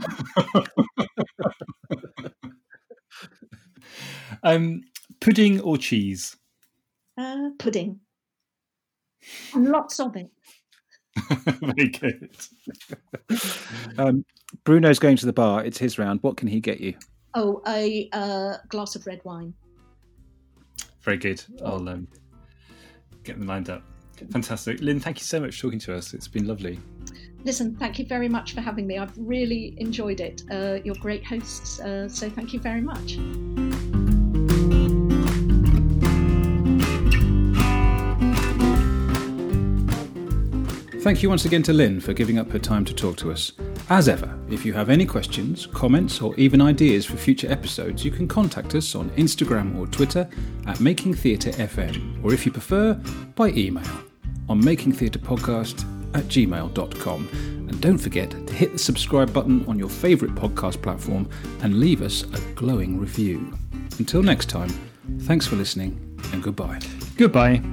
um, 4.44 4.82
pudding 5.20 5.62
or 5.62 5.78
cheese? 5.78 6.36
Uh, 7.16 7.50
pudding. 7.60 8.00
And 9.54 9.70
lots 9.70 10.00
of 10.00 10.16
it. 10.16 10.32
Very 11.62 11.90
good. 11.90 12.36
um, 14.00 14.26
Bruno's 14.64 14.98
going 14.98 15.18
to 15.18 15.28
the 15.28 15.34
bar. 15.34 15.64
It's 15.64 15.78
his 15.78 16.00
round. 16.00 16.24
What 16.24 16.38
can 16.38 16.48
he 16.48 16.60
get 16.60 16.82
you? 16.82 16.96
Oh, 17.36 17.62
a 17.68 18.10
uh, 18.14 18.56
glass 18.70 18.96
of 18.96 19.06
red 19.06 19.22
wine. 19.24 19.54
Very 21.02 21.18
good. 21.18 21.44
I'll 21.64 21.88
um, 21.88 22.08
get 23.24 23.38
them 23.38 23.48
lined 23.48 23.70
up. 23.70 23.84
Fantastic. 24.32 24.82
Lyn, 24.82 25.00
thank 25.00 25.20
you 25.20 25.26
so 25.26 25.40
much 25.40 25.56
for 25.56 25.64
talking 25.64 25.80
to 25.80 25.96
us. 25.96 26.14
It's 26.14 26.28
been 26.28 26.48
lovely. 26.48 26.80
Listen, 27.44 27.76
thank 27.76 28.00
you 28.00 28.06
very 28.06 28.28
much 28.28 28.54
for 28.54 28.62
having 28.62 28.88
me. 28.88 28.98
I've 28.98 29.18
really 29.18 29.76
enjoyed 29.78 30.20
it. 30.20 30.44
Uh, 30.52 30.80
you're 30.84 30.96
great 30.96 31.26
hosts, 31.26 31.80
uh, 31.80 32.10
so 32.10 32.30
thank 32.30 32.54
you 32.54 32.60
very 32.60 32.82
much. 32.82 33.18
Thank 41.08 41.24
you 41.24 41.30
once 41.30 41.46
again 41.46 41.64
to 41.64 41.72
Lyn 41.72 42.02
for 42.02 42.12
giving 42.12 42.38
up 42.38 42.52
her 42.52 42.60
time 42.60 42.84
to 42.84 42.94
talk 42.94 43.16
to 43.20 43.32
us. 43.32 43.54
As 43.90 44.10
ever, 44.10 44.38
if 44.50 44.66
you 44.66 44.74
have 44.74 44.90
any 44.90 45.06
questions, 45.06 45.66
comments, 45.66 46.22
or 46.22 46.36
even 46.36 46.62
ideas 46.62 47.06
for 47.06 47.16
future 47.16 47.50
episodes, 47.50 48.04
you 48.04 48.12
can 48.12 48.28
contact 48.28 48.76
us 48.76 48.94
on 48.94 49.10
Instagram 49.12 49.80
or 49.80 49.88
Twitter 49.88 50.30
at 50.66 50.82
Making 50.82 51.14
Theatre 51.14 51.52
FM, 51.52 52.22
or 52.26 52.34
if 52.34 52.46
you 52.46 52.52
prefer, 52.52 52.96
by 53.36 53.52
email 53.52 53.88
on 54.50 54.62
makingtheatrepodcast 54.62 56.14
at 56.14 56.26
gmail.com. 56.26 57.30
And 57.70 57.80
don't 57.80 57.98
forget 57.98 58.30
to 58.32 58.54
hit 58.54 58.74
the 58.74 58.78
subscribe 58.78 59.32
button 59.32 59.64
on 59.66 59.80
your 59.80 59.88
favourite 59.88 60.36
podcast 60.36 60.82
platform 60.82 61.30
and 61.62 61.80
leave 61.80 62.02
us 62.02 62.24
a 62.24 62.54
glowing 62.56 63.00
review. 63.00 63.58
Until 63.98 64.24
next 64.24 64.50
time, 64.50 64.74
thanks 65.22 65.48
for 65.48 65.56
listening 65.56 66.20
and 66.34 66.44
goodbye. 66.44 66.82
Goodbye. 67.16 67.64